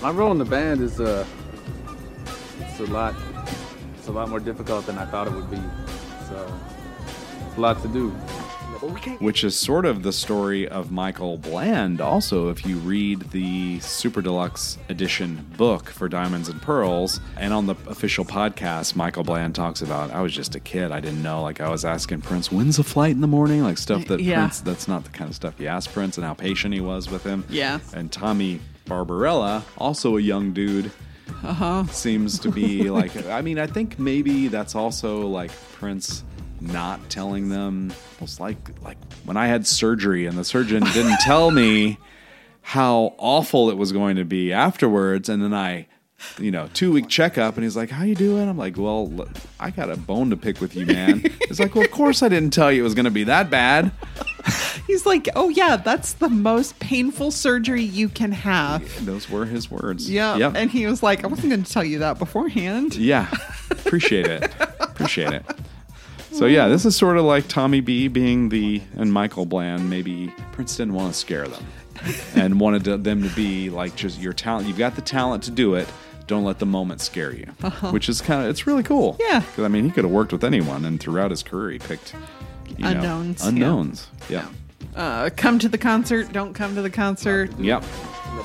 My 0.01 0.11
role 0.11 0.31
in 0.31 0.37
the 0.37 0.45
band 0.45 0.81
is 0.81 0.99
uh, 0.99 1.25
it's 2.59 2.79
a 2.79 2.83
lot, 2.85 3.15
it's 3.97 4.07
a 4.07 4.11
lot 4.11 4.29
more 4.29 4.39
difficult 4.39 4.85
than 4.85 4.97
I 4.97 5.05
thought 5.05 5.27
it 5.27 5.33
would 5.33 5.49
be. 5.51 5.61
So 6.27 6.53
it's 7.47 7.57
a 7.57 7.61
lot 7.61 7.81
to 7.81 7.87
do. 7.87 8.13
Which 9.19 9.43
is 9.43 9.55
sort 9.57 9.85
of 9.85 10.03
the 10.03 10.13
story 10.13 10.67
of 10.67 10.91
Michael 10.91 11.37
Bland. 11.37 11.99
Also, 12.01 12.49
if 12.49 12.65
you 12.65 12.77
read 12.77 13.19
the 13.31 13.79
Super 13.81 14.21
Deluxe 14.21 14.77
Edition 14.89 15.45
book 15.57 15.89
for 15.89 16.07
Diamonds 16.07 16.49
and 16.49 16.61
Pearls, 16.61 17.19
and 17.37 17.53
on 17.53 17.65
the 17.65 17.75
official 17.87 18.23
podcast, 18.25 18.95
Michael 18.95 19.23
Bland 19.23 19.55
talks 19.55 19.81
about 19.81 20.11
I 20.11 20.21
was 20.21 20.33
just 20.33 20.55
a 20.55 20.59
kid. 20.59 20.91
I 20.91 20.99
didn't 20.99 21.21
know. 21.23 21.41
Like, 21.41 21.59
I 21.61 21.69
was 21.69 21.83
asking 21.85 22.21
Prince, 22.21 22.51
when's 22.51 22.77
the 22.77 22.83
flight 22.83 23.11
in 23.11 23.21
the 23.21 23.27
morning? 23.27 23.63
Like, 23.63 23.77
stuff 23.77 24.05
that 24.07 24.21
Yeah. 24.21 24.39
Prince, 24.41 24.61
that's 24.61 24.87
not 24.87 25.03
the 25.03 25.09
kind 25.11 25.29
of 25.29 25.35
stuff 25.35 25.55
you 25.59 25.67
ask 25.67 25.91
Prince, 25.91 26.17
and 26.17 26.25
how 26.25 26.33
patient 26.33 26.73
he 26.73 26.81
was 26.81 27.09
with 27.09 27.23
him. 27.23 27.43
Yeah. 27.49 27.79
And 27.93 28.11
Tommy 28.11 28.59
Barbarella, 28.85 29.63
also 29.77 30.17
a 30.17 30.21
young 30.21 30.51
dude, 30.53 30.91
Uh-huh. 31.43 31.85
seems 31.87 32.39
to 32.39 32.49
be 32.51 32.89
like 32.89 33.15
I 33.27 33.41
mean 33.41 33.59
I 33.59 33.67
think 33.67 33.99
maybe 33.99 34.47
that's 34.47 34.73
also 34.75 35.27
like 35.27 35.51
Prince 35.73 36.23
not 36.61 37.09
telling 37.09 37.49
them 37.49 37.93
almost 38.19 38.39
like 38.39 38.57
like 38.81 38.97
when 39.25 39.37
I 39.37 39.47
had 39.47 39.65
surgery 39.67 40.25
and 40.25 40.37
the 40.37 40.43
surgeon 40.43 40.83
didn't 40.93 41.17
tell 41.21 41.51
me 41.51 41.97
how 42.61 43.13
awful 43.17 43.69
it 43.69 43.77
was 43.77 43.91
going 43.91 44.17
to 44.17 44.25
be 44.25 44.51
afterwards 44.53 45.29
and 45.29 45.41
then 45.43 45.53
I 45.53 45.87
you 46.37 46.51
know 46.51 46.69
two 46.73 46.91
week 46.91 47.07
checkup 47.07 47.55
and 47.55 47.63
he's 47.63 47.77
like 47.77 47.89
how 47.89 48.03
you 48.03 48.13
doing 48.15 48.49
I'm 48.49 48.57
like 48.57 48.77
well 48.77 49.27
I 49.59 49.69
got 49.71 49.89
a 49.89 49.95
bone 49.95 50.29
to 50.31 50.37
pick 50.37 50.59
with 50.59 50.75
you 50.75 50.85
man 50.85 51.19
he's 51.47 51.59
like 51.59 51.73
well 51.75 51.85
of 51.85 51.91
course 51.91 52.21
I 52.21 52.27
didn't 52.29 52.51
tell 52.51 52.71
you 52.71 52.81
it 52.81 52.83
was 52.83 52.93
going 52.95 53.05
to 53.05 53.11
be 53.11 53.23
that 53.25 53.49
bad 53.49 53.91
He's 54.87 55.05
like, 55.05 55.29
oh, 55.35 55.49
yeah, 55.49 55.77
that's 55.77 56.13
the 56.13 56.29
most 56.29 56.79
painful 56.79 57.29
surgery 57.29 57.83
you 57.83 58.09
can 58.09 58.31
have. 58.31 59.05
those 59.05 59.29
were 59.29 59.45
his 59.45 59.69
words 59.69 60.09
Yeah. 60.09 60.35
yep. 60.37 60.53
And 60.55 60.71
he 60.71 60.87
was 60.87 61.03
like, 61.03 61.23
I 61.23 61.27
wasn't 61.27 61.49
going 61.51 61.61
to 61.63 61.71
tell 61.71 61.83
you 61.83 61.99
that 61.99 62.17
beforehand. 62.17 62.95
Yeah, 62.95 63.27
appreciate 63.69 64.25
it. 64.25 64.51
Appreciate 64.79 65.31
it. 65.31 65.45
So 66.31 66.45
yeah, 66.45 66.67
this 66.67 66.85
is 66.85 66.95
sort 66.95 67.17
of 67.17 67.25
like 67.25 67.47
Tommy 67.47 67.81
B 67.81 68.07
being 68.07 68.49
the 68.49 68.81
and 68.95 69.11
Michael 69.11 69.45
Bland. 69.45 69.89
Maybe 69.89 70.33
Prince 70.51 70.77
didn't 70.77 70.93
want 70.93 71.13
to 71.13 71.19
scare 71.19 71.47
them 71.47 71.65
and 72.35 72.59
wanted 72.59 72.83
to, 72.85 72.97
them 72.97 73.23
to 73.23 73.29
be 73.35 73.69
like 73.69 73.95
just 73.95 74.19
your 74.21 74.33
talent. 74.33 74.67
You've 74.67 74.77
got 74.77 74.95
the 74.95 75.01
talent 75.01 75.43
to 75.43 75.51
do 75.51 75.73
it. 75.75 75.87
Don't 76.27 76.43
let 76.45 76.59
the 76.59 76.65
moment 76.65 77.01
scare 77.01 77.33
you. 77.33 77.45
Which 77.91 78.07
is 78.07 78.21
kind 78.21 78.43
of 78.43 78.49
it's 78.49 78.67
really 78.67 78.83
cool. 78.83 79.17
Uh-huh. 79.19 79.23
Yeah. 79.27 79.41
'Cause, 79.55 79.65
I 79.65 79.67
mean, 79.67 79.83
he 79.85 79.89
could 79.91 80.03
have 80.03 80.13
worked 80.13 80.31
with 80.31 80.43
anyone, 80.43 80.85
and 80.85 80.99
throughout 80.99 81.31
his 81.31 81.41
career, 81.43 81.71
he 81.71 81.79
picked 81.79 82.13
you 82.77 82.83
know, 82.83 82.89
Unknowns, 82.91 83.41
yeah. 83.41 83.47
Unknowns. 83.49 84.07
Yeah. 84.29 84.45
Uh, 84.95 85.29
come 85.35 85.57
to 85.59 85.67
the 85.67 85.77
concert, 85.79 86.31
don't 86.31 86.53
come 86.53 86.75
to 86.75 86.81
the 86.83 86.89
concert. 86.89 87.51
Yep. 87.59 87.83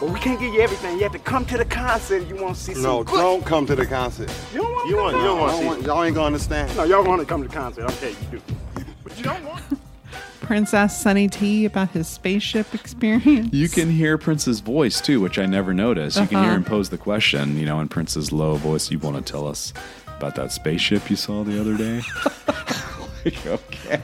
But 0.01 0.11
we 0.11 0.19
can't 0.21 0.39
give 0.41 0.53
you 0.53 0.61
everything. 0.61 0.97
You 0.97 1.03
have 1.05 1.13
to 1.13 1.19
come 1.19 1.45
to 1.47 1.57
the 1.59 1.65
concert. 1.65 2.23
If 2.23 2.29
you 2.29 2.37
want 2.37 2.57
to 2.57 2.61
see 2.63 2.75
some 2.75 2.83
No, 2.83 3.05
good- 3.05 3.17
don't 3.17 3.45
come 3.47 3.67
to 3.67 3.77
the 3.77 3.87
concert. 3.87 4.31
You 4.53 4.61
don't 4.63 4.73
want 4.73 4.89
You 4.91 4.97
to 4.97 5.03
want, 5.03 5.17
you 5.17 5.23
don't 5.23 5.39
want 5.41 5.65
want, 5.67 5.83
y'all 5.83 6.03
ain't 6.05 6.15
gonna 6.15 6.27
understand. 6.27 6.77
No, 6.77 6.85
y'all 6.85 7.05
want 7.05 7.21
to 7.21 7.27
come 7.27 7.43
to 7.43 7.49
the 7.49 7.55
concert. 7.55 7.85
Okay, 7.93 8.11
you 8.11 8.39
do. 8.39 8.85
But 9.05 9.17
you 9.17 9.25
don't 9.25 9.45
want. 9.45 9.63
Prince 10.41 10.75
asked 10.75 11.01
Sonny 11.01 11.27
T 11.29 11.65
about 11.65 11.91
his 11.91 12.07
spaceship 12.07 12.75
experience. 12.75 13.51
You 13.53 13.67
can 13.69 13.89
hear 13.89 14.19
Prince's 14.19 14.61
voice 14.61 15.01
too, 15.01 15.21
which 15.23 15.39
I 15.39 15.47
never 15.47 15.73
noticed. 15.73 16.19
You 16.21 16.27
can 16.27 16.39
hear 16.39 16.49
Uh-huh. 16.49 16.57
him 16.57 16.65
pose 16.65 16.91
the 16.91 16.99
question, 16.99 17.57
you 17.57 17.65
know, 17.65 17.81
in 17.81 17.89
Prince's 17.89 18.31
low 18.31 18.57
voice. 18.57 18.91
You 18.91 18.99
want 18.99 19.17
to 19.25 19.33
tell 19.33 19.47
us 19.49 19.73
about 20.19 20.35
that 20.35 20.53
spaceship 20.53 21.09
you 21.09 21.17
saw 21.17 21.45
the 21.45 21.59
other 21.59 21.77
day? 21.79 22.03
like, 23.25 23.47
okay. 23.47 24.03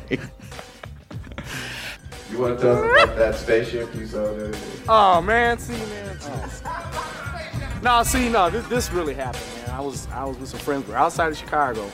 You 2.30 2.38
want 2.38 2.58
to 2.58 2.62
tell 2.62 2.84
us 2.84 3.02
about 3.04 3.16
that 3.16 3.34
spaceship 3.34 3.94
you 3.94 4.06
saw 4.06 4.32
the 4.32 4.48
day? 4.52 4.58
Oh 4.88 5.20
man, 5.20 5.58
see 5.58 5.72
man. 5.72 6.16
Oh. 6.22 7.80
No, 7.82 8.02
see, 8.02 8.28
no, 8.28 8.50
this, 8.50 8.66
this 8.68 8.92
really 8.92 9.14
happened, 9.14 9.44
man. 9.56 9.70
I 9.70 9.80
was 9.80 10.06
I 10.08 10.24
was 10.24 10.38
with 10.38 10.48
some 10.50 10.60
friends. 10.60 10.86
We're 10.86 10.96
outside 10.96 11.32
of 11.32 11.38
Chicago, 11.38 11.90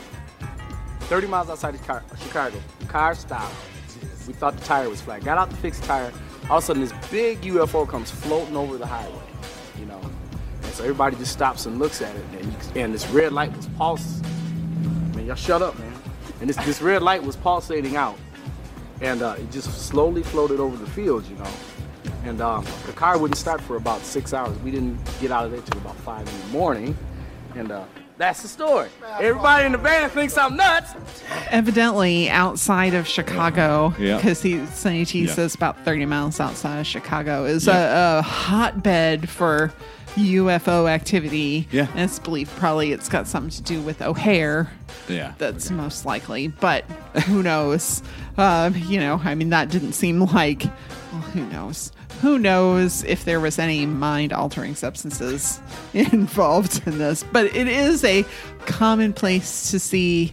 30 1.01 1.27
miles 1.29 1.49
outside 1.49 1.75
of 1.75 1.81
Chica- 1.81 2.05
Chicago. 2.23 2.59
Car 2.89 3.15
stopped. 3.15 3.55
We 4.27 4.33
thought 4.33 4.57
the 4.57 4.65
tire 4.65 4.91
was 4.91 5.01
flat. 5.01 5.25
Got 5.25 5.39
out 5.39 5.51
to 5.51 5.57
fix 5.57 5.79
the 5.79 5.87
tire. 5.87 6.13
All 6.51 6.59
of 6.59 6.65
a 6.65 6.67
sudden, 6.67 6.83
this 6.83 6.93
big 7.11 7.41
UFO 7.43 7.89
comes 7.89 8.11
floating 8.11 8.57
over 8.57 8.77
the 8.77 8.87
highway. 8.87 9.15
You 9.79 9.87
know, 9.87 10.01
and 10.63 10.73
so 10.73 10.83
everybody 10.83 11.17
just 11.17 11.33
stops 11.33 11.67
and 11.67 11.79
looks 11.79 12.03
at 12.03 12.15
it, 12.15 12.25
and, 12.41 12.57
and 12.77 12.95
this 12.95 13.07
red 13.09 13.33
light 13.33 13.57
was 13.57 13.67
pulsing. 13.79 14.23
Man, 15.15 15.27
y'all 15.27 15.37
shut 15.37 15.63
up, 15.63 15.79
man. 15.79 15.93
And 16.41 16.49
this 16.51 16.57
this 16.67 16.83
red 16.83 17.03
light 17.03 17.23
was 17.23 17.37
pulsating 17.37 17.97
out, 17.97 18.19
and 19.01 19.23
uh, 19.23 19.37
it 19.39 19.51
just 19.51 19.71
slowly 19.89 20.23
floated 20.23 20.61
over 20.61 20.77
the 20.77 20.91
field, 20.91 21.27
you 21.29 21.37
know. 21.37 21.51
And 22.25 22.41
um, 22.41 22.65
the 22.87 22.93
car 22.93 23.19
wouldn't 23.19 23.39
start 23.39 23.61
for 23.61 23.77
about 23.77 24.01
six 24.03 24.33
hours. 24.33 24.57
We 24.59 24.71
didn't 24.71 24.99
get 25.21 25.31
out 25.31 25.45
of 25.45 25.51
there 25.53 25.61
till 25.61 25.79
about 25.81 25.97
five 25.97 26.27
in 26.29 26.41
the 26.41 26.47
morning. 26.49 26.97
And 27.55 27.71
uh, 27.71 27.85
that's 28.19 28.43
the 28.43 28.49
story. 28.49 28.89
Everybody 29.21 29.67
in 29.67 29.73
the 29.73 29.79
band 29.79 30.13
thinks 30.13 30.37
I'm 30.37 30.57
nuts. 30.57 30.95
Evidently, 31.51 32.29
outside 32.29 32.95
of 32.95 33.07
Chicago, 33.07 33.95
Yeah. 33.99 34.17
because 34.17 34.43
he 34.43 34.65
Sonny 34.67 35.05
T 35.05 35.25
Yeah. 35.27 35.33
says 35.33 35.55
about 35.55 35.85
30 35.85 36.07
miles 36.07 36.41
outside 36.41 36.79
of 36.81 36.87
Chicago, 36.87 37.45
is 37.45 37.67
Yeah. 37.67 38.17
a, 38.17 38.19
a 38.19 38.23
hotbed 38.23 39.29
for 39.29 39.73
UFO 40.17 40.89
activity. 40.89 41.69
Yeah. 41.71 41.89
And 41.93 42.01
it's 42.01 42.19
believed 42.19 42.51
probably 42.57 42.93
it's 42.93 43.09
got 43.09 43.27
something 43.27 43.51
to 43.51 43.63
do 43.63 43.81
with 43.81 44.03
O'Hare. 44.03 44.71
Yeah. 45.09 45.35
That's 45.39 45.71
most 45.71 46.05
likely, 46.07 46.49
but 46.49 46.85
who 47.27 47.43
knows? 47.43 48.03
Um, 48.37 48.75
you 48.77 48.99
know, 48.99 49.21
I 49.25 49.35
mean, 49.35 49.51
that 49.51 49.71
didn't 49.71 49.93
seem 49.93 50.21
like, 50.21 50.65
well, 51.13 51.23
who 51.23 51.47
knows? 51.47 51.93
Who 52.23 52.39
knows 52.39 53.05
if 53.05 53.25
there 53.25 53.41
was 53.41 53.59
any 53.59 53.85
mind 53.85 54.33
altering 54.33 54.75
substances 54.75 55.61
involved 55.95 56.83
in 56.87 56.99
this? 56.99 57.23
But 57.23 57.55
it 57.55 57.69
is 57.69 58.03
a 58.05 58.25
commonplace 58.65 59.71
to 59.71 59.79
see. 59.79 60.33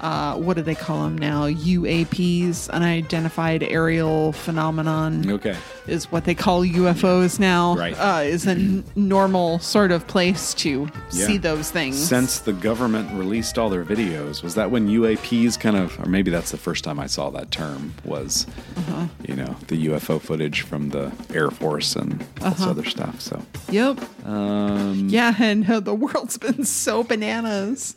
Uh, 0.00 0.34
what 0.36 0.56
do 0.56 0.62
they 0.62 0.74
call 0.74 1.04
them 1.04 1.16
now? 1.16 1.46
UAPs, 1.46 2.68
unidentified 2.70 3.62
aerial 3.62 4.32
phenomenon 4.32 5.28
Okay. 5.30 5.56
is 5.86 6.12
what 6.12 6.24
they 6.24 6.34
call 6.34 6.62
UFOs 6.64 7.38
now. 7.38 7.76
Right. 7.76 7.94
Uh, 7.98 8.20
is 8.22 8.46
a 8.46 8.50
n- 8.50 8.84
normal 8.94 9.58
sort 9.58 9.90
of 9.92 10.06
place 10.06 10.52
to 10.54 10.88
Yeah. 11.12 11.26
see 11.26 11.38
those 11.38 11.70
things. 11.70 11.96
Since 11.96 12.40
the 12.40 12.52
government 12.52 13.10
released 13.14 13.58
all 13.58 13.70
their 13.70 13.84
videos, 13.84 14.42
was 14.42 14.54
that 14.54 14.70
when 14.70 14.88
UAPs 14.88 15.56
kind 15.58 15.76
of, 15.76 15.98
or 15.98 16.06
maybe 16.08 16.30
that's 16.30 16.50
the 16.50 16.58
first 16.58 16.84
time 16.84 17.00
I 17.00 17.06
saw 17.06 17.30
that 17.30 17.50
term, 17.50 17.94
was, 18.04 18.46
Uh-huh. 18.76 19.06
you 19.26 19.34
know, 19.34 19.56
the 19.68 19.76
UFO 19.88 20.18
footage 20.20 20.60
from 20.60 20.90
the 20.90 21.10
Air 21.32 21.50
Force 21.50 21.96
and 21.96 22.22
all 22.42 22.50
this 22.50 22.60
Uh-huh. 22.60 22.70
other 22.70 22.84
stuff. 22.84 23.20
So, 23.20 23.40
Yep. 23.70 24.00
um, 24.26 25.08
Yeah, 25.08 25.34
and 25.38 25.68
uh, 25.70 25.80
the 25.80 25.94
world's 25.94 26.36
been 26.36 26.64
so 26.64 27.02
bananas. 27.02 27.94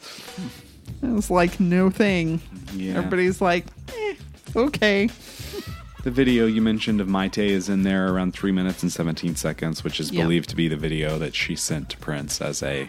It 1.01 1.07
was 1.09 1.29
like 1.31 1.59
no 1.59 1.89
thing. 1.89 2.41
Yeah. 2.73 2.97
Everybody's 2.97 3.41
like, 3.41 3.65
eh, 3.97 4.15
okay. 4.55 5.09
The 6.03 6.11
video 6.11 6.45
you 6.45 6.61
mentioned 6.61 7.01
of 7.01 7.07
Mayte 7.07 7.37
is 7.45 7.67
in 7.69 7.83
there 7.83 8.13
around 8.13 8.33
three 8.33 8.51
minutes 8.51 8.83
and 8.83 8.91
17 8.91 9.35
seconds, 9.35 9.83
which 9.83 9.99
is 9.99 10.11
Yep. 10.11 10.23
believed 10.23 10.49
to 10.49 10.55
be 10.55 10.67
the 10.67 10.77
video 10.77 11.17
that 11.19 11.35
she 11.35 11.55
sent 11.55 11.89
to 11.89 11.97
Prince 11.97 12.41
as 12.41 12.63
a. 12.63 12.87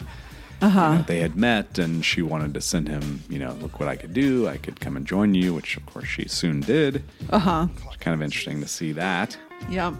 Uh-huh. 0.63 1.03
they 1.07 1.21
had 1.21 1.37
met 1.37 1.79
and 1.79 2.05
she 2.05 2.21
wanted 2.21 2.53
to 2.53 2.61
send 2.61 2.87
him, 2.87 3.23
you 3.31 3.39
know, 3.39 3.55
look 3.63 3.81
what 3.81 3.89
I 3.89 3.97
could 3.97 4.13
do. 4.13 4.47
I 4.47 4.59
could 4.59 4.79
come 4.79 4.95
and 4.95 5.07
join 5.07 5.33
you, 5.35 5.55
which 5.55 5.79
of 5.79 5.87
course 5.87 6.07
she 6.07 6.29
soon 6.29 6.61
did. 6.61 7.03
Uh 7.31 7.39
huh. 7.39 7.67
Kind 7.99 8.15
of 8.15 8.21
interesting 8.23 8.61
to 8.61 8.69
see 8.69 8.93
that. 8.93 9.39
Yep. 9.71 9.95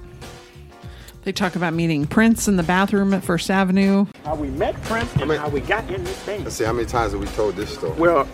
They 1.23 1.33
talk 1.33 1.55
about 1.55 1.75
meeting 1.75 2.07
Prince 2.07 2.49
in 2.49 2.57
the 2.57 2.63
bathroom 2.63 3.13
at 3.13 3.23
First 3.23 3.51
Avenue. 3.51 4.07
How 4.25 4.35
we 4.37 4.49
met 4.49 4.81
Prince 4.85 5.13
and 5.17 5.29
mean- 5.29 5.39
how 5.39 5.51
we 5.51 5.61
got 5.61 5.89
in 5.91 6.03
this 6.03 6.17
thing. 6.21 6.45
Let's 6.45 6.57
see 6.57 6.65
how 6.65 6.73
many 6.73 6.87
times 6.87 7.13
have 7.13 7.21
we 7.21 7.27
told 7.29 7.57
this 7.57 7.75
story. 7.75 7.93
Well, 7.93 8.27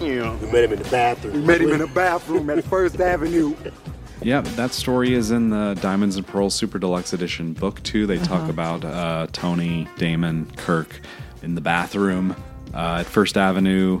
you 0.00 0.20
know, 0.20 0.38
We 0.40 0.52
met 0.52 0.64
him 0.64 0.72
in 0.74 0.78
the 0.82 0.88
bathroom. 0.88 1.34
we 1.34 1.40
met 1.40 1.60
him 1.60 1.70
in 1.70 1.78
the 1.80 1.88
bathroom 1.88 2.48
at 2.50 2.64
First 2.64 3.00
Avenue. 3.00 3.54
Yeah, 4.20 4.40
that 4.40 4.72
story 4.72 5.14
is 5.14 5.30
in 5.30 5.50
the 5.50 5.78
Diamonds 5.80 6.16
and 6.16 6.26
Pearls 6.26 6.52
Super 6.52 6.80
Deluxe 6.80 7.12
Edition 7.12 7.52
book 7.52 7.80
two. 7.84 8.04
They 8.04 8.16
Uh-huh. 8.16 8.26
talk 8.26 8.48
about 8.50 8.84
uh, 8.84 9.28
Tony, 9.30 9.86
Damon, 9.96 10.50
Kirk 10.56 11.00
in 11.44 11.54
the 11.54 11.60
bathroom 11.60 12.34
uh, 12.74 12.96
at 12.98 13.06
First 13.06 13.36
Avenue 13.36 14.00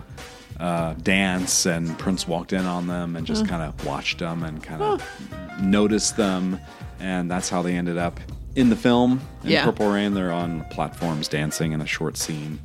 uh, 0.58 0.94
dance, 0.94 1.66
and 1.66 1.96
Prince 2.00 2.26
walked 2.26 2.52
in 2.52 2.66
on 2.66 2.88
them 2.88 3.14
and 3.14 3.24
just 3.28 3.46
kind 3.46 3.62
of 3.62 3.86
watched 3.86 4.18
them 4.18 4.42
and 4.42 4.60
kind 4.60 4.82
of 4.82 5.62
noticed 5.62 6.16
them, 6.16 6.58
and 7.00 7.30
that's 7.30 7.48
how 7.48 7.62
they 7.62 7.74
ended 7.74 7.98
up 7.98 8.18
in 8.56 8.70
the 8.70 8.76
film. 8.76 9.20
In 9.44 9.50
Yeah. 9.50 9.64
Purple 9.64 9.88
Rain, 9.90 10.14
they're 10.14 10.32
on 10.32 10.64
platforms 10.70 11.28
dancing 11.28 11.72
in 11.72 11.80
a 11.80 11.86
short 11.86 12.16
scene. 12.16 12.58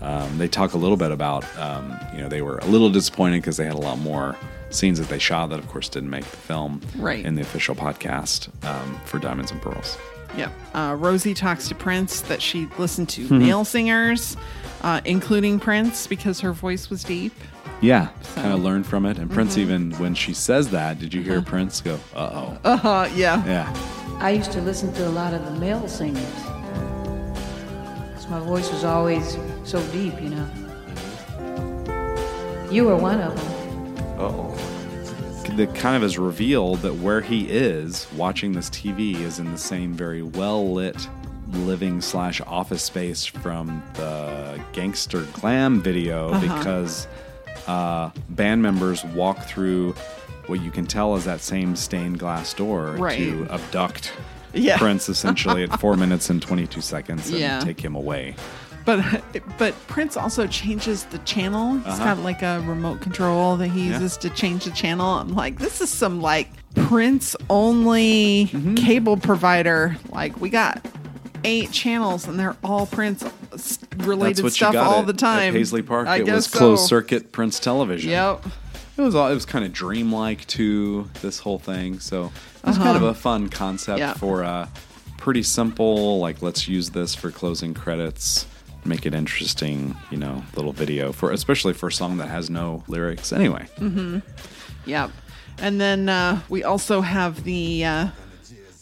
Um, 0.00 0.38
they 0.38 0.48
talk 0.48 0.74
a 0.74 0.78
little 0.78 0.96
bit 0.96 1.12
about, 1.12 1.44
um, 1.58 1.96
you 2.14 2.20
know, 2.20 2.28
they 2.28 2.42
were 2.42 2.58
a 2.58 2.66
little 2.66 2.90
disappointed 2.90 3.36
because 3.42 3.56
they 3.56 3.64
had 3.64 3.74
a 3.74 3.80
lot 3.80 3.98
more 3.98 4.36
scenes 4.70 4.98
that 4.98 5.08
they 5.08 5.18
shot 5.18 5.50
that, 5.50 5.58
of 5.58 5.68
course, 5.68 5.88
didn't 5.88 6.10
make 6.10 6.24
the 6.24 6.36
film 6.36 6.80
Right. 6.96 7.24
in 7.24 7.34
the 7.36 7.42
official 7.42 7.74
podcast 7.74 8.48
um, 8.66 8.98
for 9.04 9.18
Diamonds 9.18 9.50
and 9.52 9.62
Pearls. 9.62 9.96
Yep. 10.36 10.52
Uh, 10.74 10.96
Rosie 10.98 11.34
talks 11.34 11.68
to 11.68 11.74
Prince 11.74 12.20
that 12.22 12.42
she 12.42 12.68
listened 12.78 13.08
to 13.10 13.26
Hmm. 13.28 13.38
male 13.38 13.64
singers, 13.64 14.36
uh, 14.82 15.00
including 15.04 15.58
Prince, 15.58 16.06
because 16.06 16.40
her 16.40 16.52
voice 16.52 16.90
was 16.90 17.02
deep. 17.04 17.32
Yeah, 17.80 18.08
kind 18.34 18.52
of 18.52 18.60
learned 18.62 18.86
from 18.86 19.06
it. 19.06 19.18
And 19.18 19.30
Prince, 19.30 19.52
Mm-hmm. 19.52 19.60
even 19.60 19.92
when 19.98 20.14
she 20.14 20.32
says 20.34 20.68
that, 20.70 20.98
did 20.98 21.14
you 21.14 21.20
Uh-huh. 21.20 21.30
hear 21.30 21.42
Prince 21.42 21.80
go, 21.80 21.94
uh 22.14 22.30
oh? 22.32 22.58
Uh 22.64 22.76
huh. 22.76 23.08
Yeah. 23.14 23.44
Yeah. 23.46 23.72
I 24.20 24.30
used 24.30 24.50
to 24.52 24.60
listen 24.60 24.92
to 24.94 25.06
a 25.06 25.10
lot 25.10 25.32
of 25.32 25.44
the 25.44 25.52
male 25.60 25.86
singers. 25.86 26.24
'Cause 28.14 28.28
my 28.28 28.40
voice 28.40 28.70
was 28.72 28.84
always 28.84 29.38
so 29.64 29.80
deep, 29.92 30.20
you 30.20 30.30
know. 30.30 30.46
You 32.70 32.84
were 32.84 32.96
one 32.96 33.20
of 33.20 33.34
them. 33.36 33.46
Oh. 34.18 34.54
That 35.56 35.74
kind 35.74 35.96
of 35.96 36.02
is 36.02 36.18
revealed 36.18 36.80
that 36.82 36.94
where 36.96 37.20
he 37.20 37.44
is 37.48 38.06
watching 38.16 38.52
this 38.52 38.68
TV 38.70 39.14
is 39.22 39.38
in 39.38 39.50
the 39.52 39.58
same 39.58 39.92
very 39.94 40.22
well 40.22 40.72
lit 40.72 41.08
living 41.52 42.00
slash 42.02 42.40
office 42.46 42.82
space 42.82 43.24
from 43.24 43.82
the 43.94 44.60
gangster 44.72 45.22
glam 45.32 45.80
video 45.80 46.28
Uh-huh. 46.30 46.58
because 46.58 47.06
uh, 47.68 48.10
band 48.30 48.62
members 48.62 49.04
walk 49.04 49.44
through 49.46 49.94
what 50.46 50.60
you 50.62 50.70
can 50.70 50.86
tell 50.86 51.14
is 51.16 51.24
that 51.26 51.40
same 51.40 51.76
stained 51.76 52.18
glass 52.18 52.54
door 52.54 52.92
Right. 52.98 53.18
to 53.18 53.46
abduct 53.50 54.12
Yeah. 54.54 54.78
Prince 54.78 55.08
essentially 55.10 55.62
at 55.64 55.78
four 55.78 55.94
minutes 56.04 56.30
and 56.30 56.40
22 56.40 56.80
seconds 56.80 57.28
and 57.28 57.38
Yeah. 57.38 57.60
take 57.60 57.80
him 57.80 57.94
away. 57.94 58.34
But 58.86 59.22
but 59.58 59.74
Prince 59.88 60.16
also 60.16 60.46
changes 60.46 61.04
the 61.04 61.18
channel. 61.18 61.74
He's 61.76 61.86
Uh-huh. 61.86 62.14
got 62.14 62.18
like 62.20 62.40
a 62.42 62.62
remote 62.66 63.02
control 63.02 63.58
that 63.58 63.68
he 63.68 63.88
Yeah. 63.90 64.00
uses 64.00 64.16
to 64.18 64.30
change 64.30 64.64
the 64.64 64.70
channel. 64.70 65.18
I'm 65.18 65.34
like, 65.34 65.58
this 65.58 65.82
is 65.82 65.90
some 65.90 66.22
like 66.22 66.48
Prince 66.74 67.36
only 67.50 68.46
Mm-hmm. 68.50 68.74
cable 68.76 69.18
provider. 69.18 69.96
Like 70.10 70.40
we 70.40 70.48
got 70.48 70.80
eight 71.44 71.70
channels 71.72 72.26
and 72.26 72.38
they're 72.38 72.56
all 72.64 72.86
Prince 72.86 73.24
related 73.98 74.50
stuff 74.52 74.74
all 74.76 75.00
at- 75.00 75.06
the 75.06 75.12
time. 75.12 75.48
At 75.48 75.52
Paisley 75.54 75.82
Park, 75.82 76.08
I 76.08 76.18
it 76.18 76.28
was 76.28 76.46
closed 76.48 76.86
circuit 76.86 77.32
Prince 77.32 77.58
television. 77.60 78.10
Yep. 78.10 78.46
It 78.96 79.02
was 79.02 79.14
all, 79.14 79.28
it 79.30 79.34
was 79.34 79.44
kind 79.46 79.64
of 79.64 79.72
dreamlike 79.72 80.44
to 80.48 81.08
this 81.22 81.38
whole 81.38 81.58
thing. 81.58 82.00
So 82.00 82.32
it 82.62 82.66
was 82.66 82.78
kind 82.78 82.96
of 82.96 83.02
a 83.04 83.14
fun 83.14 83.48
concept 83.48 84.00
Uh-huh. 84.00 84.08
Yeah. 84.08 84.14
for 84.14 84.42
a 84.42 84.68
pretty 85.18 85.42
simple, 85.44 86.18
like 86.18 86.42
let's 86.42 86.66
use 86.68 86.90
this 86.90 87.14
for 87.14 87.30
closing 87.30 87.74
credits, 87.74 88.46
make 88.84 89.06
it 89.06 89.14
interesting, 89.14 89.96
you 90.10 90.16
know, 90.16 90.42
little 90.56 90.72
video 90.72 91.12
for 91.12 91.30
especially 91.30 91.74
for 91.74 91.88
a 91.88 91.92
song 91.92 92.16
that 92.18 92.28
has 92.28 92.50
no 92.50 92.82
lyrics. 92.88 93.32
Anyway, 93.32 93.66
Mm-hmm. 93.78 94.18
Yep. 94.86 95.10
And 95.60 95.80
then 95.80 96.08
uh, 96.08 96.40
we 96.48 96.64
also 96.64 97.00
have 97.00 97.44
the 97.44 97.84
uh, 97.84 98.08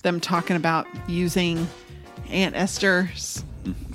them 0.03 0.21
talking 0.21 0.57
about 0.57 0.87
using 1.09 1.67
Aunt 2.31 2.55
Esther's, 2.57 3.45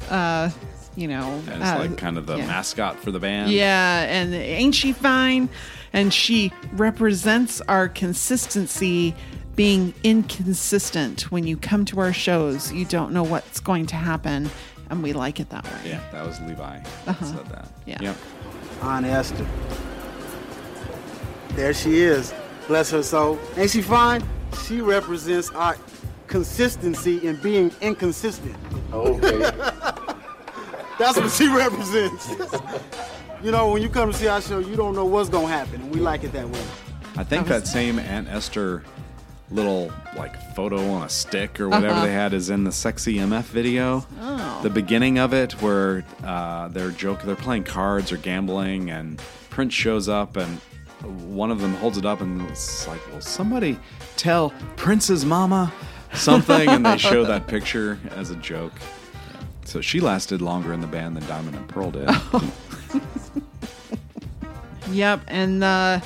uh, 0.10 0.50
you 0.96 1.08
know, 1.08 1.42
and 1.50 1.62
it's 1.62 1.72
uh, 1.72 1.78
like 1.80 1.98
kind 1.98 2.18
of 2.18 2.26
the 2.26 2.38
yeah. 2.38 2.48
mascot 2.48 3.00
for 3.00 3.12
the 3.12 3.20
band. 3.20 3.52
Yeah, 3.52 4.02
and 4.04 4.34
ain't 4.34 4.76
she 4.76 4.92
fine? 4.94 5.50
And 5.94 6.14
she 6.14 6.52
represents 6.74 7.62
our 7.62 7.88
consistency 7.90 9.14
being 9.56 9.94
inconsistent. 10.04 11.32
When 11.32 11.46
you 11.46 11.58
come 11.58 11.86
to 11.86 12.00
our 12.00 12.14
shows, 12.14 12.72
you 12.72 12.86
don't 12.86 13.12
know 13.12 13.24
what's 13.24 13.60
going 13.60 13.86
to 13.88 13.96
happen, 13.96 14.50
and 14.90 15.04
we 15.04 15.14
like 15.14 15.40
it 15.40 15.50
that 15.50 15.64
way. 15.66 15.72
Yeah, 15.86 16.02
that 16.12 16.26
was 16.26 16.40
Levi 16.42 16.80
that 16.80 17.08
Uh-huh. 17.08 17.26
said 17.26 17.46
that. 17.48 17.68
Yeah. 17.86 17.98
Yep. 18.02 18.18
Aunt 18.82 19.06
Esther. 19.06 19.46
There 21.50 21.74
she 21.74 22.02
is. 22.02 22.34
Bless 22.68 22.90
her 22.92 23.04
soul. 23.04 23.38
Ain't 23.58 23.72
she 23.72 23.82
fine? 23.82 24.24
She 24.66 24.80
represents 24.82 25.50
our 25.52 25.76
consistency 26.32 27.28
in 27.28 27.36
being 27.42 27.72
inconsistent. 27.82 28.56
Okay. 28.94 29.40
That's 30.98 31.18
what 31.20 31.30
she 31.32 31.48
represents. 31.50 32.30
you 33.44 33.52
know, 33.52 33.70
when 33.72 33.82
you 33.82 33.90
come 33.90 34.12
to 34.12 34.18
see 34.18 34.28
our 34.28 34.42
show, 34.42 34.60
you 34.60 34.76
don't 34.78 34.96
know 34.96 35.06
what's 35.06 35.30
gonna 35.30 35.48
happen, 35.48 35.82
and 35.82 35.94
we 35.94 36.00
like 36.00 36.24
it 36.24 36.32
that 36.32 36.50
way. 36.50 36.64
I 37.18 37.24
think 37.26 37.48
that 37.48 37.68
same 37.68 38.00
Aunt 38.00 38.30
Esther 38.30 38.84
little 39.50 39.92
like 40.16 40.34
photo 40.56 40.90
on 40.92 41.04
a 41.04 41.10
stick 41.10 41.60
or 41.60 41.68
whatever 41.68 41.90
Uh-huh. 41.96 42.06
they 42.06 42.14
had 42.14 42.34
is 42.34 42.50
in 42.50 42.64
the 42.64 42.72
sexy 42.72 43.16
MF 43.18 43.44
video. 43.44 44.06
Oh. 44.22 44.60
The 44.64 44.70
beginning 44.70 45.20
of 45.20 45.34
it 45.34 45.52
where 45.62 46.06
uh, 46.24 46.70
they're 46.70 46.92
joking, 46.92 47.28
they're 47.28 47.36
playing 47.36 47.66
cards 47.66 48.14
or 48.14 48.18
gambling, 48.18 48.90
and 48.90 49.22
Prince 49.50 49.74
shows 49.74 50.08
up 50.08 50.38
and 50.38 50.60
one 51.28 51.52
of 51.52 51.60
them 51.60 51.74
holds 51.76 51.98
it 51.98 52.06
up 52.06 52.22
and 52.22 52.42
it's 52.50 52.88
like, 52.88 53.02
"Will 53.12 53.20
somebody 53.20 53.78
tell 54.16 54.54
Prince's 54.78 55.26
mama 55.26 55.74
something?" 56.14 56.70
and 56.70 56.86
they 56.86 56.98
show 56.98 57.24
that 57.26 57.48
picture 57.56 58.00
as 58.12 58.30
a 58.32 58.36
joke. 58.38 58.74
So 59.66 59.80
she 59.82 60.00
lasted 60.00 60.42
longer 60.42 60.74
in 60.74 60.82
the 60.82 60.88
band 60.88 61.16
than 61.16 61.26
Diamond 61.28 61.56
and 61.56 61.68
Pearl 61.68 61.92
did. 61.92 62.10
Yep, 64.92 65.22
and 65.28 65.64
uh, 65.64 66.02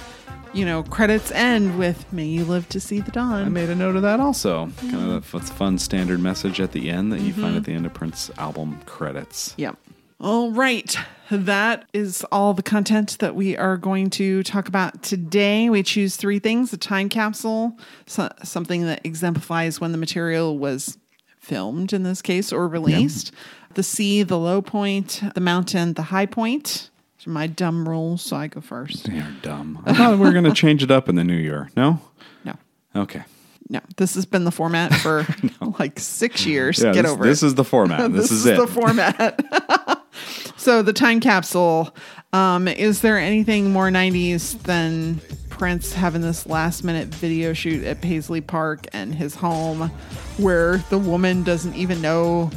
you 0.53 0.64
know, 0.65 0.84
credits 0.84 1.32
end 1.32 1.77
with 1.77 2.11
"May 2.14 2.26
you 2.26 2.45
live 2.45 2.69
to 2.69 2.80
see 2.80 2.99
the 2.99 3.11
dawn." 3.11 3.45
I 3.45 3.49
made 3.49 3.69
a 3.69 3.76
note 3.76 3.95
of 3.95 4.03
that 4.03 4.19
also. 4.19 4.69
Kind 4.80 5.11
of 5.11 5.34
a 5.34 5.40
fun 5.40 5.80
standard 5.80 6.19
message 6.19 6.61
at 6.61 6.72
the 6.72 6.90
end 6.90 7.11
that 7.11 7.22
you 7.22 7.34
find 7.34 7.56
at 7.57 7.64
the 7.64 7.73
end 7.73 7.86
of 7.86 7.94
Prince 7.94 8.30
album 8.38 8.80
credits. 8.86 9.53
Yep. 9.57 9.77
All 10.20 10.52
right. 10.52 10.96
That 11.32 11.86
is 11.94 12.24
all 12.32 12.54
the 12.54 12.64
content 12.64 13.18
that 13.20 13.36
we 13.36 13.58
are 13.58 13.78
going 13.78 14.10
to 14.12 14.44
talk 14.44 14.68
about 14.68 15.02
today. 15.02 15.70
We 15.70 15.82
choose 15.82 16.16
three 16.16 16.40
things 16.40 16.72
a 16.72 16.78
time 16.78 17.10
capsule, 17.10 17.78
so, 18.06 18.30
something 18.44 18.86
that 18.86 19.02
exemplifies 19.04 19.82
when 19.82 19.92
the 19.92 19.98
material 19.98 20.58
was 20.58 20.98
filmed 21.40 21.94
in 21.94 22.04
this 22.04 22.22
case 22.22 22.52
or 22.54 22.68
released, 22.68 23.32
the 23.74 23.84
sea, 23.84 24.24
the 24.24 24.38
low 24.38 24.62
point, 24.62 25.22
the 25.34 25.42
mountain, 25.42 25.94
the 25.94 26.04
high 26.04 26.26
point. 26.28 26.90
These 27.18 27.28
are 27.28 27.32
my 27.32 27.48
dumb 27.48 27.90
rules, 27.90 28.22
so 28.22 28.36
I 28.36 28.48
go 28.48 28.62
first. 28.62 29.10
They 29.10 29.20
are 29.20 29.34
dumb. 29.42 29.82
I 29.86 29.94
thought 29.94 30.12
we 30.14 30.26
were 30.26 30.32
going 30.32 30.44
to 30.46 30.54
change 30.54 30.84
it 30.84 30.92
up 30.92 31.10
in 31.10 31.16
the 31.16 31.24
new 31.24 31.36
year. 31.36 31.70
No? 31.76 32.00
No. 32.44 32.56
Okay. 32.96 33.24
No, 33.68 33.80
this 33.98 34.14
has 34.14 34.28
been 34.28 34.44
the 34.44 34.52
format 34.52 34.94
for 34.94 35.26
like 35.80 36.00
six 36.00 36.46
years. 36.46 36.82
Yeah, 36.82 36.94
Get 36.94 37.02
this, 37.04 37.12
over 37.12 37.24
this 37.26 37.42
it. 37.42 37.48
is 37.48 37.56
the 37.56 37.64
format. 37.64 38.12
This, 38.16 38.32
is, 38.32 38.46
it. 38.46 38.58
the 38.58 38.68
format. 38.68 39.40
So 40.66 40.82
the 40.82 40.94
time 40.94 41.20
capsule. 41.20 41.96
Um, 42.34 42.68
is 42.68 43.02
there 43.02 43.20
anything 43.20 43.72
more 43.72 43.90
'90s 43.90 44.60
than 44.64 45.22
Prince 45.50 45.94
having 45.94 46.22
this 46.22 46.48
last 46.48 46.84
minute 46.84 47.10
video 47.10 47.54
shoot 47.54 47.84
at 47.84 48.02
Paisley 48.02 48.42
Park 48.42 48.88
and 48.92 49.14
his 49.14 49.36
home, 49.36 49.92
where 50.38 50.78
the 50.90 50.98
woman 50.98 51.44
doesn't 51.44 51.76
even 51.76 52.02
know 52.02 52.50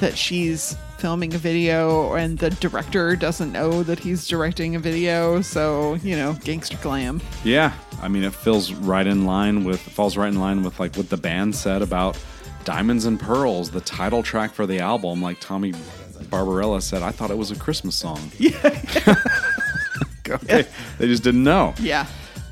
that 0.00 0.18
she's 0.18 0.76
filming 0.98 1.34
a 1.34 1.38
video, 1.38 2.14
and 2.14 2.36
the 2.36 2.50
director 2.50 3.14
doesn't 3.14 3.52
know 3.52 3.84
that 3.84 4.00
he's 4.00 4.26
directing 4.26 4.74
a 4.74 4.80
video. 4.80 5.40
So 5.40 5.94
you 6.02 6.16
know, 6.16 6.32
gangster 6.42 6.78
glam. 6.82 7.22
yeah. 7.44 7.72
I 8.02 8.08
mean, 8.08 8.24
it 8.24 8.34
feels 8.34 8.72
right 8.72 9.06
in 9.06 9.24
line 9.24 9.62
with, 9.62 9.80
falls 9.80 10.16
right 10.16 10.26
in 10.32 10.40
line 10.40 10.64
with 10.64 10.80
like 10.80 10.96
what 10.96 11.10
the 11.10 11.16
band 11.16 11.54
said 11.54 11.80
about 11.80 12.18
Diamonds 12.64 13.04
and 13.04 13.20
Pearls, 13.20 13.70
the 13.70 13.80
title 13.80 14.24
track 14.24 14.52
for 14.52 14.66
the 14.66 14.80
album. 14.80 15.22
Like 15.22 15.38
Tommy 15.38 15.72
Barbarella 16.32 16.80
said, 16.80 17.02
I 17.02 17.12
thought 17.12 17.30
it 17.30 17.38
was 17.38 17.50
a 17.52 17.56
Christmas 17.56 17.94
song. 17.94 18.18
Yeah. 18.38 18.52
okay. 20.28 20.64
They 20.98 21.06
just 21.06 21.22
didn't 21.22 21.44
know. 21.44 21.74
Yeah. 21.78 22.06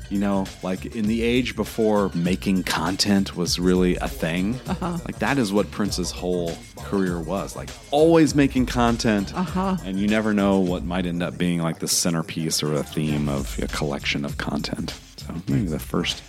you 0.09 0.19
know, 0.19 0.45
like 0.61 0.85
in 0.95 1.07
the 1.07 1.21
age 1.23 1.55
before 1.55 2.11
making 2.13 2.63
content 2.63 3.35
was 3.35 3.57
really 3.59 3.95
a 3.97 4.07
thing, 4.07 4.59
Uh-huh. 4.67 4.97
like 5.05 5.19
that 5.19 5.37
is 5.37 5.51
what 5.53 5.71
Prince's 5.71 6.11
whole 6.11 6.57
career 6.77 7.19
was 7.19 7.55
like 7.55 7.69
always 7.91 8.35
making 8.35 8.65
content. 8.67 9.33
Uh-huh. 9.33 9.77
And 9.85 9.99
you 9.99 10.07
never 10.07 10.33
know 10.33 10.59
what 10.59 10.83
might 10.83 11.05
end 11.05 11.23
up 11.23 11.37
being 11.37 11.61
like 11.61 11.79
the 11.79 11.87
centerpiece 11.87 12.61
or 12.61 12.73
a 12.73 12.83
theme 12.83 13.27
of 13.29 13.57
a 13.63 13.67
collection 13.67 14.25
of 14.25 14.37
content. 14.37 14.93
So 15.17 15.33
maybe 15.47 15.65
the 15.67 15.79
first 15.79 16.21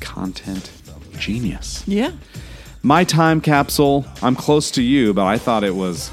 content 0.00 0.70
genius. 1.18 1.84
Yeah. 1.86 2.12
My 2.82 3.04
time 3.04 3.40
capsule, 3.40 4.06
I'm 4.22 4.34
close 4.36 4.70
to 4.72 4.82
you, 4.82 5.12
but 5.14 5.26
I 5.26 5.38
thought 5.38 5.62
it 5.64 5.74
was 5.74 6.10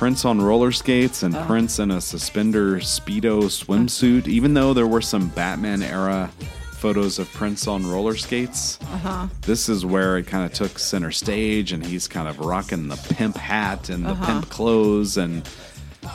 Prince 0.00 0.24
on 0.24 0.40
roller 0.40 0.72
skates 0.72 1.24
and 1.24 1.36
ah. 1.36 1.44
Prince 1.44 1.78
in 1.78 1.90
a 1.90 2.00
suspender 2.00 2.76
Speedo 2.76 3.42
swimsuit, 3.42 4.28
even 4.28 4.54
though 4.54 4.72
there 4.72 4.86
were 4.86 5.02
some 5.02 5.28
Batman 5.28 5.82
era 5.82 6.30
photos 6.72 7.18
of 7.18 7.30
Prince 7.34 7.68
on 7.68 7.86
roller 7.86 8.16
skates. 8.16 8.78
Uh-huh. 8.80 9.26
This 9.42 9.68
is 9.68 9.84
where 9.84 10.16
it 10.16 10.26
kind 10.26 10.46
of 10.46 10.54
took 10.54 10.78
center 10.78 11.10
stage, 11.10 11.72
and 11.72 11.84
he's 11.84 12.08
kind 12.08 12.28
of 12.28 12.38
rocking 12.38 12.88
the 12.88 12.96
pimp 13.10 13.36
hat 13.36 13.90
and 13.90 14.06
the 14.06 14.14
pimp 14.14 14.22
uh-huh. 14.22 14.46
clothes 14.46 15.18
and 15.18 15.46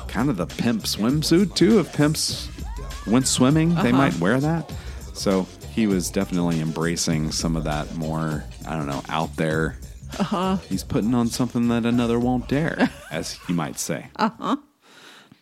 kind 0.08 0.32
of 0.32 0.38
the 0.38 0.48
pimp 0.48 0.82
swimsuit, 0.82 1.54
too. 1.54 1.78
If 1.78 1.94
pimps 1.94 2.50
went 3.06 3.28
swimming, 3.28 3.70
they 3.76 3.90
uh-huh. 3.90 3.92
might 3.92 4.18
wear 4.18 4.40
that. 4.40 4.74
So 5.14 5.46
he 5.76 5.86
was 5.86 6.10
definitely 6.10 6.60
embracing 6.60 7.32
some 7.32 7.56
of 7.56 7.66
that 7.66 7.94
more, 7.96 8.46
I 8.68 8.78
don't 8.78 8.88
know, 8.88 9.04
out 9.10 9.36
there. 9.36 9.78
Uh-huh. 10.20 10.58
He's 10.70 10.84
putting 10.84 11.14
on 11.14 11.28
something 11.28 11.68
that 11.70 11.86
another 11.86 12.20
won't 12.20 12.48
dare, 12.48 12.90
as 13.12 13.38
you 13.48 13.56
might 13.56 13.80
say. 13.80 14.08
Uh-huh. 14.16 14.58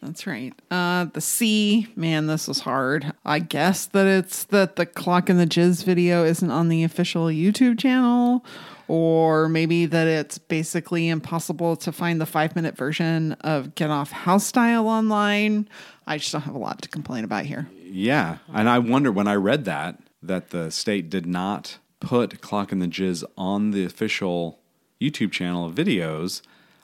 That's 0.02 0.28
right. 0.28 0.54
Uh, 0.70 1.06
the 1.06 1.22
C, 1.22 1.88
man, 1.96 2.28
this 2.28 2.48
was 2.48 2.60
hard. 2.60 3.14
I 3.24 3.40
guess 3.40 3.86
that 3.88 4.06
it's 4.06 4.44
that 4.46 4.76
the 4.76 4.86
Clockin' 4.86 5.38
the 5.38 5.46
Jizz 5.48 5.86
video 5.86 6.26
isn't 6.26 6.52
on 6.52 6.68
the 6.68 6.84
official 6.84 7.28
YouTube 7.28 7.80
channel, 7.80 8.44
or 8.90 9.48
maybe 9.48 9.86
that 9.86 10.08
it's 10.08 10.38
basically 10.38 11.08
impossible 11.08 11.78
to 11.78 11.94
find 11.94 12.20
the 12.20 12.26
five 12.26 12.54
minute 12.54 12.76
version 12.76 13.34
of 13.42 13.76
Gett 13.76 13.92
Off 13.92 14.12
House 14.12 14.46
Style 14.46 14.90
online. 14.90 15.70
I 16.06 16.18
just 16.18 16.34
don't 16.34 16.42
have 16.42 16.56
a 16.56 16.60
lot 16.60 16.82
to 16.82 16.90
complain 16.90 17.24
about 17.24 17.46
here. 17.46 17.70
Yeah, 17.82 18.40
and 18.54 18.68
I 18.68 18.80
wonder 18.80 19.10
when 19.10 19.30
I 19.30 19.36
read 19.36 19.64
that 19.66 20.00
that 20.22 20.50
the 20.50 20.70
state 20.70 21.10
did 21.10 21.26
not 21.26 21.78
put 22.04 22.42
Clockin' 22.42 22.80
the 22.80 22.88
Jizz 22.88 23.24
on 23.38 23.72
the 23.72 23.86
official 23.86 24.60
YouTube 25.02 25.32
channel 25.32 25.66
of 25.66 25.74
videos. 25.74 26.42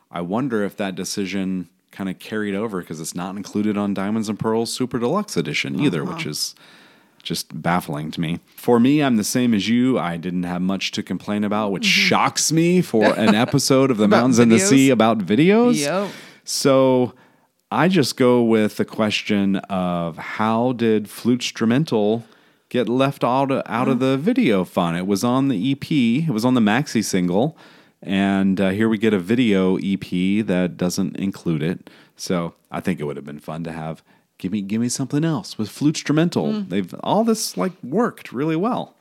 I 0.10 0.22
wonder 0.22 0.64
if 0.64 0.76
that 0.78 0.96
decision 0.96 1.70
kind 1.92 2.10
of 2.10 2.20
carried 2.20 2.56
over 2.56 2.82
because 2.82 3.00
it's 3.00 3.16
not 3.16 3.36
included 3.36 3.78
on 3.78 3.94
Diamonds 3.94 4.30
and 4.30 4.40
Pearls 4.40 4.72
Super 4.72 5.00
Deluxe 5.00 5.38
Edition 5.38 5.80
either, 5.80 6.04
which 6.04 6.22
uh-huh. 6.22 6.30
is 6.30 6.56
just 7.22 7.62
baffling 7.62 8.12
to 8.12 8.22
me. 8.22 8.40
For 8.56 8.80
me, 8.80 9.04
I'm 9.04 9.18
the 9.18 9.24
same 9.24 9.54
as 9.54 9.68
you. 9.68 10.00
I 10.00 10.18
didn't 10.18 10.44
have 10.44 10.62
much 10.62 10.92
to 10.92 11.04
complain 11.04 11.44
about, 11.44 11.72
which 11.72 11.84
mm-hmm. 11.84 12.08
shocks 12.08 12.52
me 12.52 12.82
for 12.82 13.04
an 13.18 13.36
episode 13.36 13.92
of 13.92 13.98
The 13.98 14.08
Mountains 14.08 14.40
and 14.40 14.52
the? 14.52 14.60
Sea 14.60 14.90
about 14.90 15.20
videos. 15.20 15.80
Yep. 15.80 16.10
So 16.44 17.14
I 17.72 17.88
just 17.88 18.18
go 18.18 18.42
with 18.44 18.78
the 18.78 18.86
question 18.86 19.58
of 19.58 20.18
how 20.18 20.74
did 20.74 21.10
Flute 21.10 21.42
Instrumental 21.42 22.24
get 22.70 22.88
left 22.88 23.24
out 23.24 23.52
of, 23.52 23.64
out 23.66 23.88
of 23.88 24.00
the 24.00 24.18
video 24.18 24.64
fun? 24.64 24.96
It 24.96 25.08
was 25.08 25.24
on 25.24 25.48
the 25.48 25.72
EP, 25.72 25.92
it 25.92 26.32
was 26.32 26.46
on 26.46 26.54
the 26.54 26.62
maxi 26.62 27.04
single, 27.04 27.58
and 28.02 28.60
uh, 28.62 28.70
here 28.70 28.88
we 28.88 28.98
get 28.98 29.14
a 29.14 29.20
video 29.20 29.78
EP 29.78 30.46
that 30.46 30.76
doesn't 30.78 31.18
include 31.18 31.62
it. 31.64 31.90
So 32.16 32.54
I 32.72 32.80
think 32.80 33.00
it 33.00 33.04
would 33.04 33.16
have 33.16 33.26
been 33.26 33.40
fun 33.40 33.64
to 33.66 33.72
have 33.72 34.04
give 34.38 34.52
me 34.52 34.62
give 34.62 34.82
me 34.82 34.90
something 34.90 35.24
else 35.24 35.58
with 35.58 35.70
Flute 35.70 35.98
Instrumental. 35.98 36.62
They've 36.62 36.94
all 37.02 37.24
this 37.24 37.58
like 37.58 37.74
worked 37.84 38.32
really 38.32 38.56
well. 38.56 38.96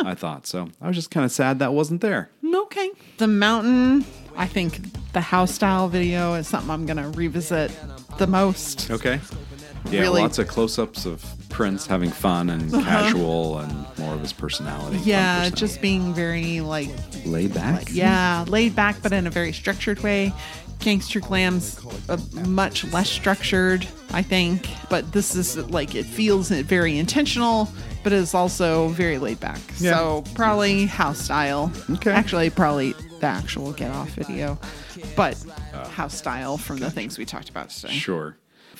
Yeah. 0.00 0.08
I 0.08 0.14
thought 0.14 0.46
so. 0.46 0.68
I 0.80 0.88
was 0.88 0.96
just 0.96 1.10
kind 1.10 1.24
of 1.24 1.32
sad 1.32 1.58
that 1.60 1.72
wasn't 1.72 2.00
there. 2.00 2.30
Okay. 2.74 2.90
The 3.18 3.28
mountain, 3.28 4.04
I 4.36 4.46
think 4.46 4.80
the 5.12 5.20
house 5.20 5.54
style 5.54 5.88
video 5.88 6.34
is 6.34 6.48
something 6.48 6.70
I'm 6.70 6.86
going 6.86 6.96
to 6.96 7.16
revisit 7.16 7.70
the 8.18 8.26
most. 8.26 8.90
Okay. 8.90 9.20
Yeah, 9.90 10.00
Really- 10.00 10.22
lots 10.22 10.38
of 10.38 10.48
close-ups 10.48 11.04
of 11.06 11.24
Prince 11.50 11.86
having 11.86 12.10
fun 12.10 12.50
and 12.50 12.72
casual 12.72 13.58
and 13.58 13.86
more 13.98 14.14
of 14.14 14.20
his 14.20 14.32
personality. 14.32 14.96
fun 14.98 15.06
Yeah, 15.06 15.34
personality. 15.36 15.56
just 15.56 15.80
being 15.82 16.14
very 16.14 16.60
like 16.60 16.90
laid 17.24 17.54
back. 17.54 17.84
Yeah, 17.92 18.44
laid 18.48 18.74
back, 18.74 18.96
but 19.02 19.12
in 19.12 19.26
a 19.26 19.30
very 19.30 19.52
structured 19.52 20.00
way. 20.02 20.32
Gangster 20.80 21.20
Glam's 21.20 21.80
uh, 22.08 22.18
much 22.46 22.84
less 22.92 23.08
structured, 23.08 23.86
I 24.12 24.20
think. 24.22 24.68
But 24.90 25.12
this 25.12 25.34
is 25.34 25.56
like, 25.70 25.94
it 25.94 26.04
feels 26.04 26.50
very 26.50 26.98
intentional, 26.98 27.68
but 28.02 28.12
it's 28.12 28.34
also 28.34 28.88
very 28.88 29.18
laid 29.18 29.40
back. 29.40 29.60
Yeah. 29.78 29.92
So 29.94 30.24
probably 30.34 30.86
house 30.86 31.20
style. 31.20 31.72
Okay. 31.90 32.10
Actually, 32.10 32.50
probably 32.50 32.92
the 33.20 33.26
actual 33.26 33.72
Gett 33.72 33.92
Off 33.92 34.10
video, 34.10 34.58
but 35.16 35.42
house 35.90 36.14
style 36.14 36.58
from 36.58 36.78
the 36.78 36.90
things 36.90 37.16
we 37.16 37.24
talked 37.24 37.48
about 37.48 37.70
today. 37.70 37.92
Sure. 37.94 38.36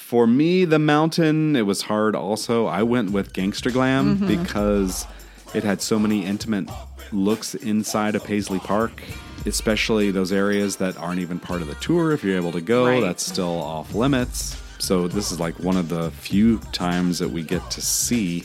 For 0.07 0.27
me, 0.27 0.65
the 0.67 0.79
mountain, 0.79 1.57
it 1.57 1.63
was 1.63 1.83
hard 1.83 2.15
also. 2.15 2.67
I 2.67 2.83
went 2.83 3.11
with 3.11 3.33
Gangster 3.33 3.71
Glam 3.71 4.19
Mm-hmm. 4.19 4.43
because 4.43 5.07
it 5.55 5.65
had 5.65 5.81
so 5.81 5.99
many 5.99 6.25
intimate 6.27 6.69
looks 7.11 7.55
inside 7.55 8.15
of 8.15 8.23
Paisley 8.23 8.59
Park, 8.59 9.03
especially 9.47 10.11
those 10.11 10.31
areas 10.31 10.77
that 10.77 10.97
aren't 10.99 11.21
even 11.21 11.41
part 11.41 11.63
of 11.63 11.69
the 11.69 11.75
tour. 11.77 12.13
If 12.13 12.23
you're 12.23 12.37
able 12.37 12.53
to 12.53 12.61
go, 12.61 12.87
Right. 12.87 13.01
that's 13.01 13.25
still 13.25 13.59
off 13.63 13.95
limits. 13.95 14.61
So 14.79 15.09
this 15.09 15.33
is 15.33 15.41
like 15.41 15.59
one 15.61 15.77
of 15.79 15.89
the 15.89 16.11
few 16.11 16.59
times 16.73 17.19
that 17.19 17.31
we 17.31 17.43
get 17.43 17.69
to 17.71 17.81
see 17.81 18.45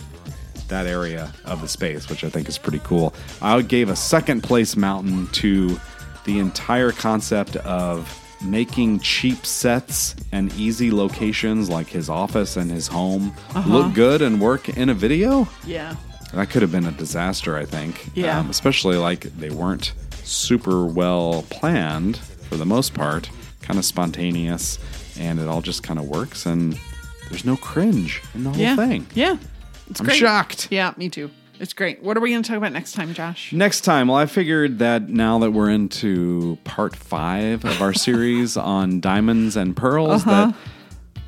that 0.70 0.88
area 0.88 1.34
of 1.46 1.62
the 1.62 1.68
space, 1.68 2.10
which 2.10 2.24
I 2.24 2.30
think 2.30 2.48
is 2.48 2.58
pretty 2.58 2.80
cool. 2.86 3.14
I 3.42 3.62
gave 3.64 3.90
a 3.90 3.96
second 3.98 4.44
place 4.44 4.78
mountain 4.78 5.28
to 5.34 5.78
the 6.24 6.40
entire 6.40 6.92
concept 6.94 7.58
of 7.58 8.08
making 8.42 9.00
cheap 9.00 9.46
sets 9.46 10.16
and 10.32 10.52
easy 10.54 10.92
locations 10.92 11.70
like 11.70 11.88
his 11.88 12.10
office 12.10 12.56
and 12.58 12.72
his 12.72 12.88
home 12.88 13.34
look 13.68 13.94
good 13.94 14.22
and 14.22 14.40
work 14.40 14.70
in 14.70 14.90
a 14.90 14.94
video. 14.94 15.48
Yeah. 15.66 15.96
That 16.34 16.50
could 16.50 16.62
have 16.62 16.72
been 16.72 16.86
a 16.86 16.92
disaster, 16.92 17.58
I 17.58 17.66
think. 17.66 18.00
Um, 18.08 18.12
Yeah. 18.16 18.50
especially 18.50 18.98
like 18.98 19.22
they 19.38 19.50
weren't 19.50 19.94
super 20.24 20.86
well 20.86 21.44
planned 21.50 22.18
for 22.18 22.56
the 22.56 22.66
most 22.66 22.94
part, 22.94 23.30
kind 23.62 23.78
of 23.80 23.86
spontaneous, 23.86 24.80
and 25.20 25.40
it 25.40 25.48
all 25.48 25.62
just 25.62 25.84
kind 25.84 26.00
of 26.00 26.06
works, 26.06 26.46
and 26.46 26.80
there's 27.30 27.46
no 27.46 27.58
cringe 27.58 28.22
in 28.36 28.44
the 28.44 28.52
whole 28.52 28.60
Yeah. 28.62 28.76
thing. 28.76 29.08
Yeah. 29.16 29.38
It's 29.90 30.00
I'm 30.00 30.06
great. 30.06 30.18
shocked. 30.20 30.68
Yeah, 30.70 30.94
me 30.98 31.10
too. 31.10 31.32
It's 31.60 31.74
great. 31.74 32.02
What 32.02 32.16
are 32.16 32.22
we 32.22 32.32
going 32.32 32.42
to 32.42 32.48
talk 32.48 32.58
about 32.58 32.72
next 32.72 32.94
time, 32.94 33.14
Josh? 33.14 33.52
Next 33.52 33.82
time, 33.82 34.08
well, 34.08 34.18
I 34.18 34.26
figured 34.28 34.80
that 34.80 35.10
now 35.10 35.40
that 35.40 35.52
we're 35.52 35.70
into 35.70 36.58
part 36.64 36.96
five 36.96 37.66
of 37.66 37.82
our 37.82 37.94
series 37.94 38.56
on 38.58 39.02
diamonds 39.02 39.58
and 39.58 39.76
pearls, 39.76 40.26
Uh-huh. 40.26 40.48
that 40.52 40.56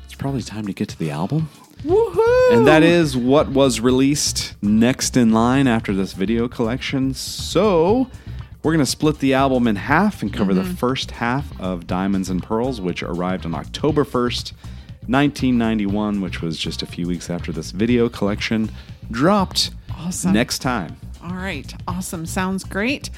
it's 0.04 0.14
probably 0.14 0.40
time 0.42 0.66
to 0.66 0.72
get 0.72 0.88
to 0.88 0.98
the 0.98 1.10
album. 1.10 1.50
Woohoo! 1.84 2.52
And 2.56 2.66
that 2.66 2.82
is 2.82 3.14
what 3.16 3.48
was 3.48 3.80
released 3.80 4.54
next 4.62 5.16
in 5.18 5.32
line 5.32 5.66
after 5.66 5.92
this 5.92 6.12
video 6.14 6.48
collection. 6.48 7.12
So 7.12 8.08
we're 8.62 8.72
going 8.72 8.84
to 8.84 8.90
split 8.90 9.18
the 9.18 9.34
album 9.34 9.66
in 9.66 9.76
half 9.76 10.22
and 10.22 10.32
cover 10.32 10.52
Mm-hmm. 10.54 10.70
the 10.70 10.76
first 10.76 11.10
half 11.10 11.60
of 11.60 11.86
Diamonds 11.86 12.30
and 12.30 12.42
Pearls, 12.42 12.80
which 12.80 13.02
arrived 13.02 13.44
on 13.44 13.54
October 13.54 14.04
1st, 14.04 14.52
1991, 15.08 16.20
which 16.22 16.40
was 16.40 16.56
just 16.56 16.80
a 16.82 16.86
few 16.86 17.06
weeks 17.06 17.28
after 17.28 17.52
this 17.52 17.70
video 17.72 18.08
collection 18.08 18.70
dropped. 19.10 19.72
Awesome. 20.04 20.32
Next 20.32 20.60
time. 20.60 20.96
All 21.22 21.34
right. 21.34 21.72
Awesome. 21.86 22.26
Sounds 22.26 22.64
great. 22.64 23.10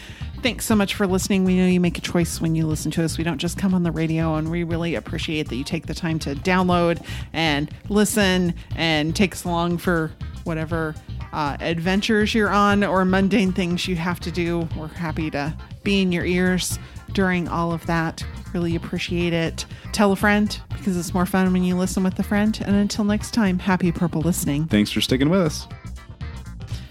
Thanks 0.43 0.67
so 0.67 0.77
much 0.77 0.95
for 0.95 1.07
listening. 1.07 1.45
We 1.45 1.57
know 1.57 1.67
you 1.67 1.81
make 1.81 1.97
a 1.97 2.03
choice 2.03 2.41
when 2.41 2.55
you 2.55 2.67
listen 2.67 2.91
to 2.93 3.05
us. 3.05 3.17
We 3.17 3.25
don't 3.25 3.39
just 3.39 3.57
come 3.57 3.73
on 3.73 3.83
the 3.83 3.91
radio, 3.91 4.35
and 4.35 4.51
we 4.51 4.63
really 4.63 4.95
appreciate 4.95 5.49
that 5.49 5.57
you 5.57 5.65
take 5.65 5.87
the 5.87 5.95
time 5.95 6.19
to 6.21 6.35
download 6.35 7.03
and 7.33 7.71
listen 7.89 8.55
and 8.77 9.17
take 9.17 9.33
us 9.33 9.45
along 9.45 9.79
for 9.79 10.11
whatever 10.45 10.95
uh, 11.33 11.57
adventures 11.61 12.35
you're 12.35 12.51
on 12.51 12.85
or 12.85 13.05
mundane 13.07 13.53
things 13.53 13.89
you 13.89 13.97
have 13.97 14.21
to 14.21 14.31
do. 14.31 14.69
We're 14.77 14.89
happy 14.89 15.31
to 15.31 15.57
be 15.83 16.03
in 16.03 16.13
your 16.13 16.27
ears 16.27 16.79
during 17.13 17.49
all 17.49 17.73
of 17.73 17.85
that. 17.87 18.25
Really 18.53 18.77
appreciate 18.77 19.33
it. 19.33 19.65
Tell 19.93 20.13
a 20.13 20.17
friend 20.17 20.61
because 20.69 20.97
it's 20.97 21.15
more 21.15 21.27
fun 21.27 21.53
when 21.53 21.65
you 21.65 21.77
listen 21.77 22.05
with 22.05 22.19
a 22.19 22.23
friend. 22.23 22.63
And 22.67 22.77
until 22.77 23.05
next 23.05 23.33
time, 23.33 23.59
happy 23.59 23.91
purple 23.91 24.21
listening. 24.21 24.67
Thanks 24.67 24.91
for 24.91 25.01
sticking 25.01 25.31
with 25.31 25.41
us. 25.41 25.67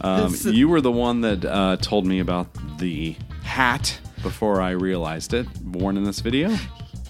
Um, 0.04 0.36
you 0.44 0.68
were 0.68 0.82
the 0.82 0.92
one 0.92 1.22
that 1.22 1.46
uh, 1.46 1.78
told 1.78 2.06
me 2.06 2.20
about 2.20 2.48
the 2.80 3.16
hat 3.44 3.98
before 4.22 4.62
I 4.62 4.72
realized 4.72 5.34
it, 5.34 5.48
worn 5.64 5.98
in 5.98 6.04
this 6.04 6.20
video, 6.20 6.50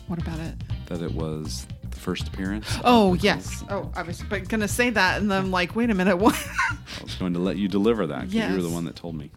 What 0.07 0.21
about 0.21 0.39
it? 0.39 0.53
that 0.87 1.01
it 1.01 1.11
was 1.13 1.65
the 1.89 1.97
first 1.97 2.27
appearance. 2.27 2.67
Oh 2.83 3.13
yes. 3.15 3.63
Oh, 3.69 3.91
I 3.95 4.03
was 4.03 4.21
but 4.29 4.47
gonna 4.49 4.67
say 4.67 4.89
that, 4.91 5.21
and 5.21 5.31
then 5.31 5.39
I'm 5.45 5.51
like, 5.51 5.75
wait 5.75 5.89
a 5.89 5.93
minute, 5.95 6.17
what? 6.17 6.35
I 6.69 7.03
was 7.03 7.15
going 7.15 7.33
to 7.33 7.39
let 7.39 7.57
you 7.57 7.67
deliver 7.67 8.05
that 8.07 8.23
'cause 8.25 8.33
you 8.33 8.55
were 8.55 8.61
the 8.61 8.69
one 8.69 8.85
that 8.85 8.95
told 8.95 9.15
me. 9.15 9.31